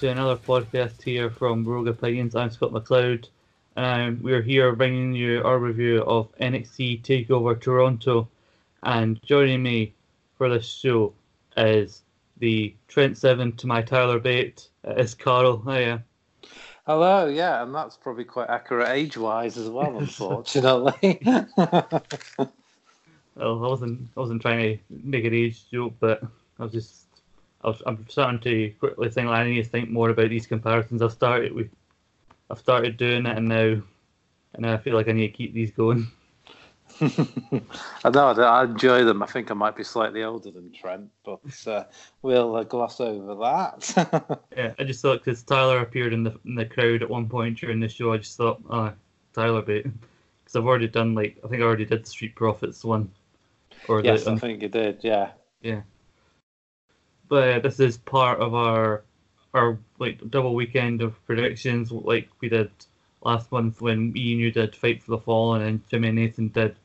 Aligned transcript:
Hello, 0.00 0.10
everyone. 0.12 0.38
Welcome 0.38 0.40
to 0.46 0.52
another 0.52 0.70
podcast 0.76 1.02
here 1.02 1.28
from 1.28 1.64
Rogue 1.64 1.88
Opinions. 1.88 2.36
I'm 2.36 2.50
Scott 2.50 2.70
McLeod. 2.70 3.28
Um, 3.76 4.20
we're 4.22 4.42
here 4.42 4.72
bringing 4.76 5.12
you 5.12 5.42
our 5.42 5.58
review 5.58 6.04
of 6.04 6.28
NXT 6.38 7.02
Takeover 7.02 7.60
Toronto. 7.60 8.28
And 8.84 9.20
joining 9.24 9.60
me 9.60 9.94
for 10.36 10.48
this 10.48 10.68
show 10.68 11.14
is 11.56 12.02
the 12.38 12.74
Trent 12.86 13.18
Seven 13.18 13.56
to 13.56 13.66
my 13.66 13.82
Tyler 13.82 14.20
Bate. 14.20 14.68
Is 14.84 15.14
Carl. 15.16 15.60
Hiya. 15.66 16.04
Hello, 16.86 17.26
yeah, 17.26 17.64
and 17.64 17.74
that's 17.74 17.96
probably 17.96 18.24
quite 18.24 18.50
accurate 18.50 18.90
age-wise 18.90 19.58
as 19.58 19.68
well, 19.68 19.98
unfortunately. 19.98 21.20
well, 21.24 22.52
I 23.36 23.68
wasn't 23.68 24.08
I 24.16 24.20
wasn't 24.20 24.42
trying 24.42 24.78
to 24.78 24.84
make 24.90 25.24
an 25.24 25.34
age 25.34 25.68
joke, 25.72 25.94
but 25.98 26.22
I 26.60 26.62
was 26.62 26.72
just 26.72 27.07
I 27.64 27.74
I'm 27.86 28.06
starting 28.08 28.40
to 28.40 28.70
quickly 28.78 29.10
think 29.10 29.28
like, 29.28 29.40
I 29.40 29.48
need 29.48 29.62
to 29.62 29.68
think 29.68 29.90
more 29.90 30.10
about 30.10 30.30
these 30.30 30.46
comparisons. 30.46 31.02
I've 31.02 31.12
started 31.12 31.52
with 31.52 31.70
I've 32.50 32.58
started 32.58 32.96
doing 32.96 33.26
it, 33.26 33.36
and 33.36 33.48
now 33.48 33.82
and 34.54 34.62
now 34.62 34.74
I 34.74 34.78
feel 34.78 34.94
like 34.94 35.08
I 35.08 35.12
need 35.12 35.28
to 35.28 35.36
keep 35.36 35.54
these 35.54 35.70
going. 35.70 36.08
I 37.00 38.10
know 38.10 38.30
I 38.30 38.64
enjoy 38.64 39.04
them. 39.04 39.22
I 39.22 39.26
think 39.26 39.50
I 39.50 39.54
might 39.54 39.76
be 39.76 39.84
slightly 39.84 40.24
older 40.24 40.50
than 40.50 40.72
Trent, 40.72 41.10
but 41.24 41.40
uh, 41.66 41.84
we'll 42.22 42.56
uh, 42.56 42.64
gloss 42.64 43.00
over 43.00 43.34
that. 43.36 44.40
yeah, 44.56 44.72
I 44.78 44.84
just 44.84 45.02
thought 45.02 45.24
because 45.24 45.42
Tyler 45.42 45.80
appeared 45.80 46.12
in 46.12 46.24
the 46.24 46.38
in 46.44 46.54
the 46.54 46.64
crowd 46.64 47.02
at 47.02 47.10
one 47.10 47.28
point 47.28 47.58
during 47.58 47.80
the 47.80 47.88
show, 47.88 48.12
I 48.12 48.18
just 48.18 48.36
thought, 48.36 48.60
oh, 48.70 48.92
Tyler 49.32 49.62
bait, 49.62 49.82
because 50.44 50.56
I've 50.56 50.66
already 50.66 50.88
done 50.88 51.14
like 51.14 51.38
I 51.44 51.48
think 51.48 51.62
I 51.62 51.64
already 51.64 51.84
did 51.84 52.04
the 52.04 52.08
Street 52.08 52.34
Profits 52.34 52.84
one. 52.84 53.10
Or 53.88 54.00
yes, 54.00 54.24
the, 54.24 54.30
um, 54.30 54.36
I 54.36 54.40
think 54.40 54.62
you 54.62 54.68
did. 54.68 54.98
Yeah. 55.02 55.30
Yeah. 55.62 55.82
But 57.28 57.62
this 57.62 57.80
is 57.80 57.96
part 57.98 58.40
of 58.40 58.54
our 58.54 59.02
our 59.54 59.78
like 59.98 60.30
double 60.30 60.54
weekend 60.54 61.02
of 61.02 61.24
predictions, 61.26 61.90
like 61.90 62.28
we 62.40 62.48
did 62.48 62.70
last 63.22 63.50
month 63.50 63.80
when 63.80 64.12
me 64.12 64.32
and 64.32 64.40
you 64.40 64.50
did 64.50 64.76
Fight 64.76 65.02
for 65.02 65.12
the 65.12 65.18
Fallen 65.18 65.62
and 65.62 65.88
Jimmy 65.88 66.08
and 66.08 66.16
Nathan 66.16 66.48
did 66.48 66.76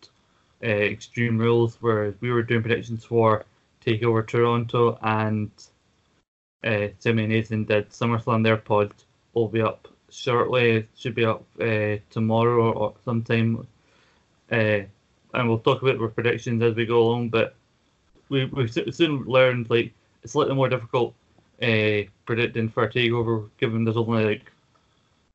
uh, 0.64 0.68
Extreme 0.68 1.38
Rules, 1.38 1.82
where 1.82 2.14
we 2.22 2.32
were 2.32 2.44
doing 2.44 2.62
predictions 2.62 3.04
for 3.04 3.46
Takeover 3.86 4.26
Toronto 4.26 4.98
and 5.02 5.52
uh, 6.64 6.88
Jimmy 7.02 7.24
and 7.24 7.34
Nathan 7.34 7.66
did 7.66 7.90
SummerSlam. 7.90 8.44
Their 8.44 8.58
pod 8.58 8.94
will 9.34 9.48
be 9.48 9.62
up 9.62 9.88
shortly. 10.10 10.78
It 10.78 10.90
should 10.96 11.16
be 11.16 11.26
up 11.26 11.44
uh, 11.60 11.98
tomorrow 12.10 12.72
or 12.72 12.94
sometime. 13.04 13.68
Uh, 14.52 14.82
and 15.34 15.50
we'll 15.50 15.60
talk 15.60 15.82
about 15.82 16.00
our 16.00 16.08
predictions 16.08 16.62
as 16.62 16.76
we 16.76 16.86
go 16.86 17.02
along. 17.02 17.30
But 17.30 17.56
we 18.30 18.46
we 18.46 18.68
soon 18.68 19.24
learned 19.26 19.70
like 19.70 19.94
it's 20.24 20.34
slightly 20.34 20.56
more 20.56 20.70
difficult 20.70 21.14
uh, 21.62 22.02
predicting 22.26 22.70
for 22.70 22.84
a 22.84 22.90
takeover, 22.90 23.50
given 23.58 23.84
there's 23.84 23.98
only 23.98 24.26
like 24.26 24.52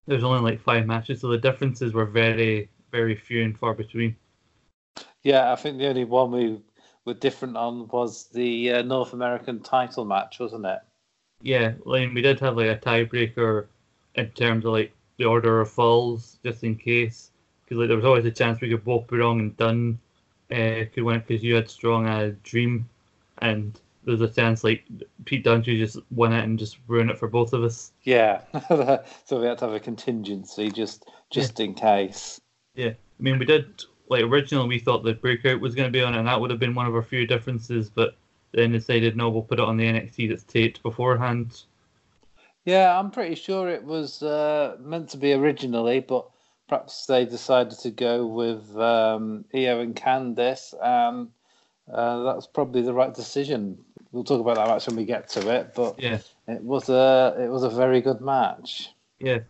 there's 0.06 0.24
only 0.24 0.40
like 0.40 0.60
five 0.60 0.86
matches, 0.86 1.20
so 1.20 1.28
the 1.28 1.38
differences 1.38 1.92
were 1.92 2.06
very 2.06 2.68
very 2.90 3.14
few 3.14 3.42
and 3.44 3.58
far 3.58 3.74
between. 3.74 4.16
Yeah, 5.22 5.52
I 5.52 5.56
think 5.56 5.78
the 5.78 5.88
only 5.88 6.04
one 6.04 6.30
we 6.30 6.60
were 7.04 7.14
different 7.14 7.56
on 7.56 7.88
was 7.88 8.26
the 8.26 8.72
uh, 8.72 8.82
North 8.82 9.12
American 9.12 9.60
title 9.60 10.04
match, 10.04 10.38
wasn't 10.38 10.66
it? 10.66 10.80
Yeah, 11.42 11.74
like 11.84 12.12
we 12.12 12.22
did 12.22 12.40
have 12.40 12.56
like 12.56 12.68
a 12.68 12.76
tiebreaker 12.76 13.66
in 14.14 14.30
terms 14.30 14.64
of 14.64 14.72
like 14.72 14.92
the 15.18 15.24
order 15.24 15.60
of 15.60 15.70
falls, 15.70 16.38
just 16.44 16.64
in 16.64 16.76
case, 16.76 17.30
because 17.64 17.78
like 17.78 17.88
there 17.88 17.96
was 17.96 18.06
always 18.06 18.24
a 18.24 18.30
chance 18.30 18.60
we 18.60 18.70
could 18.70 18.84
both 18.84 19.06
be 19.08 19.16
wrong 19.16 19.40
and 19.40 19.56
Dunne 19.56 19.98
uh, 20.50 20.84
could 20.92 21.02
win 21.02 21.22
because 21.26 21.42
you 21.42 21.54
had 21.54 21.68
strong 21.68 22.06
a 22.06 22.28
uh, 22.28 22.32
dream, 22.42 22.88
and 23.38 23.78
there's 24.04 24.20
a 24.20 24.28
chance 24.28 24.64
like 24.64 24.84
Pete 25.24 25.44
Dunne 25.44 25.62
just 25.62 25.98
win 26.10 26.32
it 26.32 26.44
and 26.44 26.58
just 26.58 26.78
ruin 26.86 27.10
it 27.10 27.18
for 27.18 27.28
both 27.28 27.52
of 27.52 27.62
us. 27.62 27.92
Yeah, 28.02 28.42
so 29.24 29.40
we 29.40 29.46
had 29.46 29.58
to 29.58 29.66
have 29.66 29.74
a 29.74 29.80
contingency 29.80 30.70
just 30.70 31.04
just 31.30 31.58
yeah. 31.58 31.66
in 31.66 31.74
case. 31.74 32.40
Yeah, 32.74 32.90
I 32.90 33.22
mean 33.22 33.38
we 33.38 33.44
did 33.44 33.84
like 34.08 34.22
originally 34.22 34.68
we 34.68 34.78
thought 34.78 35.04
the 35.04 35.14
breakout 35.14 35.60
was 35.60 35.74
going 35.74 35.88
to 35.88 35.92
be 35.96 36.02
on 36.02 36.14
it, 36.14 36.18
and 36.18 36.28
that 36.28 36.40
would 36.40 36.50
have 36.50 36.60
been 36.60 36.74
one 36.74 36.86
of 36.86 36.94
our 36.94 37.02
few 37.02 37.26
differences, 37.26 37.90
but 37.90 38.16
then 38.52 38.72
decided 38.72 39.16
no, 39.16 39.28
we'll 39.28 39.42
put 39.42 39.58
it 39.58 39.64
on 39.64 39.76
the 39.76 39.84
NXT 39.84 40.28
that's 40.28 40.44
taped 40.44 40.82
beforehand. 40.82 41.62
Yeah, 42.64 42.98
I'm 42.98 43.10
pretty 43.10 43.34
sure 43.34 43.68
it 43.68 43.84
was 43.84 44.22
uh, 44.22 44.76
meant 44.80 45.10
to 45.10 45.16
be 45.16 45.32
originally, 45.32 46.00
but 46.00 46.28
perhaps 46.68 47.06
they 47.06 47.24
decided 47.24 47.78
to 47.78 47.90
go 47.90 48.26
with 48.26 48.76
um, 48.76 49.44
Io 49.54 49.80
and 49.80 49.96
Candice, 49.96 50.74
and 50.82 51.28
uh, 51.92 52.22
that's 52.24 52.46
probably 52.46 52.82
the 52.82 52.92
right 52.92 53.14
decision. 53.14 53.78
We'll 54.12 54.24
talk 54.24 54.40
about 54.40 54.56
that 54.56 54.68
match 54.68 54.86
when 54.86 54.96
we 54.96 55.04
get 55.04 55.28
to 55.30 55.54
it, 55.54 55.74
but 55.74 56.00
yeah, 56.00 56.18
it 56.46 56.62
was 56.62 56.88
a 56.88 57.36
it 57.38 57.48
was 57.48 57.62
a 57.62 57.70
very 57.70 58.00
good 58.00 58.20
match. 58.20 58.90
Yeah, 59.18 59.40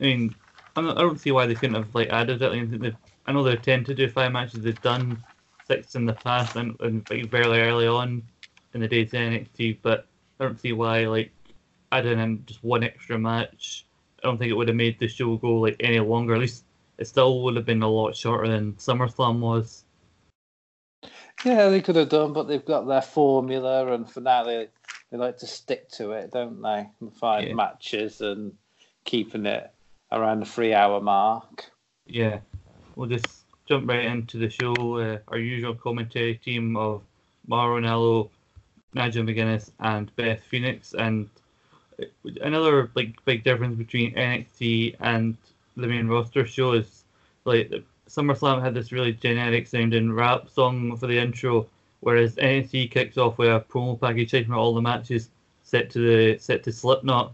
I 0.00 0.04
mean, 0.04 0.34
I'm 0.76 0.86
not, 0.86 0.98
I 0.98 1.02
don't 1.02 1.20
see 1.20 1.32
why 1.32 1.46
they 1.46 1.54
couldn't 1.54 1.74
have 1.74 1.94
like 1.94 2.08
added 2.08 2.40
it. 2.40 2.52
I, 2.52 2.62
mean, 2.62 2.96
I 3.26 3.32
know 3.32 3.42
they 3.42 3.56
tend 3.56 3.86
to 3.86 3.94
do 3.94 4.08
five 4.08 4.32
matches. 4.32 4.62
They've 4.62 4.80
done 4.82 5.22
six 5.66 5.94
in 5.94 6.06
the 6.06 6.14
past 6.14 6.56
and, 6.56 6.76
and 6.80 7.08
like 7.10 7.30
very 7.30 7.60
early 7.60 7.86
on 7.86 8.22
in 8.74 8.80
the 8.80 8.88
days 8.88 9.12
of 9.12 9.20
NXT, 9.20 9.78
but 9.82 10.06
I 10.38 10.44
don't 10.44 10.60
see 10.60 10.72
why 10.72 11.06
like 11.06 11.30
adding 11.92 12.18
in 12.18 12.44
just 12.46 12.64
one 12.64 12.82
extra 12.82 13.18
match. 13.18 13.86
I 14.22 14.26
don't 14.26 14.38
think 14.38 14.50
it 14.50 14.54
would 14.54 14.68
have 14.68 14.76
made 14.76 14.98
the 14.98 15.08
show 15.08 15.36
go 15.36 15.60
like 15.60 15.76
any 15.80 16.00
longer. 16.00 16.34
At 16.34 16.40
least 16.40 16.64
it 16.98 17.06
still 17.06 17.42
would 17.42 17.56
have 17.56 17.66
been 17.66 17.82
a 17.82 17.88
lot 17.88 18.16
shorter 18.16 18.48
than 18.48 18.74
SummerSlam 18.74 19.40
was. 19.40 19.84
Yeah, 21.44 21.68
they 21.68 21.80
could 21.80 21.96
have 21.96 22.08
done, 22.08 22.32
but 22.32 22.48
they've 22.48 22.64
got 22.64 22.86
their 22.86 23.02
formula, 23.02 23.92
and 23.92 24.08
for 24.08 24.20
now 24.20 24.44
they 24.44 24.68
they 25.10 25.16
like 25.16 25.38
to 25.38 25.46
stick 25.46 25.88
to 25.90 26.12
it, 26.12 26.30
don't 26.32 26.60
they? 26.60 26.88
Five 27.18 27.48
yeah. 27.48 27.54
matches 27.54 28.20
and 28.20 28.52
keeping 29.04 29.46
it 29.46 29.70
around 30.12 30.40
the 30.40 30.46
three-hour 30.46 31.00
mark. 31.00 31.70
Yeah, 32.06 32.40
we'll 32.94 33.08
just 33.08 33.26
jump 33.66 33.88
right 33.88 34.04
into 34.04 34.38
the 34.38 34.50
show. 34.50 34.74
Uh, 34.98 35.18
our 35.28 35.38
usual 35.38 35.74
commentary 35.74 36.34
team 36.34 36.76
of 36.76 37.02
Mauro 37.46 37.80
Ranallo, 37.80 38.30
Nigel 38.94 39.24
McGuinness, 39.24 39.70
and 39.80 40.14
Beth 40.16 40.42
Phoenix, 40.42 40.94
and 40.94 41.28
another 42.42 42.90
like 42.94 43.14
big 43.24 43.44
difference 43.44 43.76
between 43.76 44.14
NXT 44.14 44.96
and 45.00 45.36
the 45.76 45.86
main 45.86 46.08
roster 46.08 46.46
show 46.46 46.72
is 46.72 47.04
like 47.44 47.72
SummerSlam 48.10 48.60
had 48.60 48.74
this 48.74 48.90
really 48.90 49.12
generic 49.12 49.68
sounding 49.68 50.12
rap 50.12 50.50
song 50.50 50.96
for 50.96 51.06
the 51.06 51.16
intro, 51.16 51.68
whereas 52.00 52.34
NXT 52.34 52.90
kicks 52.90 53.16
off 53.16 53.38
with 53.38 53.48
a 53.48 53.60
promo 53.60 53.98
package 54.00 54.32
taking 54.32 54.52
all 54.52 54.74
the 54.74 54.82
matches 54.82 55.30
set 55.62 55.90
to 55.90 56.00
the 56.00 56.38
set 56.38 56.64
to 56.64 56.72
Slipknot, 56.72 57.32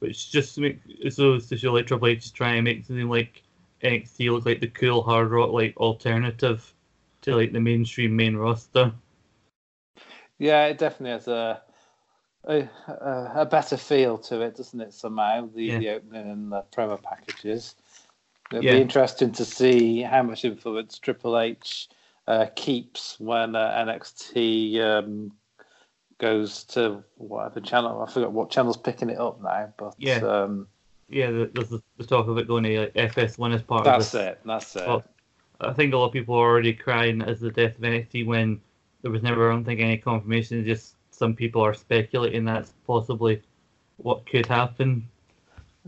which 0.00 0.30
just 0.30 0.58
makes 0.58 0.84
so 1.16 1.38
to 1.38 1.56
show 1.56 1.72
like 1.72 1.86
Triple 1.86 2.08
H 2.08 2.26
is 2.26 2.30
trying 2.30 2.56
to 2.56 2.62
make 2.62 2.84
something 2.84 3.08
like 3.08 3.42
NXT 3.82 4.30
look 4.30 4.44
like 4.44 4.60
the 4.60 4.68
cool 4.68 5.02
hard 5.02 5.30
rock 5.30 5.50
like 5.50 5.74
alternative 5.78 6.74
to 7.22 7.34
like 7.34 7.52
the 7.52 7.60
mainstream 7.60 8.14
main 8.14 8.36
roster. 8.36 8.92
Yeah, 10.38 10.66
it 10.66 10.76
definitely 10.76 11.12
has 11.12 11.28
a 11.28 11.62
a, 12.44 12.68
a 13.34 13.46
better 13.46 13.78
feel 13.78 14.18
to 14.18 14.42
it, 14.42 14.56
doesn't 14.56 14.80
it? 14.80 14.92
Somehow 14.92 15.48
the, 15.54 15.64
yeah. 15.64 15.78
the 15.78 15.88
opening 15.90 16.30
and 16.30 16.52
the 16.52 16.64
promo 16.70 17.02
packages. 17.02 17.74
It'll 18.50 18.64
yeah. 18.64 18.72
be 18.72 18.80
interesting 18.80 19.32
to 19.32 19.44
see 19.44 20.02
how 20.02 20.22
much 20.22 20.44
influence 20.44 20.98
Triple 20.98 21.38
H 21.38 21.88
uh, 22.26 22.46
keeps 22.54 23.18
when 23.20 23.54
uh, 23.54 23.84
NXT 23.86 24.80
um, 24.80 25.32
goes 26.18 26.64
to 26.64 27.02
whatever 27.16 27.60
channel. 27.60 28.02
I 28.02 28.10
forgot 28.10 28.32
what 28.32 28.50
channel's 28.50 28.76
picking 28.76 29.10
it 29.10 29.18
up 29.18 29.42
now, 29.42 29.72
but 29.76 29.94
yeah, 29.98 30.18
um, 30.18 30.66
yeah. 31.08 31.30
There's 31.30 31.68
the, 31.68 31.82
the, 31.96 32.04
talk 32.04 32.28
of 32.28 32.38
it 32.38 32.48
going 32.48 32.64
to 32.64 32.80
like, 32.80 32.94
FS1 32.94 33.54
as 33.54 33.62
part 33.62 33.84
that's 33.84 34.14
of 34.14 34.20
That's 34.20 34.32
it. 34.32 34.40
That's 34.44 34.76
it. 34.76 34.86
Well, 34.86 35.04
I 35.60 35.72
think 35.72 35.92
a 35.92 35.98
lot 35.98 36.06
of 36.06 36.12
people 36.12 36.34
are 36.34 36.48
already 36.48 36.72
crying 36.72 37.22
as 37.22 37.40
the 37.40 37.50
death 37.50 37.76
of 37.76 37.82
NXT 37.82 38.26
when 38.26 38.60
there 39.02 39.10
was 39.10 39.22
never, 39.22 39.50
I 39.50 39.54
don't 39.54 39.64
think, 39.64 39.80
any 39.80 39.96
confirmation. 39.96 40.64
Just 40.64 40.94
some 41.10 41.34
people 41.34 41.62
are 41.64 41.74
speculating 41.74 42.44
that's 42.44 42.72
possibly 42.86 43.42
what 43.96 44.26
could 44.26 44.46
happen. 44.46 45.08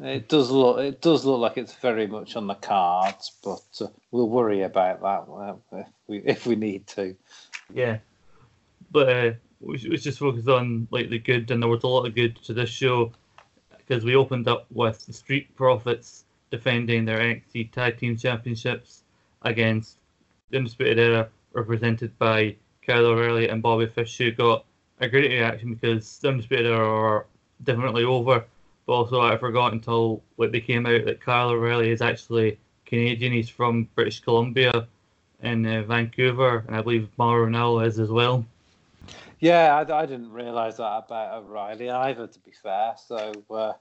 It 0.02 0.28
does 0.28 0.50
look. 0.50 0.78
It 0.78 1.02
does 1.02 1.24
look 1.24 1.40
like 1.40 1.58
it's 1.58 1.74
very 1.74 2.06
much 2.06 2.34
on 2.36 2.46
the 2.46 2.54
cards, 2.54 3.32
but 3.44 3.62
uh, 3.80 3.88
we'll 4.10 4.28
worry 4.28 4.62
about 4.62 5.02
that 5.02 5.56
if 5.72 5.86
we 6.06 6.18
if 6.18 6.46
we 6.46 6.56
need 6.56 6.86
to. 6.88 7.14
Yeah, 7.72 7.98
but 8.90 9.08
uh, 9.08 9.32
we 9.60 9.76
should 9.76 10.00
just 10.00 10.18
focus 10.18 10.48
on 10.48 10.88
like 10.90 11.10
the 11.10 11.18
good, 11.18 11.50
and 11.50 11.62
there 11.62 11.68
was 11.68 11.82
a 11.82 11.88
lot 11.88 12.06
of 12.06 12.14
good 12.14 12.36
to 12.44 12.54
this 12.54 12.70
show 12.70 13.12
because 13.76 14.04
we 14.04 14.16
opened 14.16 14.48
up 14.48 14.66
with 14.70 15.04
the 15.06 15.12
Street 15.12 15.54
Profits 15.54 16.24
defending 16.50 17.04
their 17.04 17.18
NXT 17.18 17.70
Tag 17.70 17.98
Team 17.98 18.16
Championships 18.16 19.02
against 19.42 19.98
the 20.48 20.58
Undisputed 20.58 20.98
Era, 20.98 21.28
represented 21.52 22.18
by 22.18 22.56
Kyle 22.86 23.04
O'Reilly 23.04 23.48
and 23.48 23.62
Bobby 23.62 23.86
Fish, 23.86 24.16
who 24.16 24.30
got 24.30 24.64
a 25.00 25.08
great 25.08 25.30
reaction 25.30 25.74
because 25.74 26.18
the 26.18 26.28
Undisputed 26.28 26.66
Era 26.66 26.88
are 26.88 27.26
definitely 27.64 28.04
over 28.04 28.44
but 28.90 28.96
also, 28.96 29.20
I 29.20 29.36
forgot 29.36 29.72
until 29.72 30.20
like 30.36 30.50
they 30.50 30.60
came 30.60 30.84
out 30.84 31.04
that 31.04 31.20
Kyle 31.20 31.50
O'Reilly 31.50 31.92
is 31.92 32.02
actually 32.02 32.58
Canadian. 32.86 33.32
He's 33.32 33.48
from 33.48 33.88
British 33.94 34.18
Columbia 34.18 34.88
in 35.44 35.64
uh, 35.64 35.82
Vancouver, 35.82 36.64
and 36.66 36.74
I 36.74 36.82
believe 36.82 37.08
Mauro 37.16 37.46
Ranallo 37.46 37.86
is 37.86 38.00
as 38.00 38.08
well. 38.08 38.44
Yeah, 39.38 39.76
I, 39.76 39.96
I 39.96 40.06
didn't 40.06 40.32
realise 40.32 40.78
that 40.78 41.04
about 41.06 41.34
O'Reilly 41.34 41.88
either. 41.88 42.26
To 42.26 42.38
be 42.40 42.50
fair, 42.50 42.94
so 42.96 43.32
uh, 43.48 43.74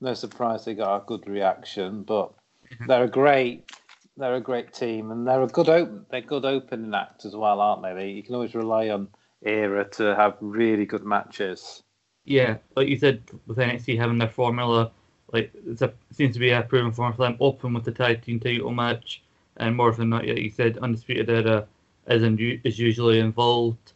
no 0.00 0.14
surprise 0.14 0.64
they 0.64 0.74
got 0.74 0.96
a 0.96 1.04
good 1.06 1.26
reaction. 1.26 2.04
But 2.04 2.32
mm-hmm. 2.72 2.86
they're 2.86 3.02
a 3.02 3.10
great, 3.10 3.68
they're 4.16 4.36
a 4.36 4.40
great 4.40 4.72
team, 4.72 5.10
and 5.10 5.26
they're 5.26 5.42
a 5.42 5.48
good 5.48 5.68
open, 5.68 6.06
they're 6.08 6.20
good 6.20 6.44
opening 6.44 6.94
act 6.94 7.24
as 7.24 7.34
well, 7.34 7.60
aren't 7.60 7.82
they? 7.82 8.10
You 8.10 8.22
can 8.22 8.36
always 8.36 8.54
rely 8.54 8.90
on 8.90 9.08
Era 9.44 9.88
to 9.94 10.14
have 10.14 10.36
really 10.40 10.86
good 10.86 11.02
matches. 11.04 11.81
Yeah, 12.24 12.58
like 12.76 12.88
you 12.88 12.98
said, 12.98 13.22
with 13.46 13.58
NXT 13.58 13.98
having 13.98 14.18
their 14.18 14.28
formula, 14.28 14.92
like 15.32 15.50
it 15.54 15.94
seems 16.12 16.34
to 16.34 16.40
be 16.40 16.50
a 16.50 16.62
proven 16.62 16.92
formula 16.92 17.16
for 17.16 17.22
them. 17.22 17.36
Open 17.40 17.74
with 17.74 17.84
the 17.84 17.92
tag 17.92 18.22
team 18.22 18.38
title 18.38 18.70
match, 18.70 19.22
and 19.56 19.76
more 19.76 19.92
than 19.92 20.10
not, 20.10 20.26
yet 20.26 20.38
you 20.38 20.50
said 20.50 20.78
Undisputed 20.78 21.28
Era 21.28 21.66
is, 22.06 22.22
in, 22.22 22.38
is 22.64 22.78
usually 22.78 23.18
involved, 23.18 23.92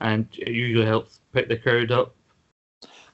and 0.00 0.28
it 0.38 0.48
usually 0.48 0.86
helps 0.86 1.20
pick 1.32 1.48
the 1.48 1.56
crowd 1.56 1.90
up. 1.90 2.14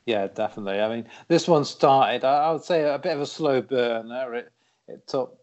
Yeah, 0.06 0.26
definitely. 0.26 0.80
I 0.80 0.88
mean, 0.88 1.06
this 1.28 1.46
one 1.46 1.64
started, 1.64 2.24
I 2.24 2.52
would 2.52 2.64
say, 2.64 2.82
a 2.82 2.98
bit 2.98 3.14
of 3.14 3.20
a 3.20 3.26
slow 3.26 3.62
burner. 3.62 4.34
It 4.34 4.52
it 4.88 5.06
took 5.06 5.38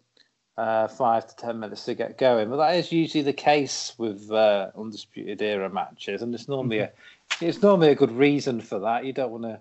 uh, 0.58 0.88
five 0.88 1.28
to 1.28 1.36
ten 1.36 1.60
minutes 1.60 1.86
to 1.86 1.96
get 1.96 2.18
going, 2.18 2.50
but 2.50 2.58
that 2.58 2.76
is 2.76 2.92
usually 2.92 3.24
the 3.24 3.34
case 3.34 3.94
with 3.98 4.30
uh, 4.32 4.72
undisputed 4.78 5.42
era 5.42 5.70
matches, 5.70 6.22
and 6.22 6.34
it's 6.36 6.48
normally 6.48 6.80
a 6.80 6.92
it's 7.42 7.62
normally 7.62 7.90
a 7.90 7.96
good 7.96 8.12
reason 8.12 8.62
for 8.62 8.80
that. 8.80 9.06
You 9.06 9.14
don't 9.14 9.32
want 9.32 9.44
to, 9.44 9.60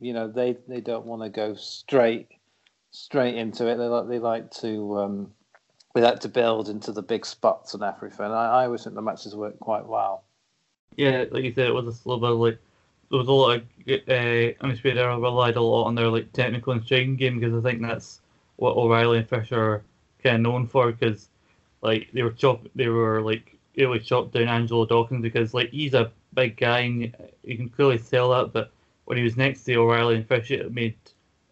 you 0.00 0.12
know, 0.12 0.28
they 0.28 0.56
they 0.68 0.80
don't 0.80 1.06
want 1.06 1.22
to 1.22 1.28
go 1.28 1.54
straight 1.54 2.28
straight 2.90 3.36
into 3.36 3.68
it. 3.68 3.76
They 3.76 3.84
like 3.84 4.08
they 4.08 4.18
like 4.18 4.50
to 4.62 4.98
um, 4.98 5.32
they 5.94 6.00
like 6.00 6.20
to 6.20 6.28
build 6.28 6.68
into 6.68 6.92
the 6.92 7.02
big 7.02 7.24
spots 7.24 7.74
and 7.74 7.82
everything. 7.82 8.26
I, 8.26 8.62
I 8.62 8.64
always 8.66 8.84
think 8.84 8.94
the 8.94 9.02
matches 9.02 9.34
work 9.34 9.58
quite 9.60 9.86
well. 9.86 10.24
Yeah, 10.96 11.24
like 11.30 11.44
you 11.44 11.52
said, 11.52 11.68
it 11.68 11.74
was 11.74 11.86
a 11.86 11.92
slow 11.92 12.18
bit 12.18 12.28
like 12.28 12.58
there 13.10 13.18
was 13.18 13.28
a 13.28 13.32
lot 13.32 13.56
of 13.56 13.62
uh, 13.88 14.64
Undisputed 14.64 14.98
Era 14.98 15.18
relied 15.18 15.56
a 15.56 15.62
lot 15.62 15.84
on 15.84 15.94
their 15.94 16.08
like 16.08 16.32
technical 16.32 16.72
and 16.72 16.82
striking 16.84 17.16
game 17.16 17.38
because 17.38 17.54
I 17.54 17.70
think 17.70 17.82
that's 17.82 18.20
what 18.56 18.76
O'Reilly 18.76 19.18
and 19.18 19.28
Fisher 19.28 19.60
are 19.60 19.84
kind 20.22 20.36
of 20.36 20.42
known 20.42 20.66
for 20.66 20.90
because 20.90 21.28
like 21.82 22.08
they 22.12 22.22
were 22.22 22.32
chop 22.32 22.66
they 22.74 22.88
were 22.88 23.22
like 23.22 23.55
really 23.76 24.00
chopped 24.00 24.32
down 24.32 24.48
Angelo 24.48 24.86
Dawkins 24.86 25.22
because 25.22 25.54
like 25.54 25.70
he's 25.70 25.94
a 25.94 26.10
big 26.34 26.56
guy 26.56 26.80
and 26.80 27.14
you 27.44 27.56
can 27.56 27.68
clearly 27.68 27.98
tell 27.98 28.30
that 28.30 28.52
but 28.52 28.70
when 29.04 29.18
he 29.18 29.24
was 29.24 29.36
next 29.36 29.64
to 29.64 29.74
O'Reilly 29.76 30.16
and 30.16 30.28
Fisher 30.28 30.54
it 30.54 30.72
made 30.72 30.96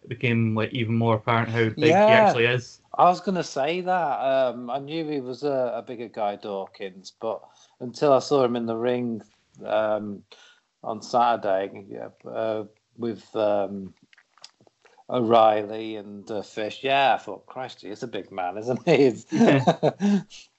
it 0.03 0.09
became 0.09 0.55
like 0.55 0.73
even 0.73 0.95
more 0.95 1.15
apparent 1.15 1.49
how 1.49 1.69
big 1.69 1.89
yeah, 1.89 2.07
he 2.07 2.13
actually 2.13 2.45
is. 2.45 2.81
I 2.97 3.05
was 3.05 3.21
gonna 3.21 3.43
say 3.43 3.81
that. 3.81 4.19
Um, 4.19 4.69
I 4.69 4.79
knew 4.79 5.07
he 5.09 5.19
was 5.19 5.43
a, 5.43 5.73
a, 5.75 5.81
bigger 5.81 6.07
guy 6.07 6.35
Dawkins, 6.35 7.11
but 7.19 7.41
until 7.79 8.13
I 8.13 8.19
saw 8.19 8.43
him 8.43 8.55
in 8.55 8.67
the 8.67 8.75
ring 8.75 9.21
um, 9.65 10.23
on 10.83 11.01
Saturday 11.01 11.85
yeah, 11.89 12.09
uh, 12.29 12.65
with 12.97 13.35
um, 13.35 13.93
O'Reilly 15.09 15.97
and 15.97 16.29
uh, 16.31 16.41
Fish. 16.41 16.79
Yeah, 16.83 17.15
I 17.15 17.17
thought, 17.17 17.45
Christ, 17.45 17.81
he's 17.81 18.03
a 18.03 18.07
big 18.07 18.31
man, 18.31 18.57
isn't 18.57 18.87
he? 18.87 19.13
yeah, 19.31 19.81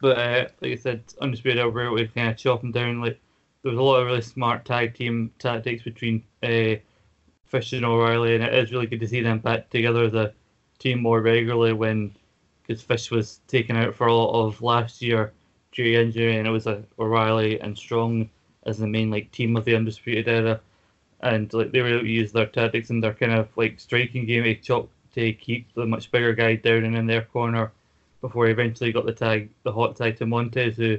but 0.00 0.18
uh, 0.18 0.48
like 0.60 0.72
I 0.72 0.76
said, 0.76 1.02
Undisputed 1.20 1.58
Era 1.58 1.92
we 1.92 2.06
kind 2.08 2.30
of 2.30 2.36
chop 2.36 2.62
him 2.62 2.72
down. 2.72 3.00
Like 3.00 3.20
there 3.62 3.70
was 3.70 3.78
a 3.78 3.82
lot 3.82 4.00
of 4.00 4.06
really 4.06 4.20
smart 4.20 4.64
tag 4.64 4.94
team 4.94 5.30
tactics 5.38 5.82
between 5.82 6.22
uh, 6.42 6.76
Fish 7.46 7.72
and 7.72 7.84
O'Reilly, 7.84 8.34
and 8.34 8.44
it 8.44 8.54
is 8.54 8.72
really 8.72 8.86
good 8.86 9.00
to 9.00 9.08
see 9.08 9.20
them 9.20 9.38
back 9.38 9.70
together 9.70 10.04
as 10.04 10.14
a 10.14 10.32
team 10.78 11.00
more 11.00 11.20
regularly 11.22 11.72
when 11.72 12.14
because 12.66 12.82
Fish 12.82 13.10
was 13.10 13.40
taken 13.46 13.76
out 13.76 13.94
for 13.94 14.08
a 14.08 14.14
lot 14.14 14.46
of 14.46 14.60
last 14.60 15.00
year 15.00 15.32
due 15.72 15.84
to 15.84 16.02
injury, 16.02 16.36
and 16.36 16.46
it 16.46 16.50
was 16.50 16.66
uh, 16.66 16.82
O'Reilly 16.98 17.60
and 17.60 17.76
Strong 17.76 18.28
as 18.64 18.78
the 18.78 18.86
main 18.86 19.10
like 19.10 19.30
team 19.30 19.56
of 19.56 19.64
the 19.64 19.76
Undisputed 19.76 20.28
Era 20.28 20.60
and 21.20 21.52
like 21.54 21.72
they 21.72 21.80
were 21.80 21.88
able 21.88 22.00
to 22.00 22.06
use 22.06 22.32
their 22.32 22.46
tactics 22.46 22.90
and 22.90 23.02
their 23.02 23.14
kind 23.14 23.32
of 23.32 23.48
like 23.56 23.80
striking 23.80 24.26
game 24.26 24.44
to 24.44 24.54
chop 24.56 24.88
to 25.14 25.32
keep 25.32 25.72
the 25.74 25.86
much 25.86 26.10
bigger 26.10 26.34
guy 26.34 26.56
down 26.56 26.84
and 26.84 26.96
in 26.96 27.06
their 27.06 27.22
corner 27.22 27.72
before 28.20 28.46
he 28.46 28.52
eventually 28.52 28.92
got 28.92 29.06
the 29.06 29.12
tag, 29.12 29.50
the 29.62 29.72
hot 29.72 29.96
tag 29.96 30.16
to 30.18 30.26
Montez, 30.26 30.76
who 30.76 30.98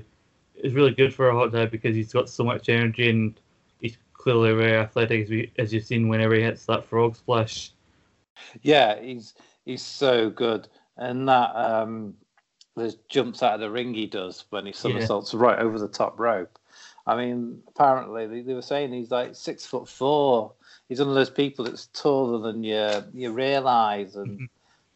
is 0.55 0.73
really 0.73 0.91
good 0.91 1.13
for 1.13 1.29
a 1.29 1.35
hot 1.35 1.51
tag 1.51 1.71
because 1.71 1.95
he's 1.95 2.13
got 2.13 2.29
so 2.29 2.43
much 2.43 2.69
energy 2.69 3.09
and 3.09 3.39
he's 3.79 3.97
clearly 4.13 4.53
very 4.53 4.77
athletic, 4.77 5.23
as, 5.23 5.29
we, 5.29 5.51
as 5.57 5.73
you've 5.73 5.85
seen 5.85 6.07
whenever 6.07 6.35
he 6.35 6.41
hits 6.41 6.65
that 6.65 6.85
frog 6.85 7.15
splash. 7.15 7.71
Yeah, 8.61 8.99
he's 9.01 9.33
he's 9.65 9.81
so 9.81 10.29
good, 10.29 10.67
and 10.97 11.27
that 11.27 11.55
um, 11.55 12.13
the 12.75 12.95
jumps 13.09 13.41
out 13.41 13.55
of 13.55 13.59
the 13.59 13.69
ring 13.69 13.93
he 13.93 14.05
does 14.05 14.45
when 14.51 14.65
he 14.65 14.71
somersaults 14.71 15.33
yeah. 15.33 15.39
right 15.39 15.59
over 15.59 15.79
the 15.79 15.87
top 15.87 16.19
rope. 16.19 16.57
I 17.07 17.15
mean, 17.15 17.63
apparently 17.67 18.27
they, 18.27 18.41
they 18.41 18.53
were 18.53 18.61
saying 18.61 18.93
he's 18.93 19.11
like 19.11 19.35
six 19.35 19.65
foot 19.65 19.87
four. 19.87 20.53
He's 20.89 20.99
one 20.99 21.09
of 21.09 21.15
those 21.15 21.29
people 21.29 21.65
that's 21.65 21.87
taller 21.87 22.39
than 22.39 22.63
you 22.63 23.03
you 23.13 23.31
realise, 23.31 24.15
and 24.15 24.27
mm-hmm. 24.27 24.45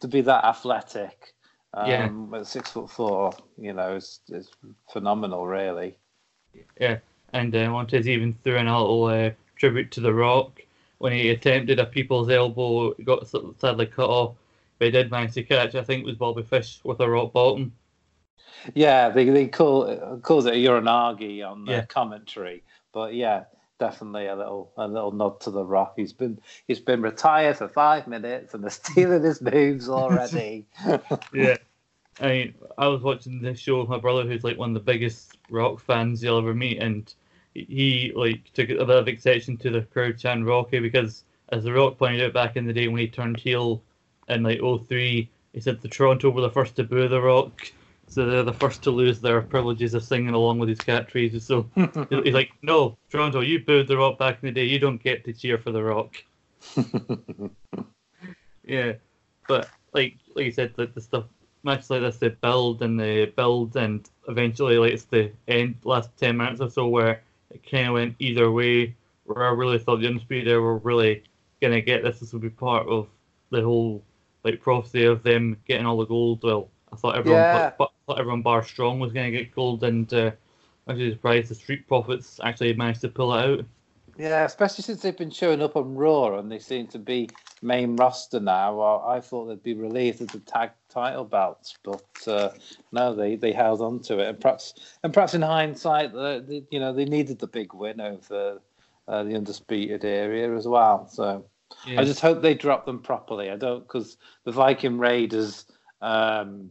to 0.00 0.08
be 0.08 0.20
that 0.20 0.44
athletic, 0.44 1.34
um, 1.74 1.88
yeah. 1.88 2.38
at 2.38 2.46
six 2.46 2.70
foot 2.70 2.90
four, 2.90 3.32
you 3.58 3.72
know, 3.72 3.96
is 3.96 4.20
is 4.28 4.50
phenomenal, 4.92 5.46
really. 5.46 5.96
Yeah, 6.78 6.98
and 7.32 7.54
uh, 7.54 7.70
Montez 7.70 8.06
even 8.06 8.36
threw 8.44 8.56
in 8.56 8.66
a 8.66 8.80
little 8.80 9.04
uh, 9.06 9.30
tribute 9.56 9.90
to 9.92 10.00
The 10.00 10.12
Rock 10.12 10.60
when 10.98 11.12
he 11.12 11.30
attempted 11.30 11.80
a 11.80 11.86
people's 11.86 12.30
elbow, 12.30 12.94
got 13.04 13.26
sadly 13.58 13.86
cut 13.86 14.08
off, 14.08 14.36
but 14.78 14.84
he 14.84 14.90
did 14.92 15.10
manage 15.10 15.34
to 15.34 15.42
catch. 15.42 15.74
I 15.74 15.82
think 15.82 16.02
it 16.02 16.06
was 16.06 16.14
Bobby 16.14 16.42
Fish 16.42 16.80
with 16.84 17.00
a 17.00 17.08
rock 17.08 17.32
bottom. 17.32 17.72
Yeah, 18.74 19.08
they 19.08 19.24
they 19.24 19.48
call 19.48 20.20
calls 20.22 20.46
it 20.46 20.54
a 20.54 20.56
uranage 20.56 21.44
on 21.44 21.64
the 21.64 21.72
yeah. 21.72 21.84
commentary, 21.86 22.62
but 22.92 23.14
yeah, 23.14 23.44
definitely 23.82 24.28
a 24.28 24.36
little 24.36 24.70
a 24.76 24.86
little 24.86 25.10
nod 25.10 25.40
to 25.40 25.50
the 25.50 25.64
Rock. 25.64 25.94
He's 25.96 26.12
been 26.12 26.38
he's 26.68 26.78
been 26.78 27.02
retired 27.02 27.56
for 27.56 27.66
five 27.66 28.06
minutes 28.06 28.54
and 28.54 28.62
they're 28.62 28.70
stealing 28.84 29.24
his 29.24 29.42
moves 29.42 29.88
already. 29.88 30.66
yeah. 31.34 31.56
I 32.20 32.26
mean, 32.28 32.54
I 32.78 32.86
was 32.86 33.02
watching 33.02 33.42
this 33.42 33.58
show 33.58 33.80
with 33.80 33.88
my 33.88 33.98
brother, 33.98 34.22
who's 34.24 34.44
like 34.44 34.56
one 34.56 34.70
of 34.70 34.74
the 34.74 34.92
biggest 34.92 35.36
rock 35.50 35.80
fans 35.80 36.22
you'll 36.22 36.38
ever 36.38 36.54
meet, 36.54 36.80
and 36.80 37.12
he 37.54 38.12
like 38.14 38.52
took 38.52 38.68
a 38.68 38.84
bit 38.84 38.90
of 38.90 39.08
exception 39.08 39.56
to 39.56 39.70
the 39.70 39.82
crowd 39.82 40.16
chant 40.16 40.46
Rocky 40.46 40.78
because, 40.78 41.24
as 41.48 41.64
the 41.64 41.72
Rock 41.72 41.98
pointed 41.98 42.22
out 42.22 42.32
back 42.32 42.56
in 42.56 42.66
the 42.66 42.72
day 42.72 42.86
when 42.86 43.00
he 43.00 43.08
turned 43.08 43.40
heel 43.40 43.82
in 44.28 44.44
like 44.44 44.60
03, 44.60 45.28
he 45.54 45.60
said 45.60 45.80
the 45.80 45.88
Toronto 45.88 46.30
were 46.30 46.42
the 46.42 46.50
first 46.50 46.76
to 46.76 46.84
boo 46.84 47.08
the 47.08 47.20
Rock, 47.20 47.72
so 48.12 48.26
they're 48.26 48.42
the 48.42 48.52
first 48.52 48.82
to 48.82 48.90
lose 48.90 49.20
their 49.20 49.40
privileges 49.40 49.94
of 49.94 50.04
singing 50.04 50.34
along 50.34 50.58
with 50.58 50.68
his 50.68 50.78
catchphrases. 50.78 51.42
So 51.42 51.70
he's 52.24 52.34
like, 52.34 52.50
"No, 52.62 52.98
Toronto, 53.10 53.40
you 53.40 53.64
booed 53.64 53.88
the 53.88 53.96
Rock 53.96 54.18
back 54.18 54.38
in 54.42 54.48
the 54.48 54.52
day. 54.52 54.64
You 54.64 54.78
don't 54.78 55.02
get 55.02 55.24
to 55.24 55.32
cheer 55.32 55.58
for 55.58 55.72
the 55.72 55.82
Rock." 55.82 56.22
yeah, 58.64 58.92
but 59.48 59.70
like 59.94 60.16
like 60.34 60.44
you 60.46 60.52
said, 60.52 60.74
like 60.76 60.94
the 60.94 61.00
stuff 61.00 61.24
matches 61.62 61.90
like 61.90 62.02
this, 62.02 62.18
they 62.18 62.28
build 62.28 62.82
and 62.82 63.00
they 63.00 63.26
build, 63.26 63.76
and 63.76 64.08
eventually, 64.28 64.76
like 64.76 64.92
it's 64.92 65.04
the 65.04 65.32
end 65.48 65.76
last 65.84 66.10
ten 66.18 66.36
minutes 66.36 66.60
or 66.60 66.70
so 66.70 66.86
where 66.88 67.22
it 67.50 67.68
kind 67.68 67.88
of 67.88 67.94
went 67.94 68.16
either 68.18 68.50
way. 68.50 68.94
Where 69.24 69.46
I 69.46 69.50
really 69.50 69.78
thought 69.78 70.00
the 70.00 70.08
Undisputed 70.08 70.60
were 70.60 70.78
really 70.78 71.22
gonna 71.62 71.80
get 71.80 72.02
this. 72.02 72.20
This 72.20 72.32
would 72.32 72.42
be 72.42 72.50
part 72.50 72.86
of 72.88 73.08
the 73.50 73.62
whole 73.62 74.02
like 74.44 74.60
prophecy 74.60 75.04
of 75.04 75.22
them 75.22 75.56
getting 75.66 75.86
all 75.86 75.96
the 75.96 76.06
gold. 76.06 76.42
Well, 76.42 76.68
I 76.92 76.96
thought 76.96 77.16
everyone, 77.16 77.40
yeah. 77.40 77.70
thought, 77.70 77.92
thought 78.06 78.18
everyone 78.18 78.42
bar 78.42 78.62
strong 78.62 79.00
was 79.00 79.12
going 79.12 79.32
to 79.32 79.38
get 79.38 79.54
gold, 79.54 79.82
and 79.84 80.12
uh, 80.12 80.32
actually 80.88 81.12
surprised 81.12 81.50
the 81.50 81.54
Street 81.54 81.86
Profits 81.88 82.38
actually 82.42 82.74
managed 82.74 83.00
to 83.02 83.08
pull 83.08 83.34
it 83.34 83.44
out. 83.44 83.64
Yeah, 84.18 84.44
especially 84.44 84.82
since 84.82 85.00
they've 85.00 85.16
been 85.16 85.30
showing 85.30 85.62
up 85.62 85.74
on 85.74 85.94
Raw 85.94 86.38
and 86.38 86.52
they 86.52 86.58
seem 86.58 86.86
to 86.88 86.98
be 86.98 87.30
main 87.62 87.96
roster 87.96 88.40
now. 88.40 88.76
Well, 88.76 89.04
I 89.08 89.20
thought 89.20 89.46
they'd 89.46 89.62
be 89.62 89.74
relieved 89.74 90.20
of 90.20 90.28
the 90.28 90.40
tag 90.40 90.72
title 90.90 91.24
belts, 91.24 91.78
but 91.82 92.04
uh, 92.26 92.50
no, 92.92 93.14
they, 93.14 93.36
they 93.36 93.52
held 93.52 93.80
on 93.80 94.00
to 94.00 94.18
it, 94.18 94.28
and 94.28 94.40
perhaps 94.40 94.74
and 95.02 95.14
perhaps 95.14 95.32
in 95.32 95.40
hindsight, 95.40 96.14
uh, 96.14 96.40
they, 96.40 96.62
you 96.70 96.78
know, 96.78 96.92
they 96.92 97.06
needed 97.06 97.38
the 97.38 97.46
big 97.46 97.72
win 97.72 98.00
over 98.00 98.60
uh, 99.08 99.22
the 99.22 99.34
undisputed 99.34 100.04
Era 100.04 100.56
as 100.58 100.68
well. 100.68 101.08
So 101.08 101.46
yeah. 101.86 102.00
I 102.00 102.04
just 102.04 102.20
hope 102.20 102.42
they 102.42 102.54
drop 102.54 102.84
them 102.84 103.00
properly. 103.00 103.50
I 103.50 103.56
don't 103.56 103.80
because 103.80 104.18
the 104.44 104.52
Viking 104.52 104.98
Raiders. 104.98 105.64
Um, 106.02 106.70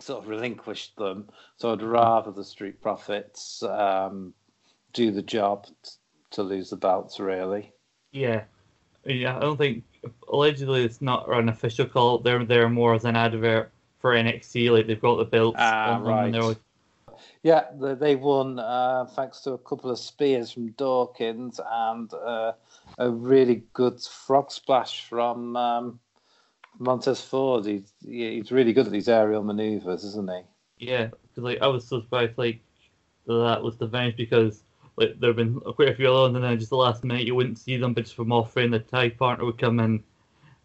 sort 0.00 0.22
of 0.22 0.28
relinquished 0.28 0.96
them. 0.96 1.28
So 1.56 1.72
I'd 1.72 1.82
rather 1.82 2.30
the 2.30 2.44
Street 2.44 2.80
Profits 2.80 3.62
um, 3.62 4.34
do 4.92 5.10
the 5.10 5.22
job 5.22 5.66
t- 5.66 5.90
to 6.32 6.42
lose 6.42 6.70
the 6.70 6.76
belts, 6.76 7.18
really. 7.18 7.72
Yeah, 8.12 8.44
yeah. 9.04 9.36
I 9.36 9.40
don't 9.40 9.56
think 9.56 9.84
allegedly 10.30 10.84
it's 10.84 11.02
not 11.02 11.30
an 11.32 11.48
official 11.48 11.86
call. 11.86 12.18
They're 12.18 12.44
there 12.44 12.68
more 12.68 12.94
as 12.94 13.04
an 13.04 13.16
advert 13.16 13.70
for 13.98 14.12
NXT. 14.12 14.70
Like 14.70 14.86
they've 14.86 15.00
got 15.00 15.16
the 15.16 15.24
belts 15.24 15.58
ah, 15.60 15.94
on 15.94 16.02
right. 16.02 16.32
Like... 16.32 16.58
Yeah, 17.42 17.64
they 17.80 18.16
won 18.16 18.58
uh, 18.58 19.06
thanks 19.14 19.40
to 19.40 19.52
a 19.52 19.58
couple 19.58 19.90
of 19.90 19.98
spears 19.98 20.50
from 20.50 20.68
Dawkins 20.72 21.60
and 21.70 22.12
uh, 22.12 22.52
a 22.98 23.10
really 23.10 23.62
good 23.72 24.00
frog 24.00 24.50
splash 24.50 25.04
from 25.08 25.56
um, 25.56 26.00
Montez 26.78 27.20
Ford, 27.20 27.66
he's 27.66 27.92
he's 28.04 28.52
really 28.52 28.72
good 28.72 28.86
at 28.86 28.92
these 28.92 29.08
aerial 29.08 29.42
maneuvers, 29.42 30.04
isn't 30.04 30.30
he? 30.30 30.86
Yeah, 30.88 31.06
because 31.06 31.44
like 31.44 31.60
I 31.62 31.66
was 31.66 31.86
so 31.86 32.00
surprised 32.00 32.36
like 32.36 32.60
that 33.26 33.62
was 33.62 33.76
the 33.76 33.88
finish 33.88 34.16
because 34.16 34.62
like 34.96 35.18
there 35.20 35.30
have 35.30 35.36
been 35.36 35.60
quite 35.60 35.88
a 35.88 35.94
few 35.94 36.12
ones, 36.12 36.34
and 36.34 36.44
then 36.44 36.58
just 36.58 36.70
the 36.70 36.76
last 36.76 37.04
minute 37.04 37.26
you 37.26 37.34
wouldn't 37.34 37.58
see 37.58 37.76
them, 37.76 37.92
but 37.94 38.04
just 38.04 38.16
from 38.16 38.32
off 38.32 38.52
frame, 38.52 38.70
the 38.70 38.78
tag 38.78 39.18
partner 39.18 39.44
would 39.44 39.58
come 39.58 39.80
in 39.80 40.02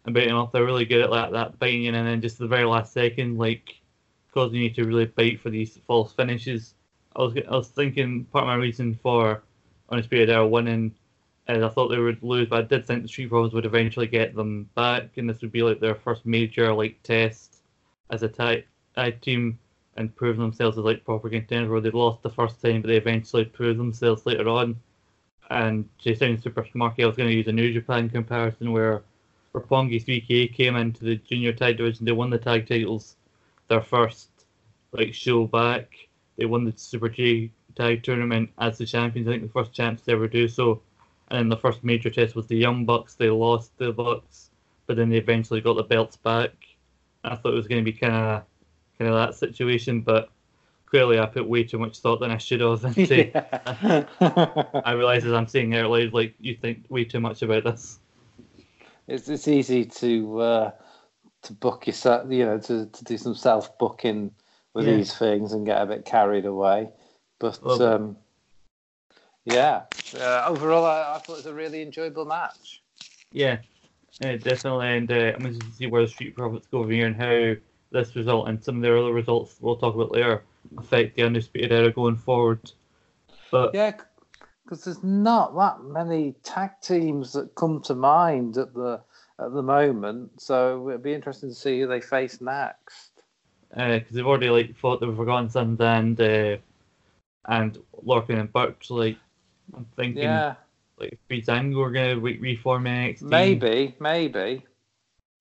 and 0.04 0.14
bait 0.14 0.28
him 0.28 0.36
up. 0.36 0.52
They're 0.52 0.64
really 0.64 0.84
good 0.84 1.02
at 1.02 1.10
that, 1.10 1.32
that 1.32 1.58
biting 1.58 1.84
in, 1.84 1.94
and 1.94 2.06
then 2.06 2.20
just 2.20 2.38
the 2.38 2.46
very 2.46 2.64
last 2.64 2.92
second, 2.92 3.38
like 3.38 3.80
causing 4.32 4.60
you 4.60 4.70
to 4.70 4.84
really 4.84 5.06
bite 5.06 5.40
for 5.40 5.50
these 5.50 5.78
false 5.86 6.12
finishes. 6.12 6.74
I 7.14 7.22
was 7.22 7.34
I 7.36 7.56
was 7.56 7.68
thinking 7.68 8.24
part 8.26 8.44
of 8.44 8.48
my 8.48 8.54
reason 8.54 8.98
for 9.02 9.42
Undisputed 9.90 10.30
Era 10.30 10.46
winning 10.46 10.94
is 11.48 11.62
I 11.62 11.68
thought 11.68 11.88
they 11.88 11.98
would 11.98 12.22
lose, 12.22 12.48
but 12.48 12.58
I 12.58 12.62
did 12.62 12.86
think 12.86 13.02
the 13.02 13.08
Street 13.08 13.30
Profits 13.30 13.54
would 13.54 13.66
eventually 13.66 14.06
get 14.06 14.34
them 14.34 14.68
back, 14.74 15.16
and 15.16 15.28
this 15.28 15.40
would 15.42 15.52
be 15.52 15.62
like 15.62 15.80
their 15.80 15.94
first 15.94 16.24
major 16.24 16.72
like 16.72 17.02
test 17.02 17.62
as 18.10 18.22
a 18.22 18.28
tag, 18.28 18.64
team 19.20 19.58
and 19.96 20.14
prove 20.16 20.36
themselves 20.36 20.78
as 20.78 20.84
like 20.84 21.04
proper 21.04 21.28
contenders. 21.28 21.70
Where 21.70 21.80
they 21.80 21.90
lost 21.90 22.22
the 22.22 22.30
first 22.30 22.60
time, 22.62 22.82
but 22.82 22.88
they 22.88 22.96
eventually 22.96 23.44
proved 23.44 23.78
themselves 23.78 24.24
later 24.24 24.48
on. 24.48 24.76
And 25.50 25.88
just 25.98 26.20
sounds 26.20 26.42
super 26.42 26.66
smart. 26.72 26.94
I 26.98 27.06
was 27.06 27.16
going 27.16 27.28
to 27.28 27.34
use 27.34 27.46
a 27.48 27.52
New 27.52 27.72
Japan 27.72 28.08
comparison 28.08 28.72
where 28.72 29.02
Roppongi 29.54 30.02
3K 30.02 30.54
came 30.54 30.76
into 30.76 31.04
the 31.04 31.16
junior 31.16 31.52
tag 31.52 31.76
division. 31.76 32.06
They 32.06 32.12
won 32.12 32.30
the 32.30 32.38
tag 32.38 32.66
titles, 32.66 33.16
their 33.68 33.82
first 33.82 34.28
like 34.92 35.12
show 35.12 35.46
back. 35.46 36.08
They 36.36 36.46
won 36.46 36.64
the 36.64 36.72
Super 36.76 37.08
J 37.08 37.50
tag 37.74 38.02
tournament 38.02 38.50
as 38.58 38.78
the 38.78 38.86
champions. 38.86 39.28
I 39.28 39.32
think 39.32 39.42
the 39.42 39.48
first 39.48 39.72
champs 39.72 40.02
to 40.02 40.12
ever 40.12 40.28
do 40.28 40.48
so. 40.48 40.80
And 41.32 41.50
the 41.50 41.56
first 41.56 41.82
major 41.82 42.10
test 42.10 42.36
was 42.36 42.46
the 42.46 42.56
Young 42.56 42.84
Bucks. 42.84 43.14
They 43.14 43.30
lost 43.30 43.76
the 43.78 43.90
Bucks, 43.90 44.50
but 44.86 44.96
then 44.96 45.08
they 45.08 45.16
eventually 45.16 45.62
got 45.62 45.76
the 45.76 45.82
belts 45.82 46.16
back. 46.16 46.52
I 47.24 47.34
thought 47.34 47.52
it 47.52 47.56
was 47.56 47.66
going 47.66 47.82
to 47.82 47.90
be 47.90 47.96
kind 47.96 48.14
of 48.14 48.42
kind 48.98 49.10
of 49.10 49.16
that 49.16 49.34
situation, 49.34 50.02
but 50.02 50.28
clearly 50.84 51.18
I 51.18 51.24
put 51.24 51.48
way 51.48 51.64
too 51.64 51.78
much 51.78 51.98
thought 51.98 52.20
than 52.20 52.30
I 52.30 52.36
should 52.36 52.60
have 52.60 52.84
into. 52.96 53.28
Yeah. 53.28 54.04
I 54.84 54.92
realise 54.92 55.24
as 55.24 55.32
I'm 55.32 55.46
saying 55.46 55.72
it 55.72 55.84
out 55.84 55.90
loud, 55.90 56.12
like 56.12 56.34
you 56.38 56.54
think 56.54 56.84
way 56.90 57.04
too 57.04 57.20
much 57.20 57.40
about 57.42 57.64
this. 57.64 57.98
It's 59.08 59.28
it's 59.28 59.48
easy 59.48 59.86
to 59.86 60.40
uh, 60.40 60.70
to 61.42 61.52
book 61.54 61.86
yourself, 61.86 62.30
you 62.30 62.44
know, 62.44 62.58
to, 62.58 62.86
to 62.86 63.04
do 63.04 63.16
some 63.16 63.34
self 63.34 63.78
booking 63.78 64.32
with 64.74 64.86
yeah. 64.86 64.96
these 64.96 65.14
things 65.14 65.52
and 65.52 65.66
get 65.66 65.80
a 65.80 65.86
bit 65.86 66.04
carried 66.04 66.44
away. 66.44 66.90
But 67.38 67.58
well, 67.62 67.82
um, 67.82 68.16
yeah, 69.44 69.82
uh, 70.18 70.44
overall, 70.46 70.84
I, 70.84 71.14
I, 71.14 71.18
thought 71.18 71.34
it 71.34 71.36
was 71.36 71.46
a 71.46 71.54
really 71.54 71.82
enjoyable 71.82 72.24
match. 72.24 72.82
Yeah, 73.32 73.58
yeah 74.20 74.36
definitely. 74.36 74.88
And 74.88 75.10
uh, 75.10 75.32
I'm 75.34 75.40
going 75.40 75.58
to 75.58 75.72
see 75.72 75.86
where 75.86 76.02
the 76.02 76.08
Street 76.08 76.36
Profits 76.36 76.66
go 76.66 76.82
from 76.82 76.90
here 76.90 77.06
and 77.06 77.16
how 77.16 77.54
this 77.90 78.16
result 78.16 78.48
and 78.48 78.62
some 78.62 78.76
of 78.76 78.82
their 78.82 78.96
other 78.96 79.12
results 79.12 79.56
we'll 79.60 79.76
talk 79.76 79.94
about 79.94 80.12
later 80.12 80.42
affect 80.78 81.16
the 81.16 81.22
Undisputed 81.22 81.72
Era 81.72 81.92
going 81.92 82.16
forward. 82.16 82.70
But 83.50 83.74
yeah, 83.74 83.92
because 84.64 84.84
there's 84.84 85.02
not 85.02 85.54
that 85.56 85.84
many 85.84 86.34
tag 86.42 86.70
teams 86.80 87.32
that 87.32 87.54
come 87.54 87.82
to 87.82 87.94
mind 87.94 88.56
at 88.56 88.72
the 88.72 89.00
at 89.38 89.52
the 89.52 89.62
moment. 89.62 90.40
So 90.40 90.88
it'd 90.88 91.02
be 91.02 91.12
interesting 91.12 91.50
to 91.50 91.54
see 91.54 91.80
who 91.80 91.86
they 91.86 92.00
face 92.00 92.40
next 92.40 93.12
because 93.70 94.02
uh, 94.02 94.04
they've 94.10 94.26
already 94.26 94.50
like 94.50 94.76
fought 94.76 95.00
the 95.00 95.14
Forgotten 95.14 95.48
Sons 95.48 95.80
and 95.80 96.20
uh, 96.20 96.56
and 97.46 97.78
Lorcan 98.04 98.38
and 98.38 98.52
Burch. 98.52 98.90
Like 98.90 99.16
I'm 99.74 99.86
thinking, 99.96 100.22
yeah. 100.24 100.54
like 100.98 101.18
Breezango 101.30 101.86
are 101.86 101.90
gonna 101.90 102.18
re- 102.18 102.38
reform 102.38 102.84
NXT. 102.84 103.22
Maybe, 103.22 103.96
maybe, 104.00 104.64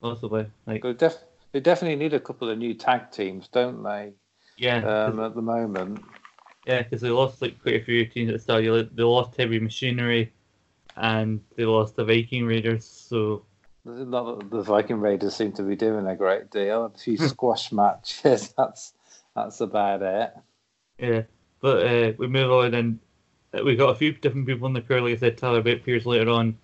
possibly. 0.01 0.47
Like 0.65 0.83
they, 0.83 0.93
def- 0.93 1.23
they 1.51 1.59
definitely 1.59 1.97
need 1.97 2.13
a 2.13 2.19
couple 2.19 2.49
of 2.49 2.57
new 2.57 2.73
tag 2.73 3.11
teams, 3.11 3.47
don't 3.47 3.83
they? 3.83 4.13
Yeah. 4.57 4.77
Um, 4.77 5.19
at 5.19 5.35
the 5.35 5.41
moment. 5.41 6.03
Yeah, 6.65 6.83
because 6.83 7.01
they 7.01 7.09
lost 7.09 7.41
like 7.41 7.61
quite 7.61 7.81
a 7.81 7.83
few 7.83 8.05
teams 8.05 8.29
at 8.29 8.35
the 8.35 8.39
start. 8.39 8.95
They 8.95 9.03
lost 9.03 9.35
Heavy 9.35 9.59
Machinery, 9.59 10.31
and 10.95 11.41
they 11.55 11.65
lost 11.65 11.95
the 11.95 12.05
Viking 12.05 12.45
Raiders. 12.45 12.85
So 12.85 13.43
not 13.83 14.39
that 14.39 14.49
the 14.51 14.61
Viking 14.61 14.99
Raiders 14.99 15.35
seem 15.35 15.53
to 15.53 15.63
be 15.63 15.75
doing 15.75 16.05
a 16.05 16.15
great 16.15 16.51
deal. 16.51 16.85
A 16.85 16.97
few 16.97 17.17
squash 17.29 17.71
matches. 17.71 18.53
That's 18.57 18.93
that's 19.33 19.61
about 19.61 20.01
it. 20.01 20.33
Yeah, 20.99 21.21
but 21.61 21.87
uh, 21.87 22.11
we 22.17 22.27
move 22.27 22.51
on 22.51 22.73
and 22.73 22.99
we 23.53 23.75
got 23.75 23.89
a 23.89 23.95
few 23.95 24.13
different 24.13 24.47
people 24.47 24.67
in 24.67 24.73
the 24.73 24.81
crowd. 24.81 25.03
Like 25.03 25.13
I 25.13 25.17
said, 25.17 25.37
Tyler 25.37 25.61
Bate 25.61 25.83
Pierce 25.83 26.05
later 26.05 26.29
on, 26.29 26.57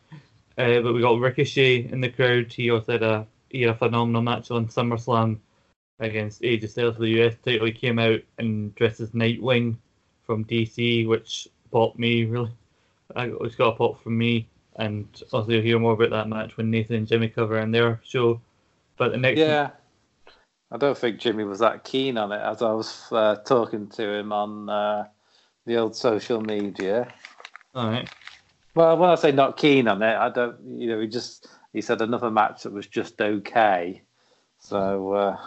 uh, 0.57 0.79
but 0.81 0.93
we 0.93 1.01
got 1.01 1.19
Ricochet 1.19 1.89
in 1.91 2.01
the 2.01 2.09
crowd. 2.09 2.51
He 2.51 2.71
also 2.71 2.93
had 2.93 3.03
a 3.03 3.27
he 3.49 3.61
had 3.61 3.71
a 3.75 3.77
phenomenal 3.77 4.21
match 4.21 4.51
on 4.51 4.67
SummerSlam 4.67 5.39
against 5.99 6.41
AJ 6.41 6.69
Styles 6.69 6.95
for 6.95 7.01
the 7.01 7.21
US 7.23 7.35
title. 7.43 7.65
He 7.65 7.71
came 7.71 7.99
out 7.99 8.19
and 8.37 8.73
dressed 8.75 8.99
as 8.99 9.11
Nightwing 9.11 9.77
from 10.25 10.45
DC, 10.45 11.07
which 11.07 11.47
popped 11.71 11.97
me 11.97 12.25
really. 12.25 12.51
It's 13.15 13.55
got 13.55 13.73
a 13.73 13.77
pop 13.77 14.03
from 14.03 14.17
me 14.17 14.47
and 14.77 15.23
also 15.31 15.51
you'll 15.51 15.61
hear 15.61 15.79
more 15.79 15.93
about 15.93 16.11
that 16.11 16.29
match 16.29 16.55
when 16.57 16.71
Nathan 16.71 16.95
and 16.95 17.07
Jimmy 17.07 17.29
cover 17.29 17.59
in 17.59 17.71
their 17.71 17.99
show. 18.03 18.39
But 18.97 19.11
the 19.11 19.17
next, 19.17 19.39
yeah, 19.39 19.71
I 20.71 20.77
don't 20.77 20.97
think 20.97 21.19
Jimmy 21.19 21.43
was 21.43 21.59
that 21.59 21.83
keen 21.83 22.17
on 22.17 22.31
it 22.31 22.41
as 22.41 22.61
I 22.61 22.71
was 22.71 23.07
uh, 23.11 23.35
talking 23.37 23.87
to 23.89 24.03
him 24.03 24.31
on 24.31 24.69
uh, 24.69 25.07
the 25.67 25.75
old 25.75 25.95
social 25.95 26.41
media. 26.41 27.13
All 27.75 27.89
right. 27.91 28.09
Well, 28.73 28.97
when 28.97 29.09
I 29.09 29.15
say 29.15 29.31
not 29.31 29.57
keen 29.57 29.87
on 29.87 30.01
it, 30.01 30.15
I 30.15 30.29
don't. 30.29 30.57
You 30.79 30.87
know, 30.87 30.99
he 30.99 31.07
just 31.07 31.47
he 31.73 31.81
said 31.81 32.01
another 32.01 32.31
match 32.31 32.63
that 32.63 32.73
was 32.73 32.87
just 32.87 33.21
okay. 33.21 34.01
So. 34.59 35.13
Uh, 35.13 35.37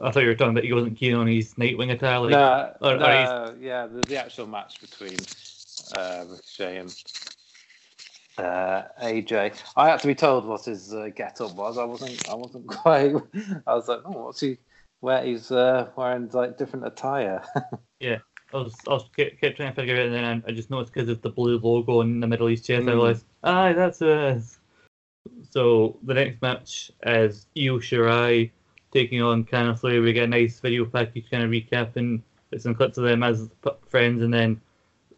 I 0.00 0.10
thought 0.10 0.22
you 0.22 0.28
were 0.28 0.34
talking 0.34 0.52
about 0.52 0.64
he 0.64 0.72
wasn't 0.72 0.96
keen 0.96 1.14
on 1.14 1.26
his 1.26 1.54
Nightwing 1.54 1.92
attire. 1.92 2.20
Like, 2.20 2.30
no, 2.30 2.72
or, 2.80 2.96
no 2.96 3.04
or 3.04 3.56
yeah, 3.60 3.86
the, 3.86 4.00
the, 4.00 4.16
actual 4.16 4.46
match 4.46 4.80
between 4.80 5.16
uh, 5.94 6.24
Ricochet 6.26 6.78
and 6.78 6.94
uh, 8.38 8.82
AJ. 9.02 9.60
I 9.76 9.90
had 9.90 10.00
to 10.00 10.06
be 10.06 10.14
told 10.14 10.46
what 10.46 10.64
his 10.64 10.94
uh, 10.94 11.10
get 11.14 11.40
up 11.42 11.54
was. 11.54 11.76
I 11.76 11.84
wasn't. 11.84 12.28
I 12.30 12.34
wasn't 12.34 12.66
quite. 12.66 13.14
I 13.66 13.74
was 13.74 13.88
like, 13.88 14.00
oh, 14.06 14.24
what's 14.24 14.40
he? 14.40 14.56
Where 15.00 15.22
he's 15.22 15.50
uh, 15.50 15.90
wearing 15.96 16.30
like 16.32 16.56
different 16.56 16.86
attire. 16.86 17.42
yeah, 18.00 18.18
I 18.52 18.56
was. 18.58 18.74
I 18.86 18.92
was 18.92 19.04
kept, 19.16 19.40
kept 19.40 19.56
trying 19.56 19.70
to 19.70 19.74
figure 19.74 19.96
it, 19.96 20.00
out, 20.00 20.06
and 20.06 20.14
then 20.14 20.44
I 20.46 20.52
just 20.52 20.70
noticed 20.70 20.92
because 20.92 21.08
of 21.08 21.22
the 21.22 21.30
blue 21.30 21.58
logo 21.58 22.00
in 22.00 22.20
the 22.20 22.26
Middle 22.26 22.48
East 22.48 22.66
chest, 22.66 22.86
mm. 22.86 22.90
I 22.90 22.92
realized, 22.92 23.24
ah, 23.44 23.72
that's 23.72 24.02
it. 24.02 24.42
So 25.50 25.96
the 26.02 26.14
next 26.14 26.42
match 26.42 26.90
is 27.06 27.46
Io 27.56 27.78
Shirai 27.78 28.50
taking 28.92 29.22
on 29.22 29.44
Candice. 29.44 30.02
We 30.02 30.12
get 30.12 30.24
a 30.24 30.26
nice 30.26 30.60
video 30.60 30.84
package 30.84 31.30
kind 31.30 31.44
of 31.44 31.50
recapping 31.50 32.22
some 32.58 32.74
clips 32.74 32.98
of 32.98 33.04
them 33.04 33.22
as 33.22 33.48
friends, 33.88 34.22
and 34.22 34.32
then 34.32 34.60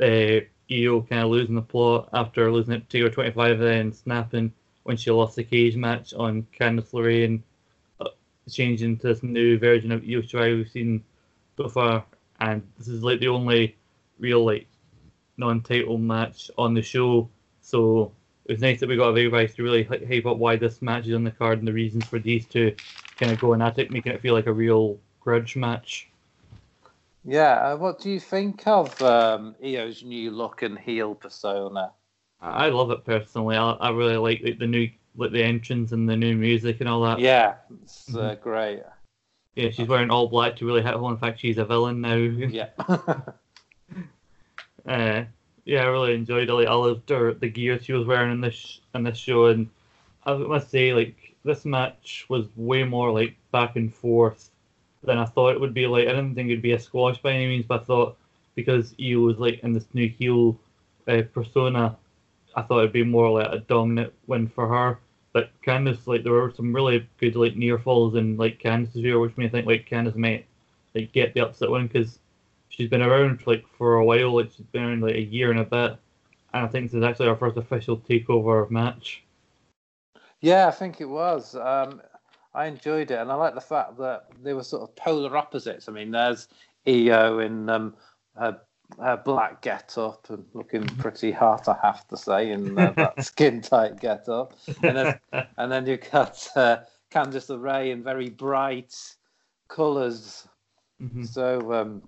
uh, 0.00 0.44
Io 0.70 1.02
kind 1.02 1.22
of 1.22 1.30
losing 1.30 1.54
the 1.54 1.62
plot 1.62 2.08
after 2.12 2.50
losing 2.50 2.74
it 2.74 2.88
to 2.90 3.02
her 3.02 3.10
25 3.10 3.58
then 3.58 3.92
snapping 3.92 4.52
when 4.84 4.96
she 4.96 5.10
lost 5.10 5.36
the 5.36 5.44
cage 5.44 5.76
match 5.76 6.14
on 6.14 6.46
Candice 6.58 6.92
LeRae 6.92 7.24
and 7.24 7.42
uh, 8.00 8.08
changing 8.50 8.98
to 8.98 9.08
this 9.08 9.22
new 9.22 9.58
version 9.58 9.92
of 9.92 10.02
Io 10.02 10.20
Shirai 10.20 10.56
we've 10.56 10.70
seen 10.70 11.02
so 11.56 11.68
far. 11.68 12.04
And 12.44 12.62
this 12.78 12.88
is 12.88 13.02
like 13.02 13.20
the 13.20 13.28
only 13.28 13.76
real 14.18 14.44
like 14.44 14.66
non-title 15.38 15.98
match 15.98 16.50
on 16.58 16.74
the 16.74 16.82
show. 16.82 17.28
So 17.62 18.12
it 18.44 18.52
was 18.52 18.60
nice 18.60 18.80
that 18.80 18.88
we 18.88 18.96
got 18.96 19.08
everybody 19.08 19.48
to 19.48 19.62
really 19.62 19.82
hype 19.82 20.26
up 20.26 20.36
why 20.36 20.56
this 20.56 20.82
match 20.82 21.06
is 21.06 21.14
on 21.14 21.24
the 21.24 21.30
card 21.30 21.60
and 21.60 21.66
the 21.66 21.72
reasons 21.72 22.04
for 22.04 22.18
these 22.18 22.44
two 22.44 22.74
kind 23.16 23.32
of 23.32 23.40
going 23.40 23.62
at 23.62 23.78
it, 23.78 23.90
making 23.90 24.12
it 24.12 24.20
feel 24.20 24.34
like 24.34 24.46
a 24.46 24.52
real 24.52 24.98
grudge 25.20 25.56
match. 25.56 26.10
Yeah, 27.24 27.72
uh, 27.72 27.76
what 27.76 28.00
do 28.00 28.10
you 28.10 28.20
think 28.20 28.66
of 28.66 29.00
um, 29.00 29.56
Io's 29.64 30.02
new 30.02 30.30
look 30.30 30.60
and 30.60 30.78
heel 30.78 31.14
persona? 31.14 31.92
I 32.42 32.68
love 32.68 32.90
it 32.90 33.06
personally. 33.06 33.56
I, 33.56 33.70
I 33.72 33.88
really 33.88 34.18
like 34.18 34.42
the, 34.42 34.52
the 34.52 34.66
new 34.66 34.90
like 35.16 35.32
the 35.32 35.42
entrance 35.42 35.92
and 35.92 36.06
the 36.06 36.16
new 36.16 36.36
music 36.36 36.80
and 36.80 36.88
all 36.88 37.00
that. 37.02 37.20
Yeah, 37.20 37.54
it's 37.82 38.14
uh, 38.14 38.18
mm-hmm. 38.18 38.42
great. 38.42 38.82
Yeah, 39.54 39.70
she's 39.70 39.88
wearing 39.88 40.10
all 40.10 40.28
black 40.28 40.56
to 40.56 40.66
really 40.66 40.82
hit 40.82 40.94
home. 40.94 41.12
In 41.12 41.18
fact, 41.18 41.40
she's 41.40 41.58
a 41.58 41.64
villain 41.64 42.00
now. 42.00 42.16
Yeah. 42.16 42.70
uh, 44.86 45.24
yeah, 45.64 45.82
I 45.82 45.86
really 45.86 46.14
enjoyed 46.14 46.48
it. 46.48 46.52
Like, 46.52 46.68
I 46.68 46.74
loved 46.74 47.08
her 47.10 47.32
the 47.34 47.48
gear 47.48 47.80
she 47.80 47.92
was 47.92 48.06
wearing 48.06 48.32
in 48.32 48.40
this 48.40 48.80
in 48.94 49.04
this 49.04 49.16
show, 49.16 49.46
and 49.46 49.68
I 50.24 50.34
must 50.34 50.70
say, 50.70 50.92
like 50.92 51.34
this 51.44 51.64
match 51.64 52.26
was 52.28 52.46
way 52.56 52.82
more 52.84 53.12
like 53.12 53.36
back 53.52 53.76
and 53.76 53.94
forth 53.94 54.50
than 55.02 55.18
I 55.18 55.26
thought 55.26 55.54
it 55.54 55.60
would 55.60 55.74
be. 55.74 55.86
Like 55.86 56.08
I 56.08 56.10
didn't 56.10 56.34
think 56.34 56.50
it'd 56.50 56.62
be 56.62 56.72
a 56.72 56.78
squash 56.78 57.18
by 57.18 57.32
any 57.32 57.46
means, 57.46 57.66
but 57.66 57.82
I 57.82 57.84
thought 57.84 58.16
because 58.54 58.94
Io 59.00 59.20
was 59.20 59.38
like 59.38 59.60
in 59.60 59.72
this 59.72 59.86
new 59.94 60.08
heel 60.08 60.58
uh, 61.08 61.22
persona, 61.32 61.96
I 62.56 62.62
thought 62.62 62.80
it'd 62.80 62.92
be 62.92 63.04
more 63.04 63.30
like 63.30 63.52
a 63.52 63.58
dominant 63.58 64.12
win 64.26 64.48
for 64.48 64.66
her. 64.68 64.98
But 65.34 65.50
Candice, 65.66 66.06
like 66.06 66.22
there 66.22 66.32
were 66.32 66.54
some 66.56 66.72
really 66.72 67.06
good 67.18 67.34
like 67.34 67.56
near 67.56 67.76
falls 67.78 68.14
in 68.14 68.36
like 68.36 68.62
Candice's 68.62 68.94
view, 68.94 69.20
which 69.20 69.36
made 69.36 69.46
me 69.46 69.50
think 69.50 69.66
like 69.66 69.88
Candice 69.88 70.14
might 70.16 70.46
like 70.94 71.12
get 71.12 71.34
the 71.34 71.40
upset 71.40 71.70
win 71.70 71.88
because 71.88 72.20
she's 72.68 72.88
been 72.88 73.02
around 73.02 73.44
like 73.44 73.64
for 73.76 73.96
a 73.96 74.04
while. 74.04 74.36
Like 74.36 74.52
she's 74.52 74.64
been 74.66 74.84
around 74.84 75.02
like 75.02 75.16
a 75.16 75.20
year 75.20 75.50
and 75.50 75.58
a 75.58 75.64
bit, 75.64 75.98
and 76.54 76.64
I 76.64 76.68
think 76.68 76.86
this 76.86 76.96
is 76.96 77.02
actually 77.04 77.28
our 77.28 77.36
first 77.36 77.56
official 77.56 77.98
takeover 77.98 78.70
match. 78.70 79.24
Yeah, 80.40 80.68
I 80.68 80.70
think 80.70 81.00
it 81.00 81.08
was. 81.08 81.56
Um, 81.56 82.00
I 82.54 82.66
enjoyed 82.66 83.10
it, 83.10 83.18
and 83.18 83.32
I 83.32 83.34
like 83.34 83.54
the 83.54 83.60
fact 83.60 83.98
that 83.98 84.26
they 84.40 84.54
were 84.54 84.62
sort 84.62 84.82
of 84.82 84.94
polar 84.94 85.36
opposites. 85.36 85.88
I 85.88 85.92
mean, 85.92 86.12
there's 86.12 86.46
Io 86.86 87.40
in 87.40 87.68
um, 87.68 87.94
her 88.36 88.60
her 88.98 89.16
black 89.16 89.62
get 89.62 89.96
up 89.96 90.28
and 90.30 90.44
looking 90.54 90.86
pretty 90.86 91.32
hot, 91.32 91.68
I 91.68 91.76
have 91.82 92.06
to 92.08 92.16
say, 92.16 92.50
in 92.50 92.78
uh, 92.78 92.92
that 92.96 93.24
skin 93.24 93.60
tight 93.60 94.00
get 94.00 94.28
up. 94.28 94.54
And 94.82 94.96
then, 94.96 95.20
and 95.56 95.72
then 95.72 95.86
you've 95.86 96.10
got 96.10 96.46
uh, 96.54 96.78
Candice 97.10 97.48
LeRae 97.48 97.90
in 97.90 98.02
very 98.02 98.30
bright 98.30 98.94
colors 99.68 100.46
Mm-hmm. 101.02 101.24
So 101.24 101.72
um, 101.72 102.02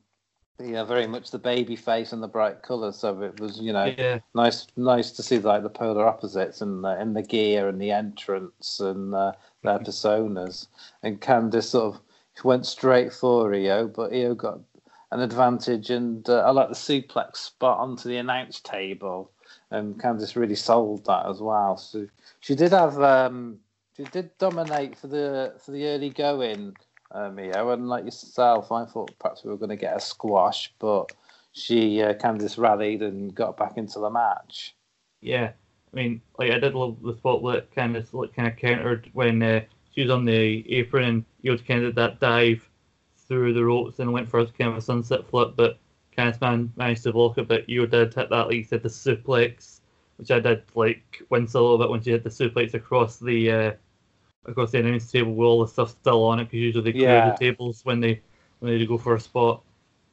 yeah, 0.59 0.85
very 0.85 1.07
much 1.07 1.31
the 1.31 1.39
baby 1.39 1.77
face 1.77 2.13
and 2.13 2.23
the 2.23 2.29
bright 2.29 2.63
colours. 2.63 2.97
So 2.97 3.21
it 3.23 3.41
was, 3.41 3.59
you 3.59 3.73
know, 3.73 3.93
yeah. 3.97 4.21
nice, 4.35 4.67
nice 4.77 5.11
to 5.13 5.23
see 5.23 5.39
like 5.39 5.63
the 5.63 5.69
polar 5.69 6.07
opposites 6.07 6.61
and 6.61 6.85
the, 6.85 7.01
in 7.01 7.15
the 7.15 7.23
gear 7.23 7.69
and 7.69 7.81
the 7.81 7.91
entrance 7.91 8.81
and 8.81 9.15
uh, 9.15 9.33
their 9.63 9.75
mm-hmm. 9.75 9.85
personas. 9.85 10.69
And 11.03 11.21
Candice 11.21 11.65
sort 11.65 11.95
of 11.95 12.01
went 12.45 12.67
straight 12.67 13.13
for 13.13 13.55
Io, 13.55 13.89
but 13.89 14.13
Io 14.13 14.35
got 14.35 14.61
an 15.13 15.21
advantage. 15.21 15.91
And 15.91 16.29
uh, 16.29 16.41
I 16.41 16.51
like 16.51 16.69
the 16.69 16.75
suplex 16.75 17.37
spot 17.37 17.79
onto 17.79 18.09
the 18.09 18.17
announce 18.17 18.61
table, 18.61 19.31
and 19.71 20.01
Candice 20.01 20.37
really 20.37 20.55
sold 20.55 21.05
that 21.07 21.27
as 21.27 21.41
well. 21.41 21.77
So 21.77 22.07
she 22.41 22.55
did 22.55 22.73
have, 22.73 23.01
um, 23.01 23.59
she 23.97 24.05
did 24.05 24.37
dominate 24.39 24.97
for 24.97 25.07
the 25.07 25.55
for 25.59 25.71
the 25.71 25.87
early 25.87 26.11
going 26.11 26.77
um, 27.13 27.39
yeah, 27.39 27.73
and 27.73 27.89
like 27.89 28.05
yourself, 28.05 28.73
I 28.73 28.85
thought 28.85 29.17
perhaps 29.19 29.45
we 29.45 29.51
were 29.51 29.57
going 29.57 29.71
to 29.71 29.77
get 29.77 29.97
a 29.97 30.01
squash, 30.01 30.73
but 30.79 31.13
she 31.53 32.03
uh, 32.03 32.15
Candice 32.15 32.59
rallied 32.59 33.03
and 33.03 33.35
got 33.35 33.57
back 33.57 33.77
into 33.77 34.01
the 34.01 34.11
match. 34.11 34.75
Yeah, 35.21 35.53
I 35.93 35.97
mean, 35.97 36.21
like 36.39 36.51
I 36.51 36.59
did 36.59 36.75
love 36.75 37.01
the 37.03 37.17
spot 37.17 37.43
that 37.45 37.75
Candice 37.75 38.13
like, 38.13 38.35
kind 38.35 38.49
of 38.49 38.57
countered 38.57 39.09
when 39.13 39.43
uh, 39.43 39.61
she 39.95 40.03
was 40.03 40.11
on 40.11 40.25
the 40.25 40.65
apron 40.73 41.05
and 41.05 41.25
Io 41.47 41.57
kind 41.57 41.85
of 41.85 41.95
did 41.95 41.97
that 41.97 42.21
dive 42.21 42.69
through 43.29 43.55
the 43.55 43.65
ropes 43.65 43.99
and 43.99 44.13
went 44.13 44.29
for 44.29 44.41
a 44.41 44.47
kind 44.47 44.71
of 44.71 44.77
a 44.77 44.81
sunset 44.81 45.27
flip, 45.29 45.55
but 45.57 45.79
Candice 46.17 46.41
man 46.41 46.73
managed 46.77 47.03
to 47.05 47.13
block 47.13 47.39
it. 47.39 47.49
But 47.49 47.65
Io 47.71 47.87
did 47.87 48.15
hit 48.15 48.31
that, 48.31 48.47
like 48.47 48.55
you 48.55 48.65
said, 48.65 48.83
the 48.83 48.89
suplex, 48.89 49.81
which 50.17 50.31
I 50.31 50.41
did 50.41 50.63
like 50.75 51.23
wince 51.31 51.55
a 51.55 51.61
little 51.61 51.79
bit 51.79 51.91
when 51.91 52.03
she 52.03 52.11
hit 52.11 52.25
the 52.25 52.31
suplex 52.31 52.75
across 52.75 53.19
the. 53.19 53.51
Uh, 53.51 53.73
across 54.47 54.71
the 54.71 54.79
announce 54.79 55.11
table 55.11 55.35
with 55.35 55.47
all 55.47 55.61
the 55.61 55.71
stuff 55.71 55.91
still 55.91 56.25
on 56.25 56.41
it 56.41 56.45
because 56.45 56.61
usually 56.61 56.85
they 56.85 56.99
clear 56.99 57.09
yeah. 57.09 57.31
the 57.31 57.37
tables 57.37 57.81
when 57.85 58.01
they 58.01 58.21
when 58.61 58.79
they 58.79 58.87
go 58.87 58.99
for 58.99 59.15
a 59.15 59.21
spot. 59.21 59.63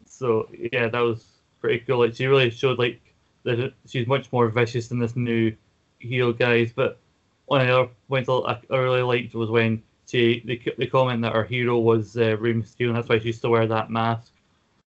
So 0.06 0.50
yeah, 0.72 0.88
that 0.88 1.00
was 1.00 1.24
pretty 1.62 1.80
cool. 1.80 2.00
Like 2.00 2.16
she 2.16 2.26
really 2.26 2.50
showed 2.50 2.80
like 2.80 3.00
that 3.44 3.74
she's 3.88 4.08
much 4.08 4.32
more 4.32 4.50
vicious 4.50 4.88
than 4.88 5.00
this 5.00 5.16
new 5.16 5.56
heel 6.00 6.34
guys. 6.34 6.72
But 6.74 7.00
one 7.46 7.62
of 7.62 7.68
the 7.68 7.80
other 7.80 7.90
points 8.10 8.30
I 8.30 8.76
really 8.76 9.02
liked 9.02 9.34
was 9.34 9.50
when 9.50 9.82
she 10.14 10.44
they, 10.46 10.62
they 10.78 10.88
comment 10.88 11.24
that 11.24 11.34
her 11.34 11.44
hero 11.44 11.80
was 11.80 12.16
uh, 12.16 12.38
Rey 12.38 12.54
Mysterio, 12.54 12.90
and 12.90 12.96
that's 12.96 13.10
why 13.10 13.20
she 13.20 13.28
used 13.28 13.42
to 13.42 13.50
wear 13.50 13.66
that 13.68 13.90
mask 13.90 14.32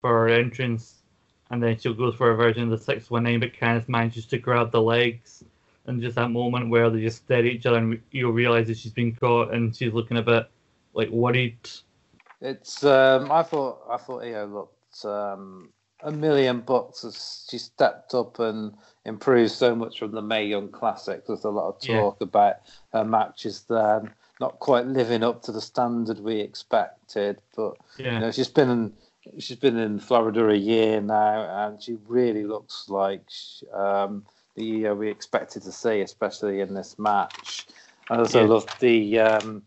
for 0.02 0.10
her 0.10 0.30
entrance. 0.30 0.96
And 1.52 1.62
then 1.62 1.78
she'll 1.78 1.94
go 1.94 2.12
for 2.12 2.32
a 2.32 2.36
version 2.36 2.64
of 2.64 2.70
the 2.70 2.78
619, 2.78 3.40
but 3.40 3.54
Candice 3.54 3.90
manages 3.90 4.26
to 4.28 4.38
grab 4.38 4.72
the 4.72 4.82
legs 4.82 5.44
and 5.86 6.02
just 6.02 6.16
that 6.16 6.30
moment 6.30 6.70
where 6.70 6.90
they 6.90 7.02
just 7.02 7.18
stare 7.18 7.40
at 7.40 7.46
each 7.46 7.66
other 7.66 7.78
and 7.78 8.00
you 8.12 8.32
realise 8.32 8.68
that 8.68 8.78
she's 8.78 8.94
been 8.94 9.14
caught 9.14 9.54
and 9.54 9.76
she's 9.76 9.94
looking 9.94 10.18
a 10.18 10.22
bit 10.22 10.50
like 10.94 11.10
worried. 11.10 11.58
It's 12.40 12.84
um, 12.84 13.32
I 13.32 13.44
thought 13.44 13.82
I 13.90 13.98
thought 13.98 14.24
Io 14.24 14.46
looked 14.48 15.06
um, 15.06 15.70
a 16.02 16.12
million 16.12 16.62
bucks 16.62 17.04
as 17.04 17.46
she 17.50 17.58
stepped 17.58 18.14
up 18.14 18.40
and 18.40 18.74
improved 19.06 19.52
so 19.52 19.76
much 19.76 20.00
from 20.00 20.12
the 20.12 20.22
Mae 20.22 20.46
Young 20.46 20.70
Classic. 20.70 21.26
There's 21.28 21.44
a 21.44 21.50
lot 21.50 21.68
of 21.68 21.82
talk 21.82 22.18
yeah. 22.20 22.26
about 22.26 22.56
her 22.94 23.04
matches 23.04 23.66
then 23.70 24.14
not 24.42 24.60
quite 24.60 24.88
living 24.88 25.24
up 25.24 25.44
to 25.44 25.52
the 25.52 25.62
standard 25.62 26.20
we 26.20 26.40
expected, 26.40 27.40
but 27.56 27.78
yeah. 27.98 28.14
you 28.14 28.20
know 28.20 28.32
she's 28.32 28.50
been 28.50 28.70
in, 28.70 28.94
she's 29.40 29.58
been 29.58 29.78
in 29.78 30.00
Florida 30.00 30.50
a 30.50 30.56
year 30.56 31.00
now 31.00 31.66
and 31.66 31.82
she 31.82 31.98
really 32.08 32.44
looks 32.44 32.90
like. 32.90 33.22
She, 33.30 33.70
um, 33.70 34.26
the 34.56 34.88
uh, 34.88 34.94
we 34.96 35.10
expected 35.10 35.62
to 35.64 35.72
see, 35.72 36.02
especially 36.02 36.60
in 36.60 36.74
this 36.74 37.00
match. 37.00 37.68
I 38.10 38.18
also 38.18 38.42
yeah. 38.42 38.48
loved 38.48 38.80
the 38.82 39.20
um, 39.20 39.64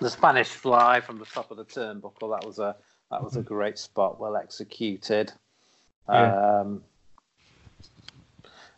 the 0.00 0.08
Spanish 0.08 0.48
fly 0.48 1.00
from 1.00 1.18
the 1.18 1.26
top 1.26 1.50
of 1.50 1.58
the 1.58 1.64
turnbuckle. 1.64 2.38
That 2.38 2.46
was 2.46 2.58
a 2.58 2.76
that 3.10 3.22
was 3.22 3.36
a 3.36 3.40
mm-hmm. 3.40 3.48
great 3.48 3.78
spot, 3.78 4.18
well 4.18 4.36
executed. 4.36 5.32
Yeah. 6.08 6.60
Um, 6.60 6.82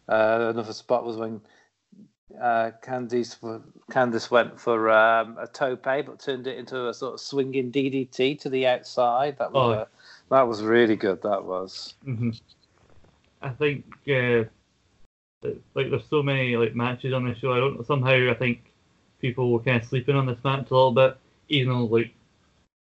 uh, 0.09 0.49
another 0.51 0.73
spot 0.73 1.05
was 1.05 1.17
when 1.17 1.41
uh, 2.35 2.71
Candice 2.83 3.37
Candice 3.91 4.31
went 4.31 4.61
for 4.61 4.91
um, 4.91 5.37
a 5.39 5.47
tope, 5.47 5.85
but 5.85 6.19
turned 6.19 6.47
it 6.47 6.59
into 6.59 6.89
a 6.89 6.95
sort 6.95 7.15
of 7.15 7.21
swinging 7.21 7.71
DDT 7.71 8.41
to 8.41 8.51
the 8.51 8.67
outside. 8.67 9.39
That 9.39 9.53
was 9.53 9.77
oh. 9.77 9.81
a, 9.81 9.89
that 10.31 10.49
was 10.49 10.63
really 10.63 10.97
good. 10.97 11.23
That 11.23 11.45
was. 11.45 11.95
Mm-hmm. 12.07 12.31
I 13.43 13.51
think 13.51 13.85
uh, 14.09 14.45
like 15.75 15.91
there's 15.91 16.09
so 16.11 16.23
many 16.23 16.57
like 16.57 16.75
matches 16.75 17.13
on 17.13 17.29
the 17.29 17.35
show. 17.37 17.53
I 17.53 17.59
don't 17.59 17.87
somehow 17.87 18.31
I 18.31 18.35
think 18.35 18.73
people 19.21 19.53
were 19.53 19.61
kind 19.61 19.81
of 19.81 19.89
sleeping 19.89 20.17
on 20.17 20.27
this 20.27 20.43
match 20.45 20.71
a 20.71 20.75
little 20.75 20.93
bit, 20.93 21.17
even 21.49 21.73
though 21.73 21.85
like 21.85 22.13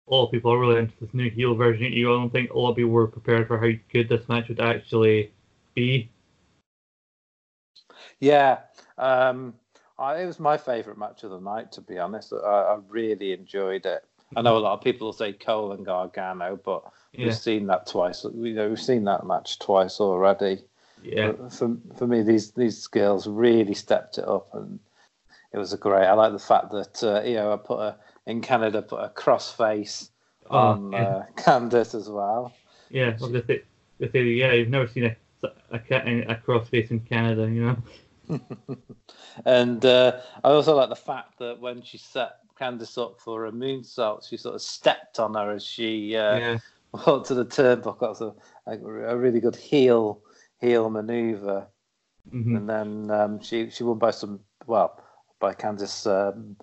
a 0.08 0.14
lot 0.14 0.26
of 0.26 0.32
people 0.32 0.52
are 0.52 0.58
really 0.58 0.78
into 0.78 0.94
this 1.00 1.12
new 1.12 1.30
heel 1.30 1.54
version 1.54 1.86
of 1.86 1.92
Io. 1.92 2.14
I 2.14 2.20
don't 2.20 2.30
think 2.30 2.50
a 2.50 2.58
lot 2.58 2.70
of 2.70 2.76
people 2.76 2.92
were 2.92 3.06
prepared 3.06 3.46
for 3.46 3.58
how 3.58 3.76
good 3.92 4.08
this 4.08 4.28
match 4.28 4.48
would 4.48 4.60
actually 4.60 5.30
be. 5.74 6.08
Yeah, 8.20 8.58
um, 8.98 9.54
I, 9.98 10.22
it 10.22 10.26
was 10.26 10.38
my 10.38 10.56
favourite 10.56 10.98
match 10.98 11.22
of 11.24 11.30
the 11.30 11.40
night. 11.40 11.72
To 11.72 11.80
be 11.80 11.98
honest, 11.98 12.32
I, 12.32 12.36
I, 12.36 12.78
really 12.88 13.32
enjoyed 13.32 13.86
it. 13.86 14.04
I 14.36 14.42
know 14.42 14.56
a 14.56 14.58
lot 14.58 14.74
of 14.74 14.84
people 14.84 15.06
will 15.06 15.12
say 15.12 15.32
Cole 15.32 15.72
and 15.72 15.86
Gargano, 15.86 16.58
but 16.62 16.84
yeah. 17.12 17.26
we've 17.26 17.36
seen 17.36 17.66
that 17.68 17.86
twice. 17.86 18.24
We, 18.24 18.50
you 18.50 18.54
know, 18.54 18.68
we've 18.68 18.80
seen 18.80 19.04
that 19.04 19.26
match 19.26 19.58
twice 19.58 20.00
already. 20.00 20.62
Yeah. 21.02 21.32
For 21.50 21.76
for 21.96 22.06
me, 22.06 22.22
these 22.22 22.52
these 22.52 22.78
skills 22.78 23.26
really 23.26 23.74
stepped 23.74 24.18
it 24.18 24.28
up, 24.28 24.54
and 24.54 24.78
it 25.52 25.58
was 25.58 25.72
a 25.72 25.78
great. 25.78 26.06
I 26.06 26.12
like 26.12 26.32
the 26.32 26.38
fact 26.38 26.70
that 26.72 27.02
uh, 27.02 27.22
you 27.22 27.34
know 27.34 27.52
I 27.52 27.56
put 27.56 27.80
a 27.80 27.96
in 28.26 28.40
Canada 28.40 28.82
put 28.82 29.00
a 29.00 29.08
crossface 29.08 30.10
oh, 30.50 30.58
on 30.58 30.92
yeah. 30.92 30.98
uh, 30.98 31.24
Candice 31.36 31.94
as 31.94 32.08
well. 32.08 32.52
Yeah, 32.90 33.16
well, 33.20 33.30
the 33.30 33.62
the 33.98 34.08
theory, 34.08 34.38
yeah, 34.38 34.52
you've 34.52 34.68
never 34.68 34.88
seen 34.88 35.04
a 35.04 35.16
a, 35.42 35.76
a 35.76 36.36
crossface 36.36 36.90
in 36.90 37.00
Canada, 37.00 37.42
you 37.42 37.64
know. 37.64 37.76
and 39.44 39.84
uh, 39.84 40.20
I 40.44 40.50
also 40.50 40.76
like 40.76 40.88
the 40.88 40.96
fact 40.96 41.38
that 41.38 41.60
when 41.60 41.82
she 41.82 41.98
set 41.98 42.38
Candice 42.58 42.98
up 42.98 43.20
for 43.20 43.46
a 43.46 43.52
moonsault, 43.52 44.28
she 44.28 44.36
sort 44.36 44.54
of 44.54 44.62
stepped 44.62 45.18
on 45.18 45.34
her 45.34 45.52
as 45.52 45.64
she 45.64 46.16
uh, 46.16 46.36
yeah. 46.36 46.58
walked 47.06 47.28
to 47.28 47.34
the 47.34 47.44
turnbuckle. 47.44 48.00
That 48.00 48.08
was 48.08 48.20
a, 48.20 48.34
a, 48.66 49.12
a 49.12 49.16
really 49.16 49.40
good 49.40 49.56
heel 49.56 50.20
heel 50.60 50.90
maneuver, 50.90 51.66
mm-hmm. 52.32 52.56
and 52.56 52.68
then 52.68 53.10
um, 53.10 53.40
she 53.42 53.70
she 53.70 53.84
won 53.84 53.98
by 53.98 54.10
some 54.10 54.40
well 54.66 55.00
by 55.38 55.54
Candice 55.54 56.06
um, 56.06 56.56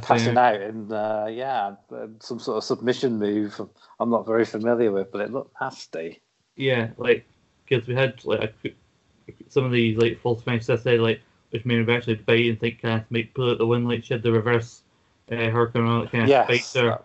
passing, 0.00 0.36
out, 0.36 0.60
and 0.60 0.92
uh, 0.92 1.26
yeah, 1.30 1.74
some 2.20 2.38
sort 2.38 2.58
of 2.58 2.64
submission 2.64 3.18
move. 3.18 3.60
I'm 3.98 4.10
not 4.10 4.26
very 4.26 4.44
familiar 4.44 4.92
with, 4.92 5.10
but 5.10 5.20
it 5.20 5.32
looked 5.32 5.54
nasty. 5.60 6.20
Yeah, 6.56 6.90
like 6.96 7.26
because 7.66 7.86
we 7.86 7.94
had 7.94 8.24
like 8.24 8.54
some 9.50 9.64
of 9.64 9.72
these 9.72 9.96
like 9.96 10.20
false 10.20 10.42
finishes 10.42 10.70
I 10.70 10.76
said 10.76 11.00
like 11.00 11.20
which 11.50 11.64
made 11.64 11.86
me 11.86 11.94
actually 11.94 12.16
bite 12.16 12.46
and 12.46 12.60
think 12.60 12.82
kind 12.82 13.00
of 13.00 13.10
make 13.10 13.34
pull 13.34 13.50
out 13.50 13.58
the 13.58 13.66
win. 13.66 13.84
Like 13.84 14.04
she 14.04 14.14
had 14.14 14.22
the 14.22 14.32
reverse 14.32 14.82
uh, 15.30 15.36
hurricane 15.36 16.08
kind 16.08 16.24
of 16.24 16.28
yes, 16.28 16.48
bites 16.48 16.74
her. 16.74 17.00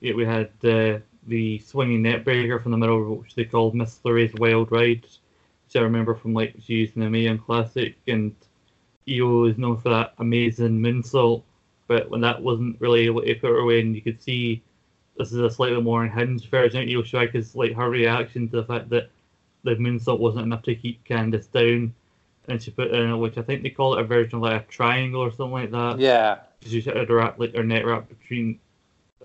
Yeah, 0.00 0.14
we 0.14 0.24
had 0.24 0.50
uh, 0.64 0.98
the 1.26 1.58
swinging 1.58 2.02
neckbreaker 2.02 2.62
from 2.62 2.72
the 2.72 2.78
middle, 2.78 3.16
which 3.16 3.34
they 3.34 3.44
called 3.44 3.74
Miss 3.74 3.98
Flurry's 3.98 4.34
Wild 4.34 4.70
Ride, 4.70 5.02
which 5.02 5.76
I 5.76 5.80
remember 5.80 6.14
from 6.14 6.34
like 6.34 6.54
she 6.60 6.74
used 6.74 6.96
in 6.96 7.02
the 7.02 7.10
Mae 7.10 7.20
Young 7.20 7.38
Classic, 7.38 7.96
and 8.06 8.34
Io 9.08 9.44
is 9.44 9.58
known 9.58 9.78
for 9.78 9.90
that 9.90 10.14
amazing 10.18 10.78
moonsault. 10.78 11.42
But 11.88 12.10
when 12.10 12.20
that 12.22 12.42
wasn't 12.42 12.80
really 12.80 13.10
what 13.10 13.26
it 13.26 13.40
put 13.40 13.50
her 13.50 13.58
away, 13.58 13.80
and 13.80 13.94
you 13.94 14.02
could 14.02 14.22
see 14.22 14.62
this 15.16 15.32
is 15.32 15.38
a 15.38 15.50
slightly 15.50 15.80
more 15.80 16.04
unhinged 16.04 16.50
version 16.50 16.82
of 16.82 16.88
Io 16.88 17.02
Shirai 17.02 17.32
because 17.32 17.56
like 17.56 17.74
her 17.74 17.88
reaction 17.88 18.48
to 18.50 18.56
the 18.56 18.64
fact 18.64 18.90
that 18.90 19.10
the 19.66 19.76
moonsault 19.76 20.18
wasn't 20.18 20.44
enough 20.44 20.62
to 20.62 20.74
keep 20.74 21.04
Candice 21.04 21.50
down, 21.50 21.92
and 22.48 22.62
she 22.62 22.70
put 22.70 22.92
in 22.92 23.18
which 23.18 23.36
I 23.36 23.42
think 23.42 23.62
they 23.62 23.70
call 23.70 23.94
it 23.94 24.00
a 24.00 24.04
version 24.04 24.36
of 24.36 24.42
like 24.42 24.62
a 24.62 24.66
triangle 24.66 25.20
or 25.20 25.30
something 25.30 25.52
like 25.52 25.70
that. 25.72 25.98
Yeah. 25.98 26.38
She 26.64 26.80
had 26.80 27.08
her 27.08 27.34
like 27.36 27.54
her 27.54 27.64
net 27.64 27.84
wrap 27.84 28.08
between 28.08 28.58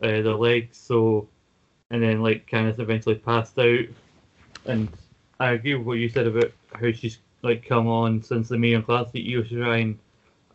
uh, 0.02 0.22
the 0.22 0.36
legs, 0.36 0.78
so 0.78 1.28
and 1.90 2.02
then 2.02 2.22
like 2.22 2.50
Candice 2.50 2.80
eventually 2.80 3.16
passed 3.16 3.58
out, 3.60 3.86
and 4.66 4.90
I 5.40 5.52
agree 5.52 5.76
with 5.76 5.88
what 5.88 6.00
you 6.00 6.10
said 6.10 6.28
about 6.28 6.52
how 6.74 6.92
she's 6.92 7.20
like 7.42 7.66
come 7.66 7.88
on 7.88 8.22
since 8.22 8.50
the 8.50 8.58
main 8.58 8.84
classic 8.84 9.24
Io 9.26 9.44
Shirai. 9.44 9.96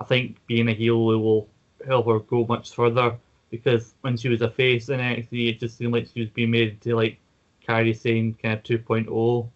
I 0.01 0.05
think 0.05 0.37
being 0.47 0.69
a 0.69 0.75
heel 0.75 1.05
will 1.05 1.49
help 1.87 2.07
her 2.07 2.21
go 2.21 2.45
much 2.47 2.75
further 2.75 3.17
because 3.51 3.95
when 4.03 4.17
she 4.17 4.29
was 4.29 4.43
a 4.43 4.51
face 4.51 4.89
in 4.89 5.01
NXT, 5.01 5.51
it 5.51 5.61
just 5.61 5.79
seemed 5.79 5.93
like 5.93 6.09
she 6.13 6.21
was 6.21 6.31
being 6.31 6.51
made 6.51 6.81
to 6.83 6.95
like 6.95 7.19
Kairi 7.67 7.97
Sane 7.97 8.37
kind 8.43 8.55
of 8.55 8.63
2.0. 8.63 9.49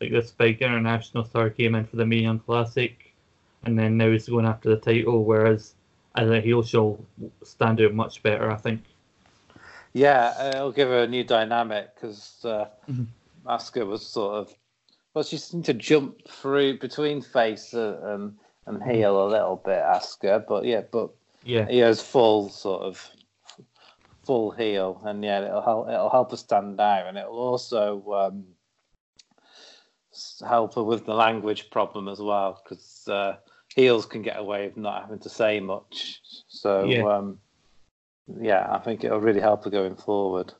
Like 0.00 0.12
this 0.12 0.30
big 0.30 0.62
international 0.62 1.24
star 1.24 1.50
came 1.50 1.74
in 1.74 1.84
for 1.84 1.96
the 1.96 2.06
Mae 2.06 2.18
Young 2.18 2.38
Classic, 2.38 3.12
and 3.64 3.78
then 3.78 3.96
now 3.96 4.10
he's 4.10 4.28
going 4.28 4.46
after 4.46 4.70
the 4.70 4.76
title. 4.76 5.24
Whereas 5.24 5.74
I 6.14 6.24
think 6.24 6.44
heel, 6.44 6.62
she'll 6.62 7.04
stand 7.42 7.80
out 7.80 7.94
much 7.94 8.22
better, 8.22 8.50
I 8.50 8.56
think. 8.56 8.82
Yeah, 9.92 10.48
it'll 10.48 10.72
give 10.72 10.88
her 10.88 11.02
a 11.02 11.08
new 11.08 11.24
dynamic 11.24 11.94
because 11.94 12.38
uh, 12.44 12.66
mm-hmm. 12.88 13.04
Asuka 13.46 13.86
was 13.86 14.06
sort 14.06 14.34
of 14.34 14.54
well, 15.14 15.24
she 15.24 15.36
seemed 15.36 15.64
to 15.64 15.74
jump 15.74 16.28
through 16.28 16.78
between 16.78 17.22
face 17.22 17.74
and 17.74 18.36
and 18.66 18.82
heel 18.82 19.26
a 19.26 19.28
little 19.28 19.56
bit, 19.56 19.82
Asuka. 19.82 20.44
But 20.46 20.64
yeah, 20.64 20.82
but 20.92 21.10
yeah, 21.42 21.66
he 21.66 21.78
has 21.78 22.00
full 22.00 22.50
sort 22.50 22.82
of 22.82 23.10
full 24.24 24.52
heel, 24.52 25.00
and 25.04 25.24
yeah, 25.24 25.44
it'll 25.44 25.62
help. 25.62 25.88
It'll 25.88 26.10
help 26.10 26.30
her 26.30 26.36
stand 26.36 26.80
out, 26.80 27.06
and 27.06 27.18
it'll 27.18 27.38
also 27.38 28.04
um, 28.12 28.44
help 30.46 30.74
her 30.74 30.82
with 30.82 31.06
the 31.06 31.14
language 31.14 31.70
problem 31.70 32.08
as 32.08 32.20
well, 32.20 32.60
because 32.62 33.06
uh, 33.08 33.36
heels 33.74 34.06
can 34.06 34.22
get 34.22 34.38
away 34.38 34.66
with 34.66 34.76
not 34.76 35.02
having 35.02 35.18
to 35.20 35.28
say 35.28 35.60
much. 35.60 36.20
So 36.48 36.84
yeah. 36.84 37.04
Um, 37.04 37.38
yeah, 38.40 38.66
I 38.70 38.78
think 38.78 39.04
it'll 39.04 39.20
really 39.20 39.40
help 39.40 39.64
her 39.64 39.70
going 39.70 39.96
forward. 39.96 40.52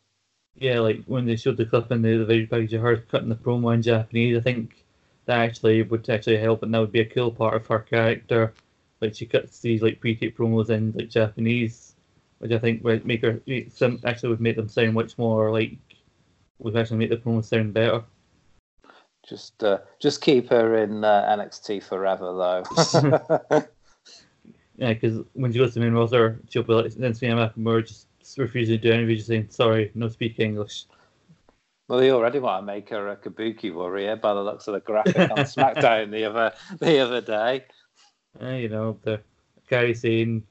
Yeah, 0.57 0.81
like 0.81 1.05
when 1.07 1.27
they 1.27 1.37
showed 1.37 1.57
the 1.57 1.67
clip 1.67 1.93
in 1.93 2.03
the, 2.03 2.17
the 2.17 2.25
video 2.25 2.47
package 2.47 2.73
of 2.73 2.83
her 2.83 2.97
cutting 2.97 3.29
the 3.29 3.37
promo 3.37 3.75
in 3.75 3.83
Japanese, 3.83 4.39
I 4.39 4.41
think 4.41 4.85
that 5.27 5.39
actually 5.39 5.83
would 5.83 6.09
actually 6.09 6.39
help, 6.39 6.63
and 6.63 6.73
that 6.73 6.81
would 6.81 6.93
be 6.93 7.01
a 7.01 7.05
cool 7.05 7.31
part 7.31 7.55
of 7.55 7.67
her 7.67 7.81
character. 7.81 8.55
Like 9.01 9.15
she 9.15 9.27
cuts 9.27 9.61
these 9.61 9.83
like 9.83 10.01
pre-tape 10.01 10.37
promos 10.37 10.71
in 10.71 10.93
like 10.97 11.11
Japanese, 11.11 11.95
which 12.39 12.51
I 12.51 12.59
think 12.59 12.83
would 12.83 13.07
make 13.07 13.23
her 13.23 13.41
some 13.73 14.01
actually 14.05 14.31
would 14.31 14.41
make 14.41 14.57
them 14.57 14.69
sound 14.69 14.95
much 14.95 15.17
more 15.19 15.53
like 15.53 15.77
would 16.59 16.77
actually 16.77 16.97
make 16.97 17.11
the 17.11 17.17
promos 17.17 17.45
sound 17.45 17.75
better. 17.75 18.03
Just 19.29 19.63
uh, 19.63 19.79
just 19.99 20.23
keep 20.23 20.49
her 20.49 20.77
in 20.77 21.05
uh, 21.05 21.37
NXT 21.37 21.83
forever 21.83 22.33
though. 22.33 23.61
yeah, 24.77 24.95
because 24.95 25.21
when 25.35 25.53
she 25.53 25.59
goes 25.59 25.75
to 25.75 25.81
main 25.81 25.93
roster, 25.93 26.41
she'll 26.49 26.63
be 26.63 26.73
like 26.73 26.87
Shinsuke 26.87 27.55
Nakamura 27.55 27.87
just 27.87 28.07
refusing 28.39 28.81
to 28.81 28.83
do 28.83 28.93
anything, 28.93 29.17
just 29.17 29.29
saying 29.29 29.47
sorry, 29.51 29.91
no 29.95 30.09
speak 30.09 30.39
English. 30.41 30.87
Well, 31.89 31.99
they 31.99 32.11
already 32.11 32.39
want 32.39 32.63
to 32.63 32.67
make 32.67 32.89
her 32.91 33.09
a 33.09 33.17
Kabuki 33.17 33.73
warrior 33.73 34.17
by 34.17 34.35
the 34.35 34.43
looks 34.43 34.67
of 34.69 34.75
the 34.75 34.81
graphic 34.81 35.31
on 35.31 35.39
SmackDown 35.39 36.11
the 36.11 36.25
other 36.25 36.53
the 36.79 36.99
other 36.99 37.21
day. 37.21 37.65
Uh, 38.41 38.51
you 38.51 38.69
know, 38.69 38.99
the 39.03 39.21
Kairi 39.71 39.97
Sane, 39.97 40.43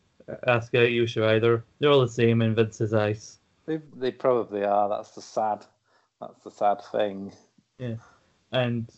Asuka, 0.48 0.82
Io 0.82 1.06
Shirai. 1.06 1.42
They're 1.80 1.92
all 1.92 2.02
the 2.02 2.08
same 2.08 2.42
in 2.42 2.54
Vince's 2.54 2.94
eyes. 2.94 3.40
They, 3.66 3.80
they 3.96 4.12
probably 4.12 4.64
are. 4.64 4.88
That's 4.90 5.12
the 5.12 5.22
sad 5.22 5.66
that's 6.20 6.44
the 6.44 6.52
sad 6.52 6.82
thing. 6.92 7.32
Yeah. 7.78 7.96
And 8.52 8.92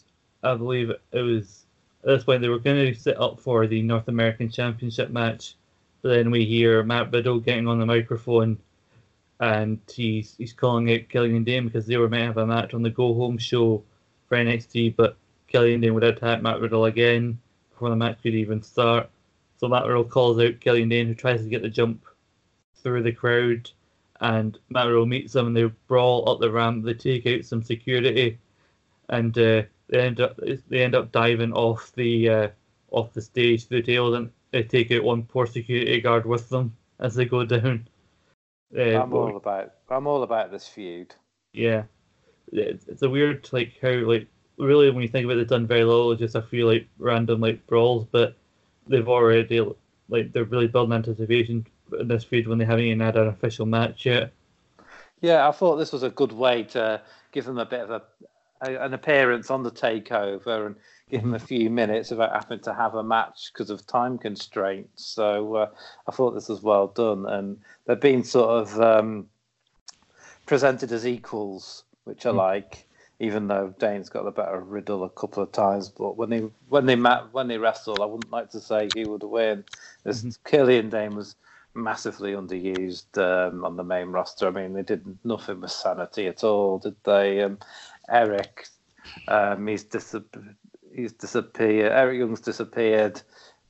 I 0.43 0.55
believe 0.55 0.91
it 1.11 1.19
was 1.19 1.65
at 2.03 2.07
this 2.07 2.23
point 2.23 2.41
they 2.41 2.49
were 2.49 2.59
going 2.59 2.93
to 2.93 2.99
set 2.99 3.19
up 3.19 3.39
for 3.39 3.67
the 3.67 3.81
North 3.81 4.07
American 4.07 4.49
Championship 4.49 5.09
match. 5.09 5.55
But 6.01 6.09
then 6.09 6.31
we 6.31 6.45
hear 6.45 6.83
Matt 6.83 7.11
Riddle 7.11 7.39
getting 7.39 7.67
on 7.67 7.79
the 7.79 7.85
microphone 7.85 8.57
and 9.39 9.79
he's 9.93 10.35
he's 10.37 10.53
calling 10.53 10.91
out 10.91 11.09
Killian 11.09 11.43
Dain 11.43 11.65
because 11.65 11.85
they 11.85 11.97
were 11.97 12.09
meant 12.09 12.21
to 12.21 12.27
have 12.27 12.37
a 12.37 12.45
match 12.45 12.73
on 12.73 12.83
the 12.83 12.89
Go 12.89 13.13
Home 13.13 13.37
show 13.37 13.83
for 14.27 14.37
NXT, 14.37 14.95
but 14.95 15.17
Killian 15.47 15.81
Dain 15.81 15.93
would 15.93 16.03
attack 16.03 16.41
Matt 16.41 16.59
Riddle 16.59 16.85
again 16.85 17.39
before 17.71 17.89
the 17.89 17.95
match 17.95 18.21
could 18.21 18.35
even 18.35 18.61
start. 18.61 19.09
So 19.57 19.67
Matt 19.67 19.85
Riddle 19.85 20.03
calls 20.03 20.39
out 20.39 20.59
Killian 20.59 20.89
Dain, 20.89 21.07
who 21.07 21.15
tries 21.15 21.41
to 21.41 21.49
get 21.49 21.61
the 21.61 21.69
jump 21.69 22.05
through 22.81 23.03
the 23.03 23.11
crowd, 23.11 23.69
and 24.21 24.57
Matt 24.69 24.87
Riddle 24.87 25.05
meets 25.05 25.33
them, 25.33 25.47
and 25.47 25.57
they 25.57 25.65
brawl 25.87 26.29
up 26.29 26.39
the 26.39 26.51
ramp. 26.51 26.83
They 26.83 26.93
take 26.93 27.25
out 27.25 27.45
some 27.45 27.63
security, 27.63 28.37
and 29.09 29.37
uh, 29.37 29.63
they 29.87 29.99
end 29.99 30.21
up 30.21 30.39
they 30.69 30.83
end 30.83 30.95
up 30.95 31.11
diving 31.11 31.53
off 31.53 31.91
the 31.95 32.29
uh, 32.29 32.47
off 32.91 33.13
the 33.13 33.21
stage 33.21 33.67
through 33.67 33.81
the 33.81 33.93
tails, 33.93 34.15
and 34.15 34.31
they 34.51 34.63
take 34.63 34.91
out 34.91 35.03
one 35.03 35.23
poor 35.23 35.45
security 35.45 35.99
guard 36.01 36.25
with 36.25 36.49
them 36.49 36.75
as 36.99 37.15
they 37.15 37.25
go 37.25 37.45
down. 37.45 37.87
Uh, 38.77 39.01
I'm 39.01 39.13
all 39.13 39.35
about 39.35 39.73
I'm 39.89 40.07
all 40.07 40.23
about 40.23 40.51
this 40.51 40.67
feud. 40.67 41.13
Yeah, 41.53 41.83
it's 42.51 43.01
a 43.01 43.09
weird 43.09 43.49
like 43.51 43.73
how 43.81 43.89
like 43.89 44.27
really 44.57 44.91
when 44.91 45.01
you 45.01 45.07
think 45.07 45.25
about 45.25 45.33
it, 45.33 45.37
they've 45.37 45.47
done 45.47 45.67
very 45.67 45.83
little. 45.83 46.15
Just 46.15 46.35
a 46.35 46.41
few 46.41 46.67
like 46.67 46.87
random 46.99 47.41
like 47.41 47.65
brawls, 47.65 48.05
but 48.11 48.35
they've 48.87 49.07
already 49.07 49.65
like 50.09 50.31
they're 50.31 50.43
really 50.43 50.67
building 50.67 50.93
anticipation 50.93 51.65
in 51.99 52.07
this 52.07 52.23
feud 52.23 52.47
when 52.47 52.57
they 52.57 52.65
haven't 52.65 52.85
even 52.85 52.99
had 52.99 53.17
an 53.17 53.27
official 53.27 53.65
match 53.65 54.05
yet. 54.05 54.31
Yeah, 55.21 55.47
I 55.47 55.51
thought 55.51 55.77
this 55.77 55.91
was 55.91 56.03
a 56.03 56.09
good 56.09 56.31
way 56.31 56.63
to 56.63 57.01
give 57.31 57.45
them 57.45 57.57
a 57.57 57.65
bit 57.65 57.81
of 57.81 57.89
a, 57.89 58.01
a 58.61 58.75
an 58.77 58.93
appearance 58.93 59.49
on 59.49 59.63
the 59.63 59.71
takeover 59.71 60.67
and 60.67 60.75
give 61.09 61.21
them 61.21 61.33
a 61.33 61.39
few 61.39 61.69
minutes 61.69 62.11
without 62.11 62.33
having 62.33 62.59
to 62.61 62.73
have 62.73 62.95
a 62.95 63.03
match 63.03 63.51
because 63.51 63.69
of 63.69 63.85
time 63.87 64.17
constraints. 64.17 65.05
So 65.05 65.55
uh, 65.55 65.69
I 66.07 66.11
thought 66.11 66.31
this 66.31 66.49
was 66.49 66.61
well 66.61 66.87
done, 66.87 67.25
and 67.27 67.59
they've 67.85 67.99
been 67.99 68.23
sort 68.23 68.49
of 68.49 68.79
um, 68.81 69.27
presented 70.45 70.91
as 70.91 71.07
equals, 71.07 71.83
which 72.03 72.25
I 72.25 72.31
mm. 72.31 72.35
like. 72.35 72.85
Even 73.21 73.47
though 73.47 73.75
Dain's 73.79 74.07
got 74.07 74.23
the 74.23 74.31
better 74.31 74.61
Riddle 74.61 75.03
a 75.03 75.09
couple 75.09 75.43
of 75.43 75.51
times, 75.51 75.89
but 75.89 76.15
when 76.15 76.29
they 76.29 76.39
when 76.69 76.85
they 76.85 76.95
met, 76.95 77.33
when 77.33 77.49
they 77.49 77.57
wrestled, 77.57 77.99
I 77.99 78.05
wouldn't 78.05 78.31
like 78.31 78.49
to 78.51 78.61
say 78.61 78.87
he 78.95 79.03
would 79.03 79.23
win. 79.23 79.65
This 80.05 80.19
mm-hmm. 80.21 80.29
Killian 80.49 80.89
Dain 80.89 81.17
was 81.17 81.35
massively 81.73 82.33
underused 82.33 83.17
um, 83.17 83.65
on 83.65 83.75
the 83.75 83.83
main 83.83 84.07
roster. 84.07 84.47
I 84.47 84.51
mean, 84.51 84.73
they 84.73 84.83
did 84.83 85.17
nothing 85.23 85.61
with 85.61 85.71
sanity 85.71 86.27
at 86.27 86.43
all, 86.43 86.79
did 86.79 86.95
they? 87.03 87.41
Um, 87.41 87.59
Eric, 88.11 88.67
um, 89.27 89.67
he's 89.67 89.83
dis- 89.83 90.15
he's 90.95 91.13
disappeared. 91.13 91.91
Eric 91.91 92.19
Young's 92.19 92.41
disappeared 92.41 93.21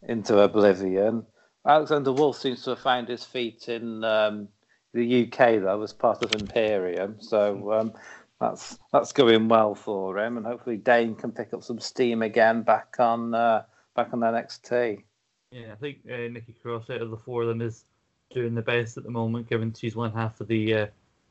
into 0.04 0.40
oblivion. 0.40 1.26
Alexander 1.66 2.12
Wolf 2.12 2.38
seems 2.38 2.64
to 2.64 2.72
have 2.72 2.80
found 2.80 3.10
his 3.10 3.24
feet 3.24 3.68
in 3.68 4.04
um, 4.04 4.48
the 4.94 5.24
UK 5.24 5.62
though, 5.62 5.82
as 5.82 5.94
part 5.94 6.24
of 6.24 6.34
Imperium. 6.40 7.18
So 7.20 7.72
um, 7.74 7.94
that's 8.40 8.80
that's 8.92 9.12
going 9.12 9.48
well 9.50 9.76
for 9.76 10.18
him, 10.18 10.38
and 10.38 10.46
hopefully 10.46 10.78
Dain 10.78 11.16
can 11.16 11.32
pick 11.32 11.54
up 11.54 11.64
some 11.64 11.80
steam 11.80 12.22
again 12.22 12.64
back 12.64 12.96
on 13.00 13.34
uh, 13.34 13.64
back 13.96 14.10
on 14.14 14.20
NXT. 14.20 15.04
Yeah, 15.52 15.74
I 15.74 15.76
think 15.76 16.00
uh, 16.10 16.30
Nikki 16.30 16.54
Cross 16.62 16.90
out 16.90 17.02
of 17.02 17.12
the 17.12 17.18
four 17.18 17.42
of 17.42 17.48
them 17.48 17.62
is 17.62 17.84
doing 18.32 18.56
the 18.56 18.62
best 18.62 18.98
at 18.98 19.04
the 19.04 19.12
moment, 19.12 19.50
given 19.50 19.74
she's 19.74 19.96
one 19.96 20.14
half 20.14 20.40
of 20.40 20.48
the 20.48 20.74
uh, 20.74 20.88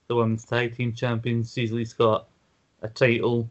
the 0.09 0.17
women's 0.17 0.45
tag 0.45 0.77
team 0.77 0.93
champions. 0.93 1.57
Least 1.57 1.97
got 1.97 2.29
a 2.83 2.89
title, 2.89 3.51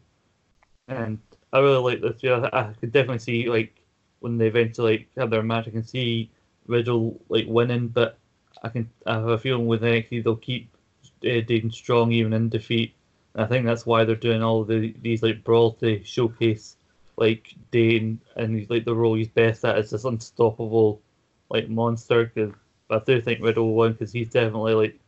and 0.88 1.18
I 1.52 1.58
really 1.60 1.92
like 1.92 2.00
this. 2.00 2.22
Yeah, 2.22 2.48
I 2.52 2.72
could 2.80 2.92
definitely 2.92 3.18
see 3.18 3.48
like 3.48 3.80
when 4.20 4.38
they 4.38 4.46
eventually 4.48 4.98
like, 4.98 5.08
have 5.16 5.30
their 5.30 5.42
match, 5.42 5.68
I 5.68 5.70
can 5.70 5.84
see 5.84 6.30
Riddle 6.66 7.20
like 7.28 7.46
winning, 7.48 7.88
but 7.88 8.18
I 8.62 8.68
can 8.68 8.90
I 9.06 9.14
have 9.14 9.28
a 9.28 9.38
feeling 9.38 9.66
with 9.66 9.82
NXT 9.82 10.24
they'll 10.24 10.36
keep 10.36 10.70
uh, 11.24 11.40
Dain 11.46 11.70
strong 11.70 12.12
even 12.12 12.32
in 12.32 12.48
defeat. 12.48 12.94
And 13.34 13.44
I 13.44 13.46
think 13.48 13.66
that's 13.66 13.86
why 13.86 14.04
they're 14.04 14.16
doing 14.16 14.42
all 14.42 14.64
the 14.64 14.94
these 15.02 15.22
like 15.22 15.44
brawl 15.44 15.72
to 15.74 16.02
showcase 16.04 16.76
like 17.16 17.54
Dain 17.70 18.20
and 18.36 18.56
he's 18.56 18.70
like 18.70 18.84
the 18.84 18.94
role 18.94 19.14
he's 19.14 19.28
best 19.28 19.64
at 19.64 19.78
is 19.78 19.90
this 19.90 20.04
unstoppable 20.04 21.00
like 21.50 21.68
monster. 21.68 22.26
Cause 22.26 22.52
I 22.90 23.00
do 23.04 23.20
think 23.20 23.42
Riddle 23.42 23.74
win 23.74 23.92
because 23.92 24.12
he's 24.12 24.30
definitely 24.30 24.74
like 24.74 24.98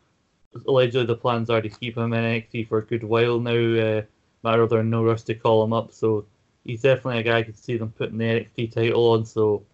allegedly 0.66 1.06
the 1.06 1.16
plans 1.16 1.50
are 1.50 1.62
to 1.62 1.68
keep 1.68 1.96
him 1.96 2.12
in 2.12 2.24
NXT 2.24 2.68
for 2.68 2.78
a 2.78 2.86
good 2.86 3.04
while 3.04 3.40
now. 3.40 3.52
Uh, 3.52 4.02
matter 4.42 4.66
they're 4.66 4.80
in 4.80 4.90
no 4.90 5.04
rush 5.04 5.22
to 5.22 5.34
call 5.34 5.62
him 5.64 5.72
up, 5.72 5.92
so 5.92 6.24
he's 6.64 6.82
definitely 6.82 7.20
a 7.20 7.22
guy 7.22 7.38
I 7.38 7.42
can 7.42 7.54
see 7.54 7.76
them 7.76 7.92
putting 7.92 8.18
the 8.18 8.24
NXT 8.24 8.72
title 8.72 9.12
on. 9.12 9.24
So 9.24 9.64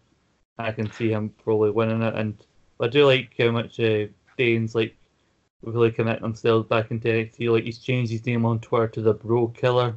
I 0.58 0.72
can 0.72 0.90
see 0.92 1.10
him 1.10 1.30
probably 1.42 1.70
winning 1.70 2.02
it. 2.02 2.14
And 2.14 2.36
I 2.80 2.88
do 2.88 3.06
like 3.06 3.34
how 3.38 3.50
much 3.50 3.78
uh, 3.80 4.06
Dain's 4.36 4.74
like 4.74 4.96
really 5.62 5.90
committing 5.90 6.22
himself 6.22 6.68
back 6.68 6.90
into 6.90 7.08
NXT. 7.08 7.50
Like 7.50 7.64
he's 7.64 7.78
changed 7.78 8.12
his 8.12 8.26
name 8.26 8.44
on 8.44 8.60
Twitter 8.60 8.88
to 8.88 9.00
the 9.02 9.14
Bro 9.14 9.48
Killer. 9.48 9.96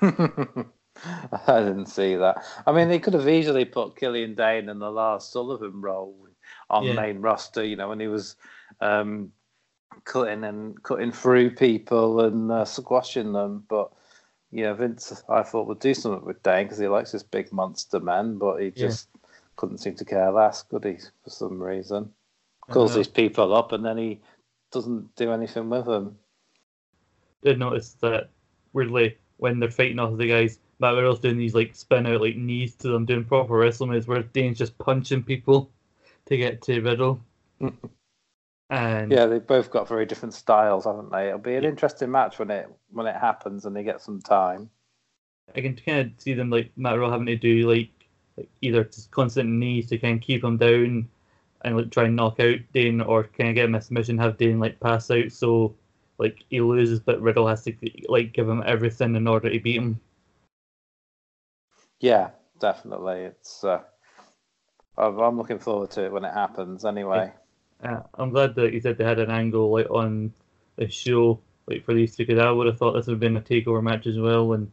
I 0.00 1.60
didn't 1.60 1.86
see 1.86 2.16
that. 2.16 2.44
I 2.66 2.72
mean, 2.72 2.88
they 2.88 2.98
could 2.98 3.14
have 3.14 3.28
easily 3.28 3.64
put 3.64 3.96
Killian 3.96 4.34
Dain 4.34 4.68
in 4.68 4.78
the 4.78 4.90
Lars 4.90 5.24
Sullivan 5.24 5.80
role 5.80 6.28
on 6.70 6.84
yeah. 6.84 6.94
the 6.94 7.00
main 7.00 7.20
roster. 7.20 7.64
You 7.64 7.76
know, 7.76 7.88
when 7.88 8.00
he 8.00 8.08
was 8.08 8.36
um, 8.80 9.32
cutting 10.04 10.44
and 10.44 10.82
cutting 10.82 11.12
through 11.12 11.54
people 11.54 12.20
and 12.20 12.50
uh, 12.50 12.64
squashing 12.64 13.32
them. 13.32 13.64
But 13.68 13.92
yeah, 14.50 14.72
Vince, 14.74 15.22
I 15.28 15.42
thought 15.42 15.66
would 15.66 15.80
do 15.80 15.94
something 15.94 16.24
with 16.24 16.42
Dain 16.42 16.66
because 16.66 16.78
he 16.78 16.88
likes 16.88 17.12
this 17.12 17.22
big 17.22 17.52
monster 17.52 18.00
man, 18.00 18.38
but 18.38 18.58
he 18.58 18.70
just 18.70 19.08
yeah. 19.14 19.28
couldn't 19.56 19.78
seem 19.78 19.94
to 19.96 20.04
care 20.04 20.30
less, 20.30 20.62
could 20.62 20.84
he? 20.84 20.98
For 21.24 21.30
some 21.30 21.62
reason, 21.62 22.10
calls 22.70 22.94
these 22.94 23.08
people 23.08 23.54
up 23.54 23.72
and 23.72 23.84
then 23.84 23.98
he 23.98 24.20
doesn't 24.70 25.14
do 25.16 25.32
anything 25.32 25.70
with 25.70 25.86
them. 25.86 26.18
Did 27.42 27.58
notice 27.58 27.96
that 28.00 28.30
weirdly 28.72 29.16
when 29.38 29.58
they're 29.58 29.70
fighting 29.70 29.98
off 29.98 30.16
the 30.16 30.28
guys, 30.28 30.58
Matt 30.78 30.94
Riddle's 30.94 31.20
doing 31.20 31.38
these 31.38 31.54
like 31.54 31.74
spin 31.74 32.06
out 32.06 32.20
like 32.20 32.36
knees 32.36 32.74
to 32.76 32.88
them, 32.88 33.06
doing 33.06 33.24
proper 33.24 33.56
wrestling 33.56 33.90
moves, 33.90 34.06
where 34.06 34.22
Dain's 34.22 34.58
just 34.58 34.76
punching 34.78 35.22
people 35.22 35.70
to 36.26 36.36
get 36.36 36.62
to 36.62 36.80
Riddle. 36.80 37.20
And 38.72 39.12
yeah, 39.12 39.26
they've 39.26 39.46
both 39.46 39.70
got 39.70 39.86
very 39.86 40.06
different 40.06 40.32
styles, 40.32 40.86
haven't 40.86 41.12
they? 41.12 41.28
It'll 41.28 41.38
be 41.38 41.56
an 41.56 41.64
interesting 41.64 42.10
match 42.10 42.38
when 42.38 42.50
it 42.50 42.70
when 42.90 43.06
it 43.06 43.14
happens 43.14 43.66
and 43.66 43.76
they 43.76 43.82
get 43.82 44.00
some 44.00 44.22
time. 44.22 44.70
I 45.54 45.60
can 45.60 45.76
kind 45.76 46.06
of 46.06 46.12
see 46.16 46.32
them 46.32 46.48
like 46.48 46.70
Matt 46.76 46.98
having 46.98 47.26
to 47.26 47.36
do 47.36 47.68
like, 47.68 47.90
like 48.38 48.48
either 48.62 48.84
just 48.84 49.10
constant 49.10 49.50
knees 49.50 49.90
to 49.90 49.98
kind 49.98 50.16
of 50.16 50.26
keep 50.26 50.42
him 50.42 50.56
down 50.56 51.06
and 51.60 51.76
like 51.76 51.90
try 51.90 52.04
and 52.04 52.16
knock 52.16 52.40
out 52.40 52.60
Dain, 52.72 53.02
or 53.02 53.24
kind 53.24 53.50
of 53.50 53.56
get 53.56 53.66
him 53.66 53.74
a 53.74 53.82
submission, 53.82 54.16
have 54.16 54.38
Dain 54.38 54.58
like 54.58 54.80
pass 54.80 55.10
out 55.10 55.30
so 55.30 55.74
like 56.16 56.42
he 56.48 56.62
loses, 56.62 56.98
but 56.98 57.20
Riddle 57.20 57.48
has 57.48 57.64
to 57.64 57.74
like 58.08 58.32
give 58.32 58.48
him 58.48 58.62
everything 58.64 59.14
in 59.16 59.28
order 59.28 59.50
to 59.50 59.60
beat 59.60 59.76
him. 59.76 60.00
Yeah, 62.00 62.30
definitely. 62.58 63.24
It's. 63.24 63.64
Uh, 63.64 63.82
I'm 64.96 65.36
looking 65.36 65.58
forward 65.58 65.90
to 65.90 66.06
it 66.06 66.12
when 66.12 66.24
it 66.24 66.32
happens. 66.32 66.86
Anyway. 66.86 67.34
Uh, 67.82 68.00
I'm 68.14 68.30
glad 68.30 68.54
that 68.54 68.72
you 68.72 68.80
said 68.80 68.96
they 68.96 69.04
had 69.04 69.18
an 69.18 69.30
angle 69.30 69.72
like 69.72 69.90
on 69.90 70.32
the 70.76 70.88
show 70.88 71.40
like 71.66 71.84
for 71.84 71.94
these 71.94 72.16
two 72.16 72.24
because 72.24 72.40
I 72.40 72.50
would 72.50 72.66
have 72.66 72.78
thought 72.78 72.92
this 72.92 73.06
would 73.06 73.14
have 73.14 73.20
been 73.20 73.36
a 73.36 73.40
takeover 73.40 73.82
match 73.82 74.06
as 74.06 74.18
well 74.18 74.52
and 74.52 74.70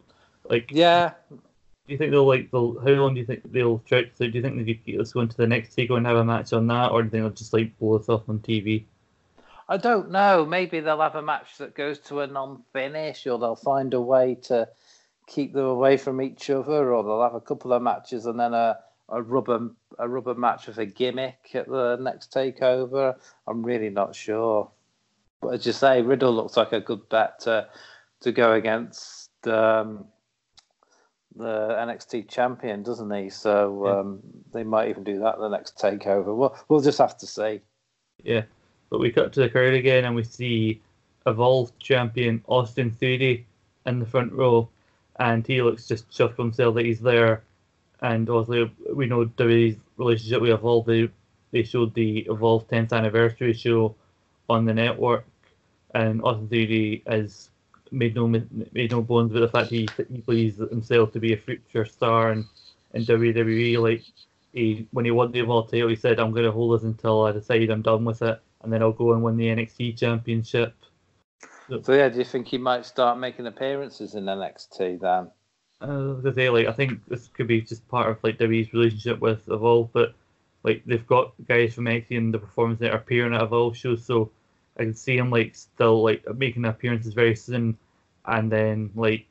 like 0.50 0.70
yeah. 0.72 1.14
Do 1.30 1.94
you 1.94 1.98
think 1.98 2.12
they'll 2.12 2.28
like 2.28 2.52
they'll 2.52 2.80
how 2.80 2.92
long 2.92 3.16
do 3.16 3.20
you 3.20 3.26
think 3.26 3.52
they'll 3.52 3.82
stretch? 3.86 4.12
So 4.14 4.28
do 4.28 4.32
you 4.32 4.42
think 4.42 4.58
they 4.58 4.74
could 4.74 4.86
keep 4.86 5.00
us 5.00 5.14
going 5.14 5.28
to 5.30 5.38
the 5.38 5.48
next 5.48 5.76
takeover 5.76 5.98
and 5.98 6.06
have 6.06 6.18
a 6.18 6.26
match 6.26 6.54
on 6.54 6.68
that, 6.68 6.92
or 6.92 7.02
do 7.02 7.08
you 7.08 7.12
think 7.12 7.24
they'll 7.24 7.32
just 7.32 7.54
like 7.54 7.78
blow 7.80 7.98
us 7.98 8.10
off 8.10 8.30
on 8.30 8.40
TV? 8.40 8.86
I 9.68 9.78
don't 9.78 10.12
know. 10.12 10.46
Maybe 10.46 10.80
they'll 10.80 11.02
have 11.02 11.16
a 11.16 11.22
match 11.22 11.58
that 11.58 11.76
goes 11.76 12.00
to 12.02 12.22
a 12.22 12.28
non-finish, 12.28 13.26
or 13.26 13.40
they'll 13.40 13.56
find 13.56 13.94
a 13.94 14.02
way 14.02 14.36
to 14.44 14.68
keep 15.28 15.54
them 15.54 15.66
away 15.66 15.98
from 15.98 16.22
each 16.22 16.50
other, 16.50 16.94
or 16.94 17.04
they'll 17.04 17.24
have 17.24 17.36
a 17.36 17.42
couple 17.42 17.74
of 17.74 17.82
matches 17.82 18.26
and 18.26 18.40
then 18.40 18.54
a 18.54 18.78
a 19.12 19.22
rubber 19.22 19.70
a 19.98 20.08
rubber 20.08 20.36
match 20.36 20.68
with 20.68 20.78
a 20.78 20.86
gimmick 20.86 21.52
at 21.54 21.68
the 21.68 21.98
next 21.98 22.32
takeover. 22.32 23.16
I'm 23.48 23.64
really 23.64 23.90
not 23.90 24.16
sure. 24.16 24.70
But 25.42 25.56
as 25.56 25.66
you 25.66 25.72
say, 25.72 26.02
Riddle 26.02 26.34
looks 26.34 26.58
like 26.58 26.74
a 26.74 26.80
good 26.80 27.08
bet 27.10 27.40
to 27.42 27.68
to 28.22 28.32
go 28.32 28.54
against 28.54 29.30
um, 29.48 30.06
the 31.36 31.70
NXT 31.80 32.30
champion, 32.30 32.84
doesn't 32.84 33.12
he? 33.12 33.30
So 33.30 33.84
yeah. 33.86 34.00
um, 34.00 34.20
they 34.54 34.64
might 34.64 34.90
even 34.90 35.04
do 35.04 35.20
that 35.20 35.40
the 35.40 35.50
next 35.50 35.78
takeover. 35.78 36.36
We'll 36.36 36.58
we'll 36.68 36.82
just 36.82 36.98
have 36.98 37.18
to 37.18 37.28
see. 37.28 37.62
Yeah, 38.24 38.44
but 38.90 39.00
we 39.00 39.12
cut 39.12 39.34
to 39.34 39.42
the 39.42 39.50
crowd 39.50 39.74
again, 39.74 40.06
and 40.06 40.16
we 40.16 40.24
see 40.24 40.82
Evolved 41.26 41.78
champion 41.80 42.44
Austin 42.48 42.92
Theory 42.92 43.46
in 43.86 44.00
the 44.00 44.06
front 44.06 44.32
row, 44.34 44.70
and 45.20 45.46
he 45.46 45.62
looks 45.62 45.88
just 45.88 46.10
chuffed 46.10 46.38
himself 46.38 46.76
that 46.76 46.86
he's 46.86 47.00
there 47.00 47.44
and 48.02 48.30
obviously 48.30 48.72
we 48.94 49.06
know 49.06 49.26
WWE's 49.26 49.78
relationship 49.98 50.42
with 50.42 50.52
Evolve. 50.52 50.86
They, 50.86 51.10
they 51.52 51.64
showed 51.64 51.94
the 51.94 52.20
Evolve 52.30 52.68
10th 52.68 52.94
anniversary 52.94 53.54
show 53.54 53.96
on 54.50 54.66
the 54.66 54.74
network, 54.74 55.26
and 55.94 56.22
Austin 56.24 56.48
Theory 56.48 57.04
has 57.08 57.50
made 57.92 58.16
no 58.16 58.28
made 58.28 58.92
no 58.92 59.02
bones 59.02 59.32
about 59.32 59.42
the 59.42 59.48
fact 59.48 59.70
he 59.70 59.88
he 60.10 60.20
believes 60.22 60.58
himself 60.58 61.12
to 61.14 61.20
be 61.20 61.34
a 61.34 61.38
future 61.38 61.86
star 61.86 62.32
in, 62.32 62.46
in 62.94 63.04
WWE. 63.04 63.80
Like 63.80 64.04
he 64.54 64.88
when 64.92 65.06
he 65.06 65.12
won 65.12 65.32
the 65.32 65.40
Evolve 65.40 65.72
title, 65.72 65.90
he 65.90 65.96
said, 65.96 66.20
"I'm 66.20 66.32
going 66.32 66.46
to 66.46 66.52
hold 66.52 66.80
this 66.80 66.84
until 66.84 67.26
I 67.26 67.32
decide 67.32 67.70
I'm 67.70 67.82
done 67.82 68.06
with 68.06 68.22
it, 68.22 68.40
and 68.64 68.72
then 68.72 68.82
I'll 68.82 68.92
go 68.92 69.14
and 69.14 69.24
win 69.24 69.38
the 69.38 69.48
NXT 69.48 69.98
Championship." 69.98 70.74
So, 71.70 71.82
so 71.82 71.94
yeah, 71.94 72.10
do 72.10 72.18
you 72.18 72.26
think 72.26 72.48
he 72.48 72.58
might 72.58 72.86
start 72.86 73.20
making 73.20 73.46
appearances 73.48 74.16
in 74.16 74.26
NXT 74.26 75.00
then? 75.02 75.32
Uh, 75.82 76.16
I 76.26 76.34
say, 76.34 76.50
like 76.50 76.68
I 76.68 76.74
think 76.74 77.06
this 77.08 77.28
could 77.30 77.48
be 77.48 77.62
just 77.62 77.88
part 77.88 78.10
of 78.10 78.24
like 78.24 78.38
WWE's 78.38 78.74
relationship 78.74 79.20
with 79.20 79.48
Evolve, 79.50 79.90
but 79.94 80.14
like 80.64 80.84
they've 80.86 81.08
got 81.08 81.34
guys 81.48 81.74
from 81.74 81.86
NXT 81.86 82.18
and 82.18 82.34
the 82.34 82.40
performance 82.40 82.80
that 82.80 82.92
are 82.92 82.98
appearing 82.98 83.34
at 83.34 83.42
Evolve 83.42 83.78
shows, 83.78 84.04
so 84.04 84.32
I 84.78 84.84
can 84.84 84.94
see 84.94 85.18
him 85.18 85.30
like 85.30 85.56
still 85.56 86.04
like 86.04 86.24
making 86.36 86.66
appearances 86.66 87.14
very 87.14 87.36
soon, 87.36 87.78
and 88.26 88.52
then 88.52 88.92
like 88.96 89.26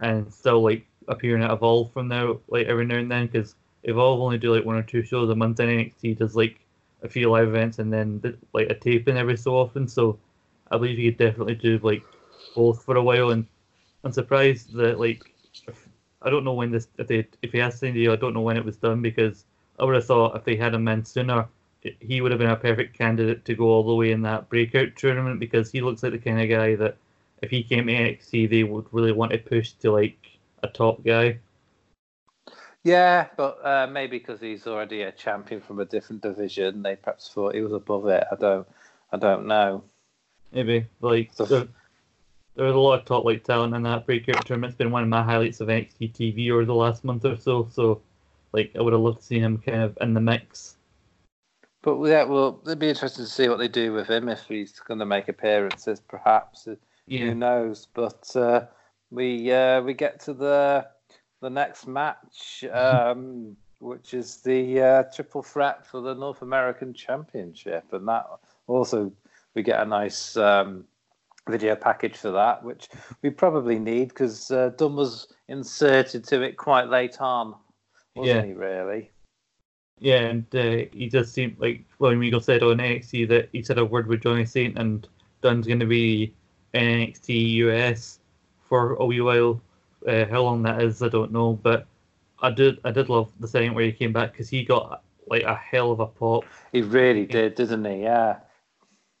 and 0.00 0.32
still 0.32 0.62
like 0.62 0.86
appearing 1.08 1.44
at 1.44 1.52
Evolve 1.52 1.92
from 1.92 2.08
now 2.08 2.40
like 2.48 2.66
every 2.66 2.86
now 2.86 2.96
and 2.96 3.10
then 3.10 3.26
because 3.26 3.54
Evolve 3.84 4.20
only 4.20 4.38
do 4.38 4.54
like 4.54 4.64
one 4.64 4.76
or 4.76 4.82
two 4.82 5.04
shows 5.04 5.30
a 5.30 5.36
month, 5.36 5.60
and 5.60 5.70
NXT 5.70 6.18
does 6.18 6.34
like 6.34 6.58
a 7.02 7.08
few 7.08 7.30
live 7.30 7.48
events 7.48 7.78
and 7.78 7.92
then 7.92 8.20
like 8.52 8.70
a 8.70 8.74
taping 8.74 9.18
every 9.18 9.36
so 9.36 9.56
often. 9.56 9.86
So 9.86 10.18
I 10.72 10.78
believe 10.78 10.98
he 10.98 11.12
could 11.12 11.18
definitely 11.18 11.54
do 11.54 11.78
like 11.82 12.02
both 12.56 12.82
for 12.82 12.96
a 12.96 13.02
while, 13.02 13.30
and 13.30 13.46
I'm 14.02 14.12
surprised 14.12 14.72
that 14.74 14.98
like 14.98 15.33
I 16.22 16.30
don't 16.30 16.44
know 16.44 16.54
when 16.54 16.70
this 16.70 16.88
if 16.98 17.06
they 17.06 17.26
if 17.42 17.52
he 17.52 17.58
has 17.58 17.78
Cindy, 17.78 18.08
I 18.08 18.16
don't 18.16 18.34
know 18.34 18.40
when 18.40 18.56
it 18.56 18.64
was 18.64 18.76
done 18.76 19.02
because 19.02 19.44
I 19.78 19.84
would 19.84 19.94
have 19.94 20.06
thought 20.06 20.36
if 20.36 20.44
they 20.44 20.56
had 20.56 20.74
him 20.74 20.88
in 20.88 21.04
sooner, 21.04 21.46
he 22.00 22.20
would 22.20 22.32
have 22.32 22.38
been 22.38 22.50
a 22.50 22.56
perfect 22.56 22.96
candidate 22.96 23.44
to 23.44 23.54
go 23.54 23.64
all 23.64 23.86
the 23.86 23.94
way 23.94 24.12
in 24.12 24.22
that 24.22 24.48
breakout 24.48 24.96
tournament 24.96 25.38
because 25.38 25.70
he 25.70 25.80
looks 25.80 26.02
like 26.02 26.12
the 26.12 26.18
kind 26.18 26.40
of 26.40 26.48
guy 26.48 26.74
that 26.76 26.96
if 27.42 27.50
he 27.50 27.62
came 27.62 27.86
to 27.86 27.92
NXT, 27.92 28.48
they 28.48 28.64
would 28.64 28.86
really 28.92 29.12
want 29.12 29.32
to 29.32 29.38
push 29.38 29.72
to 29.72 29.92
like 29.92 30.18
a 30.62 30.68
top 30.68 31.04
guy. 31.04 31.38
Yeah, 32.82 33.28
but 33.36 33.64
uh, 33.64 33.86
maybe 33.90 34.18
because 34.18 34.40
he's 34.40 34.66
already 34.66 35.02
a 35.02 35.12
champion 35.12 35.60
from 35.60 35.80
a 35.80 35.84
different 35.86 36.22
division, 36.22 36.82
they 36.82 36.96
perhaps 36.96 37.30
thought 37.30 37.54
he 37.54 37.62
was 37.62 37.72
above 37.72 38.06
it. 38.08 38.24
I 38.30 38.36
don't, 38.36 38.66
I 39.12 39.16
don't 39.16 39.46
know. 39.46 39.84
Maybe 40.52 40.86
like 41.00 41.30
so, 41.32 41.68
there 42.56 42.66
was 42.66 42.74
a 42.74 42.78
lot 42.78 43.00
of 43.00 43.04
top 43.04 43.24
like 43.24 43.44
talent 43.44 43.74
in 43.74 43.82
that 43.82 44.06
breakout 44.06 44.46
tournament. 44.46 44.72
It's 44.72 44.78
been 44.78 44.90
one 44.90 45.02
of 45.02 45.08
my 45.08 45.22
highlights 45.22 45.60
of 45.60 45.68
NXT 45.68 46.12
TV 46.12 46.50
over 46.50 46.64
the 46.64 46.74
last 46.74 47.04
month 47.04 47.24
or 47.24 47.36
so. 47.36 47.68
So, 47.70 48.00
like, 48.52 48.70
I 48.76 48.82
would 48.82 48.92
have 48.92 49.02
loved 49.02 49.20
to 49.20 49.24
see 49.24 49.38
him 49.40 49.58
kind 49.58 49.82
of 49.82 49.98
in 50.00 50.14
the 50.14 50.20
mix. 50.20 50.76
But 51.82 52.02
yeah, 52.04 52.24
well, 52.24 52.60
it'd 52.64 52.78
be 52.78 52.88
interesting 52.88 53.24
to 53.24 53.30
see 53.30 53.48
what 53.48 53.58
they 53.58 53.68
do 53.68 53.92
with 53.92 54.08
him 54.08 54.28
if 54.28 54.46
he's 54.46 54.78
going 54.80 55.00
to 55.00 55.06
make 55.06 55.28
appearances, 55.28 56.00
perhaps. 56.00 56.68
Yeah. 57.06 57.26
Who 57.26 57.34
knows? 57.34 57.88
But 57.92 58.34
uh, 58.36 58.66
we 59.10 59.52
uh, 59.52 59.82
we 59.82 59.92
get 59.92 60.20
to 60.20 60.32
the 60.32 60.86
the 61.42 61.50
next 61.50 61.86
match, 61.86 62.64
um, 62.72 63.56
which 63.80 64.14
is 64.14 64.38
the 64.38 64.80
uh, 64.80 65.02
triple 65.14 65.42
threat 65.42 65.86
for 65.86 66.00
the 66.00 66.14
North 66.14 66.40
American 66.40 66.94
Championship, 66.94 67.84
and 67.92 68.06
that 68.08 68.26
also 68.68 69.12
we 69.54 69.62
get 69.62 69.80
a 69.80 69.84
nice. 69.84 70.36
Um, 70.36 70.84
video 71.48 71.76
package 71.76 72.16
for 72.16 72.30
that, 72.30 72.62
which 72.62 72.88
we 73.22 73.30
probably 73.30 73.78
need 73.78 74.08
because 74.08 74.50
uh, 74.50 74.70
Dunne 74.76 74.96
was 74.96 75.32
inserted 75.48 76.24
to 76.24 76.42
it 76.42 76.56
quite 76.56 76.88
late 76.88 77.20
on, 77.20 77.54
wasn't 78.14 78.36
yeah. 78.36 78.44
he? 78.46 78.52
Really? 78.52 79.10
Yeah, 80.00 80.20
and 80.20 80.54
uh, 80.54 80.86
he 80.92 81.08
does 81.08 81.32
seem 81.32 81.56
like 81.58 81.84
when 81.98 82.18
Regal 82.18 82.40
said 82.40 82.62
on 82.62 82.78
NXT 82.78 83.28
that 83.28 83.48
he 83.52 83.62
said 83.62 83.78
a 83.78 83.84
word 83.84 84.06
with 84.06 84.22
Johnny 84.22 84.44
Saint, 84.44 84.78
and 84.78 85.06
Dunne's 85.40 85.66
going 85.66 85.80
to 85.80 85.86
be 85.86 86.34
NXT 86.74 87.52
US 87.54 88.18
for 88.62 88.94
a 88.94 89.04
wee 89.06 89.20
while. 89.20 89.60
Uh, 90.06 90.26
how 90.26 90.42
long 90.42 90.62
that 90.64 90.82
is, 90.82 91.02
I 91.02 91.08
don't 91.08 91.32
know, 91.32 91.54
but 91.62 91.86
I 92.40 92.50
did 92.50 92.78
I 92.84 92.90
did 92.90 93.08
love 93.08 93.30
the 93.40 93.48
segment 93.48 93.76
where 93.76 93.86
he 93.86 93.92
came 93.92 94.12
back 94.12 94.32
because 94.32 94.48
he 94.48 94.64
got 94.64 95.02
like 95.28 95.44
a 95.44 95.54
hell 95.54 95.92
of 95.92 96.00
a 96.00 96.06
pop. 96.06 96.44
He 96.72 96.82
really 96.82 97.24
did, 97.24 97.54
didn't 97.54 97.84
he? 97.84 98.02
Yeah. 98.02 98.36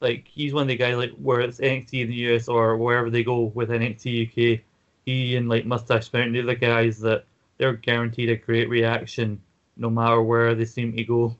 Like 0.00 0.26
he's 0.26 0.52
one 0.52 0.62
of 0.62 0.68
the 0.68 0.76
guys 0.76 0.96
like 0.96 1.12
where 1.12 1.40
it's 1.40 1.58
NXT 1.58 2.02
in 2.02 2.08
the 2.08 2.14
US 2.14 2.48
or 2.48 2.76
wherever 2.76 3.10
they 3.10 3.24
go 3.24 3.44
with 3.54 3.70
NXT 3.70 4.28
UK. 4.28 4.60
He 5.06 5.36
and 5.36 5.48
like 5.48 5.66
Mustache 5.66 6.12
Mountain, 6.12 6.32
they're 6.32 6.42
the 6.44 6.54
guys 6.54 6.98
that 7.00 7.24
they're 7.58 7.74
guaranteed 7.74 8.30
a 8.30 8.36
great 8.36 8.68
reaction 8.68 9.40
no 9.76 9.90
matter 9.90 10.22
where 10.22 10.54
they 10.54 10.64
seem 10.64 10.96
to 10.96 11.04
go. 11.04 11.36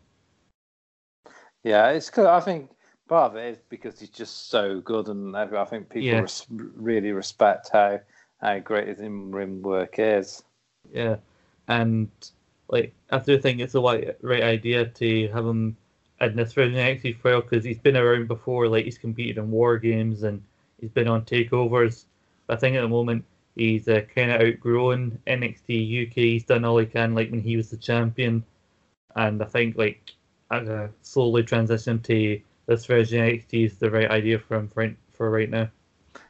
Yeah, 1.63 1.91
it's 1.91 2.11
good. 2.11 2.27
I 2.27 2.41
think 2.41 2.71
part 3.09 3.33
of 3.33 3.37
it 3.37 3.55
is 3.55 3.59
because 3.69 3.99
he's 3.99 4.11
just 4.11 4.51
so 4.51 4.81
good, 4.81 5.09
and 5.09 5.37
I 5.37 5.65
think 5.65 5.89
people 5.89 6.09
yeah. 6.09 6.21
res- 6.21 6.47
really 6.51 7.13
respect 7.13 7.71
how 7.73 8.01
how 8.41 8.59
great 8.59 8.89
his 8.89 9.01
in 9.01 9.33
ring 9.33 9.63
work 9.63 9.99
is. 9.99 10.43
Yeah, 10.93 11.17
and 11.69 12.11
like 12.69 12.93
I 13.11 13.19
do 13.19 13.39
think 13.39 13.61
it's 13.61 13.73
the 13.73 13.83
right 13.83 14.17
right 14.21 14.43
idea 14.43 14.87
to 14.87 15.29
have 15.29 15.47
him 15.47 15.77
this 16.21 16.53
version 16.53 16.79
of 16.79 16.85
NXT 16.85 17.19
for 17.19 17.41
because 17.41 17.65
he's 17.65 17.79
been 17.79 17.97
around 17.97 18.29
before. 18.29 18.69
Like 18.69 18.85
he's 18.85 18.99
competed 18.99 19.39
in 19.39 19.51
war 19.51 19.79
games 19.79 20.23
and 20.23 20.43
he's 20.81 20.91
been 20.91 21.09
on 21.09 21.25
takeovers. 21.25 22.05
I 22.49 22.57
think 22.57 22.77
at 22.77 22.83
the 22.83 22.89
moment 22.89 23.25
he's 23.57 23.89
uh, 23.89 24.03
kind 24.15 24.31
of 24.31 24.41
outgrown 24.41 25.19
NXT 25.27 26.09
UK. 26.09 26.15
He's 26.15 26.45
done 26.45 26.65
all 26.65 26.79
he 26.79 26.87
can, 26.87 27.15
like 27.15 27.31
when 27.31 27.41
he 27.41 27.57
was 27.57 27.71
the 27.71 27.77
champion, 27.77 28.45
and 29.17 29.43
I 29.43 29.47
think 29.47 29.77
like 29.77 30.13
uh, 30.51 30.89
slowly 31.03 31.43
transition 31.43 32.01
to 32.03 32.41
this 32.67 32.87
version 32.87 33.23
of 33.23 33.29
NXT 33.29 33.67
is 33.67 33.79
the 33.79 33.91
right 33.91 34.11
idea 34.11 34.39
for 34.39 34.57
him 34.57 34.69
for, 34.69 34.95
for 35.13 35.31
right 35.31 35.51
now. 35.51 35.69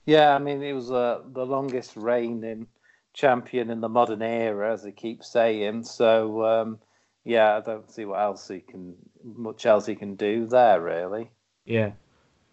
Yeah, 0.06 0.34
I 0.34 0.38
mean 0.38 0.62
it 0.62 0.72
was 0.72 0.90
uh, 0.90 1.20
the 1.32 1.44
longest 1.44 1.96
reigning 1.96 2.66
champion 3.12 3.70
in 3.70 3.80
the 3.80 3.88
modern 3.88 4.22
era, 4.22 4.72
as 4.72 4.82
they 4.82 4.92
keep 4.92 5.24
saying. 5.24 5.84
So. 5.84 6.44
Um, 6.44 6.78
yeah, 7.24 7.56
I 7.56 7.60
don't 7.60 7.90
see 7.90 8.04
what 8.04 8.20
else 8.20 8.48
he 8.48 8.60
can, 8.60 8.94
much 9.24 9.66
else 9.66 9.86
he 9.86 9.94
can 9.94 10.14
do 10.14 10.46
there, 10.46 10.80
really. 10.80 11.30
Yeah, 11.64 11.92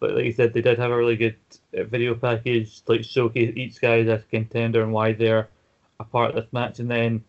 but 0.00 0.12
like 0.12 0.24
you 0.24 0.32
said, 0.32 0.52
they 0.52 0.62
did 0.62 0.78
have 0.78 0.90
a 0.90 0.96
really 0.96 1.16
good 1.16 1.36
uh, 1.78 1.84
video 1.84 2.14
package, 2.14 2.80
like 2.86 3.04
showcase 3.04 3.52
each 3.56 3.80
guy 3.80 4.00
as 4.00 4.08
a 4.08 4.24
contender 4.30 4.82
and 4.82 4.92
why 4.92 5.12
they're 5.12 5.48
a 6.00 6.04
part 6.04 6.30
of 6.30 6.36
this 6.36 6.52
match, 6.52 6.78
and 6.78 6.90
then 6.90 7.22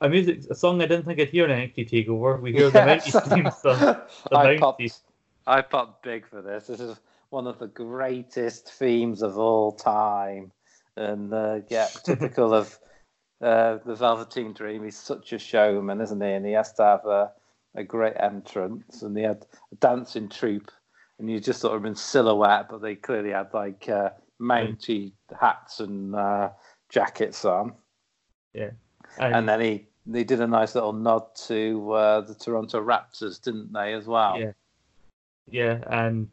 a 0.00 0.08
music, 0.08 0.42
a 0.50 0.54
song 0.54 0.82
I 0.82 0.86
didn't 0.86 1.04
think 1.04 1.20
I'd 1.20 1.30
hear 1.30 1.48
in 1.48 1.50
NXT 1.50 1.90
Takeover. 1.90 2.40
We 2.40 2.52
hear 2.52 2.70
yes. 2.70 3.12
the 3.12 3.20
90s 3.20 3.34
theme 3.34 3.50
song. 3.50 3.96
The 4.30 4.36
I 4.36 4.58
popped, 4.58 4.82
I 5.46 5.62
popped 5.62 6.02
big 6.02 6.26
for 6.26 6.42
this. 6.42 6.66
This 6.66 6.80
is 6.80 7.00
one 7.30 7.46
of 7.46 7.58
the 7.58 7.68
greatest 7.68 8.70
themes 8.72 9.22
of 9.22 9.38
all 9.38 9.72
time, 9.72 10.52
and 10.96 11.32
uh, 11.32 11.60
yeah, 11.68 11.86
typical 12.04 12.52
of 12.52 12.78
uh, 13.40 13.78
the 13.86 13.94
Velveteen 13.94 14.52
Dream. 14.52 14.84
He's 14.84 14.98
such 14.98 15.32
a 15.32 15.38
showman, 15.38 16.00
isn't 16.00 16.20
he? 16.20 16.28
And 16.28 16.46
he 16.46 16.52
has 16.52 16.72
to 16.74 16.82
have 16.82 17.06
a, 17.06 17.32
a 17.74 17.84
great 17.84 18.14
entrance. 18.18 19.02
And 19.02 19.16
he 19.16 19.22
had 19.22 19.46
a 19.72 19.76
dancing 19.76 20.28
troupe, 20.28 20.70
and 21.18 21.30
you 21.30 21.40
just 21.40 21.60
sort 21.60 21.76
of 21.76 21.84
in 21.84 21.94
silhouette, 21.94 22.68
but 22.70 22.82
they 22.82 22.94
clearly 22.94 23.30
had 23.30 23.52
like 23.54 23.88
uh, 23.88 24.10
mounty 24.38 25.14
hats 25.38 25.80
and 25.80 26.14
uh, 26.14 26.50
jackets 26.88 27.44
on. 27.44 27.74
Yeah. 28.54 28.70
and, 29.18 29.34
and 29.34 29.48
then 29.48 29.60
he 29.60 29.86
they 30.06 30.24
did 30.24 30.40
a 30.40 30.46
nice 30.46 30.74
little 30.74 30.92
nod 30.92 31.34
to 31.46 31.92
uh, 31.92 32.20
the 32.22 32.34
Toronto 32.34 32.84
Raptors, 32.84 33.40
didn't 33.40 33.72
they, 33.72 33.94
as 33.94 34.06
well? 34.06 34.38
Yeah, 34.38 34.52
yeah, 35.50 35.78
and 35.88 36.28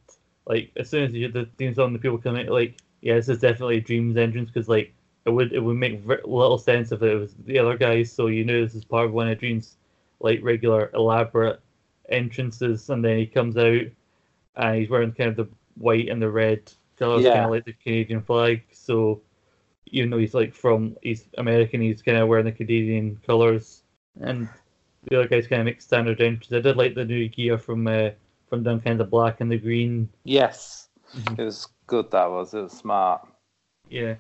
like 0.46 0.72
as 0.78 0.90
soon 0.90 1.04
as 1.04 1.14
you 1.14 1.20
hear 1.20 1.32
the 1.32 1.50
theme 1.58 1.74
song, 1.74 1.94
the 1.94 2.00
people 2.00 2.18
coming 2.18 2.48
like, 2.48 2.80
yeah, 3.02 3.16
this 3.16 3.30
is 3.30 3.40
definitely 3.40 3.78
a 3.78 3.82
Dreams 3.82 4.18
entrance 4.18 4.50
because 4.50 4.68
like 4.68 4.94
it 5.26 5.30
would 5.30 5.54
it 5.54 5.60
would 5.60 5.78
make 5.78 6.06
little 6.06 6.58
sense 6.58 6.92
if 6.92 7.02
it 7.02 7.16
was 7.16 7.36
the 7.46 7.60
other 7.60 7.78
guys. 7.78 8.12
So 8.12 8.28
you 8.28 8.44
knew 8.44 8.66
this 8.66 8.76
is 8.76 8.86
part 8.86 9.06
of 9.06 9.14
one 9.14 9.28
of 9.28 9.40
Dreams, 9.40 9.78
like 10.20 10.40
regular 10.44 10.92
elaborate 10.94 11.60
entrances, 12.10 12.90
and 12.90 13.04
then 13.04 13.18
he 13.18 13.26
comes 13.26 13.58
out 13.58 13.84
and 14.56 14.76
he's 14.76 14.90
wearing 14.90 15.12
kind 15.12 15.30
of 15.30 15.36
the 15.36 15.48
white 15.78 16.10
and 16.10 16.22
the 16.22 16.30
red 16.30 16.72
colors, 16.98 17.24
yeah. 17.24 17.34
kind 17.34 17.46
of 17.46 17.52
like 17.52 17.66
the 17.66 17.74
Canadian 17.74 18.22
flag. 18.22 18.64
So 18.72 19.22
even 19.88 20.10
though 20.10 20.18
he's 20.18 20.34
like 20.34 20.54
from 20.54 20.98
he's 21.02 21.26
American, 21.38 21.82
he's 21.82 22.02
kind 22.02 22.18
of 22.18 22.28
wearing 22.28 22.46
the 22.46 22.52
Canadian 22.52 23.20
colors, 23.26 23.84
and 24.22 24.48
the 25.10 25.20
other 25.20 25.28
guys 25.28 25.48
kind 25.48 25.62
of 25.62 25.66
make 25.66 25.82
standard 25.82 26.22
entries. 26.22 26.54
I 26.54 26.60
did 26.60 26.78
like 26.78 26.96
the 26.96 27.06
new 27.06 27.28
gear 27.30 27.58
from 27.58 27.88
uh, 27.88 28.10
from 28.48 28.64
Dunne 28.64 28.82
kind 28.82 29.00
of 29.02 29.10
black 29.10 29.42
and 29.42 29.52
the 29.52 29.58
green. 29.58 30.10
Yes, 30.24 30.90
mm-hmm. 31.16 31.40
it 31.40 31.46
was 31.46 31.68
good. 31.88 32.12
That 32.12 32.30
was 32.30 32.54
it 32.54 32.62
was 32.62 32.74
smart. 32.74 33.28
Yeah, 33.90 34.16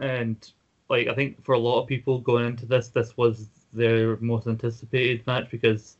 and 0.00 0.50
like 0.88 1.08
I 1.08 1.14
think 1.14 1.44
for 1.44 1.52
a 1.52 1.58
lot 1.58 1.82
of 1.82 1.88
people 1.88 2.18
going 2.18 2.46
into 2.46 2.66
this, 2.66 2.88
this 2.88 3.16
was 3.16 3.48
their 3.78 4.16
most 4.18 4.46
anticipated 4.46 5.26
match 5.26 5.50
because 5.50 5.96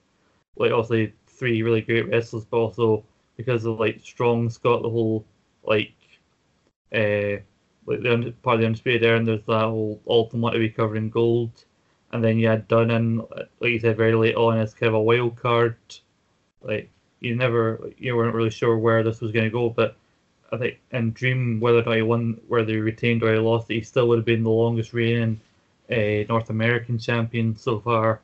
like 0.56 0.72
obviously 0.72 1.12
three 1.26 1.62
really 1.62 1.80
great 1.80 2.08
wrestlers, 2.08 2.44
but 2.44 2.56
also 2.58 3.04
because 3.36 3.64
of 3.64 3.78
like 3.78 4.00
Strong's 4.02 4.58
got 4.58 4.82
the 4.82 4.90
whole 4.90 5.24
like 5.64 5.94
uh 6.94 7.38
like 7.86 8.02
the 8.02 8.34
part 8.42 8.56
of 8.56 8.60
the 8.60 8.66
undisputed 8.66 9.04
era, 9.04 9.16
and 9.16 9.26
there's 9.26 9.44
that 9.46 9.62
whole 9.62 10.00
ultimate 10.06 10.54
be 10.54 10.68
covered 10.68 10.96
in 10.96 11.08
gold, 11.08 11.64
and 12.12 12.22
then 12.22 12.38
you 12.38 12.48
had 12.48 12.68
Dunne 12.68 13.20
like 13.60 13.72
you 13.72 13.80
said 13.80 13.96
very 13.96 14.14
late 14.14 14.34
on 14.34 14.58
as 14.58 14.74
kind 14.74 14.88
of 14.88 14.94
a 14.94 15.00
wild 15.00 15.36
card, 15.36 15.76
like 16.62 16.90
you 17.20 17.34
never 17.34 17.90
you 17.96 18.16
weren't 18.16 18.34
really 18.34 18.50
sure 18.50 18.76
where 18.78 19.02
this 19.02 19.20
was 19.20 19.32
going 19.32 19.44
to 19.44 19.50
go, 19.50 19.70
but 19.70 19.96
I 20.52 20.56
think 20.58 20.78
and 20.92 21.14
Dream 21.14 21.60
whether 21.60 21.80
or 21.80 21.84
not 21.84 21.96
he 21.96 22.02
won, 22.02 22.40
whether 22.48 22.72
he 22.72 22.78
retained 22.78 23.22
or 23.22 23.32
he 23.32 23.38
lost, 23.38 23.68
he 23.68 23.80
still 23.82 24.08
would 24.08 24.18
have 24.18 24.26
been 24.26 24.44
the 24.44 24.50
longest 24.50 24.92
reigning 24.92 25.40
uh, 25.90 26.24
North 26.28 26.50
American 26.50 26.98
champion 26.98 27.56
so 27.56 27.80
far. 27.80 28.20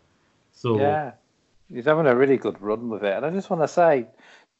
So 0.52 0.78
yeah, 0.78 1.12
he's 1.72 1.86
having 1.86 2.06
a 2.06 2.16
really 2.16 2.36
good 2.36 2.60
run 2.60 2.88
with 2.88 3.04
it, 3.04 3.14
and 3.14 3.24
I 3.24 3.30
just 3.30 3.50
want 3.50 3.62
to 3.62 3.68
say, 3.68 4.06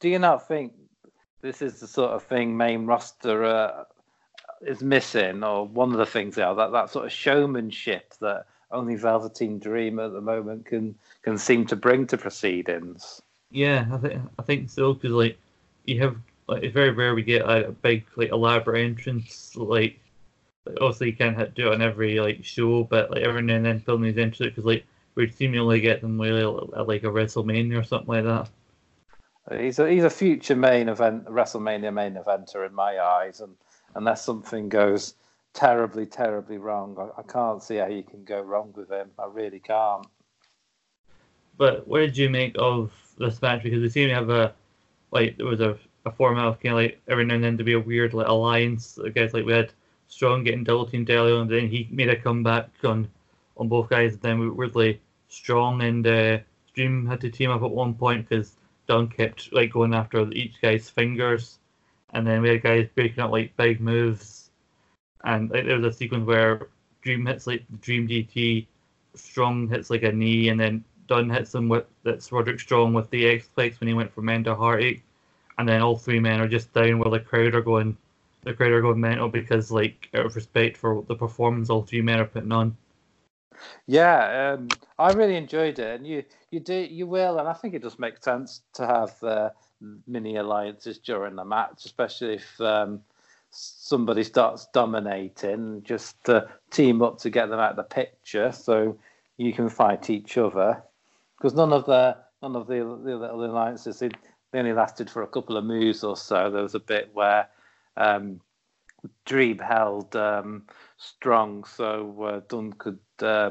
do 0.00 0.08
you 0.08 0.18
not 0.18 0.46
think 0.46 0.72
this 1.40 1.62
is 1.62 1.80
the 1.80 1.86
sort 1.86 2.12
of 2.12 2.22
thing 2.22 2.56
main 2.56 2.86
roster 2.86 3.44
uh, 3.44 3.84
is 4.62 4.82
missing, 4.82 5.44
or 5.44 5.66
one 5.66 5.92
of 5.92 5.98
the 5.98 6.06
things 6.06 6.36
there 6.36 6.54
that 6.54 6.72
that 6.72 6.90
sort 6.90 7.06
of 7.06 7.12
showmanship 7.12 8.14
that 8.20 8.46
only 8.70 8.96
Velveteen 8.96 9.58
Dream 9.58 9.98
at 9.98 10.12
the 10.12 10.20
moment 10.20 10.66
can 10.66 10.94
can 11.22 11.38
seem 11.38 11.66
to 11.66 11.76
bring 11.76 12.06
to 12.08 12.18
proceedings? 12.18 13.22
Yeah, 13.50 13.86
I 13.92 13.98
think 13.98 14.22
I 14.38 14.42
think 14.42 14.70
so 14.70 14.94
because 14.94 15.12
like 15.12 15.38
you 15.84 16.00
have 16.00 16.16
like 16.48 16.62
it's 16.62 16.74
very 16.74 16.90
rare 16.90 17.14
we 17.14 17.22
get 17.22 17.42
a, 17.42 17.70
big 17.70 18.04
like 18.16 18.30
elaborate 18.30 18.84
entrance 18.84 19.54
like, 19.56 19.68
like 19.68 20.00
obviously 20.66 21.08
you 21.08 21.16
can't 21.16 21.54
do 21.54 21.68
it 21.68 21.74
on 21.74 21.82
every 21.82 22.20
like 22.20 22.44
show, 22.44 22.84
but 22.84 23.10
like 23.10 23.22
every 23.22 23.42
now 23.42 23.56
and 23.56 23.66
then 23.66 23.80
filming 23.80 24.10
these 24.10 24.22
entrances 24.22 24.48
because 24.48 24.64
like 24.64 24.84
we'd 25.14 25.34
seemingly 25.34 25.80
get 25.80 26.00
them 26.00 26.20
really 26.20 26.42
at 26.42 26.88
like 26.88 27.04
a 27.04 27.08
WrestleMania 27.08 27.80
or 27.80 27.84
something 27.84 28.08
like 28.08 28.24
that. 28.24 28.48
He's 29.58 29.78
a 29.78 29.90
he's 29.90 30.04
a 30.04 30.10
future 30.10 30.56
main 30.56 30.88
event 30.88 31.26
WrestleMania 31.26 31.92
main 31.92 32.14
eventer 32.14 32.66
in 32.66 32.74
my 32.74 32.98
eyes, 32.98 33.40
and 33.40 33.54
unless 33.94 34.24
something 34.24 34.68
goes 34.68 35.14
terribly 35.52 36.06
terribly 36.06 36.58
wrong, 36.58 36.96
I, 36.98 37.20
I 37.20 37.22
can't 37.22 37.62
see 37.62 37.76
how 37.76 37.86
you 37.86 38.02
can 38.02 38.24
go 38.24 38.40
wrong 38.40 38.72
with 38.74 38.90
him. 38.90 39.10
I 39.18 39.26
really 39.26 39.60
can't. 39.60 40.06
But 41.56 41.86
what 41.86 42.00
did 42.00 42.16
you 42.16 42.30
make 42.30 42.56
of 42.58 42.90
this 43.18 43.40
match 43.42 43.62
because 43.62 43.80
we 43.80 43.88
seem 43.88 44.08
to 44.08 44.14
have 44.14 44.30
a 44.30 44.54
like 45.10 45.36
there 45.36 45.46
was 45.46 45.60
a, 45.60 45.78
a 46.04 46.10
format 46.10 46.46
of 46.46 46.60
kind 46.60 46.72
of 46.74 46.80
like 46.80 47.00
every 47.08 47.24
now 47.24 47.34
and 47.34 47.44
then 47.44 47.58
to 47.58 47.64
be 47.64 47.74
a 47.74 47.80
weird 47.80 48.14
like 48.14 48.28
alliance. 48.28 48.98
I 49.04 49.10
guess 49.10 49.32
like 49.32 49.44
we 49.44 49.52
had 49.52 49.72
Strong 50.08 50.44
getting 50.44 50.64
double 50.64 50.86
teamed 50.86 51.10
early 51.10 51.36
and 51.36 51.50
then 51.50 51.68
he 51.68 51.88
made 51.90 52.08
a 52.08 52.16
comeback 52.16 52.70
on 52.84 53.08
on 53.56 53.68
both 53.68 53.88
guys. 53.88 54.12
And 54.14 54.22
then 54.22 54.38
we 54.38 54.48
weirdly 54.48 55.00
Strong 55.28 55.82
and 55.82 56.06
uh, 56.06 56.38
Dream 56.74 57.06
had 57.06 57.20
to 57.22 57.30
team 57.30 57.50
up 57.50 57.62
at 57.62 57.70
one 57.70 57.94
point 57.94 58.28
because 58.28 58.56
Dunne 58.86 59.08
kept 59.08 59.52
like 59.52 59.72
going 59.72 59.94
after 59.94 60.30
each 60.32 60.60
guy's 60.60 60.90
fingers, 60.90 61.58
and 62.12 62.26
then 62.26 62.42
we 62.42 62.50
had 62.50 62.62
guys 62.62 62.88
breaking 62.94 63.22
up 63.22 63.30
like 63.30 63.56
big 63.56 63.80
moves, 63.80 64.50
and 65.24 65.50
like 65.50 65.64
there 65.64 65.78
was 65.78 65.94
a 65.94 65.96
sequence 65.96 66.26
where 66.26 66.68
Dream 67.02 67.26
hits 67.26 67.46
like 67.46 67.64
Dream 67.80 68.06
DT, 68.06 68.66
Strong 69.14 69.68
hits 69.68 69.90
like 69.90 70.02
a 70.02 70.12
knee, 70.12 70.48
and 70.48 70.60
then 70.60 70.84
Dunne 71.08 71.30
hits 71.30 71.54
him 71.54 71.68
with 71.68 71.86
that's 72.02 72.30
Roderick 72.32 72.60
Strong 72.60 72.92
with 72.92 73.10
the 73.10 73.26
X-Plex 73.26 73.80
when 73.80 73.88
he 73.88 73.94
went 73.94 74.12
for 74.12 74.22
mental 74.22 74.54
heartache, 74.54 75.02
and 75.58 75.68
then 75.68 75.80
all 75.80 75.96
three 75.96 76.20
men 76.20 76.40
are 76.40 76.48
just 76.48 76.72
down 76.74 76.98
while 76.98 77.10
the 77.10 77.20
crowd 77.20 77.54
are 77.54 77.62
going, 77.62 77.96
the 78.44 78.54
crowd 78.54 78.72
are 78.72 78.80
going 78.80 79.00
mental 79.00 79.28
because 79.28 79.70
like 79.70 80.08
out 80.14 80.26
of 80.26 80.36
respect 80.36 80.76
for 80.76 81.04
the 81.08 81.14
performance 81.14 81.70
all 81.70 81.82
three 81.82 82.02
men 82.02 82.20
are 82.20 82.26
putting 82.26 82.52
on. 82.52 82.76
Yeah, 83.86 84.54
um, 84.54 84.68
I 84.98 85.12
really 85.12 85.36
enjoyed 85.36 85.78
it, 85.78 86.00
and 86.00 86.06
you 86.06 86.24
you 86.50 86.60
do 86.60 86.74
you 86.74 87.06
will, 87.06 87.38
and 87.38 87.48
I 87.48 87.52
think 87.52 87.74
it 87.74 87.82
does 87.82 87.98
make 87.98 88.22
sense 88.22 88.62
to 88.74 88.86
have 88.86 89.22
uh, 89.22 89.50
mini 90.06 90.36
alliances 90.36 90.98
during 90.98 91.36
the 91.36 91.44
match, 91.44 91.84
especially 91.84 92.34
if 92.34 92.60
um, 92.60 93.00
somebody 93.50 94.24
starts 94.24 94.66
dominating, 94.72 95.82
just 95.84 96.22
to 96.24 96.48
team 96.70 97.02
up 97.02 97.18
to 97.18 97.30
get 97.30 97.48
them 97.48 97.60
out 97.60 97.70
of 97.70 97.76
the 97.76 97.82
picture, 97.84 98.52
so 98.52 98.98
you 99.36 99.52
can 99.52 99.68
fight 99.68 100.10
each 100.10 100.36
other 100.36 100.82
because 101.36 101.54
none 101.54 101.72
of 101.72 101.86
the 101.86 102.16
none 102.42 102.56
of 102.56 102.66
the, 102.66 102.76
the 102.76 103.16
little 103.16 103.44
alliances 103.44 103.98
they, 103.98 104.08
they 104.52 104.58
only 104.58 104.72
lasted 104.72 105.10
for 105.10 105.22
a 105.22 105.26
couple 105.26 105.56
of 105.56 105.64
moves 105.64 106.04
or 106.04 106.16
so. 106.16 106.50
There 106.50 106.62
was 106.62 106.74
a 106.74 106.80
bit 106.80 107.10
where 107.12 107.48
um, 107.96 108.40
Dream 109.24 109.58
held 109.58 110.14
um, 110.16 110.64
strong, 110.96 111.64
so 111.64 112.22
uh, 112.22 112.40
Dunne 112.48 112.72
could 112.74 112.98
uh, 113.20 113.50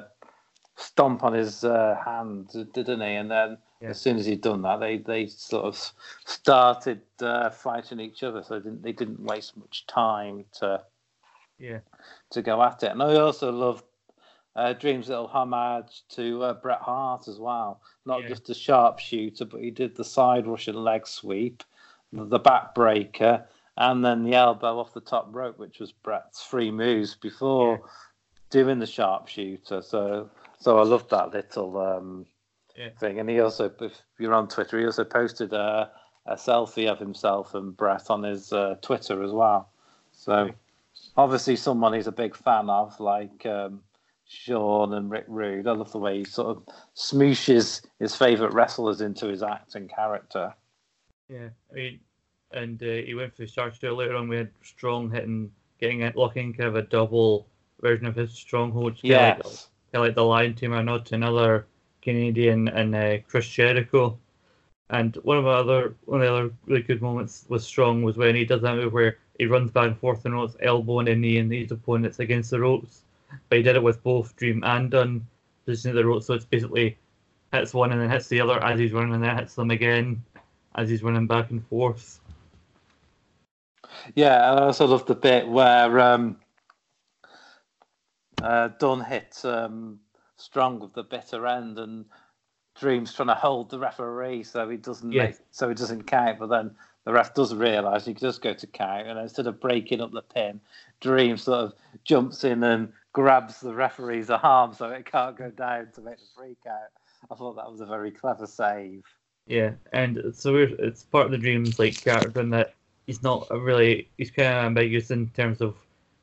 stomp 0.76 1.24
on 1.24 1.34
his 1.34 1.64
uh, 1.64 1.98
hand, 2.04 2.50
didn't 2.74 3.02
he? 3.02 3.14
And 3.16 3.30
then 3.30 3.58
yeah. 3.82 3.89
as 3.89 4.02
soon 4.02 4.18
as 4.18 4.26
he'd 4.26 4.41
done 4.41 4.62
that, 4.64 4.80
they 4.80 4.98
they 4.98 5.28
sort 5.28 5.66
of 5.66 5.94
started 6.26 7.02
uh, 7.22 7.50
fighting 7.50 8.00
each 8.00 8.24
other, 8.24 8.44
so 8.44 8.56
they 8.56 8.64
didn't 8.64 8.82
they 8.84 8.91
didn't 8.91 9.22
waste 9.22 9.56
much 9.58 9.86
time 9.88 10.46
to 10.60 10.84
yeah 11.60 11.80
to 12.32 12.41
go 12.41 12.62
at 12.64 12.84
it. 12.84 12.91
And 12.91 13.04
I 13.04 13.16
also 13.16 13.52
loved 13.52 13.86
uh, 14.56 14.74
Dream's 14.74 15.10
little 15.10 15.28
homage 15.28 16.04
to 16.10 16.44
uh, 16.44 16.54
Bret 16.54 16.80
Hart 16.80 17.28
as 17.28 17.39
well. 17.39 17.82
Not 18.06 18.24
yeah. 18.24 18.30
just 18.30 18.50
a 18.50 18.54
sharpshooter, 18.54 19.46
but 19.46 19.62
he 19.62 19.72
did 19.72 19.96
the 19.96 20.04
side 20.04 20.48
Russian 20.48 20.76
leg 20.76 21.08
sweep, 21.08 21.64
the 22.12 22.39
back 22.39 22.76
breaker, 22.76 23.46
and 23.78 24.04
then 24.04 24.24
the 24.24 24.36
elbow 24.36 24.80
off 24.80 24.94
the 24.94 25.02
top 25.02 25.28
rope, 25.32 25.58
which 25.58 25.80
was 25.80 25.92
Bret's 25.92 26.44
three 26.44 26.72
moves 26.72 27.16
before 27.16 27.82
yeah. 27.82 27.88
doing 28.50 28.80
the 28.80 28.86
sharpshooter. 28.86 29.82
So, 29.82 30.30
so 30.60 30.78
I 30.78 30.84
loved 30.84 31.10
that 31.10 31.34
little 31.34 31.78
um, 31.78 32.26
yeah. 32.78 32.90
thing. 33.00 33.20
And 33.20 33.30
he 33.30 33.40
also, 33.40 33.72
if 33.82 34.02
you're 34.20 34.34
on 34.34 34.48
Twitter, 34.48 34.80
he 34.80 34.86
also 34.86 35.04
posted 35.04 35.54
a, 35.54 35.92
a 36.26 36.36
selfie 36.36 36.90
of 36.90 37.00
himself 37.00 37.56
and 37.56 37.76
Bret 37.76 38.10
on 38.10 38.24
his 38.24 38.54
uh, 38.54 38.76
Twitter 38.82 39.24
as 39.24 39.32
well. 39.32 39.70
So, 40.12 40.52
obviously, 41.18 41.56
someone 41.56 41.94
he's 41.94 42.08
a 42.08 42.12
big 42.12 42.36
fan 42.36 42.70
of, 42.70 43.00
like. 43.00 43.46
Um, 43.46 43.82
Shawn 44.26 44.94
and 44.94 45.12
Rick 45.12 45.26
Rude. 45.28 45.68
I 45.68 45.74
love 45.74 45.92
the 45.92 46.00
way 46.00 46.20
he 46.20 46.24
sort 46.24 46.58
of 46.58 46.64
smooshes 46.96 47.86
his 48.00 48.16
favourite 48.16 48.54
wrestlers 48.54 49.02
into 49.02 49.28
his 49.28 49.44
acting 49.44 49.88
character. 49.88 50.56
Yeah, 51.30 51.50
I 51.72 51.74
mean, 51.74 52.00
and 52.54 52.82
uh, 52.82 53.06
he 53.06 53.14
went 53.14 53.36
for 53.36 53.43
the 53.43 53.47
charge 53.47 53.80
too. 53.80 53.93
later 53.93 54.16
on. 54.16 54.28
We 54.28 54.38
had 54.38 54.49
Strong 54.64 55.12
hitting, 55.12 55.51
getting 55.80 56.01
it, 56.01 56.16
locking 56.16 56.54
kind 56.54 56.70
of 56.70 56.76
a 56.76 56.84
double 56.84 57.47
version 57.82 58.06
of 58.06 58.16
his 58.16 58.32
stronghold. 58.32 58.97
Yeah, 59.01 59.36
like, 59.36 59.43
kind 59.43 59.56
of 59.93 60.01
like 60.01 60.16
the 60.16 60.26
Lion 60.26 60.56
Tamer 60.56 60.78
or 60.78 60.84
not 60.84 61.06
to 61.08 61.16
another 61.16 61.66
Canadian 62.01 62.68
and 62.68 62.95
uh, 62.95 63.18
Chris 63.28 63.47
Jericho. 63.47 64.18
And 64.89 65.16
one 65.24 65.38
of 65.38 65.45
the 65.45 65.49
other 65.49 65.95
one 66.06 66.22
of 66.22 66.28
the 66.28 66.34
other 66.34 66.54
really 66.66 66.82
good 66.82 67.01
moments 67.01 67.45
with 67.49 67.64
Strong 67.64 68.04
was 68.04 68.18
when 68.18 68.36
he 68.36 68.45
does 68.45 68.62
that 68.62 68.76
move 68.76 68.93
where 68.93 69.18
he 69.39 69.45
runs 69.45 69.72
back 69.72 69.88
and 69.88 69.97
forth 69.97 70.26
and 70.26 70.36
ropes, 70.36 70.56
elbowing 70.62 71.08
and 71.08 71.22
knee 71.22 71.38
and 71.38 71.51
his 71.51 71.72
opponents 71.72 72.20
against 72.20 72.51
the 72.51 72.60
ropes 72.60 73.04
but 73.49 73.58
he 73.58 73.64
did 73.64 73.76
it 73.76 73.84
with 73.84 74.04
both 74.04 74.36
Dream 74.36 74.64
and 74.64 74.91
Dunne 74.91 75.26
positioning 75.66 75.95
the 75.95 76.06
ropes, 76.06 76.28
so 76.28 76.34
it's 76.34 76.45
basically 76.45 76.97
hits 77.51 77.74
one 77.74 77.91
and 77.91 78.01
then 78.01 78.10
hits 78.10 78.28
the 78.28 78.41
other 78.41 78.64
as 78.64 78.80
he's 78.80 78.91
running, 78.91 79.14
and 79.14 79.24
then 79.24 79.38
hits 79.38 79.56
them 79.56 79.72
again 79.72 80.24
as 80.76 80.89
he's 80.89 81.04
running 81.04 81.28
back 81.28 81.51
and 81.51 81.66
forth. 81.68 82.20
Yeah, 84.16 84.52
I 84.52 84.64
also 84.64 84.86
love 84.86 85.06
the 85.06 85.16
bit 85.16 85.48
where 85.48 86.00
um, 86.00 86.38
uh, 88.41 88.70
Dunne 88.80 89.02
hits 89.02 89.46
um, 89.46 90.00
Strong 90.38 90.80
with 90.80 90.94
the 90.94 91.04
bitter 91.04 91.48
end, 91.48 91.80
and 91.80 92.06
Dream's 92.80 93.14
trying 93.14 93.30
to 93.30 93.36
hold 93.36 93.70
the 93.70 93.80
referee 93.80 94.44
so 94.44 94.68
he 94.68 94.78
doesn't 94.78 95.12
yes. 95.12 95.39
make, 95.39 95.48
so 95.52 95.70
he 95.70 95.76
doesn't 95.76 96.04
count. 96.04 96.39
But 96.39 96.48
then 96.48 96.72
the 97.06 97.14
ref 97.14 97.34
does 97.34 97.54
realise 97.54 98.06
he 98.06 98.14
can 98.14 98.22
just 98.22 98.41
go 98.41 98.54
to 98.54 98.68
count, 98.68 99.08
and 99.08 99.20
instead 99.20 99.48
of 99.48 99.62
breaking 99.62 100.02
up 100.02 100.12
the 100.12 100.22
pin, 100.22 100.60
Dream 101.02 101.38
sort 101.38 101.60
of 101.60 101.74
jumps 102.04 102.44
in 102.44 102.64
and 102.64 102.91
grabs 103.14 103.60
the 103.60 103.74
referee's 103.74 104.30
arm 104.30 104.74
so 104.74 104.89
it 104.89 105.06
can't 105.06 105.38
go 105.38 105.50
down 105.52 105.89
to 105.94 106.02
make 106.02 106.18
the 106.18 106.26
freak 106.36 106.58
out. 106.68 106.91
I 107.32 107.36
thought 107.36 107.56
that 107.56 107.72
was 107.72 107.80
a 107.80 107.86
very 107.86 108.12
clever 108.12 108.48
save. 108.48 109.04
Yeah, 109.48 109.72
and 109.91 110.34
so 110.34 110.56
it's 110.58 111.04
part 111.04 111.26
of 111.26 111.32
the 111.32 111.38
dreams 111.38 111.78
like 111.78 112.02
character 112.02 112.41
in 112.41 112.50
that 112.52 112.74
he's 113.08 113.24
not 113.24 113.47
really 113.51 114.10
he's 114.18 114.32
kind 114.32 114.47
of 114.47 114.66
ambiguous 114.66 115.12
in 115.12 115.30
terms 115.30 115.62
of 115.62 115.76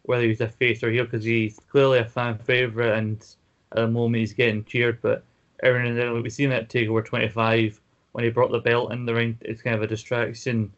whether 0.03 0.25
he's 0.25 0.41
a 0.41 0.49
face 0.49 0.83
or 0.83 0.91
heel 0.91 1.05
because 1.05 1.25
he's 1.25 1.59
clearly 1.71 1.99
a 1.99 2.05
fan 2.05 2.39
favorite 2.39 2.97
and 2.97 3.23
at 3.73 3.77
the 3.77 3.87
moment 3.87 4.21
he's 4.21 4.33
getting 4.33 4.65
cheered, 4.65 5.01
but 5.03 5.23
now 5.63 5.71
and 5.75 5.97
then 5.97 6.23
we've 6.23 6.33
seen 6.33 6.51
that 6.51 6.69
Takeover 6.69 7.05
25 7.05 7.81
when 8.13 8.25
he 8.25 8.31
brought 8.31 8.51
the 8.51 8.59
belt 8.59 8.93
in 8.93 9.07
the 9.07 9.15
ring, 9.15 9.39
it's 9.43 9.63
kind 9.63 9.77
of 9.77 9.83
a 9.83 9.87
distraction. 9.87 10.73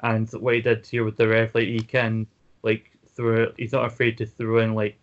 And 0.00 0.30
what 0.30 0.54
he 0.54 0.60
did 0.60 0.86
here 0.86 1.04
with 1.04 1.16
the 1.16 1.26
ref, 1.26 1.54
like 1.54 1.66
he 1.66 1.80
can 1.80 2.26
like 2.62 2.90
throw, 3.16 3.52
he's 3.56 3.72
not 3.72 3.86
afraid 3.86 4.18
to 4.18 4.26
throw 4.26 4.58
in 4.58 4.74
like 4.74 4.98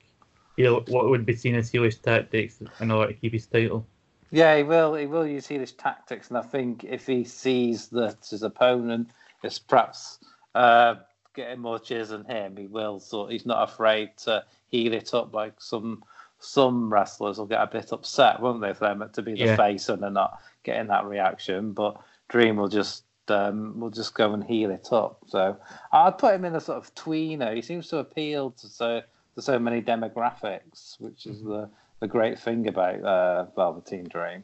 you 0.55 0.63
know, 0.65 0.83
what 0.87 1.09
would 1.09 1.25
be 1.25 1.35
seen 1.35 1.55
as 1.55 1.71
heelish 1.71 2.01
tactics 2.01 2.61
in 2.79 2.91
order 2.91 3.11
to 3.11 3.19
keep 3.19 3.33
his 3.33 3.47
title. 3.47 3.85
Yeah, 4.31 4.55
he 4.57 4.63
will. 4.63 4.93
He 4.93 5.07
will 5.07 5.25
use 5.25 5.47
heelish 5.47 5.75
tactics, 5.77 6.29
and 6.29 6.37
I 6.37 6.41
think 6.41 6.83
if 6.83 7.07
he 7.07 7.23
sees 7.23 7.87
that 7.89 8.27
his 8.29 8.43
opponent 8.43 9.09
is 9.43 9.59
perhaps 9.59 10.19
uh, 10.55 10.95
getting 11.33 11.59
more 11.59 11.79
cheers 11.79 12.09
than 12.09 12.25
him, 12.25 12.55
he 12.57 12.67
will. 12.67 12.99
So 12.99 13.27
he's 13.27 13.45
not 13.45 13.69
afraid 13.69 14.17
to 14.23 14.43
heel 14.69 14.93
it 14.93 15.13
up 15.13 15.33
like 15.33 15.53
some 15.59 16.03
some 16.39 16.91
wrestlers 16.91 17.37
will 17.37 17.45
get 17.45 17.61
a 17.61 17.67
bit 17.67 17.93
upset, 17.93 18.41
won't 18.41 18.59
they, 18.59 18.73
for 18.73 18.85
them 18.93 19.09
to 19.13 19.21
be 19.21 19.31
the 19.31 19.45
yeah. 19.45 19.55
face 19.55 19.87
and 19.87 20.03
they're 20.03 20.09
not 20.09 20.41
getting 20.63 20.87
that 20.87 21.05
reaction. 21.05 21.71
But 21.71 22.01
Dream 22.27 22.57
will 22.57 22.67
just 22.67 23.03
um, 23.29 23.79
will 23.79 23.89
just 23.89 24.13
go 24.13 24.33
and 24.33 24.43
heal 24.43 24.69
it 24.71 24.89
up. 24.91 25.23
So 25.27 25.57
I'd 25.91 26.17
put 26.17 26.35
him 26.35 26.45
in 26.45 26.55
a 26.55 26.61
sort 26.61 26.77
of 26.77 26.93
tweener. 26.95 27.55
He 27.55 27.61
seems 27.61 27.87
to 27.89 27.97
appeal 27.97 28.51
to 28.51 28.67
so 28.67 29.01
to 29.35 29.41
so 29.41 29.57
many 29.57 29.81
demographics, 29.81 30.99
which 30.99 31.25
is 31.25 31.41
the 31.41 31.69
the 31.99 32.07
great 32.07 32.37
thing 32.37 32.67
about 32.67 33.01
uh, 33.01 33.45
Velveteen 33.55 34.05
Dream. 34.09 34.43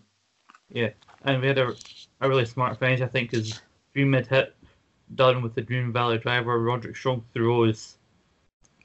Yeah, 0.70 0.89
and 1.24 1.41
we 1.41 1.47
had 1.47 1.57
a, 1.57 1.76
a 2.22 2.30
really 2.30 2.45
smart 2.45 2.80
finish, 2.80 3.01
I 3.01 3.07
think, 3.07 3.32
because 3.32 3.60
Dream 3.93 4.14
had 4.14 4.28
hit 4.28 4.55
Dunne 5.16 5.41
with 5.41 5.55
the 5.55 5.62
Dream 5.62 5.91
Valley 5.91 6.18
Driver. 6.18 6.60
Roderick 6.60 6.95
Strong 6.95 7.24
throws 7.34 7.95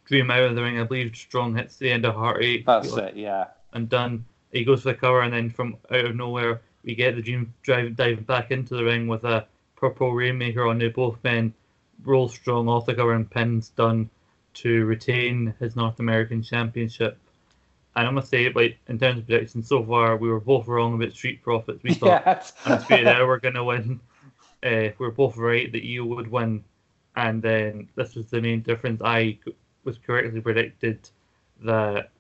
Dream 0.07 0.31
out 0.31 0.43
of 0.43 0.55
the 0.55 0.62
ring. 0.62 0.79
I 0.79 0.85
believe 0.85 1.16
Strong 1.16 1.57
hits 1.57 1.77
the 1.77 1.91
End 1.91 2.05
of 2.05 2.14
Heartache. 2.14 2.66
That's 2.66 2.93
it, 2.97 3.16
yeah. 3.16 3.47
And 3.72 3.89
Dunne. 3.89 4.25
He 4.53 4.64
goes 4.64 4.83
for 4.83 4.91
the 4.91 4.95
cover, 4.95 5.22
and 5.22 5.33
then 5.33 5.51
from 5.51 5.77
out 5.91 6.05
of 6.05 6.14
nowhere, 6.14 6.61
we 6.85 6.95
get 6.95 7.16
the 7.16 7.22
Dream 7.22 7.53
drive 7.62 7.97
diving 7.97 8.25
back 8.25 8.51
into 8.51 8.77
the 8.77 8.85
ring 8.85 9.09
with 9.09 9.25
a 9.25 9.47
purple 9.77 10.12
rainmaker 10.12 10.66
on 10.66 10.79
the 10.79 10.89
both 10.89 11.18
men. 11.25 11.53
Roll 12.05 12.29
Strong 12.29 12.68
off 12.68 12.87
the 12.87 12.95
cover 12.95 13.14
and 13.14 13.29
pins 13.29 13.70
Dunne 13.70 14.11
to 14.55 14.85
retain 14.85 15.55
his 15.59 15.75
North 15.75 15.99
American 15.99 16.43
Championship. 16.43 17.18
And 17.97 18.09
I 18.09 18.11
must 18.11 18.31
say, 18.31 18.51
like 18.53 18.79
in 18.89 18.99
terms 18.99 19.20
of 19.20 19.27
predictions 19.27 19.68
so 19.68 19.85
far, 19.85 20.16
we 20.16 20.29
were 20.29 20.41
both 20.41 20.66
wrong 20.66 20.95
about 20.95 21.12
Street 21.12 21.43
Profits. 21.43 21.83
We 21.83 21.95
thought 21.95 22.22
yes. 22.25 22.53
Undisputed 22.64 23.07
Era 23.09 23.27
were 23.27 23.41
going 23.41 23.55
to 23.55 23.64
win. 23.64 24.01
Uh, 24.65 24.91
we 24.99 25.07
were 25.07 25.11
both 25.11 25.37
right 25.37 25.71
that 25.73 25.85
you 25.85 26.05
would 26.07 26.31
win, 26.31 26.65
and 27.17 27.43
then 27.43 27.89
this 27.97 28.15
was 28.15 28.27
the 28.31 28.41
main 28.41 28.62
difference. 28.62 29.01
I 29.05 29.39
was 29.85 29.99
correctly 29.99 30.41
predicted 30.41 31.09
that 31.62 32.11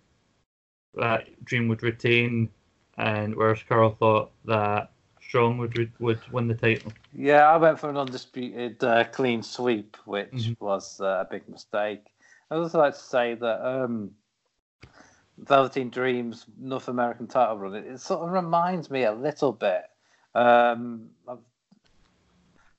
that 0.94 1.44
Dream 1.44 1.68
would 1.68 1.82
retain, 1.82 2.50
and 2.98 3.34
whereas 3.34 3.62
Carl 3.68 3.96
thought 3.98 4.30
that 4.44 4.90
Strong 5.20 5.58
would 5.58 5.92
would 5.98 6.20
win 6.30 6.48
the 6.48 6.54
title. 6.54 6.92
Yeah, 7.12 7.48
I 7.48 7.56
went 7.56 7.80
for 7.80 7.88
an 7.88 7.96
undisputed 7.96 8.84
uh, 8.84 9.04
clean 9.04 9.42
sweep, 9.42 9.96
which 10.04 10.30
mm-hmm. 10.30 10.64
was 10.64 11.00
uh, 11.00 11.24
a 11.26 11.28
big 11.28 11.48
mistake. 11.48 12.04
I 12.50 12.56
would 12.56 12.64
also 12.64 12.78
like 12.78 12.92
to 12.92 13.00
say 13.00 13.34
that 13.34 13.66
um, 13.66 14.10
Velveteen 15.38 15.90
Dreams 15.90 16.46
North 16.58 16.88
American 16.88 17.26
title 17.26 17.58
run 17.58 17.74
it, 17.74 17.86
it, 17.86 18.00
sort 18.00 18.20
of 18.20 18.30
reminds 18.32 18.90
me 18.90 19.04
a 19.04 19.12
little 19.12 19.52
bit 19.52 19.82
um, 20.34 21.08
of 21.26 21.40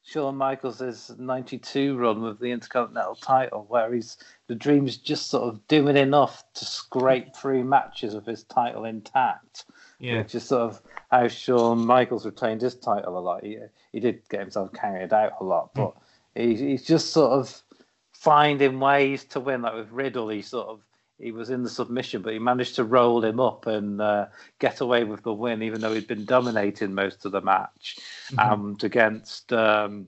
Shawn 0.07 0.37
Michaels' 0.37 1.11
92 1.17 1.97
run 1.97 2.21
with 2.21 2.39
the 2.39 2.51
Intercontinental 2.51 3.15
title, 3.15 3.65
where 3.69 3.91
he's 3.91 4.17
the 4.45 4.53
Dream's 4.53 4.97
just 4.97 5.31
sort 5.31 5.51
of 5.51 5.67
doing 5.67 5.97
enough 5.97 6.43
to 6.53 6.63
scrape 6.63 7.35
through 7.35 7.63
matches 7.63 8.13
with 8.13 8.27
his 8.27 8.43
title 8.43 8.85
intact. 8.85 9.65
Yeah. 9.97 10.19
Which 10.19 10.35
is 10.35 10.43
sort 10.43 10.61
of 10.61 10.81
how 11.09 11.27
Shawn 11.27 11.87
Michaels 11.87 12.25
retained 12.25 12.61
his 12.61 12.75
title 12.75 13.17
a 13.17 13.19
lot. 13.19 13.43
He, 13.43 13.57
he 13.91 13.99
did 13.99 14.21
get 14.29 14.41
himself 14.41 14.71
carried 14.73 15.11
out 15.11 15.33
a 15.39 15.43
lot, 15.43 15.73
but 15.73 15.95
mm. 15.95 15.95
he, 16.35 16.55
he's 16.55 16.83
just 16.83 17.11
sort 17.11 17.31
of 17.31 17.63
finding 18.11 18.79
ways 18.79 19.23
to 19.25 19.39
win. 19.39 19.63
Like 19.63 19.73
with 19.73 19.91
Riddle, 19.91 20.29
he 20.29 20.43
sort 20.43 20.67
of 20.67 20.81
he 21.19 21.31
was 21.31 21.49
in 21.49 21.63
the 21.63 21.69
submission, 21.69 22.21
but 22.21 22.33
he 22.33 22.39
managed 22.39 22.75
to 22.75 22.83
roll 22.83 23.23
him 23.23 23.39
up 23.39 23.67
and 23.67 24.01
uh, 24.01 24.27
get 24.59 24.81
away 24.81 25.03
with 25.03 25.23
the 25.23 25.33
win, 25.33 25.63
even 25.63 25.81
though 25.81 25.93
he'd 25.93 26.07
been 26.07 26.25
dominating 26.25 26.93
most 26.93 27.25
of 27.25 27.31
the 27.31 27.41
match. 27.41 27.97
Mm-hmm. 28.31 28.53
And 28.53 28.83
against 28.83 29.53
um, 29.53 30.07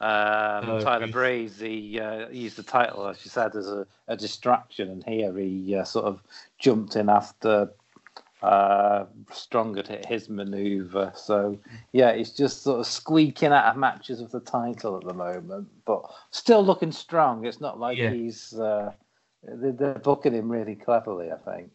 um, 0.00 0.70
oh, 0.70 0.80
Tyler 0.80 1.08
Breeze, 1.08 1.58
he 1.58 1.98
uh, 1.98 2.28
used 2.28 2.56
the 2.56 2.62
title, 2.62 3.08
as 3.08 3.24
you 3.24 3.30
said, 3.30 3.56
as 3.56 3.68
a, 3.68 3.86
a 4.06 4.16
distraction. 4.16 4.88
And 4.88 5.04
here 5.04 5.36
he 5.36 5.74
uh, 5.74 5.84
sort 5.84 6.06
of 6.06 6.22
jumped 6.58 6.94
in 6.94 7.08
after 7.08 7.70
uh, 8.40 9.06
Stronger 9.32 9.82
hit 9.82 10.06
his 10.06 10.28
maneuver. 10.28 11.12
So, 11.16 11.58
yeah, 11.92 12.14
he's 12.14 12.30
just 12.30 12.62
sort 12.62 12.78
of 12.78 12.86
squeaking 12.86 13.50
out 13.50 13.64
of 13.64 13.76
matches 13.76 14.22
with 14.22 14.30
the 14.30 14.40
title 14.40 14.96
at 14.96 15.04
the 15.04 15.14
moment, 15.14 15.68
but 15.84 16.04
still 16.30 16.64
looking 16.64 16.92
strong. 16.92 17.44
It's 17.44 17.60
not 17.60 17.80
like 17.80 17.98
yeah. 17.98 18.10
he's 18.10 18.54
uh, 18.54 18.92
they're 19.42 19.94
booking 19.94 20.34
him 20.34 20.50
really 20.50 20.74
cleverly, 20.74 21.30
I 21.30 21.36
think. 21.36 21.70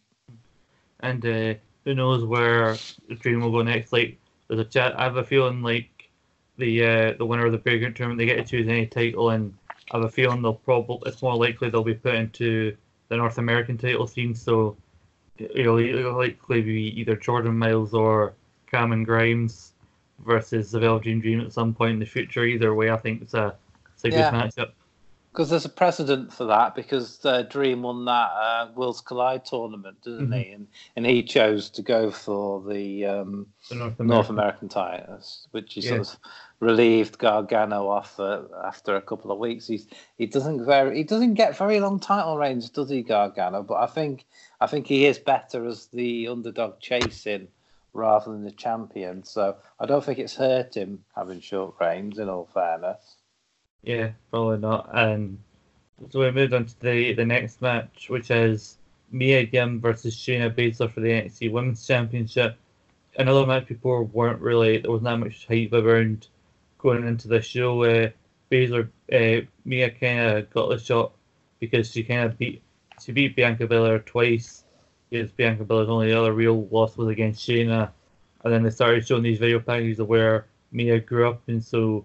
And 0.99 1.25
uh, 1.25 1.53
who 1.83 1.93
knows 1.93 2.23
where 2.23 2.75
the 3.07 3.15
Dream 3.15 3.41
will 3.41 3.51
go 3.51 3.61
next? 3.61 3.91
Like, 3.91 4.17
there's 4.47 4.59
a 4.59 4.65
chat. 4.65 4.97
I 4.99 5.03
have 5.03 5.17
a 5.17 5.23
feeling 5.23 5.61
like 5.61 6.09
the 6.57 6.85
uh, 6.85 7.13
the 7.17 7.25
winner 7.25 7.45
of 7.45 7.51
the 7.51 7.57
Breakout 7.57 7.95
tournament 7.95 8.19
they 8.19 8.25
get 8.25 8.37
to 8.37 8.43
choose 8.43 8.67
any 8.67 8.85
title, 8.85 9.31
and 9.31 9.53
I 9.91 9.97
have 9.97 10.05
a 10.05 10.09
feeling 10.09 10.41
they'll 10.41 10.53
probably 10.53 11.09
it's 11.09 11.21
more 11.21 11.35
likely 11.35 11.69
they'll 11.69 11.83
be 11.83 11.93
put 11.93 12.15
into 12.15 12.75
the 13.09 13.17
North 13.17 13.37
American 13.37 13.77
title 13.77 14.07
scene. 14.07 14.35
So 14.35 14.77
it'll, 15.37 15.79
it'll 15.79 16.17
likely 16.17 16.61
be 16.61 16.99
either 16.99 17.15
Jordan 17.15 17.57
Myles 17.57 17.93
or 17.93 18.33
Cameron 18.69 19.03
Grimes 19.03 19.73
versus 20.25 20.71
the 20.71 20.79
Velveteen 20.79 21.19
Dream 21.19 21.41
at 21.41 21.53
some 21.53 21.73
point 21.73 21.93
in 21.93 21.99
the 21.99 22.05
future. 22.05 22.43
Either 22.45 22.73
way, 22.73 22.91
I 22.91 22.97
think 22.97 23.21
it's 23.21 23.33
a 23.33 23.55
it's 23.93 24.05
a 24.05 24.09
yeah. 24.09 24.31
good 24.31 24.39
matchup. 24.39 24.71
Because 25.33 25.49
there's 25.49 25.65
a 25.65 25.69
precedent 25.69 26.31
for 26.31 26.45
that, 26.45 26.75
because 26.75 27.25
uh, 27.25 27.41
Dream 27.41 27.81
won 27.81 28.05
that 28.05 28.11
uh, 28.11 28.67
Worlds 28.75 29.01
Collide 29.01 29.43
tournament, 29.43 29.97
didn't 30.03 30.29
mm-hmm. 30.29 30.33
he? 30.33 30.51
And 30.51 30.67
and 30.95 31.05
he 31.07 31.23
chose 31.23 31.71
to 31.71 31.81
go 31.81 32.11
for 32.11 32.61
the, 32.61 33.05
um, 33.05 33.47
the 33.67 33.75
North, 33.75 33.99
American. 33.99 34.07
North, 34.07 34.29
American. 34.29 34.69
titles, 34.69 35.47
which 35.49 35.73
he 35.73 35.81
yeah. 35.81 35.89
sort 35.89 36.01
of 36.01 36.17
relieved 36.59 37.17
Gargano 37.17 37.89
off 37.89 38.19
uh, 38.19 38.43
after 38.63 38.95
a 38.95 39.01
couple 39.01 39.31
of 39.31 39.39
weeks. 39.39 39.65
He's 39.65 39.87
he 40.19 40.27
doesn't 40.27 40.65
very 40.65 40.97
he 40.97 41.03
doesn't 41.03 41.33
get 41.33 41.57
very 41.57 41.79
long 41.79 41.99
title 41.99 42.37
reigns, 42.37 42.69
does 42.69 42.91
he, 42.91 43.01
Gargano? 43.01 43.63
But 43.63 43.81
I 43.81 43.87
think 43.87 44.25
I 44.61 44.67
think 44.67 44.85
he 44.85 45.07
is 45.07 45.17
better 45.17 45.65
as 45.65 45.87
the 45.87 46.27
underdog 46.27 46.79
chasing 46.79 47.47
rather 47.93 48.31
than 48.31 48.43
the 48.43 48.51
champion. 48.51 49.23
So 49.23 49.55
I 49.79 49.87
don't 49.87 50.03
think 50.03 50.19
it's 50.19 50.35
hurt 50.35 50.77
him 50.77 51.03
having 51.15 51.41
short 51.41 51.73
reigns. 51.81 52.19
In 52.19 52.29
all 52.29 52.47
fairness. 52.53 53.15
Yeah, 53.83 54.11
probably 54.31 54.59
not. 54.59 54.89
And 54.93 55.37
so 56.09 56.19
we 56.19 56.31
moved 56.31 56.53
on 56.53 56.65
to 56.65 56.81
the, 56.81 57.13
the 57.13 57.25
next 57.25 57.61
match, 57.61 58.09
which 58.09 58.31
is 58.31 58.77
Mia 59.11 59.41
Yim 59.41 59.81
versus 59.81 60.15
Shayna 60.15 60.53
Baszler 60.55 60.91
for 60.91 61.01
the 61.01 61.09
NXT 61.09 61.51
Women's 61.51 61.85
Championship. 61.85 62.57
Another 63.17 63.45
match 63.45 63.67
people 63.67 64.05
weren't 64.05 64.41
really, 64.41 64.79
there 64.79 64.89
wasn't 64.89 65.05
that 65.05 65.19
much 65.19 65.45
hype 65.47 65.73
around 65.73 66.27
going 66.77 67.05
into 67.05 67.27
the 67.27 67.41
show. 67.41 67.83
Uh, 67.83 68.09
Baszler, 68.49 68.89
uh, 69.11 69.45
Mia 69.65 69.89
kind 69.91 70.19
of 70.19 70.49
got 70.49 70.69
the 70.69 70.79
shot 70.79 71.11
because 71.59 71.91
she 71.91 72.03
kind 72.03 72.23
of 72.23 72.37
beat, 72.37 72.61
she 73.03 73.11
beat 73.11 73.35
Bianca 73.35 73.67
Belair 73.67 73.99
twice. 73.99 74.63
Because 75.09 75.29
Bianca 75.31 75.63
Belair's 75.63 75.89
only 75.89 76.07
the 76.07 76.19
other 76.19 76.33
real 76.33 76.65
loss 76.71 76.97
was 76.97 77.09
against 77.09 77.47
Shayna. 77.47 77.91
And 78.43 78.53
then 78.53 78.63
they 78.63 78.71
started 78.71 79.05
showing 79.05 79.23
these 79.23 79.37
video 79.39 79.59
packages 79.59 79.99
of 79.99 80.07
where 80.07 80.47
Mia 80.71 80.99
grew 80.99 81.29
up, 81.29 81.41
and 81.47 81.63
so 81.63 82.03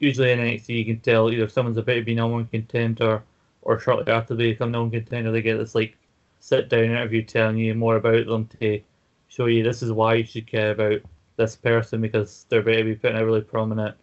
usually 0.00 0.32
in 0.32 0.40
NXT 0.40 0.68
you 0.70 0.84
can 0.84 1.00
tell 1.00 1.30
either 1.30 1.48
someone's 1.48 1.78
about 1.78 1.94
to 1.94 2.02
be 2.02 2.14
number 2.14 2.34
one 2.34 2.46
contender 2.46 3.22
or 3.62 3.78
shortly 3.78 4.12
after 4.12 4.34
they 4.34 4.52
become 4.52 4.72
number 4.72 4.84
one 4.84 4.90
contender 4.90 5.30
they 5.30 5.42
get 5.42 5.58
this 5.58 5.74
like 5.74 5.96
sit 6.40 6.68
down 6.68 6.84
interview 6.84 7.22
telling 7.22 7.58
you 7.58 7.74
more 7.74 7.96
about 7.96 8.26
them 8.26 8.48
to 8.58 8.80
show 9.28 9.46
you 9.46 9.62
this 9.62 9.82
is 9.82 9.92
why 9.92 10.14
you 10.14 10.24
should 10.24 10.46
care 10.46 10.72
about 10.72 11.00
this 11.36 11.56
person 11.56 12.00
because 12.00 12.44
they're 12.48 12.60
about 12.60 12.72
to 12.72 12.84
be 12.84 12.94
put 12.94 13.12
in 13.12 13.16
a 13.16 13.24
really 13.24 13.40
prominent 13.40 13.96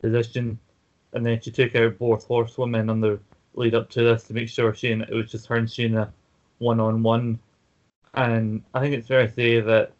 position. 0.00 0.58
And 1.12 1.24
then 1.24 1.40
she 1.40 1.50
took 1.50 1.74
out 1.74 1.98
both 1.98 2.26
horsewomen 2.26 2.90
on 2.90 3.00
the 3.00 3.18
lead 3.54 3.74
up 3.74 3.88
to 3.90 4.02
this 4.02 4.24
to 4.24 4.34
make 4.34 4.48
sure 4.48 4.74
she 4.74 4.92
and 4.92 5.02
it 5.02 5.14
was 5.14 5.30
just 5.30 5.46
her 5.46 5.56
and 5.56 5.68
Shayna 5.68 6.10
one 6.58 6.80
on 6.80 7.02
one. 7.02 7.38
And 8.14 8.62
I 8.74 8.80
think 8.80 8.94
it's 8.94 9.08
fair 9.08 9.26
to 9.26 9.32
say 9.32 9.60
that 9.60 9.92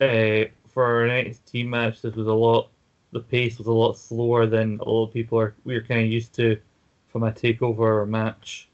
uh, 0.00 0.50
for 0.68 1.04
an 1.04 1.26
NXT 1.26 1.66
match, 1.66 2.02
this 2.02 2.14
was 2.14 2.26
a 2.26 2.32
lot 2.32 2.70
the 3.16 3.22
pace 3.22 3.56
was 3.56 3.66
a 3.66 3.72
lot 3.72 3.96
slower 3.96 4.46
than 4.46 4.78
a 4.80 4.88
lot 4.88 5.06
of 5.06 5.12
people 5.12 5.38
are 5.38 5.54
we 5.64 5.74
are 5.74 5.82
kind 5.82 6.00
of 6.00 6.06
used 6.06 6.34
to 6.34 6.58
from 7.08 7.22
a 7.22 7.32
takeover 7.32 8.06
match. 8.06 8.68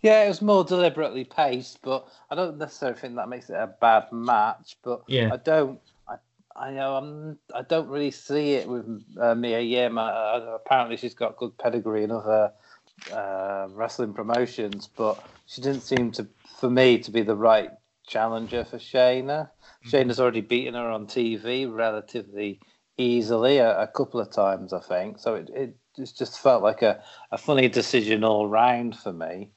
Yeah, 0.00 0.24
it 0.24 0.28
was 0.28 0.40
more 0.40 0.64
deliberately 0.64 1.24
paced, 1.24 1.80
but 1.82 2.08
I 2.30 2.34
don't 2.34 2.58
necessarily 2.58 2.98
think 2.98 3.16
that 3.16 3.28
makes 3.28 3.50
it 3.50 3.54
a 3.54 3.66
bad 3.66 4.10
match. 4.10 4.78
But 4.82 5.02
yeah. 5.06 5.30
I 5.32 5.36
don't. 5.36 5.80
I, 6.08 6.16
I 6.56 6.70
know 6.70 6.96
I'm. 6.96 7.38
I 7.54 7.62
don't 7.62 7.88
really 7.88 8.10
see 8.10 8.54
it 8.54 8.66
with 8.66 8.86
uh, 9.20 9.34
Mia 9.34 9.60
Yim. 9.60 9.98
Uh, 9.98 10.40
apparently, 10.54 10.96
she's 10.96 11.14
got 11.14 11.36
good 11.36 11.56
pedigree 11.58 12.04
in 12.04 12.10
other 12.10 12.52
uh, 13.12 13.68
wrestling 13.70 14.14
promotions, 14.14 14.88
but 14.96 15.22
she 15.46 15.60
didn't 15.60 15.82
seem 15.82 16.10
to, 16.12 16.26
for 16.58 16.70
me, 16.70 16.98
to 16.98 17.10
be 17.10 17.20
the 17.20 17.36
right 17.36 17.70
challenger 18.06 18.64
for 18.64 18.78
Shayna. 18.78 19.50
Mm-hmm. 19.84 19.88
Shayna's 19.90 20.20
already 20.20 20.40
beaten 20.40 20.74
her 20.74 20.90
on 20.90 21.06
TV 21.06 21.70
relatively 21.70 22.60
easily 22.96 23.58
a, 23.58 23.80
a 23.82 23.86
couple 23.86 24.20
of 24.20 24.30
times, 24.30 24.72
I 24.72 24.80
think. 24.80 25.18
So 25.18 25.34
it, 25.34 25.50
it 25.54 25.76
just 25.96 26.40
felt 26.40 26.62
like 26.62 26.82
a, 26.82 27.02
a 27.32 27.38
funny 27.38 27.68
decision 27.68 28.24
all 28.24 28.48
round 28.48 28.96
for 28.96 29.12
me. 29.12 29.50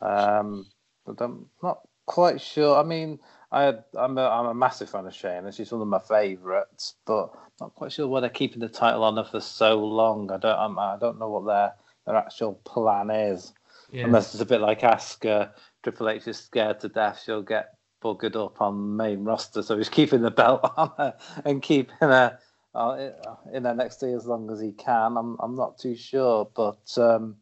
Um, 0.00 0.66
but 1.06 1.20
I'm 1.20 1.46
not 1.62 1.80
quite 2.06 2.40
sure. 2.40 2.78
I 2.78 2.82
mean, 2.82 3.18
I, 3.50 3.74
am 3.98 4.18
a, 4.18 4.28
I'm 4.28 4.46
a 4.46 4.54
massive 4.54 4.90
fan 4.90 5.06
of 5.06 5.12
Shayna. 5.12 5.54
She's 5.54 5.72
one 5.72 5.82
of 5.82 5.88
my 5.88 5.98
favourites, 5.98 6.94
but 7.06 7.30
not 7.60 7.74
quite 7.74 7.92
sure 7.92 8.08
why 8.08 8.20
they're 8.20 8.30
keeping 8.30 8.60
the 8.60 8.68
title 8.68 9.04
on 9.04 9.16
her 9.16 9.24
for 9.24 9.40
so 9.40 9.78
long. 9.78 10.30
I 10.30 10.38
don't 10.38 10.58
I'm, 10.58 10.78
I 10.78 10.96
do 10.98 11.06
not 11.06 11.18
know 11.18 11.28
what 11.28 11.46
their 11.46 11.72
their 12.06 12.16
actual 12.16 12.54
plan 12.64 13.10
is. 13.10 13.52
Yeah. 13.90 14.04
Unless 14.04 14.32
it's 14.32 14.42
a 14.42 14.46
bit 14.46 14.62
like 14.62 14.80
Asuka, 14.80 15.50
Triple 15.82 16.08
H 16.08 16.26
is 16.26 16.38
scared 16.38 16.80
to 16.80 16.88
death 16.88 17.22
she'll 17.24 17.42
get 17.42 17.74
buggered 18.02 18.42
up 18.42 18.60
on 18.60 18.96
main 18.96 19.22
roster, 19.22 19.62
so 19.62 19.76
he's 19.76 19.88
keeping 19.88 20.22
the 20.22 20.30
belt 20.30 20.60
on 20.76 20.90
her 20.96 21.14
and 21.44 21.62
keeping 21.62 21.94
her 22.00 22.38
uh, 22.74 23.10
in 23.52 23.64
NXT 23.64 24.16
as 24.16 24.26
long 24.26 24.50
as 24.50 24.60
he 24.60 24.72
can. 24.72 25.16
I'm 25.16 25.36
I'm 25.40 25.54
not 25.54 25.78
too 25.78 25.94
sure, 25.94 26.48
but 26.54 26.96
um, 26.98 27.36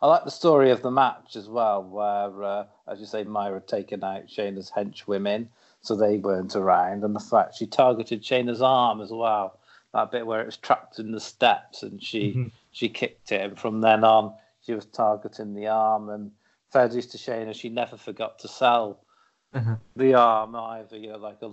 I 0.00 0.06
like 0.06 0.24
the 0.24 0.30
story 0.30 0.70
of 0.70 0.82
the 0.82 0.90
match 0.90 1.36
as 1.36 1.48
well, 1.48 1.82
where 1.82 2.42
uh, 2.42 2.64
as 2.88 3.00
you 3.00 3.06
say, 3.06 3.24
Myra 3.24 3.54
had 3.54 3.68
taken 3.68 4.02
out 4.02 4.26
Shayna's 4.26 4.70
henchwomen, 4.70 5.48
so 5.80 5.94
they 5.94 6.18
weren't 6.18 6.56
around, 6.56 7.04
and 7.04 7.14
the 7.14 7.20
fact 7.20 7.56
she 7.56 7.66
targeted 7.66 8.22
Shayna's 8.22 8.62
arm 8.62 9.00
as 9.00 9.10
well. 9.10 9.58
That 9.92 10.10
bit 10.10 10.26
where 10.26 10.40
it 10.40 10.46
was 10.46 10.56
trapped 10.56 10.98
in 10.98 11.12
the 11.12 11.20
steps, 11.20 11.82
and 11.82 12.02
she 12.02 12.30
mm-hmm. 12.30 12.48
she 12.70 12.88
kicked 12.88 13.32
it, 13.32 13.42
and 13.42 13.58
from 13.58 13.82
then 13.82 14.04
on 14.04 14.34
she 14.64 14.72
was 14.72 14.86
targeting 14.86 15.54
the 15.54 15.66
arm. 15.66 16.08
And 16.08 16.30
fair 16.72 16.88
dues 16.88 17.06
to 17.08 17.18
Shayna, 17.18 17.54
she 17.54 17.68
never 17.68 17.98
forgot 17.98 18.38
to 18.38 18.48
sell 18.48 19.04
uh-huh. 19.52 19.76
the 19.94 20.14
arm 20.14 20.56
either. 20.56 20.96
You 20.96 21.10
know, 21.10 21.18
like 21.18 21.42
a, 21.42 21.52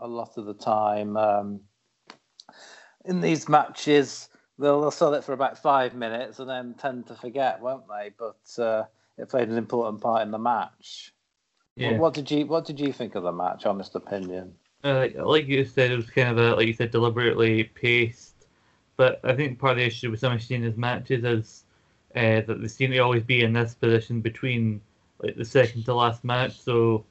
a 0.00 0.08
lot 0.08 0.36
of 0.36 0.46
the 0.46 0.54
time. 0.54 1.16
Um, 1.16 1.60
in 3.04 3.20
these 3.20 3.48
matches, 3.48 4.28
they'll, 4.58 4.80
they'll 4.80 4.90
sell 4.90 5.14
it 5.14 5.24
for 5.24 5.32
about 5.32 5.58
five 5.58 5.94
minutes 5.94 6.38
and 6.38 6.48
then 6.48 6.74
tend 6.74 7.06
to 7.06 7.14
forget, 7.14 7.60
won't 7.60 7.84
they? 7.88 8.12
But 8.18 8.62
uh, 8.62 8.84
it 9.16 9.28
played 9.28 9.48
an 9.48 9.58
important 9.58 10.00
part 10.00 10.22
in 10.22 10.30
the 10.30 10.38
match. 10.38 11.12
Yeah. 11.76 11.92
What, 11.92 12.00
what, 12.00 12.14
did 12.14 12.30
you 12.30 12.46
What 12.46 12.64
did 12.64 12.80
you 12.80 12.92
think 12.92 13.14
of 13.14 13.22
the 13.22 13.32
match? 13.32 13.66
Honest 13.66 13.94
opinion. 13.94 14.54
Uh, 14.84 15.08
like 15.16 15.46
you 15.48 15.64
said, 15.64 15.90
it 15.90 15.96
was 15.96 16.10
kind 16.10 16.28
of 16.28 16.38
a 16.38 16.56
like 16.56 16.66
you 16.66 16.72
said, 16.72 16.90
deliberately 16.90 17.64
paced. 17.64 18.46
But 18.96 19.20
I 19.24 19.34
think 19.34 19.58
part 19.58 19.72
of 19.72 19.78
the 19.78 19.86
issue 19.86 20.10
with 20.10 20.20
some 20.20 20.32
of 20.32 20.40
Shayna's 20.40 20.76
matches 20.76 21.24
is 21.24 21.64
uh, 22.16 22.40
that 22.46 22.60
they 22.60 22.68
seem 22.68 22.90
to 22.90 22.98
always 22.98 23.22
be 23.22 23.42
in 23.42 23.52
this 23.52 23.74
position 23.74 24.20
between 24.20 24.80
like 25.22 25.36
the 25.36 25.44
second 25.44 25.84
to 25.84 25.94
last 25.94 26.24
match. 26.24 26.60
So 26.60 27.04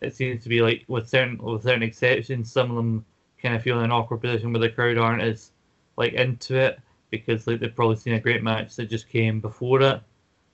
it 0.00 0.14
seems 0.14 0.42
to 0.44 0.48
be 0.48 0.62
like 0.62 0.84
with 0.86 1.08
certain 1.08 1.38
with 1.38 1.62
certain 1.64 1.82
exceptions, 1.82 2.52
some 2.52 2.70
of 2.70 2.76
them 2.76 3.04
kind 3.44 3.54
of 3.54 3.62
feel 3.62 3.78
in 3.78 3.84
an 3.84 3.92
awkward 3.92 4.22
position 4.22 4.52
where 4.52 4.60
the 4.60 4.70
crowd 4.70 4.96
aren't 4.96 5.22
as 5.22 5.52
like 5.96 6.14
into 6.14 6.56
it 6.56 6.80
because 7.10 7.46
like 7.46 7.60
they've 7.60 7.76
probably 7.76 7.96
seen 7.96 8.14
a 8.14 8.20
great 8.20 8.42
match 8.42 8.74
that 8.74 8.86
just 8.86 9.08
came 9.08 9.38
before 9.38 9.82
it. 9.82 10.00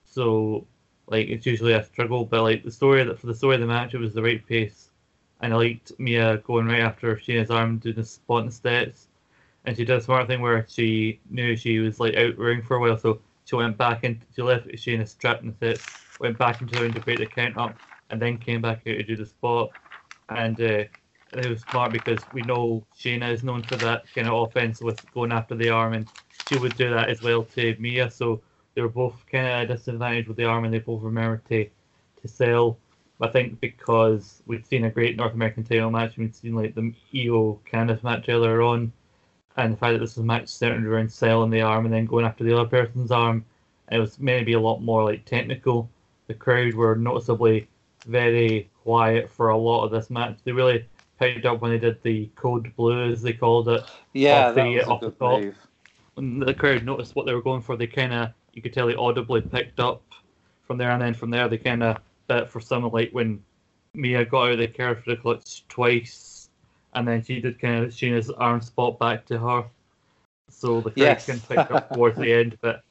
So 0.05 0.67
like 1.07 1.29
it's 1.29 1.45
usually 1.45 1.73
a 1.73 1.83
struggle, 1.83 2.25
but 2.25 2.43
like 2.43 2.63
the 2.63 2.71
story 2.71 3.03
that 3.03 3.17
for 3.17 3.27
the 3.27 3.33
story 3.33 3.55
of 3.55 3.61
the 3.61 3.67
match, 3.67 3.93
it 3.93 3.99
was 3.99 4.13
the 4.13 4.21
right 4.21 4.45
pace, 4.45 4.89
and 5.39 5.53
I 5.53 5.57
liked 5.57 5.93
Mia 5.99 6.37
going 6.39 6.67
right 6.67 6.81
after 6.81 7.15
Shayna's 7.15 7.49
arm 7.49 7.77
doing 7.77 7.95
the 7.95 8.03
spot 8.03 8.43
and 8.43 8.53
steps, 8.53 9.07
and 9.65 9.75
she 9.75 9.85
did 9.85 9.97
a 9.97 10.01
smart 10.01 10.27
thing 10.27 10.41
where 10.41 10.65
she 10.67 11.19
knew 11.29 11.55
she 11.55 11.79
was 11.79 11.99
like 11.99 12.15
out 12.15 12.37
ring 12.37 12.61
for 12.61 12.75
a 12.75 12.79
while, 12.79 12.97
so 12.97 13.19
she 13.45 13.55
went 13.55 13.77
back 13.77 14.03
into 14.03 14.25
she 14.35 14.41
left 14.41 14.67
Shayna 14.67 15.07
strapped 15.07 15.43
in 15.43 15.49
the 15.49 15.55
steps, 15.55 15.85
went 16.19 16.37
back 16.37 16.61
into 16.61 16.75
the 16.75 16.81
ring 16.81 16.93
to 16.93 16.99
break 16.99 17.19
the 17.19 17.25
count 17.25 17.57
up, 17.57 17.75
and 18.09 18.21
then 18.21 18.37
came 18.37 18.61
back 18.61 18.79
out 18.79 18.97
to 18.97 19.03
do 19.03 19.15
the 19.15 19.25
spot, 19.25 19.71
and 20.29 20.59
uh, 20.61 20.83
it 21.33 21.49
was 21.49 21.61
smart 21.61 21.93
because 21.93 22.19
we 22.33 22.41
know 22.41 22.85
Shayna 22.97 23.31
is 23.31 23.43
known 23.43 23.63
for 23.63 23.77
that 23.77 24.03
kind 24.13 24.27
of 24.27 24.49
offense 24.49 24.81
with 24.81 24.99
going 25.13 25.31
after 25.31 25.55
the 25.55 25.69
arm, 25.69 25.93
and 25.93 26.07
she 26.49 26.57
would 26.57 26.75
do 26.75 26.89
that 26.89 27.09
as 27.09 27.21
well 27.21 27.43
to 27.55 27.75
Mia. 27.79 28.11
So 28.11 28.41
they 28.75 28.81
were 28.81 28.89
both 28.89 29.25
kind 29.31 29.45
of 29.45 29.51
at 29.51 29.63
a 29.63 29.67
disadvantage 29.67 30.27
with 30.27 30.37
the 30.37 30.45
arm, 30.45 30.65
and 30.65 30.73
they 30.73 30.79
both 30.79 31.01
remembered 31.01 31.45
to 31.45 31.67
to 32.21 32.27
sell. 32.27 32.77
I 33.21 33.27
think 33.27 33.59
because 33.61 34.41
we'd 34.47 34.65
seen 34.65 34.85
a 34.85 34.89
great 34.89 35.15
North 35.15 35.33
American 35.33 35.63
title 35.63 35.91
match, 35.91 36.17
we'd 36.17 36.35
seen 36.35 36.55
like 36.55 36.73
the 36.73 36.93
Io 37.15 37.59
Candice 37.71 38.03
match 38.03 38.29
earlier 38.29 38.61
on, 38.61 38.91
and 39.57 39.73
the 39.73 39.77
fact 39.77 39.93
that 39.93 39.99
this 39.99 40.15
was 40.15 40.23
a 40.23 40.23
match 40.23 40.47
centered 40.47 40.85
around 40.85 41.11
selling 41.11 41.51
the 41.51 41.61
arm 41.61 41.85
and 41.85 41.93
then 41.93 42.05
going 42.05 42.25
after 42.25 42.43
the 42.43 42.57
other 42.57 42.67
person's 42.67 43.11
arm, 43.11 43.45
it 43.91 43.99
was 43.99 44.19
maybe 44.19 44.53
a 44.53 44.59
lot 44.59 44.81
more 44.81 45.03
like 45.03 45.23
technical. 45.25 45.89
The 46.27 46.33
crowd 46.33 46.73
were 46.73 46.95
noticeably 46.95 47.67
very 48.07 48.69
quiet 48.83 49.29
for 49.29 49.49
a 49.49 49.57
lot 49.57 49.85
of 49.85 49.91
this 49.91 50.09
match. 50.09 50.37
They 50.43 50.51
really 50.51 50.87
picked 51.21 51.45
up 51.45 51.61
when 51.61 51.71
they 51.71 51.77
did 51.77 52.01
the 52.01 52.29
code 52.35 52.75
blue, 52.75 53.11
as 53.11 53.21
they 53.21 53.33
called 53.33 53.69
it. 53.69 53.83
Yeah, 54.13 54.49
off 54.49 54.55
that 54.55 54.63
the, 54.63 54.75
was 54.75 54.83
a 54.83 54.97
good 54.99 55.19
top. 55.19 55.41
move. 55.41 55.55
When 56.15 56.39
the 56.39 56.53
crowd 56.53 56.83
noticed 56.83 57.15
what 57.15 57.27
they 57.27 57.33
were 57.33 57.43
going 57.43 57.61
for, 57.61 57.77
they 57.77 57.87
kind 57.87 58.13
of, 58.13 58.29
you 58.53 58.61
could 58.61 58.73
tell 58.73 58.87
they 58.87 58.95
audibly 58.95 59.41
picked 59.41 59.79
up 59.79 60.01
from 60.63 60.77
there, 60.77 60.91
and 60.91 61.01
then 61.01 61.13
from 61.13 61.29
there 61.29 61.47
they 61.47 61.59
kind 61.59 61.83
of 61.83 61.97
bet 62.27 62.49
for 62.49 62.59
some 62.59 62.89
like 62.89 63.11
when 63.11 63.41
Mia 63.93 64.25
got 64.25 64.47
out 64.47 64.51
of 64.53 64.57
the 64.57 64.67
Kirifuda 64.67 65.21
clutch 65.21 65.63
twice, 65.69 66.49
and 66.95 67.07
then 67.07 67.23
she 67.23 67.39
did 67.39 67.61
kind 67.61 67.83
of 67.83 67.91
Shayna's 67.91 68.31
arm 68.31 68.59
spot 68.61 68.97
back 68.97 69.25
to 69.27 69.37
her. 69.37 69.65
So 70.49 70.81
the 70.81 70.91
crowd 70.91 70.97
yes. 70.97 71.29
of 71.29 71.47
picked 71.47 71.71
up 71.71 71.93
towards 71.93 72.17
the 72.17 72.33
end, 72.33 72.57
but 72.61 72.83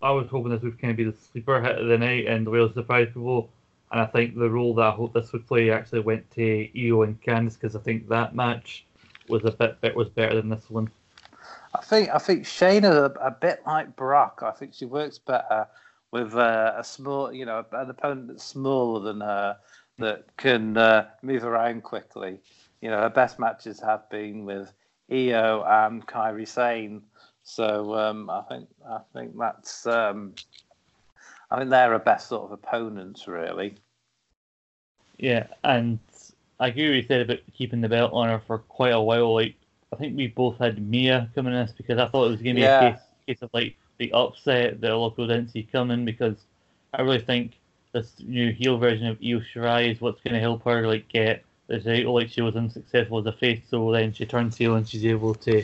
I 0.00 0.12
was 0.12 0.28
hoping 0.28 0.52
this 0.52 0.62
would 0.62 0.80
kind 0.80 0.92
of 0.92 0.96
be 0.96 1.04
the 1.04 1.14
sleeper 1.32 1.60
hit 1.60 1.78
of 1.78 1.88
the 1.88 1.98
night 1.98 2.26
and 2.26 2.48
really 2.48 2.72
surprise 2.72 3.08
people 3.12 3.50
and 3.92 4.00
I 4.00 4.06
think 4.06 4.34
the 4.34 4.48
role 4.48 4.74
that 4.74 4.86
I 4.86 4.90
hope 4.90 5.12
this 5.12 5.32
would 5.32 5.46
play 5.46 5.70
actually 5.70 6.00
went 6.00 6.30
to 6.32 6.68
Io 6.76 7.02
and 7.02 7.20
Candice 7.20 7.54
because 7.54 7.76
I 7.76 7.80
think 7.80 8.08
that 8.08 8.34
match 8.34 8.86
was 9.28 9.44
a 9.44 9.50
bit, 9.50 9.80
bit 9.82 9.94
was 9.94 10.08
better 10.08 10.34
than 10.34 10.48
this 10.48 10.70
one. 10.70 10.90
I 11.74 11.82
think 11.82 12.08
I 12.10 12.18
think 12.18 12.44
Shayna 12.44 12.90
a, 12.90 13.26
a 13.26 13.30
bit 13.30 13.62
like 13.66 13.94
Brock. 13.94 14.40
I 14.42 14.50
think 14.50 14.72
she 14.74 14.86
works 14.86 15.18
better 15.18 15.66
with 16.10 16.34
uh, 16.34 16.74
a 16.76 16.84
small, 16.84 17.32
you 17.32 17.44
know, 17.44 17.64
an 17.72 17.90
opponent 17.90 18.28
that's 18.28 18.44
smaller 18.44 19.00
than 19.00 19.20
her 19.20 19.56
that 19.98 20.24
can 20.36 20.76
uh, 20.76 21.08
move 21.22 21.44
around 21.44 21.82
quickly. 21.82 22.38
You 22.80 22.90
know, 22.90 22.98
her 22.98 23.10
best 23.10 23.38
matches 23.38 23.78
have 23.80 24.08
been 24.08 24.44
with 24.44 24.72
Io 25.10 25.64
and 25.66 26.06
Kairi 26.06 26.48
Sane. 26.48 27.02
So 27.42 27.94
um, 27.94 28.30
I 28.30 28.42
think 28.42 28.68
I 28.88 28.98
think 29.12 29.36
that's 29.38 29.86
um, 29.86 30.34
I 31.50 31.58
think 31.58 31.68
they're 31.68 31.92
a 31.92 31.98
best 31.98 32.28
sort 32.28 32.44
of 32.44 32.52
opponents, 32.52 33.28
really. 33.28 33.76
Yeah, 35.22 35.46
and 35.62 36.00
I 36.58 36.66
agree 36.66 36.88
with 36.88 36.96
you 36.96 37.02
said 37.04 37.20
about 37.20 37.38
keeping 37.54 37.80
the 37.80 37.88
belt 37.88 38.12
on 38.12 38.28
her 38.28 38.42
for 38.44 38.58
quite 38.58 38.92
a 38.92 39.00
while. 39.00 39.32
Like, 39.32 39.54
I 39.92 39.96
think 39.96 40.16
we 40.16 40.26
both 40.26 40.58
had 40.58 40.84
Mia 40.84 41.30
coming 41.36 41.54
in 41.54 41.64
this 41.64 41.72
because 41.72 41.98
I 41.98 42.08
thought 42.08 42.26
it 42.26 42.30
was 42.30 42.42
going 42.42 42.56
to 42.56 42.60
be 42.60 42.60
yeah. 42.62 42.80
a 42.80 42.92
case, 42.92 43.00
case 43.28 43.38
of 43.42 43.50
like 43.54 43.76
the 43.98 44.12
upset 44.12 44.80
that 44.80 44.90
a 44.90 44.96
of 44.96 45.16
didn't 45.16 45.50
see 45.50 45.62
coming 45.62 46.04
because 46.04 46.34
I 46.92 47.02
really 47.02 47.20
think 47.20 47.52
this 47.92 48.12
new 48.18 48.52
heel 48.52 48.78
version 48.78 49.06
of 49.06 49.16
Io 49.22 49.38
Shirai 49.38 49.92
is 49.92 50.00
what's 50.00 50.20
going 50.22 50.34
to 50.34 50.40
help 50.40 50.64
her 50.64 50.88
like 50.88 51.08
get 51.08 51.44
the 51.68 51.78
title. 51.78 52.14
Like 52.14 52.28
she 52.28 52.40
was 52.40 52.56
unsuccessful 52.56 53.20
as 53.20 53.26
a 53.26 53.32
face, 53.32 53.62
so 53.70 53.92
then 53.92 54.12
she 54.12 54.26
turns 54.26 54.56
heel 54.56 54.74
and 54.74 54.88
she's 54.88 55.06
able 55.06 55.36
to 55.36 55.62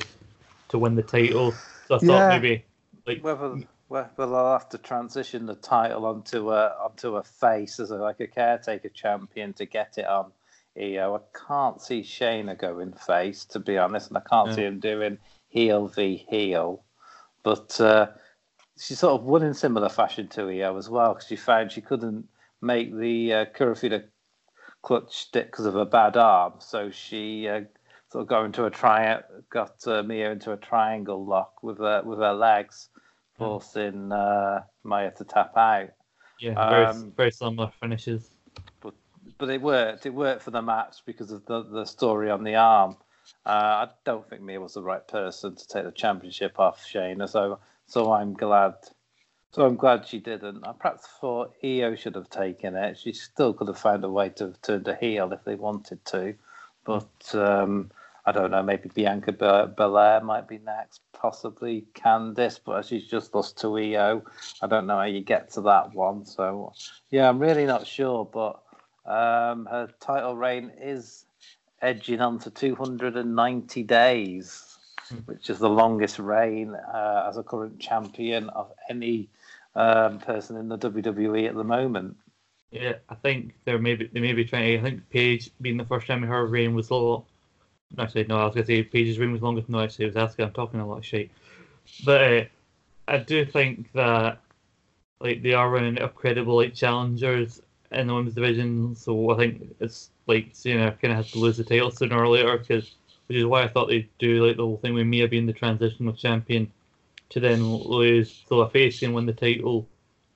to 0.69 0.79
win 0.79 0.95
the 0.95 1.03
title. 1.03 1.53
So 1.89 1.97
I 1.97 1.99
thought 1.99 2.03
yeah. 2.07 2.29
maybe 2.29 2.65
like 3.09 3.25
whether 3.25 3.61
well, 3.89 4.11
well, 4.17 4.37
I'll 4.37 4.53
have 4.53 4.69
to 4.71 4.79
transition 4.79 5.47
the 5.47 5.55
title 5.55 6.05
onto 6.05 6.51
a 6.51 6.75
onto 6.83 7.17
a 7.17 7.23
face 7.23 7.81
as 7.81 7.91
a, 7.91 7.97
like 7.97 8.21
a 8.21 8.27
caretaker 8.27 8.91
champion 8.91 9.55
to 9.55 9.65
get 9.65 9.97
it 9.97 10.07
on 10.07 10.33
Io. 10.79 11.17
I 11.17 11.39
can't 11.47 11.81
see 11.81 12.03
Shayna 12.03 12.59
going 12.59 12.93
face, 12.93 13.45
to 13.47 13.59
be 13.59 13.79
honest, 13.79 14.09
and 14.09 14.19
I 14.19 14.23
can't 14.29 14.51
yeah. 14.51 14.55
see 14.55 14.65
him 14.65 14.81
doing 14.81 15.19
heel 15.49 15.89
v 15.89 16.27
heel. 16.29 16.85
But 17.43 17.81
uh, 17.81 18.09
she 18.79 18.95
sort 18.95 19.21
of 19.21 19.27
won 19.27 19.43
in 19.43 19.55
similar 19.55 19.89
fashion 19.89 20.29
to 20.29 20.51
Io 20.51 20.77
as 20.77 20.91
well, 20.91 21.15
because 21.15 21.29
she 21.29 21.37
found 21.37 21.73
she 21.73 21.81
couldn't 21.81 22.29
make 22.61 22.95
the 22.95 23.33
uh, 23.33 23.45
Kirifuda 23.47 24.05
clutch 24.83 25.17
stick 25.17 25.47
because 25.47 25.67
of 25.67 25.77
a 25.77 25.87
bad 25.87 26.19
arm, 26.19 26.55
so 26.59 26.91
she 26.91 27.49
uh, 27.49 27.63
sort 28.13 28.23
of 28.23 28.29
got 28.29 28.45
into 28.45 28.67
a 28.67 28.71
tri- 28.71 29.23
got 29.49 29.87
uh, 29.87 30.03
Mia 30.03 30.31
into 30.31 30.53
a 30.53 30.59
triangle 30.59 31.25
lock 31.25 31.63
with 31.63 31.79
her 31.79 32.03
with 32.05 32.19
her 32.19 32.35
legs 32.35 32.91
forcing 33.39 34.13
uh, 34.13 34.63
Maya 34.85 35.11
to 35.13 35.25
tap 35.25 35.57
out. 35.57 35.91
Yeah, 36.41 36.55
very, 36.71 36.87
um, 36.87 37.13
very 37.17 37.31
similar 37.31 37.71
finishes. 37.81 38.31
But 38.81 38.95
but 39.39 39.51
it 39.51 39.63
worked. 39.63 40.07
It 40.07 40.15
worked 40.15 40.43
for 40.43 40.51
the 40.51 40.63
match 40.63 40.99
because 41.07 41.31
of 41.33 41.47
the, 41.47 41.63
the 41.65 41.85
story 41.85 42.31
on 42.31 42.45
the 42.45 42.57
arm. 42.57 42.97
Uh, 43.47 43.87
I 43.87 43.89
don't 44.05 44.29
think 44.29 44.43
Mia 44.43 44.61
was 44.61 44.75
the 44.75 44.83
right 44.83 45.07
person 45.07 45.55
to 45.57 45.69
take 45.69 45.85
the 45.85 45.93
championship 45.93 46.59
off 46.59 46.85
Shayna, 46.85 47.29
so 47.29 47.59
so 47.87 48.13
I'm 48.13 48.35
glad 48.35 48.75
So 49.53 49.65
I'm 49.65 49.77
glad 49.77 50.07
she 50.07 50.19
didn't. 50.19 50.67
I 50.67 50.73
perhaps 50.73 51.07
thought 51.21 51.55
Io 51.65 51.95
should 51.97 52.15
have 52.17 52.29
taken 52.31 52.77
it. 52.77 52.99
She 52.99 53.13
still 53.13 53.55
could 53.55 53.69
have 53.69 53.79
found 53.79 54.05
a 54.05 54.11
way 54.11 54.29
to 54.31 54.55
turn 54.63 54.83
the 54.83 54.95
heel 54.95 55.33
if 55.33 55.45
they 55.45 55.55
wanted 55.55 56.05
to, 56.07 56.35
but 56.85 57.35
um, 57.35 57.91
I 58.29 58.33
don't 58.33 58.51
know. 58.51 58.63
Maybe 58.63 58.91
Bianca 58.95 59.33
Belair 59.75 60.21
might 60.21 60.47
be 60.47 60.59
next, 60.59 61.01
possibly 61.15 61.87
Candice, 61.95 62.61
but 62.63 62.85
she's 62.85 63.07
just 63.07 63.35
lost 63.35 63.59
to 63.63 63.79
Io. 63.79 64.23
I 64.61 64.67
don't 64.67 64.87
know 64.87 64.99
how 64.99 65.05
you 65.05 65.23
get 65.23 65.51
to 65.53 65.63
that 65.63 65.95
one. 65.95 66.27
So 66.27 66.75
yeah, 67.09 67.27
I'm 67.27 67.39
really 67.39 67.65
not 67.65 67.87
sure, 67.87 68.27
but 68.27 68.61
um, 69.07 69.65
her 69.65 69.89
title 69.99 70.37
reign 70.37 70.71
is 70.79 71.25
edging 71.81 72.21
on 72.21 72.39
to 72.41 72.51
290 72.51 73.83
days, 73.85 74.77
hmm. 75.09 75.17
which 75.25 75.49
is 75.49 75.59
the 75.59 75.71
longest 75.71 76.19
reign 76.19 76.75
uh, 76.75 77.25
as 77.31 77.39
a 77.39 77.43
current 77.43 77.81
champion 77.81 78.51
of 78.51 78.71
any 78.91 79.31
um, 79.75 80.19
person 80.19 80.59
in 80.59 80.69
the 80.69 80.77
WWE 80.77 81.49
at 81.49 81.55
the 81.55 81.65
moment. 81.65 82.15
Yeah, 82.73 82.97
I 83.09 83.15
think 83.15 83.55
they're 83.65 83.79
maybe 83.79 84.11
they 84.13 84.21
may 84.21 84.35
be 84.35 84.45
trying. 84.45 84.79
I 84.79 84.83
think 84.83 85.09
Paige 85.09 85.51
being 85.63 85.79
the 85.79 85.87
first 85.87 86.07
time 86.07 86.23
her 86.23 86.45
reign 86.45 86.75
was 86.75 86.91
a 86.91 86.95
lot. 86.95 87.25
Actually, 87.97 88.25
no, 88.25 88.39
I 88.39 88.45
was 88.45 88.55
gonna 88.55 88.67
say 88.67 88.83
Paige's 88.83 89.19
reign 89.19 89.33
was 89.33 89.43
longest. 89.43 89.69
No, 89.69 89.81
actually, 89.81 90.07
it 90.07 90.15
was 90.15 90.35
Asuka. 90.35 90.45
I'm 90.45 90.53
talking 90.53 90.81
a 90.81 90.87
lot 90.87 90.99
of 90.99 91.07
shit. 91.07 91.31
But 92.05 92.21
uh, 92.21 92.45
I 93.07 93.19
do 93.19 93.45
think 93.47 93.91
that 93.93 94.41
like 95.21 95.43
they 95.43 95.55
are 95.55 95.71
running 95.71 95.99
out 95.99 96.05
of 96.05 96.15
credible 96.15 96.57
like 96.57 96.75
challengers 96.75 97.63
in 97.91 98.07
the 98.07 98.15
women's 98.15 98.35
division. 98.35 98.95
So 98.95 99.31
I 99.31 99.37
think 99.37 99.75
it's 99.81 100.11
like 100.27 100.53
Shayna 100.53 101.01
kind 101.01 101.13
of 101.13 101.17
has 101.17 101.31
to 101.33 101.39
lose 101.39 101.57
the 101.57 101.65
title 101.65 101.91
sooner 101.91 102.19
or 102.19 102.29
later, 102.29 102.59
because 102.59 102.95
which 103.27 103.39
is 103.39 103.45
why 103.45 103.63
I 103.63 103.69
thought 103.69 103.89
they'd 103.89 104.09
do 104.19 104.45
like 104.47 104.57
the 104.57 104.65
whole 104.65 104.79
thing 104.79 104.95
with 104.95 105.07
Mia 105.07 105.29
being 105.29 105.47
the 105.47 105.53
transitional 105.53 106.15
champion 106.15 106.71
to 107.31 107.41
then 107.41 107.75
lose 107.75 108.45
so 108.49 108.61
a 108.61 108.71
face 108.71 109.01
can 109.01 109.13
win 109.13 109.27
the 109.27 109.33
title 109.33 109.87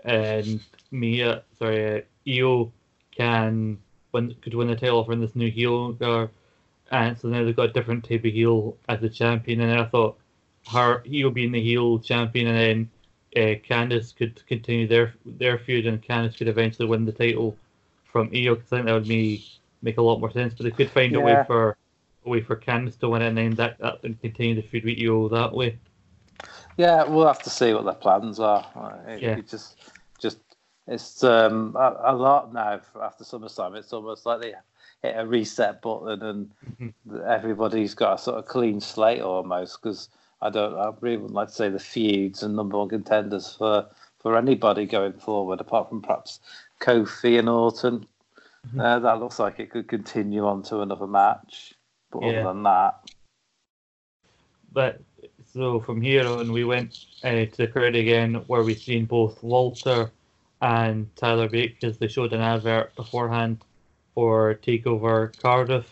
and 0.05 0.61
Mia 0.91 1.43
sorry 1.59 1.99
uh, 1.99 2.01
Io 2.29 2.71
can 3.17 3.79
win 4.13 4.35
could 4.43 4.55
win 4.55 4.69
the 4.69 4.77
title 4.77 5.05
for 5.05 5.17
this 5.17 5.35
new 5.35 5.51
heel 5.51 5.93
guard 5.93 6.29
and 6.93 7.19
so 7.19 7.29
now 7.29 7.43
they've 7.45 7.57
got 7.57 7.71
a 7.71 7.73
different 7.73 8.05
type 8.05 8.25
of 8.25 8.33
heel 8.33 8.77
as 8.89 9.01
the 9.01 9.09
champion 9.09 9.61
and 9.61 9.81
I 9.81 9.85
thought 9.87 10.19
her 10.71 11.03
Io 11.13 11.31
being 11.31 11.53
the 11.53 11.61
heel 11.61 11.99
champion 11.99 12.47
and 12.49 12.57
then 12.57 12.91
uh, 13.35 13.59
Candice 13.69 14.15
could 14.15 14.47
continue 14.47 14.87
their 14.87 15.15
their 15.25 15.59
feud 15.59 15.87
and 15.87 16.03
Candice 16.03 16.37
could 16.37 16.49
eventually 16.49 16.87
win 16.87 17.05
the 17.05 17.13
title 17.13 17.57
from 18.05 18.31
Io 18.35 18.55
because 18.55 18.73
I 18.73 18.77
think 18.77 18.87
that 18.87 18.93
would 18.93 19.09
be 19.09 19.45
make 19.81 19.99
a 19.99 20.03
lot 20.03 20.21
more 20.21 20.31
sense. 20.31 20.55
But 20.55 20.65
they 20.65 20.71
could 20.71 20.91
find 20.91 21.13
yeah. 21.13 21.19
a 21.19 21.23
way 21.23 21.45
for 21.47 21.77
a 22.25 22.29
way 22.29 22.41
for 22.41 22.57
Candice 22.57 22.99
to 23.01 23.09
win 23.09 23.23
it 23.23 23.29
and 23.29 23.39
then 23.39 23.55
that, 23.57 23.79
that 23.79 24.05
and 24.05 24.21
continue 24.21 24.55
the 24.55 24.63
feud 24.63 24.85
with 24.85 24.99
Io 25.03 25.29
that 25.29 25.53
way. 25.53 25.79
Yeah, 26.77 27.05
we'll 27.05 27.27
have 27.27 27.43
to 27.43 27.51
see 27.51 27.73
what 27.75 27.85
their 27.85 27.95
plans 27.95 28.39
are. 28.41 28.65
It, 29.07 29.23
yeah. 29.23 29.37
It 29.37 29.49
just, 29.49 29.79
just 30.19 30.39
it's 30.87 31.23
um, 31.23 31.77
a, 31.79 31.97
a, 32.07 32.15
lot 32.15 32.53
now 32.53 32.81
after 33.03 33.25
SummerSlam. 33.25 33.77
It's 33.77 33.93
almost 33.93 34.25
like 34.25 34.41
they 34.41 34.55
hit 35.03 35.17
a 35.17 35.27
reset 35.27 35.83
button 35.83 36.23
and 36.23 36.51
mm-hmm. 36.81 37.17
everybody's 37.27 37.95
got 37.95 38.15
a 38.15 38.23
sort 38.23 38.39
of 38.39 38.47
clean 38.47 38.81
slate 38.81 39.23
almost. 39.23 39.83
Because 39.83 40.09
I 40.41 40.51
don't, 40.51 40.79
I 40.79 40.93
really 41.01 41.19
would 41.19 41.33
like 41.33 41.49
to 41.49 41.55
say 41.55 41.69
the 41.69 41.79
feuds 41.79 42.43
and 42.43 42.57
number 42.57 42.79
one 42.79 42.89
contenders 42.89 43.55
for 43.55 43.87
for 44.19 44.39
anybody 44.39 44.87
going 44.87 45.15
forward, 45.15 45.61
apart 45.61 45.89
from 45.89 46.01
perhaps 46.01 46.39
Kofi 46.81 47.41
and 47.41 47.49
Orton. 47.49 48.07
Mm-hmm. 48.69 48.81
Uh, 48.81 48.99
that 49.01 49.19
looks 49.19 49.41
like 49.41 49.59
it 49.59 49.71
could 49.71 49.89
continue 49.89 50.47
on 50.47 50.63
to 50.65 50.81
another 50.81 51.09
match. 51.09 51.75
But 52.13 52.23
yeah. 52.23 52.29
other 52.29 52.43
than 52.45 52.63
that, 52.63 53.01
but 54.73 55.01
so 55.53 55.81
from 55.81 56.01
here 56.01 56.27
on, 56.27 56.53
we 56.53 56.65
went 56.65 57.07
uh, 57.25 57.45
to 57.45 57.57
the 57.57 57.67
crowd 57.67 57.95
again, 57.95 58.35
where 58.47 58.63
we've 58.63 58.79
seen 58.79 59.05
both 59.05 59.43
Walter 59.43 60.11
and 60.61 61.15
Tyler 61.17 61.49
Bate 61.49 61.79
because 61.81 61.99
they 61.99 62.09
showed 62.09 62.33
an 62.33 62.41
advert 62.41 62.95
beforehand 62.95 63.59
for 64.15 64.55
Takeover 64.57 65.37
Cardiff 65.41 65.91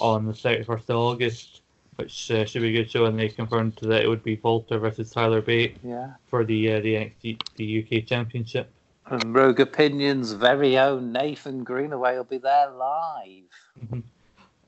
on 0.00 0.26
the 0.26 0.32
31st 0.32 0.90
of 0.90 0.96
August, 0.96 1.62
which 1.96 2.30
uh, 2.30 2.44
should 2.44 2.62
be 2.62 2.68
a 2.68 2.82
good 2.82 2.90
show. 2.90 3.06
And 3.06 3.18
they 3.18 3.28
confirmed 3.28 3.78
that 3.82 4.02
it 4.02 4.08
would 4.08 4.22
be 4.22 4.38
Walter 4.42 4.78
versus 4.78 5.10
Tyler 5.10 5.40
Bate 5.40 5.76
yeah. 5.82 6.12
for 6.28 6.44
the 6.44 6.74
uh, 6.74 6.80
the 6.80 6.94
NXT 6.94 7.40
the 7.56 7.84
UK 7.84 8.06
Championship. 8.06 8.70
And 9.06 9.34
Rogue 9.34 9.60
Opinions' 9.60 10.32
very 10.32 10.78
own 10.78 11.12
Nathan 11.12 11.62
Greenaway 11.62 12.16
will 12.16 12.24
be 12.24 12.38
there 12.38 12.70
live. 12.70 13.44
Mm-hmm 13.84 14.00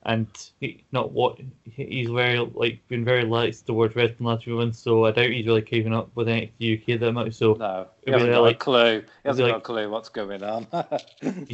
and 0.03 0.27
he, 0.59 0.83
not 0.91 1.11
what 1.11 1.39
he's 1.65 2.09
very 2.09 2.39
like 2.39 2.85
been 2.87 3.03
very 3.03 3.25
lax 3.25 3.61
towards 3.61 3.95
wrestling 3.95 4.27
last 4.27 4.43
few 4.43 4.55
months, 4.55 4.79
so 4.79 5.05
I 5.05 5.11
doubt 5.11 5.29
he's 5.29 5.45
really 5.45 5.61
keeping 5.61 5.93
up 5.93 6.09
with 6.15 6.27
NXT 6.27 6.81
UK 6.81 6.99
that 6.99 7.11
much. 7.11 7.33
So 7.33 7.53
no, 7.53 7.87
he 8.05 8.11
hasn't 8.11 8.31
got 8.31 8.41
like, 8.41 8.55
a 8.55 8.59
clue. 8.59 9.01
He 9.01 9.27
hasn't 9.27 9.47
got 9.47 9.53
like, 9.53 9.61
a 9.61 9.65
clue 9.65 9.89
what's 9.89 10.09
going 10.09 10.43
on. 10.43 10.67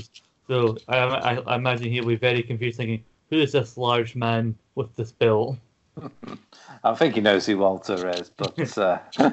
so 0.48 0.78
I, 0.88 0.98
I, 0.98 1.34
I 1.36 1.56
imagine 1.56 1.91
he'll 1.91 2.06
be 2.06 2.16
very 2.16 2.43
confused, 2.43 2.78
thinking, 2.78 3.04
"Who 3.30 3.38
is 3.38 3.52
this 3.52 3.78
large 3.78 4.16
man 4.16 4.56
with 4.76 4.96
this 4.96 5.12
bill?" 5.12 5.58
I 6.84 6.93
think 6.93 7.16
he 7.16 7.22
knows 7.22 7.46
who 7.46 7.58
Walter 7.58 8.10
is, 8.10 8.30
but. 8.30 8.78
Uh... 8.78 9.00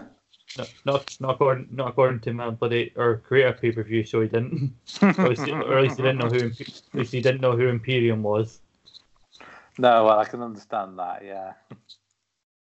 No, 0.58 0.66
not 0.84 1.16
not 1.18 1.30
according 1.34 1.68
not 1.70 1.88
according 1.88 2.20
to 2.20 2.34
my 2.34 2.50
bloody 2.50 2.92
or 2.96 3.22
creator 3.26 3.54
pay 3.54 3.72
per 3.72 3.82
view 3.82 4.04
show 4.04 4.20
he 4.20 4.28
didn't, 4.28 4.74
or, 5.00 5.08
at 5.08 5.28
least, 5.30 5.48
or 5.48 5.78
at 5.78 5.82
least 5.82 5.96
he 5.96 6.02
didn't 6.02 6.18
know 6.18 6.28
who 6.28 6.48
at 6.48 6.94
least 6.94 7.12
he 7.12 7.22
didn't 7.22 7.40
know 7.40 7.56
who 7.56 7.68
Imperium 7.68 8.22
was. 8.22 8.60
No, 9.78 10.04
well, 10.04 10.18
I 10.18 10.26
can 10.26 10.42
understand 10.42 10.98
that. 10.98 11.24
Yeah. 11.24 11.54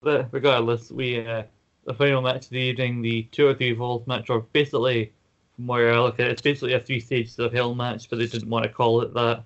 But 0.01 0.29
regardless, 0.31 0.91
we 0.91 1.25
uh, 1.25 1.43
the 1.85 1.93
final 1.95 2.21
match 2.21 2.45
of 2.45 2.49
the 2.51 2.59
evening, 2.59 3.01
the 3.01 3.23
two 3.31 3.47
or 3.47 3.55
three 3.55 3.75
falls 3.75 4.05
match, 4.05 4.29
or 4.29 4.41
basically, 4.41 5.11
from 5.55 5.67
where 5.67 5.93
I 5.93 5.99
look 5.99 6.19
at 6.19 6.27
it, 6.27 6.31
it's 6.31 6.41
basically 6.41 6.73
a 6.73 6.79
three 6.79 6.99
stages 6.99 7.37
of 7.39 7.53
hell 7.53 7.75
match, 7.75 8.09
but 8.09 8.19
they 8.19 8.27
didn't 8.27 8.49
want 8.49 8.63
to 8.63 8.69
call 8.69 9.01
it 9.01 9.13
that. 9.13 9.43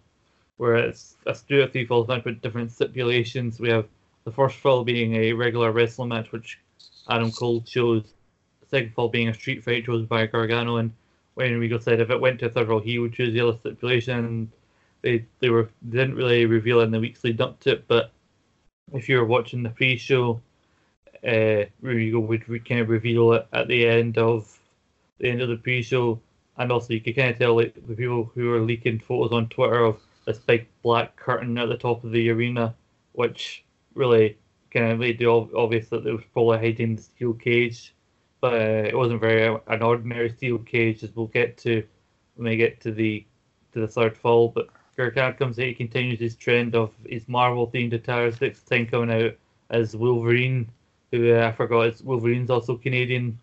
Where 0.57 0.75
it's 0.75 1.17
a 1.25 1.35
two 1.35 1.61
or 1.61 1.67
three 1.67 1.85
falls 1.85 2.07
match 2.07 2.25
with 2.25 2.41
different 2.41 2.71
stipulations. 2.71 3.59
We 3.59 3.69
have 3.69 3.85
the 4.23 4.31
first 4.31 4.57
fall 4.57 4.83
being 4.83 5.15
a 5.15 5.33
regular 5.33 5.71
wrestling 5.71 6.09
match, 6.09 6.31
which 6.31 6.59
Adam 7.09 7.31
Cole 7.31 7.61
chose. 7.61 8.03
The 8.61 8.67
second 8.67 8.93
fall 8.93 9.09
being 9.09 9.29
a 9.29 9.33
street 9.33 9.63
fight 9.63 9.85
chosen 9.85 10.07
by 10.07 10.25
Gargano, 10.25 10.77
and 10.77 10.91
when 11.35 11.59
Regal 11.59 11.79
said 11.79 12.01
if 12.01 12.09
it 12.09 12.19
went 12.19 12.39
to 12.39 12.47
a 12.47 12.49
third 12.49 12.67
fall, 12.67 12.79
he 12.79 12.97
would 12.97 13.13
choose 13.13 13.33
the 13.33 13.41
other 13.41 13.57
stipulation 13.59 14.51
they 15.01 15.25
they 15.39 15.49
were 15.49 15.69
they 15.81 15.99
didn't 15.99 16.15
really 16.15 16.45
reveal 16.45 16.81
in 16.81 16.91
the 16.91 16.99
weeks 16.99 17.23
lead 17.23 17.41
up 17.41 17.59
to 17.61 17.71
it, 17.71 17.87
but 17.87 18.11
if 18.93 19.07
you 19.09 19.17
were 19.17 19.25
watching 19.25 19.63
the 19.63 19.69
pre-show, 19.69 20.41
uh, 21.27 21.63
would 21.81 22.65
kind 22.67 22.81
of 22.81 22.89
reveal 22.89 23.33
it 23.33 23.47
at 23.53 23.67
the 23.67 23.87
end 23.87 24.17
of 24.17 24.56
the 25.20 25.30
end 25.30 25.41
of 25.41 25.49
the 25.49 25.57
pre-show, 25.57 26.20
and 26.57 26.72
also 26.72 26.93
you 26.93 27.01
could 27.01 27.15
kind 27.15 27.32
of 27.32 27.39
tell 27.39 27.55
like 27.55 27.74
the 27.76 27.95
people 27.95 28.32
who 28.34 28.49
were 28.49 28.61
leaking 28.61 28.99
photos 28.99 29.32
on 29.32 29.49
Twitter 29.49 29.84
of 29.84 29.99
this 30.26 30.39
big 30.39 30.68
black 30.84 31.15
curtain 31.15 31.57
at 31.57 31.70
the 31.70 31.78
top 31.78 32.03
of 32.03 32.11
the 32.11 32.30
arena, 32.30 32.76
which 33.13 33.63
really 33.93 34.38
kind 34.72 34.91
of 34.91 34.99
made 34.99 35.22
it 35.22 35.28
obvious 35.28 35.89
that 35.89 36.05
it 36.05 36.11
was 36.11 36.24
probably 36.34 36.57
hiding 36.57 36.95
the 36.95 37.01
steel 37.01 37.34
cage, 37.34 37.93
but 38.41 38.53
uh, 38.53 38.88
it 38.88 38.95
wasn't 38.95 39.22
very 39.22 39.47
uh, 39.47 39.57
an 39.68 39.82
ordinary 39.82 40.30
steel 40.30 40.59
cage, 40.59 41.03
as 41.03 41.15
we'll 41.15 41.28
get 41.28 41.57
to 41.57 41.84
when 42.36 42.49
we 42.49 42.57
get 42.57 42.80
to 42.82 42.91
the 42.91 43.26
to 43.74 43.80
the 43.80 43.88
third 43.88 44.18
fall. 44.18 44.49
But 44.49 44.68
Gargano 44.95 45.34
comes 45.34 45.59
out, 45.59 45.65
he 45.65 45.74
continues 45.74 46.20
his 46.20 46.36
trend 46.36 46.76
of 46.76 46.91
his 47.05 47.28
Marvel 47.28 47.70
themed 47.72 47.93
attire, 47.93 48.32
sixth 48.32 48.68
time 48.70 48.88
coming 48.88 49.11
out 49.11 49.34
as 49.70 49.95
Wolverine, 49.95 50.70
who 51.11 51.34
uh, 51.36 51.47
I 51.47 51.51
forgot 51.51 52.01
Wolverine's 52.03 52.49
also 52.49 52.78
Canadian. 52.78 53.39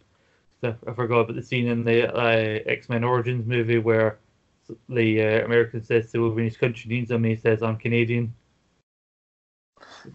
I 0.64 0.92
forgot 0.94 1.20
about 1.20 1.36
the 1.36 1.42
scene 1.42 1.68
in 1.68 1.84
the 1.84 2.14
uh, 2.14 2.60
X 2.66 2.88
Men 2.88 3.04
Origins 3.04 3.46
movie 3.46 3.78
where 3.78 4.18
the 4.88 5.22
uh, 5.22 5.44
American 5.44 5.84
says 5.84 6.10
to 6.12 6.20
Wolverine, 6.20 6.48
his 6.48 6.56
country 6.56 6.88
needs 6.88 7.10
him, 7.10 7.24
he 7.24 7.36
says, 7.36 7.62
I'm 7.62 7.76
Canadian. 7.76 8.32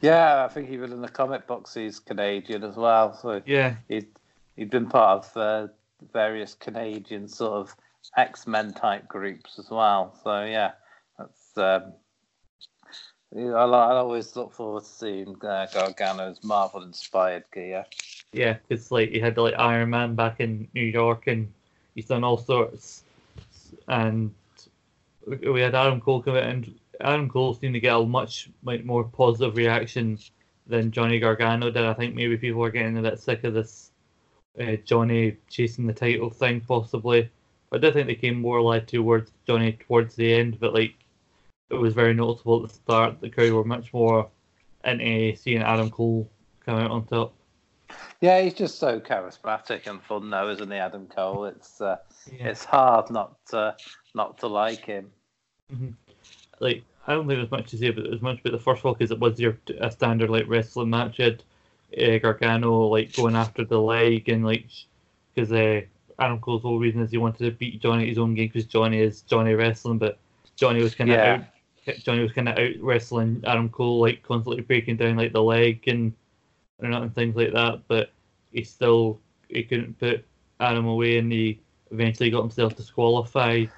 Yeah, 0.02 0.46
I 0.46 0.48
think 0.48 0.70
even 0.70 0.92
in 0.92 1.02
the 1.02 1.10
comic 1.10 1.48
books 1.48 1.74
he's 1.74 2.00
Canadian 2.00 2.64
as 2.64 2.76
well. 2.76 3.14
So 3.14 3.42
yeah, 3.46 3.76
he'd 3.88 4.08
he'd 4.56 4.70
been 4.70 4.88
part 4.88 5.26
of 5.26 5.38
uh, 5.38 5.68
various 6.14 6.54
Canadian 6.54 7.28
sort 7.28 7.54
of 7.54 7.76
X 8.18 8.48
Men 8.48 8.74
type 8.74 9.08
groups 9.08 9.58
as 9.60 9.70
well. 9.70 10.16
So 10.24 10.44
yeah, 10.46 10.72
um, 11.58 11.94
I, 13.36 13.40
I 13.42 13.96
always 13.98 14.36
look 14.36 14.54
forward 14.54 14.84
to 14.84 14.90
seeing 14.90 15.36
uh, 15.42 15.68
Gargano's 15.74 16.44
Marvel 16.44 16.84
inspired 16.84 17.44
gear. 17.54 17.86
Yeah, 18.32 18.58
it's 18.70 18.92
like 18.92 19.10
he 19.10 19.20
had 19.20 19.38
like 19.38 19.56
Iron 19.58 19.90
Man 19.90 20.16
back 20.16 20.40
in 20.40 20.68
New 20.74 20.84
York, 20.84 21.28
and 21.28 21.52
he's 21.96 22.06
done 22.06 22.24
all 22.24 22.38
sorts. 22.38 23.04
And 23.88 24.34
we 25.26 25.62
had 25.62 25.76
Adam 25.76 26.00
Cole 26.00 26.22
come 26.22 26.36
in, 26.36 26.44
and 26.44 26.80
Adam 27.02 27.30
Cole 27.30 27.54
seemed 27.54 27.74
to 27.74 27.80
get 27.80 27.96
a 27.96 28.06
much 28.06 28.50
like, 28.64 28.86
more 28.86 29.04
positive 29.04 29.56
reaction 29.58 30.20
than 30.68 30.92
Johnny 30.92 31.20
Gargano 31.20 31.72
did. 31.72 31.84
I 31.84 31.94
think 31.94 32.16
maybe 32.16 32.38
people 32.38 32.64
are 32.64 32.70
getting 32.70 32.98
a 32.98 33.02
bit 33.02 33.20
sick 33.20 33.44
of 33.44 33.54
this 33.54 33.92
uh, 34.60 34.76
Johnny 34.86 35.38
chasing 35.50 35.88
the 35.88 35.94
title 35.94 36.30
thing, 36.30 36.62
possibly. 36.62 37.30
But 37.70 37.78
I 37.78 37.82
did 37.82 37.94
think 37.94 38.08
they 38.08 38.16
came 38.16 38.40
more 38.40 38.62
like 38.62 38.88
towards 38.88 39.32
Johnny 39.48 39.74
towards 39.74 40.16
the 40.16 40.34
end, 40.34 40.60
but 40.60 40.74
like 40.74 40.94
it 41.70 41.76
was 41.76 41.94
very 41.94 42.14
noticeable 42.14 42.64
at 42.64 42.70
the 42.70 42.76
start. 42.76 43.22
The 43.22 43.30
crowd 43.30 43.54
were 43.54 43.64
much 43.64 43.94
more 43.94 44.30
into 44.84 45.36
seeing 45.36 45.62
Adam 45.62 45.90
Cole 45.90 46.30
come 46.66 46.80
out 46.80 46.92
on 46.92 47.06
top. 47.06 47.34
Yeah, 48.22 48.42
he's 48.42 48.54
just 48.54 48.80
so 48.80 49.00
charismatic 49.00 49.88
and 49.88 50.02
fun 50.04 50.30
now, 50.30 50.50
isn't 50.50 50.70
he, 50.72 50.78
Adam 50.78 51.08
Cole? 51.08 51.46
It's 51.46 51.80
uh, 51.80 51.98
yeah. 52.32 52.50
it's 52.50 52.66
hard 52.66 53.10
not 53.10 53.38
to, 53.48 53.76
not 54.14 54.38
to 54.40 54.48
like 54.48 54.86
him. 54.86 55.10
Mm-hmm. 55.74 55.92
Like 56.60 56.84
I 57.08 57.14
don't 57.14 57.28
think 57.28 57.40
there's 57.40 57.52
much 57.52 57.72
to 57.72 57.78
say 57.78 57.88
about 57.88 58.14
as 58.14 58.22
much 58.22 58.40
about 58.40 58.52
the 58.52 58.60
first 58.60 58.84
one 58.84 58.94
because 58.94 59.12
it 59.12 59.20
was 59.20 59.40
your 59.40 59.58
a 59.80 59.90
standard 59.90 60.30
like 60.30 60.48
wrestling 60.48 60.90
match. 60.90 61.18
You 61.18 61.26
had 61.26 61.44
uh, 61.98 62.18
Gargano 62.20 62.88
like 62.88 63.16
going 63.16 63.36
after 63.36 63.64
the 63.64 63.80
leg 63.80 64.30
and 64.30 64.46
like 64.46 64.66
because 65.34 65.52
uh, 65.52 65.82
Adam 66.20 66.40
Cole's 66.40 66.62
whole 66.62 66.80
reason 66.80 67.02
is 67.02 67.12
he 67.12 67.18
wanted 67.18 67.46
to 67.46 67.52
beat 67.52 67.82
Johnny 67.82 68.04
at 68.04 68.10
his 68.10 68.18
own 68.18 68.36
game 68.36 68.50
because 68.50 68.66
Johnny 68.66 69.00
is 69.00 69.22
Johnny 69.22 69.54
wrestling, 69.54 69.98
but 69.98 70.20
Johnny 70.56 70.84
was 70.84 70.96
kind 70.96 71.10
of 71.10 71.16
yeah. 71.18 71.44
out. 71.88 71.96
Johnny 72.00 72.22
was 72.22 72.34
kind 72.34 72.50
of 72.50 72.58
out 72.58 72.74
wrestling 72.82 73.44
Adam 73.48 73.70
Cole, 73.70 74.02
like 74.02 74.22
constantly 74.22 74.62
breaking 74.62 74.98
down 74.98 75.16
like 75.16 75.34
the 75.34 75.42
leg 75.42 75.88
and 75.88 76.14
and 76.82 77.16
things 77.16 77.36
like 77.36 77.54
that. 77.54 77.82
But 77.88 78.12
he 78.52 78.64
still 78.64 79.20
he 79.50 79.64
couldn't 79.64 80.00
put 80.00 80.26
Adam 80.60 80.86
away, 80.86 81.18
and 81.18 81.32
he 81.32 81.60
eventually 81.92 82.30
got 82.30 82.42
himself 82.42 82.76
disqualified, 82.76 83.70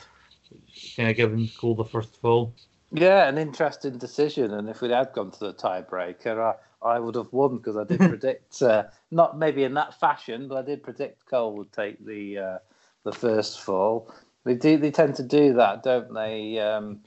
kind 0.95 1.09
of 1.09 1.15
giving 1.15 1.49
Cole 1.57 1.75
the 1.75 1.85
first 1.85 2.19
fall. 2.19 2.53
Yeah, 2.91 3.27
an 3.27 3.37
interesting 3.37 3.97
decision. 3.97 4.53
And 4.53 4.69
if 4.69 4.81
we 4.81 4.89
had 4.89 5.13
gone 5.13 5.31
to 5.31 5.39
the 5.39 5.53
tiebreaker, 5.53 6.55
I, 6.83 6.87
I 6.87 6.99
would 6.99 7.15
have 7.15 7.31
won 7.31 7.57
because 7.57 7.77
I 7.77 7.85
did 7.85 7.99
predict, 8.09 8.61
uh, 8.61 8.83
not 9.11 9.37
maybe 9.37 9.63
in 9.63 9.73
that 9.75 9.99
fashion, 9.99 10.47
but 10.47 10.57
I 10.57 10.61
did 10.63 10.83
predict 10.83 11.25
Cole 11.25 11.55
would 11.55 11.71
take 11.71 12.05
the 12.05 12.37
uh, 12.37 12.57
the 13.03 13.13
first 13.13 13.61
fall. 13.61 14.13
They 14.43 14.55
do. 14.55 14.77
They 14.77 14.91
tend 14.91 15.15
to 15.15 15.23
do 15.23 15.53
that, 15.53 15.83
don't 15.83 16.13
they? 16.13 16.59
Um, 16.59 16.99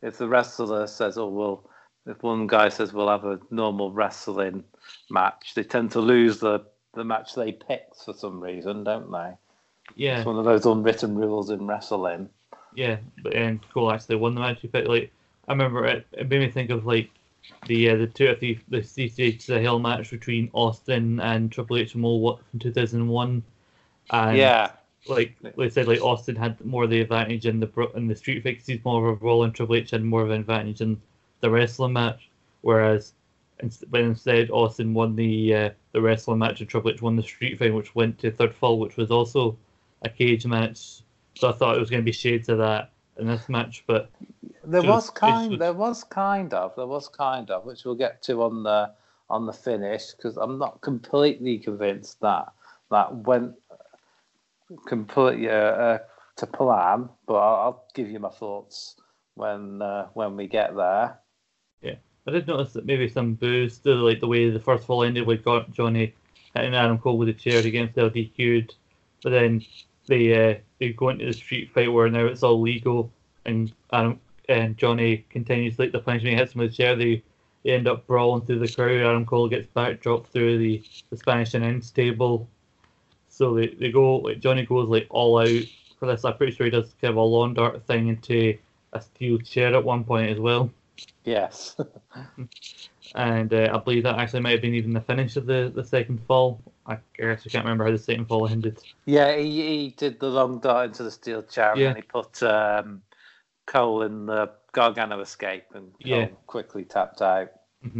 if 0.00 0.16
the 0.16 0.28
wrestler 0.28 0.86
says, 0.86 1.18
"Oh 1.18 1.28
well," 1.28 1.70
if 2.06 2.22
one 2.22 2.46
guy 2.46 2.68
says, 2.68 2.92
"We'll 2.92 3.08
have 3.08 3.24
a 3.24 3.40
normal 3.50 3.92
wrestling 3.92 4.64
match," 5.10 5.54
they 5.54 5.64
tend 5.64 5.92
to 5.92 6.00
lose 6.00 6.38
the 6.38 6.64
the 6.94 7.04
match 7.04 7.34
they 7.34 7.52
picked 7.52 8.04
for 8.04 8.12
some 8.12 8.40
reason, 8.40 8.84
don't 8.84 9.10
they? 9.10 9.32
Yeah, 9.94 10.18
it's 10.18 10.26
one 10.26 10.38
of 10.38 10.44
those 10.44 10.66
unwritten 10.66 11.16
rules 11.16 11.50
in 11.50 11.66
wrestling. 11.66 12.28
Yeah, 12.74 12.98
but 13.22 13.34
and 13.34 13.60
Cole 13.70 13.92
actually 13.92 14.16
won 14.16 14.34
the 14.34 14.40
match. 14.40 14.60
He 14.60 14.68
picked 14.68 14.88
like 14.88 15.12
I 15.46 15.52
remember 15.52 15.84
it, 15.86 16.06
it 16.12 16.28
made 16.28 16.40
me 16.40 16.50
think 16.50 16.70
of 16.70 16.86
like 16.86 17.10
the 17.66 17.90
uh, 17.90 17.96
the 17.96 18.06
two 18.06 18.26
of 18.26 18.40
the 18.40 18.58
the 18.68 18.78
CCH 18.78 19.46
the 19.46 19.60
Hell 19.60 19.78
match 19.78 20.10
between 20.10 20.50
Austin 20.52 21.20
and 21.20 21.50
Triple 21.50 21.78
H 21.78 21.94
and 21.94 22.02
Mo 22.02 22.38
in 22.52 22.58
2001. 22.58 23.42
And 24.10 24.36
yeah, 24.36 24.70
like 25.06 25.36
they 25.56 25.70
said, 25.70 25.88
like 25.88 26.00
Austin 26.00 26.36
had 26.36 26.62
more 26.64 26.84
of 26.84 26.90
the 26.90 27.00
advantage 27.00 27.46
in 27.46 27.60
the 27.60 27.90
in 27.94 28.06
the 28.06 28.16
street 28.16 28.42
fight. 28.42 28.62
He's 28.64 28.84
more 28.84 29.06
of 29.06 29.12
a 29.12 29.16
brawl, 29.16 29.44
and 29.44 29.54
Triple 29.54 29.76
H 29.76 29.90
had 29.90 30.04
more 30.04 30.22
of 30.22 30.30
an 30.30 30.40
advantage 30.40 30.80
in 30.80 31.00
the 31.40 31.50
wrestling 31.50 31.94
match. 31.94 32.28
Whereas, 32.60 33.12
but 33.90 34.00
instead 34.00 34.50
Austin 34.50 34.94
won 34.94 35.16
the 35.16 35.54
uh, 35.54 35.70
the 35.92 36.00
wrestling 36.00 36.38
match, 36.38 36.60
and 36.60 36.68
Triple 36.68 36.90
H 36.90 37.02
won 37.02 37.16
the 37.16 37.22
street 37.22 37.58
fight, 37.58 37.74
which 37.74 37.94
went 37.94 38.18
to 38.20 38.30
third 38.30 38.54
fall, 38.54 38.78
which 38.78 38.96
was 38.96 39.10
also 39.10 39.56
a 40.02 40.08
cage 40.08 40.46
match. 40.46 41.02
So 41.34 41.48
I 41.48 41.52
thought 41.52 41.76
it 41.76 41.80
was 41.80 41.90
going 41.90 42.02
to 42.02 42.04
be 42.04 42.12
shades 42.12 42.48
of 42.48 42.58
that 42.58 42.92
in 43.18 43.26
this 43.26 43.48
match, 43.48 43.84
but 43.86 44.10
there 44.64 44.82
was 44.82 45.10
kind, 45.10 45.60
there 45.60 45.72
was 45.72 46.04
kind 46.04 46.52
of, 46.54 46.74
there 46.76 46.86
was 46.86 47.08
kind 47.08 47.50
of, 47.50 47.64
which 47.64 47.84
we'll 47.84 47.94
get 47.94 48.22
to 48.24 48.42
on 48.42 48.62
the 48.62 48.92
on 49.30 49.46
the 49.46 49.52
finish 49.52 50.12
because 50.12 50.36
I'm 50.36 50.58
not 50.58 50.80
completely 50.80 51.58
convinced 51.58 52.20
that 52.20 52.46
that 52.90 53.14
went 53.14 53.54
completely 54.86 55.48
uh, 55.48 55.52
uh, 55.52 55.98
to 56.36 56.46
plan, 56.46 57.08
but 57.26 57.34
I'll, 57.34 57.56
I'll, 57.56 57.84
give 57.94 58.10
you 58.10 58.18
my 58.18 58.30
thoughts 58.30 58.96
when 59.34 59.82
uh, 59.82 60.08
when 60.14 60.36
we 60.36 60.46
get 60.46 60.76
there. 60.76 61.18
Yeah, 61.82 61.96
I 62.28 62.32
did 62.32 62.46
notice 62.46 62.74
that 62.74 62.86
maybe 62.86 63.08
some 63.08 63.34
boost 63.34 63.84
to 63.84 63.94
like 63.94 64.20
the 64.20 64.26
way 64.26 64.50
the 64.50 64.60
first 64.60 64.86
fall 64.86 65.02
ended 65.02 65.26
with 65.26 65.44
got 65.44 65.72
Johnny 65.72 66.14
hitting 66.54 66.74
Adam 66.74 66.98
Cole 66.98 67.16
with 67.16 67.28
a 67.28 67.32
chair 67.32 67.66
against 67.66 67.96
LDQ'd, 67.96 68.74
but 69.22 69.30
then 69.30 69.64
they 70.06 70.50
uh, 70.50 70.58
they 70.78 70.90
go 70.90 71.08
into 71.08 71.26
the 71.26 71.32
street 71.32 71.72
fight 71.72 71.92
where 71.92 72.10
now 72.10 72.26
it's 72.26 72.42
all 72.42 72.60
legal 72.60 73.10
and 73.46 73.72
Adam 73.92 74.20
and 74.48 74.76
Johnny 74.76 75.24
continues 75.30 75.78
like 75.78 75.92
the 75.92 76.00
punishment 76.00 76.34
he 76.34 76.38
hits 76.38 76.54
him 76.54 76.60
with 76.60 76.72
a 76.72 76.74
chair. 76.74 76.96
They, 76.96 77.22
they 77.64 77.72
end 77.72 77.88
up 77.88 78.06
brawling 78.06 78.44
through 78.44 78.60
the 78.60 78.72
crowd. 78.72 79.00
Adam 79.00 79.26
Cole 79.26 79.48
gets 79.48 79.68
backdropped 79.74 80.28
through 80.28 80.58
the, 80.58 80.82
the 81.10 81.16
Spanish 81.16 81.54
announce 81.54 81.90
table. 81.90 82.48
So 83.28 83.54
they, 83.54 83.68
they 83.68 83.90
go 83.90 84.16
like 84.16 84.40
Johnny 84.40 84.66
goes 84.66 84.88
like 84.88 85.06
all 85.10 85.38
out 85.38 85.64
for 85.98 86.06
this. 86.06 86.24
I'm 86.24 86.36
pretty 86.36 86.52
sure 86.52 86.66
he 86.66 86.70
does 86.70 86.94
kind 87.00 87.12
of 87.12 87.16
a 87.16 87.20
lawn 87.20 87.54
dart 87.54 87.86
thing 87.86 88.08
into 88.08 88.56
a 88.92 89.00
steel 89.00 89.38
chair 89.38 89.74
at 89.74 89.84
one 89.84 90.04
point 90.04 90.30
as 90.30 90.38
well. 90.38 90.70
Yes. 91.24 91.76
and 93.14 93.52
uh, 93.52 93.70
I 93.72 93.78
believe 93.78 94.02
that 94.04 94.18
actually 94.18 94.40
might 94.40 94.52
have 94.52 94.62
been 94.62 94.74
even 94.74 94.92
the 94.92 95.00
finish 95.00 95.36
of 95.36 95.46
the, 95.46 95.72
the 95.74 95.84
second 95.84 96.20
fall. 96.26 96.60
I 96.86 96.98
guess 97.16 97.42
I 97.46 97.50
can't 97.50 97.64
remember 97.64 97.84
how 97.84 97.90
the 97.90 97.98
second 97.98 98.26
fall 98.26 98.48
ended. 98.48 98.78
Yeah, 99.04 99.36
he, 99.36 99.50
he 99.50 99.94
did 99.96 100.18
the 100.20 100.28
lawn 100.28 100.58
dart 100.60 100.88
into 100.88 101.02
the 101.02 101.10
steel 101.10 101.42
chair 101.42 101.74
yeah. 101.76 101.88
and 101.88 101.96
he 101.96 102.02
put 102.02 102.42
um, 102.42 103.02
Cole 103.66 104.02
in 104.02 104.26
the 104.26 104.50
Gargano 104.72 105.20
escape 105.20 105.66
and 105.74 105.92
Cole 105.92 106.18
yeah. 106.18 106.28
quickly 106.46 106.84
tapped 106.84 107.20
out. 107.20 107.50
Mm-hmm. 107.84 107.98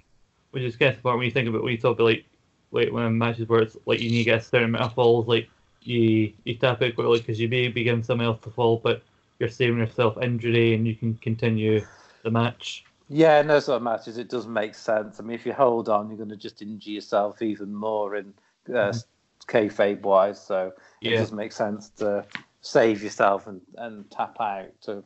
Which 0.53 0.63
is 0.63 0.77
kind 0.77 0.95
of 0.95 1.03
part 1.03 1.19
when 1.19 1.27
you 1.27 1.31
think 1.31 1.49
about 1.49 1.63
when 1.63 1.73
you 1.73 1.79
talk 1.79 1.99
about 1.99 2.05
like 2.05 2.25
like 2.71 2.93
when 2.93 3.17
matches 3.17 3.49
where 3.49 3.63
it's 3.63 3.77
like 3.87 4.01
you 4.01 4.11
need 4.11 4.19
to 4.19 4.25
get 4.25 4.41
a 4.41 4.43
certain 4.43 4.69
amount 4.69 4.85
of 4.85 4.95
falls, 4.95 5.27
like 5.27 5.49
you 5.83 6.33
you 6.45 6.55
tap 6.55 6.83
out 6.83 6.95
quickly 6.95 7.19
because 7.19 7.39
you 7.39 7.49
may 7.49 7.69
be 7.69 7.85
giving 7.85 8.03
someone 8.03 8.27
else 8.27 8.41
to 8.43 8.51
fall, 8.51 8.81
but 8.83 9.03
you're 9.39 9.49
saving 9.49 9.79
yourself 9.79 10.17
injury 10.23 10.75
and 10.75 10.87
you 10.87 10.95
can 10.95 11.15
continue 11.17 11.85
the 12.23 12.31
match. 12.31 12.85
Yeah, 13.09 13.41
no 13.43 13.59
sort 13.59 13.77
of 13.77 13.83
matches, 13.83 14.19
it 14.19 14.29
does 14.29 14.47
make 14.47 14.75
sense. 14.75 15.19
I 15.19 15.23
mean, 15.23 15.35
if 15.35 15.47
you 15.47 15.53
hold 15.55 15.89
on, 15.89 16.09
you're 16.09 16.19
going 16.19 16.29
to 16.29 16.37
just 16.37 16.61
injure 16.61 16.91
yourself 16.91 17.41
even 17.41 17.75
more 17.75 18.17
in 18.17 18.35
uh, 18.69 18.73
mm-hmm. 18.73 19.57
kayfabe 19.57 20.03
wise. 20.03 20.45
So 20.45 20.73
it 21.01 21.13
yeah. 21.13 21.19
does 21.19 21.33
make 21.33 21.53
sense 21.53 21.89
to 21.99 22.27
save 22.61 23.03
yourself 23.03 23.47
and, 23.47 23.63
and 23.77 24.11
tap 24.11 24.37
out 24.41 24.69
to 24.83 25.03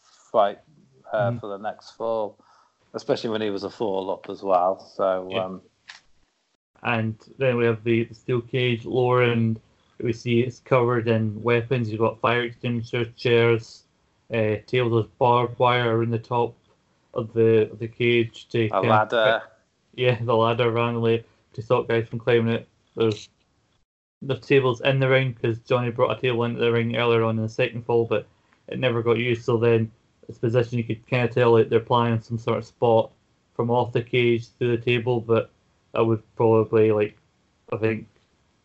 fight 0.00 0.58
uh, 1.12 1.30
mm. 1.30 1.40
for 1.40 1.48
the 1.48 1.58
next 1.58 1.92
fall, 1.92 2.38
especially 2.94 3.30
when 3.30 3.40
he 3.40 3.50
was 3.50 3.64
a 3.64 3.70
fall 3.70 4.10
up 4.12 4.30
as 4.30 4.42
well. 4.42 4.78
So. 4.96 5.28
Yeah. 5.30 5.44
Um, 5.44 5.62
and 6.82 7.16
then 7.36 7.56
we 7.56 7.66
have 7.66 7.84
the, 7.84 8.04
the 8.04 8.14
steel 8.14 8.40
cage 8.40 8.86
lower, 8.86 9.22
and 9.22 9.60
we 10.00 10.12
see 10.12 10.40
it's 10.40 10.60
covered 10.60 11.08
in 11.08 11.42
weapons. 11.42 11.90
You've 11.90 12.00
got 12.00 12.20
fire 12.20 12.42
extinguisher 12.42 13.04
chairs, 13.16 13.82
uh, 14.32 14.56
tails 14.66 14.92
of 14.94 15.18
barbed 15.18 15.58
wire 15.58 15.98
around 15.98 16.10
the 16.10 16.18
top 16.18 16.54
of 17.14 17.32
the 17.32 17.70
of 17.70 17.78
the 17.78 17.88
cage 17.88 18.48
to 18.48 18.68
a 18.68 18.80
ladder. 18.80 19.16
Of, 19.16 19.42
yeah, 19.94 20.18
the 20.22 20.34
ladder 20.34 20.70
randomly 20.70 21.24
to 21.52 21.62
stop 21.62 21.88
guys 21.88 22.08
from 22.08 22.18
climbing 22.18 22.54
it. 22.54 22.68
There's 22.96 23.28
the 24.22 24.38
tables 24.38 24.80
in 24.82 25.00
the 25.00 25.08
ring 25.08 25.32
because 25.32 25.58
Johnny 25.60 25.90
brought 25.90 26.16
a 26.16 26.20
table 26.20 26.44
into 26.44 26.60
the 26.60 26.72
ring 26.72 26.96
earlier 26.96 27.24
on 27.24 27.36
in 27.36 27.42
the 27.42 27.48
second 27.48 27.84
fall, 27.84 28.04
but 28.04 28.26
it 28.68 28.78
never 28.78 29.02
got 29.02 29.18
used. 29.18 29.44
So 29.44 29.56
then 29.56 29.90
its 30.28 30.38
position, 30.38 30.78
you 30.78 30.84
could 30.84 31.06
kind 31.08 31.24
of 31.24 31.34
tell 31.34 31.52
like 31.52 31.68
they're 31.68 31.80
planning 31.80 32.20
some 32.20 32.38
sort 32.38 32.58
of 32.58 32.66
spot 32.66 33.10
from 33.54 33.70
off 33.70 33.92
the 33.92 34.02
cage 34.02 34.46
to 34.58 34.70
the 34.70 34.82
table, 34.82 35.20
but 35.20 35.50
that 35.92 36.04
would 36.04 36.22
probably 36.36 36.92
like 36.92 37.16
I 37.72 37.76
think 37.76 38.06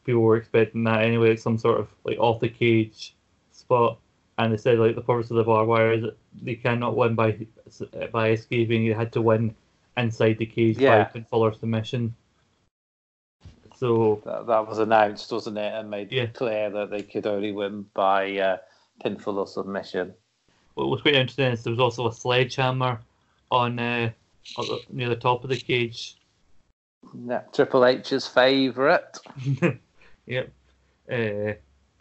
people 0.03 0.21
were 0.21 0.37
expecting 0.37 0.83
that 0.83 1.01
anyway, 1.01 1.35
some 1.35 1.57
sort 1.57 1.79
of 1.79 1.89
like 2.03 2.19
off 2.19 2.39
the 2.39 2.49
cage 2.49 3.15
spot. 3.51 3.99
And 4.37 4.51
they 4.51 4.57
said 4.57 4.79
like 4.79 4.95
the 4.95 5.01
purpose 5.01 5.31
of 5.31 5.37
the 5.37 5.43
barbed 5.43 5.69
wire 5.69 5.93
is 5.93 6.01
that 6.03 6.17
they 6.41 6.55
cannot 6.55 6.95
win 6.95 7.15
by 7.15 7.37
by 8.11 8.29
escaping. 8.29 8.87
They 8.87 8.93
had 8.93 9.13
to 9.13 9.21
win 9.21 9.55
inside 9.97 10.37
the 10.37 10.45
cage 10.45 10.77
yeah. 10.77 11.03
by 11.03 11.19
pinfall 11.19 11.39
or 11.39 11.53
submission. 11.53 12.15
So 13.77 14.21
that, 14.25 14.47
that, 14.47 14.67
was 14.67 14.79
announced, 14.79 15.31
wasn't 15.31 15.57
it, 15.57 15.73
and 15.73 15.89
made 15.89 16.11
yeah. 16.11 16.27
clear 16.27 16.69
that 16.69 16.89
they 16.89 17.01
could 17.01 17.27
only 17.27 17.51
win 17.51 17.85
by 17.93 18.37
uh, 18.37 18.57
pinfall 19.03 19.37
or 19.37 19.47
submission 19.47 20.13
what 20.75 20.89
was 20.89 21.01
quite 21.01 21.15
interesting 21.15 21.51
is 21.51 21.63
there 21.63 21.71
was 21.71 21.79
also 21.79 22.07
a 22.07 22.13
sledgehammer 22.13 22.99
on 23.49 23.79
uh, 23.79 24.11
near 24.89 25.09
the 25.09 25.15
top 25.15 25.43
of 25.43 25.49
the 25.49 25.57
cage. 25.57 26.17
Yeah, 27.25 27.41
Triple 27.53 27.85
H's 27.85 28.27
favourite. 28.27 29.17
yep. 30.25 30.51
Uh, 31.09 31.53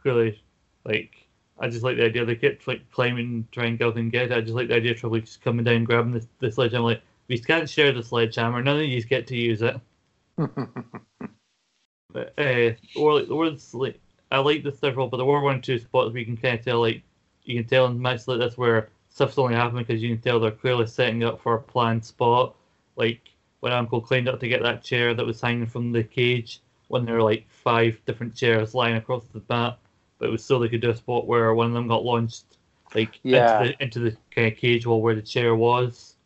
clearly, 0.03 0.43
like 0.85 1.24
I 1.59 1.69
just 1.69 1.85
like 1.85 1.97
the 1.97 2.05
idea 2.05 2.25
they 2.25 2.35
kept 2.35 2.67
like 2.67 2.91
climbing, 2.91 3.47
trying 3.53 3.79
to 3.79 3.79
go 3.79 3.91
and 3.91 4.11
get 4.11 4.33
it. 4.33 4.33
I 4.33 4.41
just 4.41 4.55
like 4.55 4.69
the 4.69 4.77
idea 4.77 4.93
of 4.93 5.15
H 5.15 5.25
just 5.25 5.43
coming 5.43 5.65
down, 5.65 5.85
grabbing 5.85 6.13
the, 6.13 6.27
the 6.41 6.51
sledgehammer. 6.51 6.85
Like, 6.85 7.03
we 7.29 7.39
can't 7.39 7.69
share 7.69 7.93
the 7.93 8.03
sledgehammer. 8.03 8.63
None 8.63 8.79
of 8.79 8.85
you 8.85 9.03
get 9.05 9.27
to 9.29 9.37
use 9.37 9.63
it. 9.63 9.81
but 10.37 12.35
uh, 12.39 12.73
or 12.97 13.15
like 13.15 13.29
the 13.29 13.37
words 13.37 13.73
like 13.73 14.01
I 14.31 14.39
like 14.39 14.65
the 14.65 14.73
several, 14.73 15.07
but 15.07 15.19
there 15.19 15.27
were 15.27 15.41
one 15.41 15.59
or 15.59 15.61
two 15.61 15.79
spots 15.79 16.11
where 16.11 16.19
you 16.19 16.27
can 16.27 16.37
kind 16.37 16.59
of 16.59 16.65
tell 16.65 16.81
like 16.81 17.03
you 17.45 17.61
can 17.61 17.69
tell 17.69 17.87
in 17.87 18.01
matches 18.01 18.27
like 18.27 18.41
this 18.41 18.59
where 18.59 18.89
stuff's 19.11 19.39
only 19.39 19.55
happening 19.55 19.85
because 19.85 20.03
you 20.03 20.09
can 20.09 20.21
tell 20.21 20.41
they're 20.41 20.51
clearly 20.51 20.87
setting 20.87 21.23
up 21.23 21.41
for 21.41 21.55
a 21.55 21.61
planned 21.61 22.05
spot. 22.05 22.57
Like 22.97 23.21
when 23.61 23.73
Uncle 23.73 24.01
climbed 24.01 24.29
up 24.29 24.41
to 24.41 24.49
get 24.49 24.63
that 24.63 24.83
chair 24.83 25.15
that 25.15 25.25
was 25.25 25.41
hanging 25.41 25.67
from 25.67 25.93
the 25.93 26.03
cage, 26.03 26.61
when 26.89 27.05
there 27.05 27.15
were 27.15 27.23
like 27.23 27.47
five 27.49 28.01
different 28.07 28.35
chairs 28.35 28.75
lying 28.75 28.97
across 28.97 29.25
the 29.33 29.43
mat, 29.49 29.79
but 30.25 30.29
it 30.29 30.33
was 30.33 30.43
so 30.43 30.59
they 30.59 30.71
could 30.71 30.81
do 30.81 30.89
a 30.89 30.97
spot 30.97 31.27
where 31.27 31.53
one 31.55 31.67
of 31.67 31.75
them 31.75 31.87
got 31.87 32.03
launched 32.03 32.57
like 32.95 33.21
yeah. 33.25 33.61
into, 33.61 33.69
the, 33.69 33.83
into 33.83 33.99
the 33.99 34.17
kind 34.35 34.51
of 34.51 34.59
cage 34.59 34.87
wall 34.87 35.03
where 35.03 35.15
the 35.15 35.21
chair 35.21 35.55
was. 35.55 36.17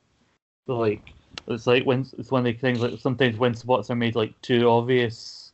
So 0.69 0.79
like 0.79 1.03
it's 1.49 1.67
like 1.67 1.83
when 1.83 2.07
it's 2.17 2.31
one 2.31 2.47
of 2.47 2.55
the 2.55 2.61
things 2.61 2.79
like 2.79 3.01
sometimes 3.01 3.39
when 3.39 3.55
spots 3.55 3.91
are 3.91 3.97
made 3.97 4.15
like 4.15 4.41
too 4.41 4.69
obvious, 4.69 5.51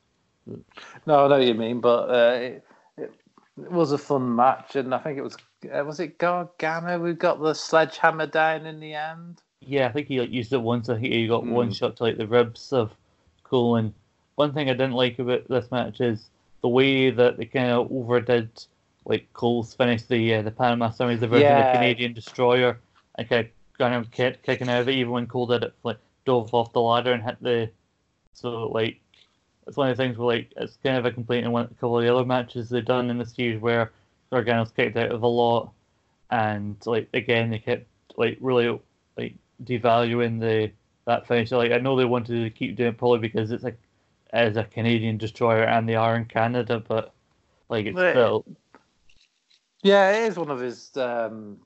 No, 1.07 1.24
I 1.24 1.28
know 1.28 1.38
what 1.38 1.47
you 1.47 1.55
mean, 1.55 1.80
but 1.80 2.11
uh, 2.11 2.34
it, 2.34 2.64
it, 2.99 3.14
it, 3.62 3.72
was 3.72 3.92
a 3.92 3.99
fun 3.99 4.36
match, 4.36 4.76
and 4.76 4.95
I 4.95 4.99
think 4.99 5.16
it 5.16 5.22
was 5.22 5.38
uh, 5.74 5.82
was 5.82 6.01
it 6.01 6.18
Gargano 6.18 6.99
who 6.99 7.14
got 7.14 7.40
the 7.40 7.55
sledgehammer 7.55 8.26
down 8.26 8.66
in 8.66 8.78
the 8.78 8.92
end. 8.92 9.40
Yeah, 9.61 9.88
I 9.88 9.92
think 9.92 10.09
he 10.09 10.20
like, 10.20 10.30
used 10.30 10.53
it 10.53 10.59
once. 10.59 10.90
I 10.90 11.01
think 11.01 11.14
he 11.14 11.26
got 11.26 11.45
mm. 11.45 11.53
one 11.53 11.72
shot 11.72 11.97
to 11.97 12.03
like 12.03 12.18
the 12.18 12.26
ribs 12.26 12.74
of 12.74 12.92
Cole. 13.42 13.76
And 13.76 13.95
one 14.34 14.53
thing 14.53 14.68
I 14.68 14.74
didn't 14.74 14.92
like 14.92 15.18
about 15.18 15.49
this 15.49 15.70
match 15.70 16.03
is 16.03 16.28
the 16.65 16.69
way 16.71 17.11
that 17.11 17.37
they 17.37 17.45
kind 17.45 17.71
of 17.71 17.93
overdid 17.93 18.49
like 19.05 19.31
Cole's 19.35 19.75
finish 19.75 20.05
the 20.05 20.37
uh, 20.37 20.41
the 20.41 20.51
Panama 20.51 20.89
Sunrise 20.89 21.21
version 21.21 21.43
yeah. 21.43 21.59
of 21.59 21.67
the 21.67 21.79
Canadian 21.79 22.15
Destroyer 22.15 22.81
and 23.17 23.29
kind 23.29 23.45
of 23.45 23.51
kind 23.77 23.95
of 23.95 24.11
kicking 24.11 24.71
out 24.71 24.81
of 24.81 24.89
it 24.89 24.95
even 24.95 25.12
when 25.12 25.27
Cole 25.27 25.47
did 25.47 25.62
it 25.62 25.75
like 25.83 25.99
dove 26.25 26.55
off 26.55 26.73
the 26.73 26.81
ladder 26.81 27.12
and 27.12 27.23
hit 27.23 27.37
the 27.43 27.71
so 28.33 28.69
like 28.69 28.99
it's 29.67 29.77
one 29.77 29.91
of 29.91 29.97
the 29.99 30.03
things 30.03 30.17
where 30.17 30.39
like 30.39 30.55
it's 30.57 30.79
kind 30.83 30.97
of 30.97 31.05
a 31.05 31.12
complaint 31.12 31.45
in 31.45 31.53
one, 31.53 31.67
a 31.67 31.75
couple 31.75 31.99
of 31.99 32.03
the 32.03 32.15
other 32.15 32.25
matches 32.25 32.71
they've 32.71 32.83
done 32.83 33.11
in 33.11 33.19
the 33.19 33.27
series 33.27 33.61
where 33.61 33.93
Gargano's 34.33 34.73
kicked 34.73 34.97
out 34.97 35.12
of 35.12 35.23
a 35.23 35.27
lot 35.27 35.71
and 36.31 36.79
like 36.87 37.11
again 37.12 37.51
they 37.51 37.59
kept 37.59 37.85
like 38.17 38.39
really 38.41 38.81
like 39.19 39.35
devaluing 39.65 40.41
the 40.41 40.73
that 41.05 41.29
finish. 41.29 41.51
Like 41.51 41.73
I 41.73 41.79
know 41.79 41.95
they 41.95 42.07
wanted 42.07 42.43
to 42.43 42.49
keep 42.49 42.77
doing 42.77 42.89
it 42.89 42.97
probably 42.97 43.19
because 43.19 43.51
it's 43.51 43.65
like 43.65 43.79
as 44.35 44.57
a 44.57 44.64
Canadian 44.64 45.16
destroyer 45.16 45.62
and 45.62 45.89
they 45.89 45.95
are 45.95 46.16
in 46.16 46.24
Canada, 46.24 46.82
but 46.87 47.14
like 47.68 47.87
it's 47.87 47.97
still. 47.97 48.45
Yeah, 49.82 50.11
it 50.11 50.28
is 50.28 50.37
one 50.37 50.51
of 50.51 50.61
his 50.61 50.97
um, 50.97 51.59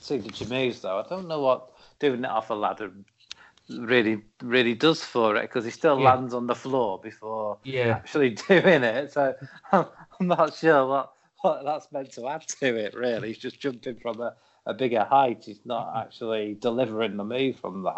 signature 0.00 0.46
moves, 0.46 0.80
though. 0.80 0.98
I 0.98 1.08
don't 1.08 1.28
know 1.28 1.40
what 1.40 1.70
doing 1.98 2.24
it 2.24 2.30
off 2.30 2.50
a 2.50 2.54
ladder 2.54 2.92
really 3.70 4.20
really 4.42 4.74
does 4.74 5.02
for 5.02 5.36
it 5.36 5.42
because 5.42 5.64
he 5.64 5.70
still 5.70 5.98
yeah. 5.98 6.12
lands 6.12 6.34
on 6.34 6.46
the 6.46 6.54
floor 6.54 7.00
before 7.02 7.56
yeah. 7.64 7.96
actually 7.96 8.30
doing 8.48 8.84
it. 8.84 9.10
So 9.10 9.34
I'm, 9.72 9.86
I'm 10.20 10.26
not 10.26 10.54
sure 10.54 10.86
what, 10.86 11.12
what 11.40 11.64
that's 11.64 11.90
meant 11.90 12.12
to 12.12 12.28
add 12.28 12.46
to 12.46 12.76
it. 12.76 12.94
Really, 12.94 13.28
he's 13.28 13.38
just 13.38 13.60
jumping 13.60 13.96
from 13.96 14.20
a, 14.20 14.34
a 14.66 14.74
bigger 14.74 15.04
height. 15.04 15.44
He's 15.46 15.64
not 15.64 15.88
mm-hmm. 15.88 16.00
actually 16.00 16.58
delivering 16.60 17.16
the 17.16 17.24
move 17.24 17.56
from 17.56 17.82
the 17.82 17.94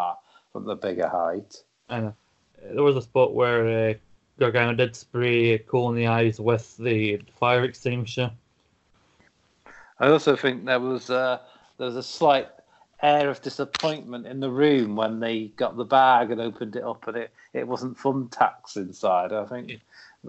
from 0.53 0.63
the 0.63 0.75
bigger 0.75 1.09
height. 1.09 1.61
And 1.89 2.13
there 2.61 2.83
was 2.83 2.95
a 2.95 3.01
spot 3.01 3.33
where 3.33 3.89
uh, 3.89 3.93
Gargano 4.39 4.73
did 4.75 4.95
spray 4.95 5.57
Cole 5.59 5.89
in 5.89 5.95
the 5.95 6.07
eyes 6.07 6.39
with 6.39 6.77
the 6.77 7.21
fire 7.39 7.63
extinguisher. 7.63 8.31
I 9.99 10.09
also 10.09 10.35
think 10.35 10.65
there 10.65 10.79
was 10.79 11.09
a, 11.09 11.41
there 11.77 11.87
was 11.87 11.95
a 11.95 12.03
slight 12.03 12.49
air 13.01 13.29
of 13.29 13.41
disappointment 13.41 14.25
in 14.25 14.39
the 14.39 14.49
room 14.49 14.95
when 14.95 15.19
they 15.19 15.47
got 15.55 15.77
the 15.77 15.85
bag 15.85 16.31
and 16.31 16.41
opened 16.41 16.75
it 16.75 16.83
up 16.83 17.07
and 17.07 17.17
it, 17.17 17.31
it 17.53 17.67
wasn't 17.67 17.97
thumbtacks 17.97 18.75
inside. 18.75 19.31
I 19.31 19.45
think 19.45 19.79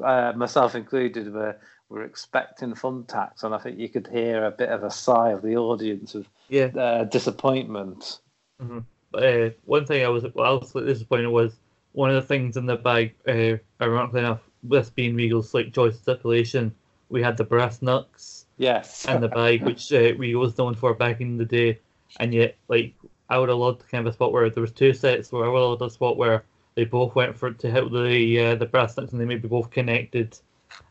uh, 0.03 0.33
myself 0.37 0.75
included 0.75 1.33
were 1.33 1.57
were 1.89 2.05
expecting 2.05 2.75
thumbtacks 2.75 3.45
and 3.45 3.55
I 3.55 3.59
think 3.59 3.79
you 3.79 3.89
could 3.89 4.07
hear 4.07 4.45
a 4.45 4.51
bit 4.51 4.69
of 4.69 4.85
a 4.85 4.91
sigh 4.91 5.31
of 5.31 5.41
the 5.41 5.57
audience 5.57 6.15
of 6.15 6.29
yeah. 6.51 6.67
uh, 6.67 7.05
disappointment. 7.05 8.19
Mm-hmm. 8.63 8.81
Uh, 9.15 9.51
one 9.65 9.87
thing 9.87 10.05
I 10.05 10.09
was 10.09 10.27
well, 10.35 10.59
disappointed 10.59 11.29
was 11.29 11.57
one 11.93 12.11
of 12.11 12.17
the 12.17 12.23
things 12.23 12.57
in 12.57 12.67
the 12.67 12.77
bag. 12.77 13.15
Uh, 13.27 13.59
ironically 13.83 14.21
enough, 14.21 14.41
this 14.63 14.91
being 14.91 15.15
Regal's 15.15 15.55
like 15.55 15.73
choice 15.73 15.99
stipulation, 15.99 16.75
we 17.09 17.23
had 17.23 17.37
the 17.37 17.45
brass 17.45 17.83
knucks. 17.83 18.47
Yes. 18.57 19.07
and 19.07 19.23
the 19.23 19.29
bag, 19.29 19.63
which 19.63 19.93
uh, 19.93 20.15
Regal 20.17 20.41
was 20.41 20.59
known 20.59 20.75
for 20.75 20.93
back 20.93 21.21
in 21.21 21.39
the 21.39 21.45
day 21.45 21.79
and 22.19 22.33
yet 22.33 22.57
like 22.69 22.95
I 23.29 23.39
would 23.39 23.49
have 23.49 23.59
loved 23.59 23.89
kind 23.91 24.07
of 24.07 24.13
a 24.13 24.15
spot 24.15 24.33
where 24.33 24.49
there 24.49 24.61
was 24.61 24.73
two 24.73 24.95
sets 24.95 25.31
where 25.31 25.45
I 25.45 25.49
would 25.49 25.61
have 25.61 25.69
loved 25.69 25.83
a 25.83 25.91
spot 25.91 26.17
where 26.17 26.45
they 26.75 26.85
both 26.85 27.15
went 27.15 27.37
for 27.37 27.51
to 27.51 27.71
hit 27.71 27.93
the 27.93 28.41
uh, 28.41 28.55
the 28.55 28.67
brass 28.67 28.97
knucks 28.97 29.13
and 29.13 29.21
they 29.21 29.25
maybe 29.25 29.49
both 29.49 29.71
connected 29.71 30.39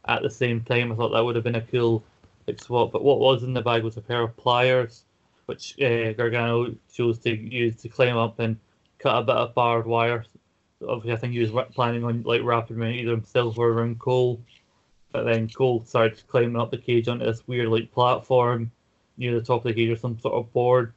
at 0.05 0.21
the 0.21 0.29
same 0.29 0.61
time. 0.61 0.91
I 0.91 0.95
thought 0.95 1.09
that 1.09 1.23
would 1.23 1.35
have 1.35 1.43
been 1.43 1.55
a 1.55 1.61
cool 1.61 2.03
like 2.45 2.61
swap. 2.61 2.91
But 2.91 3.03
what 3.03 3.19
was 3.19 3.43
in 3.43 3.53
the 3.53 3.61
bag 3.61 3.83
was 3.83 3.97
a 3.97 4.01
pair 4.01 4.21
of 4.21 4.37
pliers, 4.37 5.03
which 5.47 5.79
uh, 5.81 6.13
Gargano 6.13 6.75
chose 6.93 7.19
to 7.19 7.35
use 7.35 7.77
to 7.77 7.89
climb 7.89 8.17
up 8.17 8.39
and 8.39 8.57
cut 8.99 9.17
a 9.17 9.23
bit 9.23 9.35
of 9.35 9.55
barbed 9.55 9.87
wire. 9.87 10.25
Obviously, 10.85 11.13
I 11.13 11.17
think 11.17 11.33
he 11.33 11.39
was 11.39 11.65
planning 11.73 12.03
on 12.03 12.23
like 12.23 12.43
wrapping 12.43 12.77
around 12.77 12.93
either 12.93 13.11
himself 13.11 13.57
or 13.57 13.69
around 13.69 13.99
Cole. 13.99 14.41
But 15.11 15.23
then 15.23 15.49
Cole 15.49 15.83
started 15.85 16.21
climbing 16.27 16.57
up 16.57 16.71
the 16.71 16.77
cage 16.77 17.07
onto 17.07 17.25
this 17.25 17.47
weird 17.47 17.69
like 17.69 17.91
platform 17.91 18.71
near 19.17 19.33
the 19.33 19.45
top 19.45 19.65
of 19.65 19.69
the 19.69 19.73
cage 19.73 19.89
or 19.89 19.97
some 19.97 20.19
sort 20.19 20.35
of 20.35 20.53
board. 20.53 20.93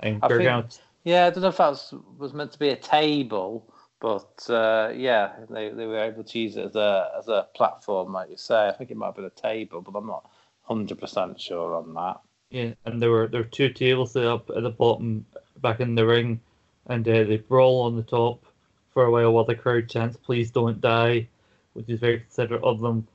And 0.00 0.20
I 0.22 0.28
think, 0.28 0.66
yeah, 1.04 1.26
I 1.26 1.30
don't 1.30 1.42
know 1.42 1.48
if 1.48 1.56
that 1.56 1.70
was, 1.70 1.94
was 2.18 2.32
meant 2.32 2.52
to 2.52 2.58
be 2.58 2.68
a 2.70 2.76
table, 2.76 3.66
but 4.00 4.48
uh, 4.48 4.92
yeah, 4.94 5.32
they, 5.50 5.70
they 5.70 5.86
were 5.86 5.98
able 5.98 6.24
to 6.24 6.38
use 6.38 6.56
it 6.56 6.66
as 6.66 6.76
a 6.76 7.10
as 7.18 7.28
a 7.28 7.48
platform, 7.54 8.12
like 8.12 8.30
you 8.30 8.36
say. 8.36 8.68
I 8.68 8.72
think 8.72 8.90
it 8.90 8.96
might 8.96 9.06
have 9.06 9.16
been 9.16 9.24
a 9.24 9.30
table, 9.30 9.80
but 9.80 9.96
I'm 9.96 10.06
not 10.06 10.30
hundred 10.62 11.00
percent 11.00 11.40
sure 11.40 11.74
on 11.74 11.94
that. 11.94 12.20
Yeah, 12.50 12.74
and 12.84 13.00
there 13.02 13.10
were 13.10 13.26
there 13.28 13.42
were 13.42 13.48
two 13.48 13.70
tables 13.70 14.12
set 14.12 14.26
up 14.26 14.50
at 14.54 14.62
the 14.62 14.70
bottom, 14.70 15.26
back 15.60 15.80
in 15.80 15.94
the 15.94 16.06
ring, 16.06 16.40
and 16.86 17.06
uh, 17.08 17.24
they 17.24 17.38
brawl 17.38 17.82
on 17.82 17.96
the 17.96 18.02
top 18.02 18.44
for 18.94 19.04
a 19.04 19.10
while 19.10 19.32
while 19.32 19.44
the 19.44 19.54
crowd 19.54 19.88
chants 19.88 20.16
"Please 20.16 20.50
don't 20.50 20.80
die," 20.80 21.28
which 21.74 21.88
is 21.88 22.00
very 22.00 22.20
considerate 22.20 22.62
of 22.62 22.80
them 22.80 23.06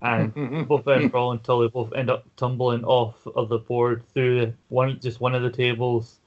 and 0.00 0.32
both 0.68 0.86
end 0.88 1.10
brawl 1.10 1.32
until 1.32 1.60
they 1.60 1.68
both 1.68 1.92
end 1.92 2.10
up 2.10 2.24
tumbling 2.36 2.84
off 2.84 3.26
of 3.26 3.48
the 3.48 3.58
board 3.58 4.02
through 4.12 4.52
one 4.68 4.98
just 5.00 5.20
one 5.20 5.34
of 5.34 5.42
the 5.42 5.50
tables. 5.50 6.18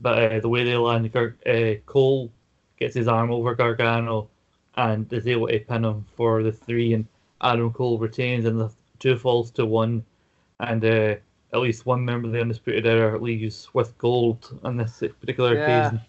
But 0.00 0.32
uh, 0.32 0.40
the 0.40 0.48
way 0.48 0.64
they 0.64 0.76
land, 0.76 1.14
uh, 1.14 1.74
Cole 1.86 2.30
gets 2.78 2.94
his 2.94 3.06
arm 3.06 3.30
over 3.30 3.54
Gargano 3.54 4.28
and 4.74 5.10
is 5.12 5.26
able 5.28 5.46
to 5.48 5.60
pin 5.60 5.84
him 5.84 6.04
for 6.16 6.42
the 6.42 6.50
three, 6.50 6.94
and 6.94 7.06
Adam 7.40 7.72
Cole 7.72 7.98
retains, 7.98 8.44
and 8.44 8.58
the 8.58 8.70
two 8.98 9.16
falls 9.16 9.52
to 9.52 9.64
one, 9.64 10.04
and 10.58 10.84
uh, 10.84 11.14
at 11.52 11.60
least 11.60 11.86
one 11.86 12.04
member 12.04 12.26
of 12.26 12.32
the 12.32 12.40
Undisputed 12.40 12.86
Era 12.86 13.18
leaves 13.18 13.68
with 13.74 13.96
gold 13.98 14.58
on 14.64 14.76
this 14.76 14.98
particular 15.20 15.54
yeah. 15.54 15.86
occasion. 15.86 16.00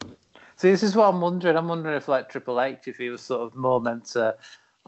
See, 0.64 0.72
this 0.72 0.82
is 0.82 0.96
what 0.96 1.10
I'm 1.10 1.20
wondering. 1.20 1.58
I'm 1.58 1.68
wondering 1.68 1.98
if, 1.98 2.08
like 2.08 2.30
Triple 2.30 2.62
H, 2.62 2.88
if 2.88 2.96
he 2.96 3.10
was 3.10 3.22
sort 3.22 3.42
of 3.42 3.54
more 3.54 3.82
meant 3.82 4.06
to 4.12 4.38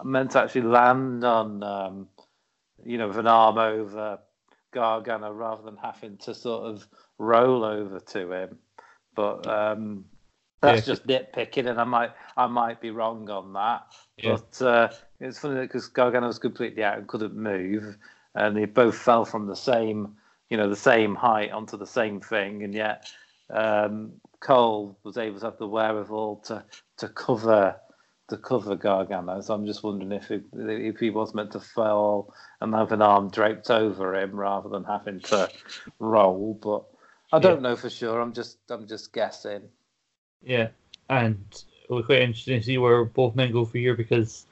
meant 0.06 0.32
to 0.32 0.42
actually 0.42 0.62
land 0.62 1.26
on 1.26 1.62
um, 1.64 2.08
you 2.86 2.98
know, 2.98 3.10
with 3.10 3.18
an 3.18 3.28
arm 3.28 3.58
over 3.58 4.20
Gargano 4.72 5.34
rather 5.34 5.64
than 5.64 5.76
having 5.76 6.16
to 6.20 6.34
sort 6.34 6.64
of 6.64 6.88
roll 7.18 7.66
over 7.66 8.00
to 8.00 8.32
him. 8.32 8.58
But 9.16 9.46
um, 9.48 10.06
that's 10.62 10.88
yeah. 10.88 10.94
just 10.94 11.08
nitpicking, 11.08 11.70
and 11.70 11.82
I 11.82 11.84
might 11.84 12.12
I 12.38 12.48
might 12.48 12.80
be 12.80 12.92
wrong 12.92 13.30
on 13.30 13.52
that. 13.52 13.84
Yeah. 14.16 14.38
But 14.38 14.66
uh, 14.66 14.90
it's 15.20 15.40
funny 15.40 15.60
because 15.60 15.90
Gargano 15.90 16.28
was 16.28 16.40
completely 16.40 16.86
out 16.86 17.00
and 17.00 17.06
couldn't 17.06 17.36
move, 17.36 17.98
and 18.34 18.56
they 18.56 18.64
both 18.64 18.98
fell 18.98 19.26
from 19.26 19.48
the 19.48 19.58
same 19.58 20.16
you 20.50 20.56
know 20.56 20.70
the 20.70 20.76
same 20.78 21.16
height 21.16 21.52
onto 21.52 21.76
the 21.76 21.86
same 21.86 22.22
thing, 22.22 22.64
and 22.64 22.74
yet 22.74 23.10
um, 23.50 24.14
Cole 24.46 24.96
was 25.04 25.18
able 25.18 25.40
to 25.40 25.46
have 25.46 25.58
the 25.58 25.68
wherewithal 25.68 26.38
to 26.46 26.64
to 26.98 27.10
cover 27.10 27.76
to 28.30 28.38
cover 28.38 28.76
Gargano. 28.76 29.42
So 29.42 29.54
I'm 29.54 29.66
just 29.66 29.84
wondering 29.84 30.12
if 30.12 30.28
he, 30.28 30.42
if 30.54 31.00
he 31.00 31.10
was 31.10 31.34
meant 31.34 31.52
to 31.52 31.60
fall 31.60 32.34
and 32.62 32.74
have 32.74 32.92
an 32.92 33.02
arm 33.02 33.30
draped 33.30 33.70
over 33.70 34.16
him 34.16 34.32
rather 34.32 34.70
than 34.70 34.84
having 34.84 35.20
to 35.22 35.50
roll. 36.00 36.60
But 36.62 36.84
I 37.34 37.40
don't 37.40 37.62
yeah. 37.62 37.70
know 37.70 37.76
for 37.76 37.90
sure. 37.90 38.22
I'm 38.22 38.34
just 38.34 38.58
I'm 38.70 38.88
just 38.88 39.14
guessing. 39.14 39.64
Yeah, 40.44 40.70
and 41.10 41.44
it'll 41.84 42.02
be 42.02 42.06
quite 42.06 42.22
interesting 42.22 42.60
to 42.60 42.66
see 42.66 42.78
where 42.78 43.04
both 43.04 43.36
men 43.36 43.52
go 43.52 43.66
for 43.66 43.80
here 43.80 43.96
because 43.96 44.46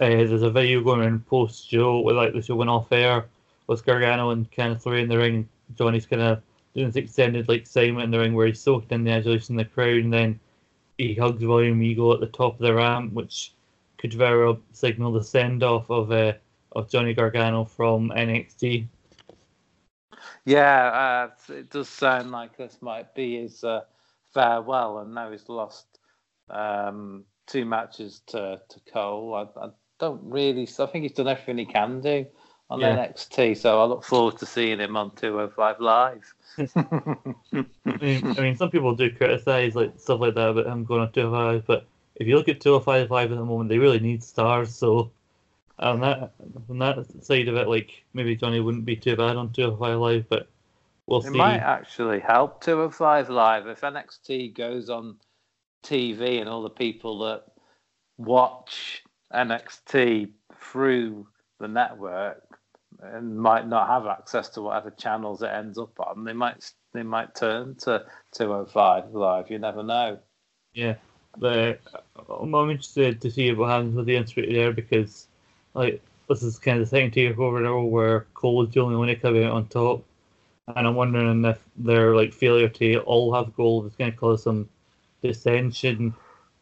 uh, 0.00 0.06
there's 0.06 0.42
a 0.42 0.50
video 0.50 0.82
going 0.82 1.00
on 1.00 1.20
post 1.20 1.68
Joe 1.70 2.00
with 2.00 2.16
like 2.16 2.34
the 2.34 2.42
show 2.42 2.56
went 2.56 2.68
off 2.68 2.92
air 2.92 3.24
with 3.66 3.86
Gargano 3.86 4.30
and 4.30 4.46
of 4.58 4.82
three 4.82 5.00
in 5.00 5.08
the 5.08 5.16
ring. 5.16 5.48
Johnny's 5.76 6.04
kind 6.04 6.20
of 6.20 6.42
doing 6.74 6.86
this 6.86 6.96
extended 6.96 7.48
like 7.48 7.66
segment 7.66 8.04
in 8.04 8.10
the 8.10 8.18
ring 8.18 8.34
where 8.34 8.46
he's 8.46 8.60
soaked 8.60 8.92
in 8.92 9.04
the 9.04 9.10
adulation 9.10 9.54
in 9.54 9.58
the 9.58 9.64
crowd 9.64 9.96
and 9.96 10.12
then 10.12 10.38
he 11.00 11.14
hugs 11.14 11.44
William 11.44 11.78
Regal 11.78 12.12
at 12.12 12.20
the 12.20 12.26
top 12.26 12.54
of 12.54 12.60
the 12.60 12.74
ramp, 12.74 13.12
which 13.14 13.54
could 13.98 14.12
very 14.12 14.44
well 14.44 14.60
signal 14.72 15.12
the 15.12 15.24
send 15.24 15.62
off 15.62 15.90
of 15.90 16.12
uh, 16.12 16.34
of 16.72 16.90
Johnny 16.90 17.14
Gargano 17.14 17.64
from 17.64 18.10
NXT. 18.10 18.86
Yeah, 20.44 21.30
uh, 21.48 21.52
it 21.52 21.70
does 21.70 21.88
sound 21.88 22.30
like 22.30 22.56
this 22.56 22.78
might 22.80 23.14
be 23.14 23.40
his 23.40 23.64
uh, 23.64 23.82
farewell, 24.32 24.98
and 24.98 25.14
now 25.14 25.30
he's 25.30 25.48
lost 25.48 25.86
um, 26.50 27.24
two 27.46 27.64
matches 27.64 28.20
to 28.28 28.60
to 28.68 28.80
Cole. 28.92 29.34
I, 29.34 29.60
I, 29.60 29.70
don't 29.98 30.20
really. 30.22 30.68
I 30.78 30.86
think 30.86 31.02
he's 31.02 31.12
done 31.12 31.28
everything 31.28 31.58
he 31.58 31.66
can 31.66 32.00
do 32.00 32.26
on 32.70 32.80
yeah. 32.80 32.96
NXT, 32.96 33.56
so 33.56 33.82
I 33.82 33.84
look 33.84 34.04
forward 34.04 34.38
to 34.38 34.46
seeing 34.46 34.78
him 34.78 34.96
on 34.96 35.10
205 35.16 35.80
Live. 35.80 36.34
I, 36.58 37.96
mean, 38.00 38.34
I 38.38 38.40
mean, 38.40 38.56
some 38.56 38.70
people 38.70 38.94
do 38.94 39.10
criticize 39.10 39.74
like 39.74 39.92
stuff 39.98 40.20
like 40.20 40.34
that 40.36 40.50
about 40.50 40.66
him 40.66 40.84
going 40.84 41.02
on 41.02 41.12
205, 41.12 41.66
but 41.66 41.86
if 42.14 42.28
you 42.28 42.36
look 42.36 42.48
at 42.48 42.60
205 42.60 43.10
Live 43.10 43.32
at 43.32 43.38
the 43.38 43.44
moment, 43.44 43.70
they 43.70 43.78
really 43.78 43.98
need 43.98 44.22
stars. 44.22 44.72
So 44.72 45.10
on 45.80 46.00
that 46.00 46.32
on 46.68 46.78
that 46.78 47.24
side 47.24 47.48
of 47.48 47.56
it, 47.56 47.66
like 47.66 48.04
maybe 48.14 48.36
Johnny 48.36 48.60
wouldn't 48.60 48.84
be 48.84 48.96
too 48.96 49.16
bad 49.16 49.36
on 49.36 49.52
205 49.52 49.98
Live, 49.98 50.28
but 50.28 50.48
we'll 51.06 51.20
it 51.20 51.24
see. 51.24 51.28
It 51.30 51.36
might 51.38 51.58
actually 51.58 52.20
help 52.20 52.62
205 52.62 53.30
Live 53.30 53.66
if 53.66 53.80
NXT 53.80 54.54
goes 54.54 54.90
on 54.90 55.16
TV 55.82 56.40
and 56.40 56.48
all 56.48 56.62
the 56.62 56.70
people 56.70 57.18
that 57.20 57.44
watch 58.16 59.02
NXT 59.32 60.30
through 60.60 61.26
the 61.58 61.68
network 61.68 62.49
and 63.02 63.38
might 63.38 63.66
not 63.66 63.88
have 63.88 64.06
access 64.06 64.48
to 64.50 64.62
whatever 64.62 64.90
channels 64.90 65.42
it 65.42 65.50
ends 65.50 65.78
up 65.78 65.98
on, 66.00 66.24
they 66.24 66.32
might 66.32 66.72
they 66.92 67.02
might 67.02 67.34
turn 67.34 67.74
to 67.76 68.04
205 68.32 69.14
live. 69.14 69.50
You 69.50 69.58
never 69.58 69.82
know. 69.82 70.18
Yeah, 70.74 70.96
but 71.36 71.80
I'm 72.28 72.54
interested 72.70 73.20
to 73.20 73.30
see 73.30 73.52
what 73.52 73.70
happens 73.70 73.94
with 73.94 74.06
the 74.06 74.16
Undisputed 74.16 74.54
Era 74.54 74.72
because, 74.72 75.26
like, 75.74 76.02
this 76.28 76.42
is 76.42 76.58
kind 76.58 76.80
of 76.80 76.86
the 76.86 76.90
second 76.90 77.12
takeover 77.12 77.62
now 77.62 77.80
where 77.80 78.26
Cole 78.34 78.64
is 78.64 78.72
the 78.72 78.80
only 78.80 78.96
one 78.96 79.08
to 79.08 79.16
come 79.16 79.36
out 79.42 79.52
on 79.52 79.66
top, 79.68 80.04
and 80.76 80.86
I'm 80.86 80.94
wondering 80.94 81.44
if 81.44 81.58
their 81.76 82.14
like 82.14 82.32
failure 82.32 82.68
to 82.68 82.98
all 83.00 83.34
have 83.34 83.54
gold 83.56 83.86
is 83.86 83.96
going 83.96 84.12
to 84.12 84.16
cause 84.16 84.42
some 84.42 84.68
dissension. 85.22 86.14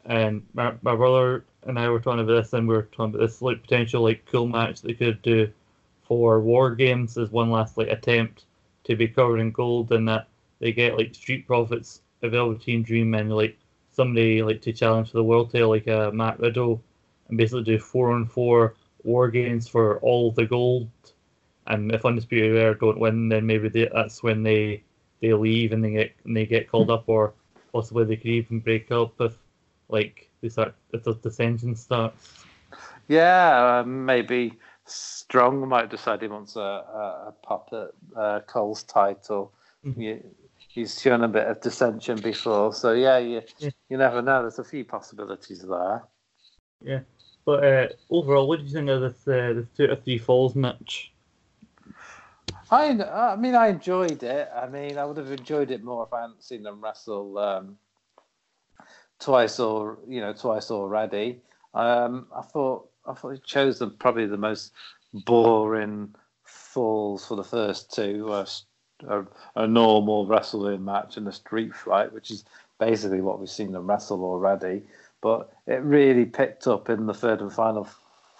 And 0.05 0.47
my, 0.55 0.73
my 0.81 0.97
brother 0.97 1.45
and 1.65 1.79
I 1.79 1.91
were 1.91 2.01
talking 2.01 2.21
about 2.21 2.33
this, 2.33 2.53
and 2.53 2.67
we 2.67 2.75
were 2.75 2.83
talking 2.85 3.15
about 3.15 3.21
this 3.21 3.43
like 3.43 3.63
potential 3.63 4.03
like 4.03 4.25
cool 4.27 4.47
match 4.47 4.81
they 4.81 4.95
could 4.95 5.21
do 5.23 5.53
for 6.09 6.41
War 6.41 6.75
Games 6.75 7.17
as 7.19 7.31
one 7.31 7.51
last 7.51 7.77
like 7.77 7.89
attempt 7.89 8.47
to 8.85 8.97
be 8.97 9.07
covered 9.07 9.39
in 9.39 9.53
gold, 9.53 9.93
and 9.93 10.09
that 10.09 10.27
they 10.59 10.73
get 10.73 10.97
like 10.97 11.15
Street 11.15 11.47
Profits, 11.47 12.01
a 12.23 12.29
Velveteen 12.29 12.83
Dream, 12.83 13.15
and 13.15 13.31
like 13.31 13.57
somebody 13.93 14.43
like 14.43 14.63
to 14.63 14.73
challenge 14.73 15.11
for 15.11 15.19
the 15.19 15.25
world 15.25 15.53
title, 15.53 15.69
like 15.69 15.87
a 15.87 16.09
uh, 16.09 16.11
Matt 16.11 16.41
Riddle, 16.41 16.83
and 17.29 17.37
basically 17.37 17.65
do 17.65 17.79
four 17.79 18.13
on 18.13 18.27
four 18.27 18.75
War 19.05 19.29
Games 19.31 19.69
for 19.69 19.99
all 20.01 20.33
the 20.33 20.47
gold. 20.47 20.89
And 21.67 21.93
if 21.93 22.07
Undisputed 22.07 22.57
Era 22.57 22.79
don't 22.79 22.99
win, 22.99 23.29
then 23.29 23.47
maybe 23.47 23.69
they, 23.69 23.91
that's 23.93 24.23
when 24.23 24.43
they 24.43 24.83
they 25.21 25.35
leave 25.35 25.73
and 25.73 25.85
they 25.85 25.91
get 25.91 26.15
and 26.25 26.35
they 26.35 26.47
get 26.47 26.71
called 26.71 26.91
up, 26.91 27.05
or 27.07 27.35
possibly 27.73 28.05
they 28.05 28.17
could 28.17 28.27
even 28.31 28.61
break 28.61 28.91
up 28.91 29.21
if 29.21 29.37
like 29.91 30.31
they 30.41 30.49
start 30.49 30.75
if 30.93 31.05
the 31.05 31.15
dissension 31.15 31.77
starts. 31.77 32.45
Yeah, 33.09 33.81
uh, 33.81 33.85
maybe 33.85 34.59
Strong 34.91 35.69
might 35.69 35.91
decide 35.91 36.23
he 36.23 36.29
wants 36.29 36.57
a, 36.57 36.61
a, 36.61 37.25
a 37.29 37.35
pop 37.43 37.69
at 37.73 37.91
uh, 38.17 38.41
Cole's 38.47 38.83
title. 38.85 39.53
Mm-hmm. 39.85 40.01
You, 40.01 40.25
he's 40.69 41.01
shown 41.01 41.23
a 41.25 41.29
bit 41.29 41.47
of 41.47 41.61
dissension 41.61 42.21
before, 42.21 42.73
so 42.73 42.93
yeah, 42.93 43.19
you 43.19 43.43
yeah. 43.59 43.71
you 43.89 43.97
never 43.97 44.23
know. 44.23 44.43
There's 44.43 44.59
a 44.59 44.65
few 44.65 44.85
possibilities 44.85 45.63
there. 45.63 46.05
Yeah, 46.83 47.01
but 47.45 47.65
uh, 47.65 47.89
overall, 48.11 48.49
what 48.49 48.61
do 48.61 48.65
you 48.65 48.73
think 48.73 48.89
of 48.89 49.01
this 49.01 49.27
uh, 49.27 49.55
this 49.55 49.67
two 49.77 49.91
or 49.91 49.97
three 49.97 50.19
falls 50.19 50.55
match? 50.55 51.13
I 52.71 52.91
I 52.91 53.37
mean, 53.37 53.55
I 53.55 53.69
enjoyed 53.69 54.23
it. 54.23 54.49
I 54.55 54.69
mean, 54.69 54.99
I 54.99 55.05
would 55.05 55.17
have 55.17 55.33
enjoyed 55.33 55.71
it 55.71 55.83
more 55.83 56.05
if 56.05 56.13
I 56.13 56.23
hadn't 56.23 56.43
seen 56.43 56.63
them 56.63 56.83
wrestle 56.83 57.39
um, 57.39 57.79
twice 59.19 59.59
or 59.59 59.99
you 60.07 60.21
know 60.21 60.33
twice 60.33 60.71
already. 60.71 61.41
Um, 61.75 62.27
I 62.35 62.43
thought 62.43 62.88
I 63.09 63.15
thought 63.15 63.31
he 63.31 63.41
chose 63.41 63.79
the, 63.79 63.89
probably 63.89 64.27
the 64.27 64.37
most 64.37 64.73
boring 65.13 66.15
falls 66.45 67.27
for 67.27 67.37
the 67.37 67.45
first 67.45 67.95
two. 67.95 68.31
Uh, 68.31 68.47
a, 69.07 69.25
a, 69.55 69.67
normal 69.67 70.27
wrestling 70.27 70.85
match 70.85 71.17
and 71.17 71.29
a 71.29 71.33
street 71.33 71.75
fight, 71.75 72.13
which 72.13 72.31
is 72.31 72.45
basically 72.81 73.21
what 73.21 73.39
we've 73.39 73.49
seen 73.49 73.73
them 73.73 73.87
wrestle 73.87 74.25
already. 74.25 74.83
But 75.21 75.53
it 75.67 75.83
really 75.83 76.25
picked 76.25 76.67
up 76.67 76.91
in 76.91 77.07
the 77.07 77.15
third 77.15 77.41
and 77.41 77.53
final 77.53 77.89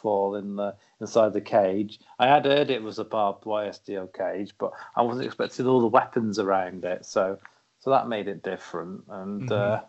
fall 0.01 0.37
in 0.37 0.57
the 0.57 0.75
inside 1.01 1.33
the 1.33 1.41
cage. 1.41 2.01
I 2.19 2.29
had 2.29 2.45
heard 2.45 2.71
it 2.71 2.83
was 2.83 2.99
a 2.99 3.05
barbed 3.05 3.45
wire 3.45 3.73
steel 3.73 4.07
cage, 4.07 4.53
but 4.59 4.73
I 4.97 5.03
wasn't 5.03 5.27
expecting 5.27 5.67
all 5.67 5.81
the 5.81 5.87
weapons 5.87 6.39
around 6.39 6.85
it. 6.85 7.05
So 7.05 7.39
so 7.81 7.91
that 7.91 8.09
made 8.09 8.29
it 8.29 8.43
different. 8.43 9.05
And 9.09 9.49
mm-hmm. 9.49 9.53
uh, 9.53 9.81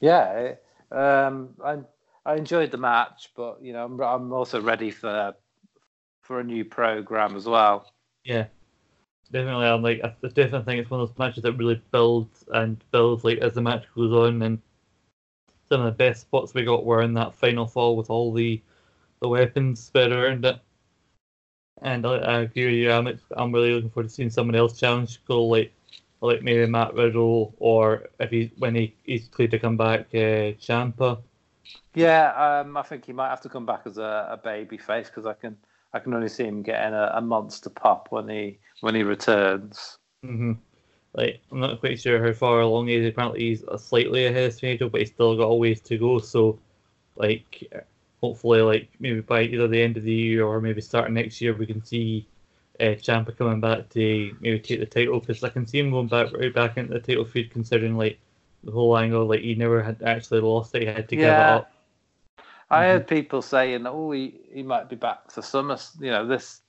yeah, 0.00 0.32
it, 0.32 0.64
um, 0.90 1.50
I 1.64 1.78
I 2.26 2.36
enjoyed 2.36 2.70
the 2.70 2.78
match, 2.78 3.30
but 3.36 3.62
you 3.62 3.72
know, 3.72 3.84
I'm, 3.84 4.00
I'm 4.00 4.32
also 4.32 4.60
ready 4.60 4.90
for 4.90 5.34
for 6.20 6.40
a 6.40 6.44
new 6.44 6.64
program 6.64 7.36
as 7.36 7.46
well. 7.46 7.90
Yeah, 8.24 8.46
definitely. 9.30 9.66
I'm 9.66 9.82
like, 9.82 10.00
I 10.02 10.14
definitely 10.28 10.62
think 10.62 10.80
it's 10.80 10.90
one 10.90 11.00
of 11.00 11.08
those 11.08 11.18
matches 11.18 11.42
that 11.42 11.52
really 11.52 11.82
builds 11.90 12.44
and 12.48 12.82
builds 12.92 13.24
like 13.24 13.38
as 13.38 13.54
the 13.54 13.60
match 13.60 13.84
goes 13.94 14.12
on, 14.12 14.40
and 14.42 14.60
some 15.68 15.80
of 15.80 15.86
the 15.86 15.92
best 15.92 16.22
spots 16.22 16.54
we 16.54 16.64
got 16.64 16.86
were 16.86 17.02
in 17.02 17.14
that 17.14 17.34
final 17.34 17.66
fall 17.66 17.96
with 17.96 18.10
all 18.10 18.32
the 18.32 18.60
the 19.20 19.28
weapons 19.28 19.80
spread 19.80 20.12
around 20.12 20.44
it. 20.44 20.58
And 21.82 22.06
I, 22.06 22.14
I 22.16 22.40
agree 22.40 22.66
with 22.66 22.74
you. 22.74 22.90
I'm 22.90 23.20
I'm 23.36 23.52
really 23.52 23.72
looking 23.72 23.90
forward 23.90 24.08
to 24.08 24.14
seeing 24.14 24.30
someone 24.30 24.56
else 24.56 24.78
challenge 24.80 25.22
Cole, 25.26 25.50
like 25.50 25.72
like 26.22 26.42
maybe 26.42 26.64
Matt 26.66 26.94
Riddle, 26.94 27.54
or 27.58 28.08
if 28.18 28.30
he 28.30 28.50
when 28.58 28.74
he 28.74 28.94
he's 29.04 29.28
cleared 29.28 29.50
to 29.50 29.58
come 29.58 29.76
back, 29.76 30.06
uh, 30.14 30.56
Ciampa. 30.56 31.18
Yeah, 31.94 32.60
um, 32.62 32.76
I 32.76 32.82
think 32.82 33.04
he 33.04 33.12
might 33.12 33.28
have 33.28 33.40
to 33.42 33.48
come 33.48 33.66
back 33.66 33.82
as 33.86 33.98
a, 33.98 34.28
a 34.30 34.36
baby 34.36 34.78
face 34.78 35.08
because 35.08 35.26
I 35.26 35.34
can 35.34 35.56
I 35.92 36.00
can 36.00 36.12
only 36.14 36.28
see 36.28 36.44
him 36.44 36.62
getting 36.62 36.92
a, 36.94 37.12
a 37.14 37.20
monster 37.20 37.70
pop 37.70 38.08
when 38.10 38.28
he 38.28 38.58
when 38.80 38.94
he 38.94 39.02
returns. 39.02 39.98
Mm-hmm. 40.24 40.52
Like 41.14 41.40
I'm 41.52 41.60
not 41.60 41.80
quite 41.80 42.00
sure 42.00 42.24
how 42.24 42.32
far 42.32 42.60
along 42.60 42.88
he 42.88 42.96
is. 42.96 43.08
Apparently 43.08 43.40
he's 43.40 43.64
slightly 43.78 44.26
ahead 44.26 44.46
of 44.48 44.54
schedule, 44.54 44.88
but 44.88 45.00
he's 45.00 45.10
still 45.10 45.36
got 45.36 45.44
a 45.44 45.54
ways 45.54 45.80
to 45.82 45.96
go. 45.96 46.18
So, 46.18 46.58
like, 47.14 47.70
hopefully, 48.20 48.62
like 48.62 48.88
maybe 48.98 49.20
by 49.20 49.42
either 49.42 49.68
the 49.68 49.80
end 49.80 49.96
of 49.96 50.02
the 50.02 50.12
year 50.12 50.44
or 50.44 50.60
maybe 50.60 50.80
starting 50.80 51.14
next 51.14 51.40
year, 51.40 51.54
we 51.54 51.66
can 51.66 51.84
see 51.84 52.26
uh, 52.80 52.96
Ciampa 52.96 53.36
coming 53.36 53.60
back 53.60 53.88
to 53.90 54.36
maybe 54.40 54.58
take 54.58 54.80
the 54.80 54.86
title 54.86 55.20
because 55.20 55.44
I 55.44 55.50
can 55.50 55.66
see 55.66 55.78
him 55.78 55.92
going 55.92 56.08
back 56.08 56.32
right 56.32 56.52
back 56.52 56.76
into 56.76 56.94
the 56.94 57.00
title 57.00 57.24
feud, 57.24 57.52
considering 57.52 57.96
like 57.96 58.18
the 58.64 58.72
whole 58.72 58.96
angle, 58.96 59.26
like 59.26 59.40
he 59.40 59.54
never 59.54 59.82
had 59.82 60.02
actually 60.02 60.40
lost 60.40 60.74
it, 60.74 60.82
he 60.82 60.86
had 60.86 61.08
to 61.08 61.16
yeah. 61.16 61.22
give 61.22 61.32
it 61.32 61.38
up. 61.38 61.72
I 62.70 62.82
mm-hmm. 62.82 62.90
heard 62.90 63.06
people 63.06 63.42
saying, 63.42 63.86
"Oh, 63.86 64.10
he, 64.10 64.40
he 64.52 64.62
might 64.62 64.88
be 64.88 64.96
back 64.96 65.30
for 65.30 65.42
summer." 65.42 65.78
You 66.00 66.10
know, 66.10 66.26
this 66.26 66.62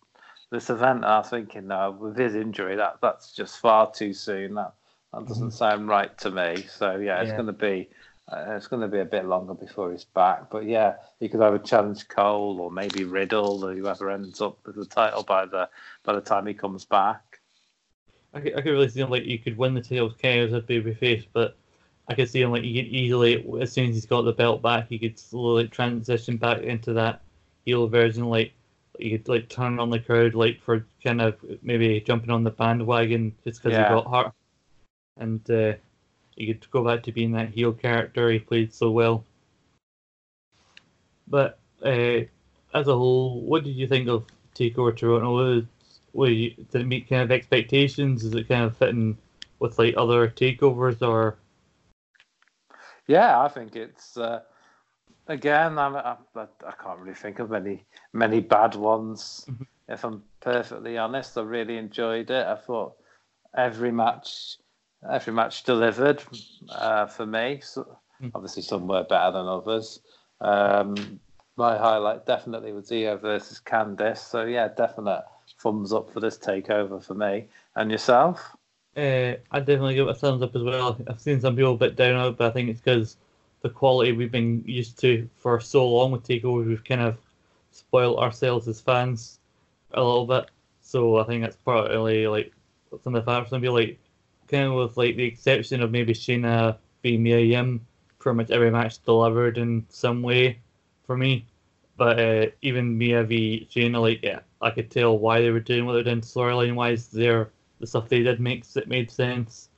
this 0.52 0.70
event. 0.70 1.06
I 1.06 1.20
was 1.20 1.30
thinking, 1.30 1.68
no, 1.68 1.92
with 1.92 2.18
his 2.18 2.36
injury, 2.36 2.76
that 2.76 2.98
that's 3.02 3.32
just 3.32 3.60
far 3.60 3.92
too 3.92 4.14
soon. 4.14 4.56
That 4.56 4.74
that 5.14 5.28
doesn't 5.28 5.48
mm-hmm. 5.48 5.56
sound 5.56 5.88
right 5.88 6.16
to 6.20 6.32
me. 6.32 6.66
So 6.68 6.98
yeah, 6.98 7.22
it's 7.22 7.30
yeah. 7.30 7.36
going 7.36 7.48
to 7.48 7.54
be 7.54 7.90
uh, 8.32 8.46
it's 8.50 8.68
going 8.68 8.82
to 8.82 8.88
be 8.88 9.00
a 9.00 9.06
bit 9.06 9.26
longer 9.26 9.54
before 9.54 9.92
he's 9.92 10.06
back. 10.06 10.50
But 10.50 10.66
yeah, 10.66 10.96
he 11.20 11.30
could 11.30 11.42
either 11.42 11.60
challenge 11.60 12.08
Cole 12.08 12.60
or 12.60 12.72
maybe 12.72 13.04
Riddle 13.04 13.64
or 13.64 13.74
whoever 13.74 14.10
ends 14.10 14.42
up 14.42 14.58
with 14.66 14.76
the 14.76 14.86
title 14.86 15.24
by 15.24 15.46
the 15.46 15.70
by 16.04 16.14
the 16.14 16.22
time 16.22 16.48
he 16.48 16.54
comes 16.54 16.86
back. 16.86 17.40
I 18.34 18.42
could, 18.42 18.54
I 18.54 18.62
could 18.62 18.72
really 18.72 18.90
see 18.90 19.00
him 19.00 19.10
like 19.10 19.24
he 19.24 19.38
could 19.38 19.58
win 19.58 19.76
the 19.76 19.82
title 19.82 20.08
of 20.08 20.14
as 20.24 20.54
a 20.54 20.62
babyface, 20.62 21.26
but 21.32 21.58
I 22.08 22.14
could 22.14 22.30
see 22.30 22.42
him 22.42 22.52
like 22.52 22.64
he 22.64 22.76
could 22.76 22.92
easily, 22.92 23.46
as 23.60 23.72
soon 23.72 23.90
as 23.90 23.96
he's 23.96 24.06
got 24.06 24.22
the 24.22 24.34
belt 24.34 24.62
back, 24.62 24.90
he 24.90 25.00
could 25.00 25.18
slowly 25.18 25.68
transition 25.68 26.38
back 26.38 26.62
into 26.62 26.94
that 26.94 27.22
heel 27.66 27.88
version. 27.88 28.26
Like 28.26 28.54
he 29.00 29.12
could 29.12 29.28
like 29.28 29.50
turn 29.50 29.80
on 29.80 29.90
the 29.90 30.00
crowd, 30.00 30.36
like 30.36 30.62
for 30.62 30.86
kind 31.04 31.22
of 31.22 31.36
maybe 31.64 32.00
jumping 32.02 32.30
on 32.30 32.44
the 32.44 32.52
bandwagon 32.52 33.36
just 33.44 33.62
because 33.62 33.76
yeah. 33.76 33.90
he 33.90 33.96
got 33.96 34.12
hurt, 34.12 34.34
and 35.18 35.50
uh, 35.50 35.74
he 36.36 36.48
could 36.48 36.70
go 36.70 36.84
back 36.84 37.02
to 37.04 37.12
being 37.12 37.32
that 37.32 37.50
heel 37.50 37.74
character 37.74 38.30
he 38.30 38.40
played 38.40 38.74
so 38.74 38.92
well. 38.92 39.24
But 41.28 41.58
uh, 41.84 42.22
as 42.76 42.88
a 42.88 42.96
whole, 42.96 43.42
what 43.42 43.64
did 43.64 43.76
you 43.76 43.88
think 43.88 44.08
of 44.08 44.26
Takeover 44.54 44.96
Toronto? 44.96 45.34
Was, 45.34 45.64
was 46.14 46.32
you, 46.32 46.52
did 46.72 46.82
it 46.82 46.88
meet 46.88 47.10
kind 47.10 47.24
of 47.24 47.32
expectations? 47.32 48.24
Is 48.24 48.36
it 48.36 48.48
kind 48.48 48.64
of 48.64 48.78
fitting 48.78 49.18
with 49.58 49.80
like 49.80 49.96
other 49.98 50.28
takeovers 50.28 51.02
or? 51.02 51.38
Yeah, 53.08 53.42
I 53.42 53.48
think 53.48 53.76
it's 53.76 54.18
uh, 54.18 54.42
again. 55.28 55.78
I'm, 55.78 55.96
I, 55.96 56.16
I 56.36 56.74
can't 56.82 57.00
really 57.00 57.14
think 57.14 57.40
of 57.40 57.50
many 57.50 57.86
many 58.14 58.40
bad 58.40 58.76
ones. 58.76 59.46
Mm-hmm. 59.50 59.64
If 59.88 60.04
I'm 60.04 60.24
perfectly 60.42 60.98
honest, 60.98 61.38
I 61.38 61.42
really 61.42 61.78
enjoyed 61.78 62.32
it. 62.32 62.46
I 62.48 62.56
thought 62.56 62.96
every 63.56 63.92
match 63.92 64.58
every 65.10 65.34
match 65.34 65.64
delivered 65.64 66.24
uh, 66.70 67.06
for 67.06 67.26
me. 67.26 67.60
So, 67.64 67.98
mm. 68.22 68.32
Obviously, 68.34 68.64
some 68.64 68.88
were 68.88 69.04
better 69.04 69.32
than 69.32 69.48
others. 69.48 70.00
Um, 70.42 71.20
my 71.58 71.78
highlight 71.78 72.26
definitely 72.26 72.74
was 72.74 72.92
Io 72.92 73.18
versus 73.18 73.62
Candice. 73.66 74.18
So 74.18 74.46
yeah, 74.46 74.68
definite 74.68 75.24
thumbs 75.60 75.94
up 75.94 76.12
for 76.12 76.20
this 76.20 76.38
takeover 76.38 77.04
for 77.04 77.14
me. 77.14 77.48
And 77.76 77.92
yourself? 77.92 78.56
Uh, 78.96 79.36
I 79.52 79.60
definitely 79.60 79.96
give 79.96 80.08
it 80.08 80.12
a 80.12 80.16
thumbs 80.16 80.42
up 80.42 80.56
as 80.56 80.64
well. 80.64 80.98
I've 81.08 81.20
seen 81.20 81.42
some 81.42 81.56
people 81.56 81.74
a 81.74 81.78
bit 81.78 81.96
down 81.98 82.16
on 82.16 82.28
it, 82.30 82.38
but 82.38 82.48
I 82.48 82.52
think 82.52 82.70
it's 82.70 82.80
because 82.80 83.18
the 83.62 83.70
quality 83.70 84.14
we've 84.14 84.32
been 84.32 84.64
used 84.66 84.98
to 85.00 85.30
for 85.38 85.60
so 85.60 85.88
long 85.88 86.12
with 86.12 86.24
Takeover, 86.24 86.66
we've 86.66 86.84
kind 86.84 87.02
of 87.02 87.18
spoiled 87.72 88.20
ourselves 88.20 88.68
as 88.68 88.80
fans 88.80 89.40
a 89.94 90.02
little 90.02 90.26
bit. 90.26 90.50
So 90.82 91.18
I 91.18 91.24
think 91.26 91.44
that's 91.44 91.58
partly 91.58 92.28
like 92.28 92.54
some 93.04 93.16
of 93.16 93.26
the 93.26 93.30
factors. 93.30 93.52
Maybe 93.52 93.70
like 93.70 94.00
kind 94.48 94.66
of 94.66 94.76
with 94.76 94.98
like 94.98 95.16
the 95.18 95.24
exception 95.26 95.82
of 95.82 95.92
maybe 95.92 96.14
Shayna 96.14 96.78
v 97.04 97.18
Mia 97.18 97.40
Yim, 97.40 97.86
pretty 98.20 98.38
much 98.38 98.52
every 98.52 98.72
match 98.72 99.04
delivered 99.04 99.58
in 99.58 99.86
some 99.90 100.22
way 100.22 100.60
for 101.06 101.18
me. 101.18 101.46
But 101.98 102.20
uh, 102.20 102.46
even 102.62 102.98
Mia 102.98 103.24
v 103.24 103.68
Shayna, 103.70 104.00
like 104.00 104.22
yeah, 104.24 104.40
I 104.62 104.70
could 104.70 104.90
tell 104.90 105.18
why 105.18 105.42
they 105.42 105.50
were 105.50 105.60
doing 105.60 105.86
what 105.86 105.94
they're 105.94 106.04
doing 106.04 106.22
storyline 106.22 106.76
wise. 106.76 107.08
There, 107.08 107.50
the 107.80 107.88
stuff 107.88 108.10
they 108.10 108.24
did 108.24 108.40
makes 108.40 108.76
it 108.78 108.88
made 108.88 109.12
sense. 109.12 109.70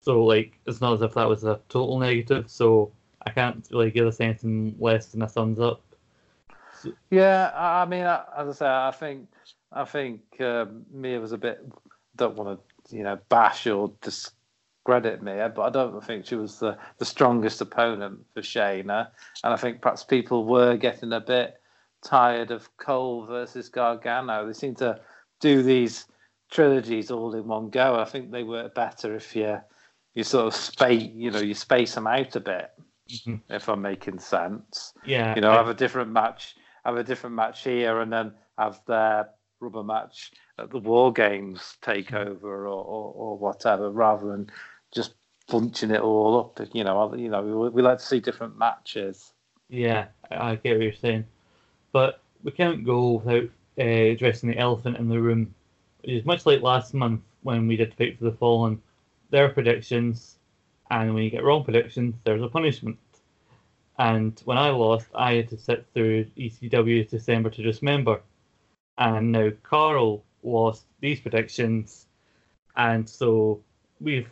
So 0.00 0.24
like, 0.24 0.58
it's 0.66 0.80
not 0.80 0.94
as 0.94 1.02
if 1.02 1.14
that 1.14 1.28
was 1.28 1.44
a 1.44 1.60
total 1.68 1.98
negative. 1.98 2.50
So 2.50 2.92
I 3.26 3.30
can't 3.30 3.66
really 3.70 3.90
give 3.90 4.06
a 4.06 4.22
anything 4.22 4.76
less 4.78 5.06
than 5.06 5.22
a 5.22 5.28
thumbs 5.28 5.58
up. 5.58 5.82
Yeah, 7.10 7.50
I 7.54 7.84
mean, 7.86 8.04
as 8.04 8.48
I 8.48 8.52
say, 8.52 8.66
I 8.66 8.92
think 8.92 9.28
I 9.72 9.84
think 9.84 10.20
um, 10.40 10.86
Mia 10.92 11.20
was 11.20 11.32
a 11.32 11.38
bit. 11.38 11.66
Don't 12.14 12.36
want 12.36 12.60
to, 12.88 12.96
you 12.96 13.02
know, 13.02 13.18
bash 13.28 13.66
or 13.66 13.92
discredit 14.00 15.22
Mia, 15.22 15.48
but 15.48 15.62
I 15.62 15.70
don't 15.70 16.04
think 16.04 16.26
she 16.26 16.36
was 16.36 16.60
the, 16.60 16.78
the 16.98 17.04
strongest 17.04 17.60
opponent 17.60 18.20
for 18.32 18.42
Shayna, 18.42 19.08
and 19.42 19.52
I 19.52 19.56
think 19.56 19.80
perhaps 19.80 20.04
people 20.04 20.44
were 20.44 20.76
getting 20.76 21.12
a 21.12 21.20
bit 21.20 21.60
tired 22.04 22.50
of 22.50 22.74
Cole 22.76 23.26
versus 23.26 23.68
Gargano. 23.68 24.46
They 24.46 24.52
seem 24.52 24.74
to 24.76 25.00
do 25.40 25.62
these 25.62 26.06
trilogies 26.50 27.10
all 27.10 27.34
in 27.34 27.46
one 27.46 27.70
go. 27.70 27.98
I 27.98 28.04
think 28.04 28.30
they 28.30 28.42
work 28.42 28.74
better 28.74 29.14
if 29.14 29.34
you 29.34 29.60
you 30.14 30.24
sort 30.24 30.46
of 30.46 30.54
space, 30.54 31.10
you 31.14 31.30
know, 31.30 31.40
you 31.40 31.54
space 31.54 31.94
them 31.94 32.06
out 32.06 32.34
a 32.36 32.40
bit. 32.40 32.70
Mm-hmm. 33.10 33.34
If 33.50 33.68
I'm 33.68 33.82
making 33.82 34.18
sense, 34.18 34.94
yeah. 35.04 35.34
You 35.34 35.42
know, 35.42 35.52
I, 35.52 35.56
have 35.56 35.68
a 35.68 35.74
different 35.74 36.10
match, 36.10 36.56
have 36.84 36.96
a 36.96 37.04
different 37.04 37.36
match 37.36 37.62
here, 37.62 38.00
and 38.00 38.12
then 38.12 38.32
have 38.58 38.80
their 38.86 39.28
rubber 39.60 39.84
match 39.84 40.32
at 40.58 40.70
the 40.70 40.78
War 40.78 41.12
Games 41.12 41.76
takeover 41.82 42.42
or, 42.42 42.66
or, 42.66 43.12
or 43.14 43.38
whatever, 43.38 43.90
rather 43.90 44.26
than 44.26 44.50
just 44.92 45.14
bunching 45.48 45.90
it 45.90 46.00
all 46.00 46.40
up. 46.40 46.60
You 46.74 46.82
know, 46.82 47.14
you 47.14 47.28
know, 47.28 47.42
we, 47.42 47.68
we 47.68 47.82
like 47.82 47.98
to 47.98 48.04
see 48.04 48.18
different 48.18 48.58
matches. 48.58 49.32
Yeah, 49.68 50.06
I 50.30 50.56
get 50.56 50.76
what 50.76 50.82
you're 50.82 50.92
saying, 50.94 51.26
but 51.92 52.20
we 52.42 52.50
can't 52.52 52.84
go 52.84 53.22
without 53.24 53.48
uh, 53.78 53.82
addressing 53.82 54.48
the 54.48 54.58
elephant 54.58 54.96
in 54.96 55.08
the 55.08 55.20
room. 55.20 55.54
It's 56.06 56.24
much 56.24 56.46
like 56.46 56.62
last 56.62 56.94
month 56.94 57.22
when 57.42 57.66
we 57.66 57.76
did 57.76 57.90
the 57.90 57.96
Fight 57.96 58.18
for 58.18 58.26
the 58.26 58.32
Fallen. 58.32 58.80
Their 59.30 59.48
predictions, 59.48 60.36
and 60.88 61.12
when 61.12 61.24
you 61.24 61.30
get 61.30 61.42
wrong 61.42 61.64
predictions, 61.64 62.14
there's 62.22 62.42
a 62.42 62.48
punishment. 62.48 62.98
And 63.98 64.40
when 64.44 64.56
I 64.56 64.70
lost, 64.70 65.08
I 65.16 65.34
had 65.34 65.48
to 65.48 65.56
sit 65.56 65.84
through 65.92 66.26
ECW 66.36 67.10
December 67.10 67.50
to 67.50 67.62
Dismember. 67.62 68.20
And 68.98 69.32
now 69.32 69.50
Carl 69.64 70.22
lost 70.44 70.84
these 71.00 71.18
predictions, 71.18 72.06
and 72.76 73.08
so 73.08 73.60
we've 74.00 74.30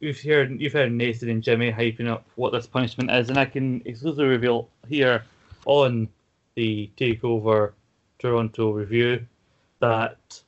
we've 0.00 0.22
heard 0.22 0.60
you've 0.60 0.72
heard 0.72 0.92
Nathan 0.92 1.30
and 1.30 1.42
Jimmy 1.42 1.72
hyping 1.72 2.08
up 2.08 2.24
what 2.36 2.52
this 2.52 2.66
punishment 2.66 3.10
is, 3.10 3.28
and 3.28 3.38
I 3.38 3.44
can 3.44 3.82
exclusively 3.84 4.26
reveal 4.26 4.68
here 4.88 5.24
on 5.66 6.08
the 6.54 6.90
Takeover 6.96 7.72
Toronto 8.18 8.70
review 8.70 9.26
that 9.80 10.40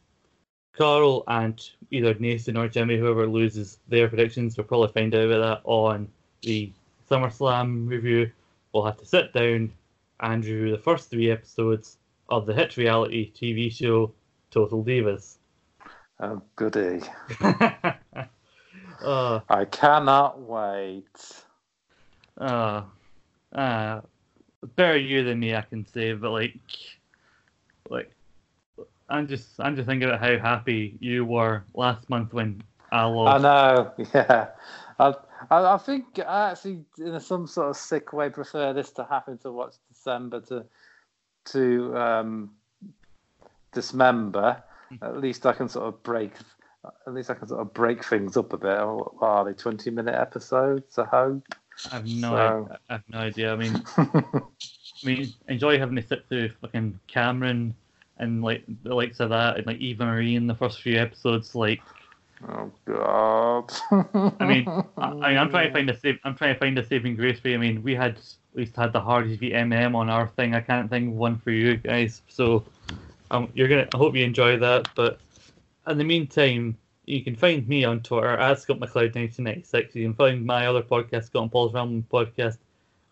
Carl 0.81 1.24
and 1.28 1.70
either 1.91 2.14
Nathan 2.14 2.57
or 2.57 2.66
Jimmy, 2.66 2.97
whoever 2.97 3.26
loses 3.26 3.81
their 3.89 4.09
predictions, 4.09 4.57
will 4.57 4.64
probably 4.64 4.89
find 4.89 5.14
out 5.14 5.26
about 5.26 5.41
that 5.41 5.68
on 5.68 6.09
the 6.41 6.72
SummerSlam 7.11 7.87
review. 7.87 8.31
We'll 8.72 8.87
have 8.87 8.97
to 8.97 9.05
sit 9.05 9.35
down 9.35 9.70
and 10.20 10.43
review 10.43 10.70
the 10.70 10.83
first 10.83 11.11
three 11.11 11.31
episodes 11.31 11.99
of 12.31 12.47
the 12.47 12.55
hit 12.55 12.78
reality 12.78 13.31
TV 13.31 13.70
show 13.70 14.11
Total 14.51 14.83
Divas. 14.83 15.37
Oh, 16.18 16.41
goody. 16.57 17.03
uh, 17.43 19.41
I 19.51 19.66
cannot 19.66 20.41
wait. 20.41 21.45
Uh, 22.39 22.85
uh, 23.55 24.01
better 24.76 24.97
you 24.97 25.24
than 25.24 25.41
me, 25.41 25.55
I 25.55 25.61
can 25.61 25.85
say, 25.85 26.14
but 26.14 26.31
like, 26.31 26.57
like, 27.91 28.11
I'm 29.11 29.26
just, 29.26 29.48
I'm 29.58 29.76
just 29.76 29.86
thinking 29.88 30.08
about 30.08 30.20
how 30.20 30.38
happy 30.38 30.96
you 31.00 31.24
were 31.24 31.64
last 31.74 32.08
month 32.08 32.32
when 32.32 32.62
I 32.92 33.04
lost. 33.04 33.44
I 33.44 33.48
know, 33.48 33.92
yeah. 34.14 34.48
I, 34.98 35.14
I, 35.50 35.74
I 35.74 35.78
think 35.78 36.18
I 36.18 36.50
actually, 36.50 36.84
in 36.98 37.18
some 37.20 37.46
sort 37.46 37.70
of 37.70 37.76
sick 37.76 38.12
way, 38.12 38.30
prefer 38.30 38.72
this 38.72 38.90
to 38.92 39.04
happen 39.04 39.38
to 39.38 39.52
watch 39.52 39.74
December 39.88 40.40
to, 40.42 40.64
to 41.46 41.96
um, 41.96 42.50
dismember. 43.72 44.62
Hmm. 44.88 45.04
At 45.04 45.16
least 45.18 45.46
I 45.46 45.52
can 45.52 45.68
sort 45.68 45.86
of 45.86 46.02
break 46.02 46.32
at 47.06 47.12
least 47.12 47.30
I 47.30 47.34
can 47.34 47.48
sort 47.48 47.61
of 47.61 47.74
break 47.74 48.04
things 48.04 48.36
up 48.36 48.52
a 48.52 48.56
bit. 48.56 48.78
What 48.80 49.12
are 49.20 49.44
they? 49.44 49.52
Twenty 49.52 49.90
minute 49.90 50.14
episodes? 50.14 50.98
I 50.98 51.04
hope. 51.04 51.54
I 51.90 51.96
have 51.96 52.06
no, 52.06 52.30
so... 52.30 52.36
idea. 52.36 52.78
I 52.88 52.92
have 52.92 53.02
no 53.08 53.18
idea. 53.18 53.52
I 53.52 53.56
mean, 53.56 53.82
I 53.96 54.42
mean, 55.04 55.32
enjoy 55.48 55.78
having 55.78 55.96
to 55.96 56.02
sit 56.02 56.26
through 56.28 56.50
fucking 56.61 56.98
Cameron 57.06 57.74
and 58.20 58.42
like 58.42 58.62
the 58.84 58.94
likes 58.94 59.18
of 59.18 59.30
that, 59.30 59.56
and 59.56 59.66
like 59.66 59.78
Eva 59.78 60.04
Marie 60.04 60.36
in 60.36 60.46
the 60.46 60.54
first 60.54 60.82
few 60.82 60.96
episodes. 60.98 61.54
Like, 61.54 61.80
oh 62.48 62.70
god. 62.84 63.72
I 64.38 64.46
mean, 64.46 64.68
I, 64.98 65.06
I, 65.06 65.12
mean, 65.12 65.38
I'm 65.38 65.50
trying 65.50 65.68
to 65.68 65.72
find 65.72 65.90
a 65.90 65.98
save. 65.98 66.18
I'm 66.24 66.36
trying 66.36 66.54
to 66.54 66.60
find 66.60 66.78
a 66.78 66.86
saving 66.86 67.16
grace 67.16 67.40
for 67.40 67.48
you. 67.48 67.54
I 67.54 67.58
mean, 67.58 67.82
we 67.82 67.94
had 67.94 68.12
at 68.12 68.36
least 68.54 68.76
had 68.76 68.92
the 68.92 69.00
Hardys 69.00 69.38
v 69.38 69.50
MM 69.50 69.94
on 69.94 70.10
our 70.10 70.28
thing. 70.28 70.54
I 70.54 70.60
can't 70.60 70.88
think 70.90 71.08
of 71.08 71.14
one 71.14 71.38
for 71.38 71.50
you 71.50 71.76
guys. 71.76 72.22
So, 72.28 72.64
um, 73.30 73.50
you're 73.54 73.68
gonna. 73.68 73.88
I 73.92 73.96
hope 73.96 74.14
you 74.14 74.24
enjoy 74.24 74.59
that. 74.59 74.88
But 74.94 75.18
in 75.88 75.98
the 75.98 76.05
meantime, 76.05 76.76
you 77.06 77.24
can 77.24 77.34
find 77.34 77.66
me 77.66 77.84
on 77.84 78.01
Twitter 78.01 78.36
at 78.36 78.59
ScottMcLeod1996. 78.59 79.94
You 79.94 80.05
can 80.05 80.14
find 80.14 80.44
my 80.44 80.66
other 80.66 80.82
podcast, 80.82 81.24
Scott 81.24 81.42
and 81.42 81.52
Paul's 81.52 81.74
Rambling 81.74 82.06
Podcast, 82.10 82.59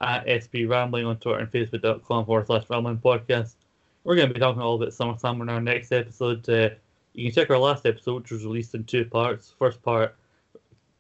at 0.01 0.27
SB 0.27 0.69
Rambling 0.69 1.07
on 1.07 1.17
Twitter 1.19 1.41
and 1.41 1.51
Facebook.com 1.51 2.27
forward 2.27 2.47
slash 2.47 2.65
Rambling 2.69 2.99
Podcast. 2.99 3.55
We're 4.09 4.17
going 4.17 4.29
to 4.29 4.33
be 4.33 4.41
talking 4.41 4.63
all 4.63 4.77
about 4.77 4.89
SummerSlam 4.89 5.43
in 5.43 5.51
our 5.51 5.61
next 5.61 5.93
episode. 5.93 6.49
Uh, 6.49 6.71
you 7.13 7.27
can 7.27 7.35
check 7.35 7.51
our 7.51 7.59
last 7.59 7.85
episode, 7.85 8.23
which 8.23 8.31
was 8.31 8.43
released 8.43 8.75
in 8.75 8.85
two 8.85 9.05
parts. 9.05 9.53
First 9.59 9.83
part, 9.83 10.17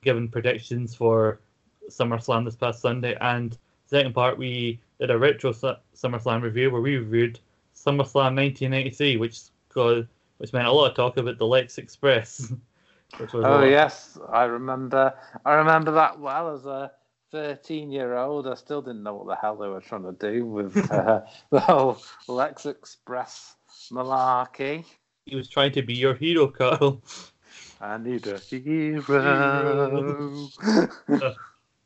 giving 0.02 0.28
predictions 0.28 0.94
for 0.94 1.40
SummerSlam 1.88 2.44
this 2.44 2.54
past 2.54 2.82
Sunday, 2.82 3.16
and 3.22 3.56
second 3.86 4.14
part, 4.14 4.36
we 4.36 4.78
did 5.00 5.10
a 5.10 5.16
retro 5.16 5.52
SummerSlam 5.52 6.42
review 6.42 6.70
where 6.70 6.82
we 6.82 6.98
reviewed 6.98 7.40
SummerSlam 7.74 8.36
1993, 8.36 9.16
which 9.16 9.40
got, 9.72 10.04
which 10.36 10.52
meant 10.52 10.66
a 10.66 10.70
lot 10.70 10.90
of 10.90 10.94
talk 10.94 11.16
about 11.16 11.38
the 11.38 11.46
Lex 11.46 11.78
Express. 11.78 12.52
oh 13.32 13.64
yes, 13.64 14.18
I 14.30 14.44
remember. 14.44 15.14
I 15.46 15.54
remember 15.54 15.92
that 15.92 16.20
well 16.20 16.50
as 16.50 16.66
a 16.66 16.92
thirteen-year-old. 17.30 18.46
I 18.46 18.54
still 18.54 18.82
didn't 18.82 19.02
know 19.02 19.14
what 19.14 19.26
the 19.26 19.36
hell 19.36 19.56
they 19.56 19.68
were 19.68 19.80
trying 19.80 20.04
to 20.04 20.12
do 20.12 20.46
with 20.46 20.76
uh, 20.92 21.22
the 21.50 21.60
whole 21.60 21.98
Lex 22.26 22.66
Express 22.66 23.56
malarkey. 23.90 24.84
He 25.26 25.36
was 25.36 25.48
trying 25.48 25.72
to 25.72 25.82
be 25.82 25.94
your 25.94 26.14
hero, 26.14 26.48
Carl. 26.48 27.02
I 27.80 27.98
need 27.98 28.26
a 28.26 28.38
hero. 28.50 30.48
uh, 30.66 31.32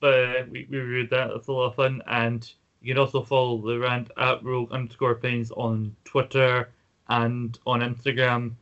but 0.01 0.14
uh, 0.14 0.44
we, 0.51 0.66
we 0.70 0.78
reviewed 0.78 1.10
that. 1.10 1.28
That's 1.28 1.48
a 1.48 1.52
lot 1.52 1.66
of 1.66 1.74
fun. 1.74 2.02
And 2.06 2.51
you 2.81 2.94
can 2.94 3.01
also 3.01 3.23
follow 3.23 3.59
the 3.60 3.78
rant 3.78 4.10
at 4.16 4.43
Rogue 4.43 4.73
underscore 4.73 5.16
Pains 5.16 5.51
on 5.52 5.94
Twitter 6.05 6.70
and 7.09 7.59
on 7.66 7.81
Instagram 7.81 8.55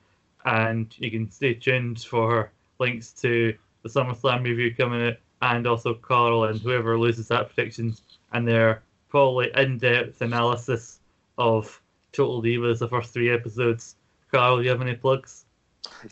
and 0.44 0.94
you 0.98 1.10
can 1.10 1.30
stay 1.30 1.54
tuned 1.54 2.00
for 2.00 2.50
links 2.78 3.12
to 3.12 3.54
the 3.82 3.88
SummerSlam 3.88 4.44
review 4.44 4.74
coming 4.74 5.08
out, 5.08 5.16
and 5.42 5.66
also 5.66 5.94
Carl 5.94 6.44
and 6.44 6.60
whoever 6.60 6.98
loses 6.98 7.28
that 7.28 7.48
predictions 7.54 8.02
and 8.32 8.46
their 8.46 8.82
probably 9.08 9.50
in-depth 9.56 10.20
analysis 10.20 11.00
of 11.38 11.80
Total 12.12 12.42
Divas, 12.42 12.78
the 12.78 12.88
first 12.88 13.12
three 13.12 13.30
episodes. 13.30 13.96
Carl, 14.30 14.58
do 14.58 14.64
you 14.64 14.70
have 14.70 14.82
any 14.82 14.94
plugs? 14.94 15.44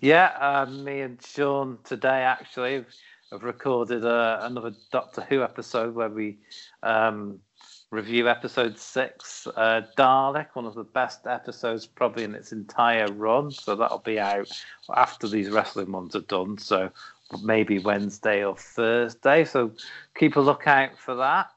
Yeah, 0.01 0.33
uh, 0.41 0.67
me 0.71 1.01
and 1.01 1.23
Sean 1.23 1.79
today 1.85 2.23
actually 2.23 2.85
have 3.31 3.43
recorded 3.43 4.05
uh, 4.05 4.41
another 4.43 4.73
Doctor 4.91 5.21
Who 5.23 5.43
episode 5.43 5.95
where 5.95 6.09
we 6.09 6.39
um, 6.83 7.41
review 7.91 8.29
episode 8.29 8.79
six, 8.79 9.47
uh, 9.57 9.83
Dalek, 9.97 10.49
one 10.55 10.67
of 10.67 10.75
the 10.75 10.85
best 10.85 11.27
episodes 11.27 11.87
probably 11.87 12.25
in 12.25 12.35
its 12.35 12.53
entire 12.53 13.11
run. 13.13 13.51
So 13.51 13.75
that'll 13.75 13.99
be 13.99 14.19
out 14.19 14.51
after 14.95 15.29
these 15.29 15.51
wrestling 15.51 15.93
ones 15.93 16.17
are 16.17 16.21
done. 16.21 16.59
So 16.59 16.91
maybe 17.43 17.79
Wednesday 17.79 18.45
or 18.45 18.57
Thursday. 18.57 19.45
So 19.45 19.73
keep 20.17 20.37
a 20.37 20.41
lookout 20.41 20.99
for 20.99 21.15
that. 21.17 21.51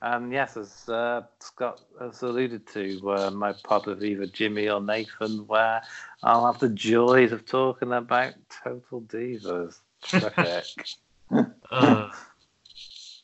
And 0.00 0.32
yes, 0.32 0.56
as 0.56 0.88
uh, 0.88 1.22
Scott 1.40 1.80
has 2.00 2.22
alluded 2.22 2.66
to, 2.68 3.10
uh, 3.10 3.30
my 3.30 3.52
pod 3.64 3.86
with 3.86 4.04
either 4.04 4.26
Jimmy 4.26 4.68
or 4.68 4.80
Nathan, 4.80 5.44
where 5.48 5.82
I'll 6.22 6.46
have 6.46 6.60
the 6.60 6.68
joys 6.68 7.32
of 7.32 7.44
talking 7.46 7.92
about 7.92 8.34
Total 8.62 9.00
Divas. 9.02 9.80
Terrific. 10.02 10.86
uh. 11.70 12.10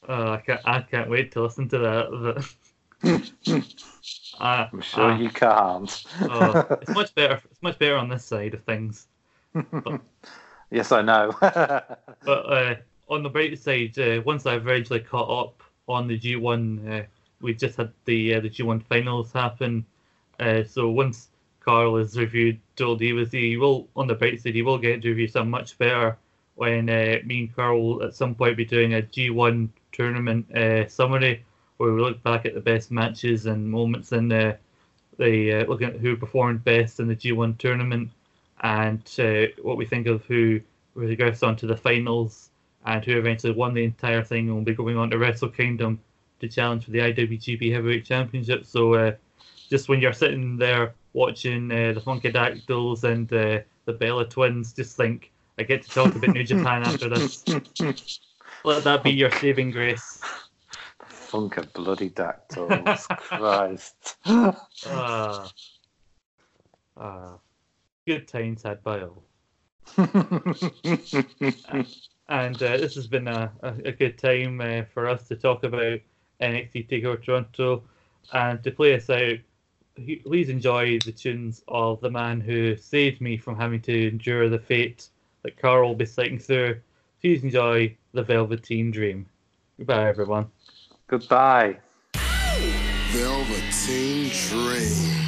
Oh, 0.07 0.33
I 0.33 0.43
can't! 0.45 0.61
I 0.67 0.83
can't 0.83 1.09
wait 1.09 1.33
to 1.33 1.43
listen 1.43 1.69
to 1.71 1.79
that. 1.79 2.47
I, 4.41 4.69
I'm 4.73 4.81
sure 4.81 5.13
I, 5.13 5.19
you 5.19 5.31
can't. 5.31 6.05
oh, 6.23 6.67
it's 6.83 6.91
much 6.95 7.15
better. 7.15 7.41
It's 7.51 7.63
much 7.63 7.79
better 7.79 7.97
on 7.97 8.09
this 8.09 8.25
side 8.25 8.55
of 8.55 8.63
things. 8.65 9.07
But, 9.55 10.01
yes, 10.75 10.93
I 10.93 11.03
know. 11.03 11.35
but 11.41 11.97
uh, 12.27 12.75
on 13.09 13.23
the 13.23 13.31
bright 13.31 13.59
side, 13.59 13.99
uh, 13.99 14.21
once 14.25 14.45
I've 14.47 14.63
eventually 14.63 15.01
caught 15.01 15.47
up 15.47 15.63
on 15.89 16.09
the 16.09 16.19
G1, 16.19 17.03
uh, 17.03 17.07
we 17.41 17.55
just 17.55 17.77
had 17.77 17.93
the 18.05 18.35
uh, 18.35 18.41
the 18.41 18.51
G1 18.51 18.83
finals 18.85 19.33
happen. 19.33 19.87
Uh, 20.41 20.65
so 20.65 20.91
once 20.91 21.29
Carl 21.61 21.97
has 21.97 22.19
reviewed 22.19 22.61
Total 22.77 22.99
Divas, 22.99 23.33
he 23.33 23.57
will 23.57 23.89
on 23.95 24.09
the 24.09 24.15
bright 24.15 24.41
side 24.41 24.55
he 24.55 24.63
will 24.63 24.79
get 24.79 25.03
to 25.03 25.09
review 25.09 25.29
some 25.29 25.49
much 25.49 25.79
better 25.79 26.19
when 26.57 26.89
uh, 26.89 27.19
me 27.25 27.41
and 27.41 27.57
Carl 27.57 27.81
will 27.81 28.03
at 28.03 28.15
some 28.15 28.35
point 28.35 28.57
be 28.57 28.65
doing 28.65 28.95
a 28.95 29.03
G1 29.03 29.69
tournament 29.93 30.47
summary 30.91 31.45
where 31.77 31.93
we 31.93 32.01
look 32.01 32.23
back 32.23 32.47
at 32.47 32.55
the 32.55 32.61
best 32.61 32.91
matches 32.91 33.47
and 33.47 33.71
moments 33.71 34.13
in 34.13 34.29
the 34.29 34.59
the 35.19 35.65
looking 35.69 35.89
at 35.89 35.97
who 35.97 36.17
performed 36.17 36.65
best 36.65 36.99
in 36.99 37.07
the 37.07 37.15
G1 37.15 37.59
tournament 37.59 38.11
and 38.65 39.03
uh, 39.19 39.47
what 39.63 39.77
we 39.77 39.85
think 39.85 40.07
of 40.07 40.25
who 40.25 40.59
regressed 40.97 41.47
on 41.47 41.55
to 41.55 41.67
the 41.67 41.77
finals 41.77 42.51
and 42.87 43.05
who 43.05 43.19
eventually 43.19 43.53
won 43.53 43.75
the 43.75 43.85
entire 43.85 44.25
thing 44.25 44.49
and 44.49 44.57
will 44.57 44.65
be 44.65 44.75
going 44.75 44.97
on 44.97 45.11
to 45.11 45.19
Wrestle 45.19 45.51
Kingdom 45.51 46.01
to 46.41 46.49
challenge 46.49 46.87
for 46.87 46.91
the 46.91 46.99
IWGP 47.01 47.73
Heavyweight 47.73 48.07
Championship. 48.07 48.65
So 48.65 48.95
uh, 48.95 49.13
just 49.69 49.89
when 49.89 50.01
you're 50.01 50.15
sitting 50.15 50.57
there 50.57 50.95
watching 51.13 51.71
uh, 51.71 51.93
the 51.93 52.01
Funkadactyls 52.01 53.05
and 53.05 53.31
uh, 53.33 53.61
the 53.85 53.93
Bella 53.93 54.25
Twins, 54.27 54.73
just 54.73 54.97
think, 54.97 55.31
I 55.59 55.63
get 55.63 55.83
to 55.83 55.91
talk 55.91 56.15
about 56.15 56.35
New 56.35 56.45
Japan 56.45 56.83
after 56.87 57.11
this. 57.11 57.45
Let 58.65 58.83
that 58.85 59.03
be 59.05 59.11
your 59.11 59.31
saving 59.31 59.73
grace. 59.73 60.23
Funka 61.11 61.71
bloody 61.75 62.09
dactyls, 62.09 63.07
Christ. 63.11 64.17
Ah, 64.25 65.51
ah, 66.97 67.39
good 68.07 68.29
times 68.29 68.63
had 68.63 68.83
by 68.83 69.03
all. 69.03 69.23
and 72.29 72.63
uh, 72.63 72.77
this 72.77 72.95
has 72.95 73.07
been 73.07 73.29
a, 73.29 73.53
a, 73.63 73.75
a 73.87 73.93
good 73.93 74.19
time 74.19 74.61
uh, 74.61 74.83
for 74.93 75.09
us 75.09 75.29
to 75.29 75.37
talk 75.37 75.65
about 75.65 76.01
NXT 76.41 76.89
Takeover 76.89 77.23
Toronto 77.23 77.83
and 78.33 78.63
to 78.65 78.71
play 78.71 78.95
us 78.95 79.11
out. 79.11 79.39
Please 80.25 80.49
enjoy 80.49 80.99
the 81.05 81.13
tunes 81.13 81.63
of 81.69 82.01
the 82.01 82.11
man 82.11 82.41
who 82.41 82.77
saved 82.77 83.21
me 83.21 83.37
from 83.37 83.57
having 83.57 83.81
to 83.83 84.09
endure 84.09 84.49
the 84.49 84.59
fate 84.59 85.09
that 85.43 85.57
Carl 85.57 85.89
will 85.89 85.95
be 85.95 86.07
cycling 86.07 86.39
through. 86.39 86.81
Please 87.21 87.45
enjoy 87.45 87.97
the 88.13 88.23
Velveteen 88.23 88.91
Dream. 88.91 89.27
Goodbye, 89.79 90.09
everyone. 90.09 90.51
Goodbye. 91.07 91.77
Velveteen 93.13 94.31
Dream. 94.31 95.24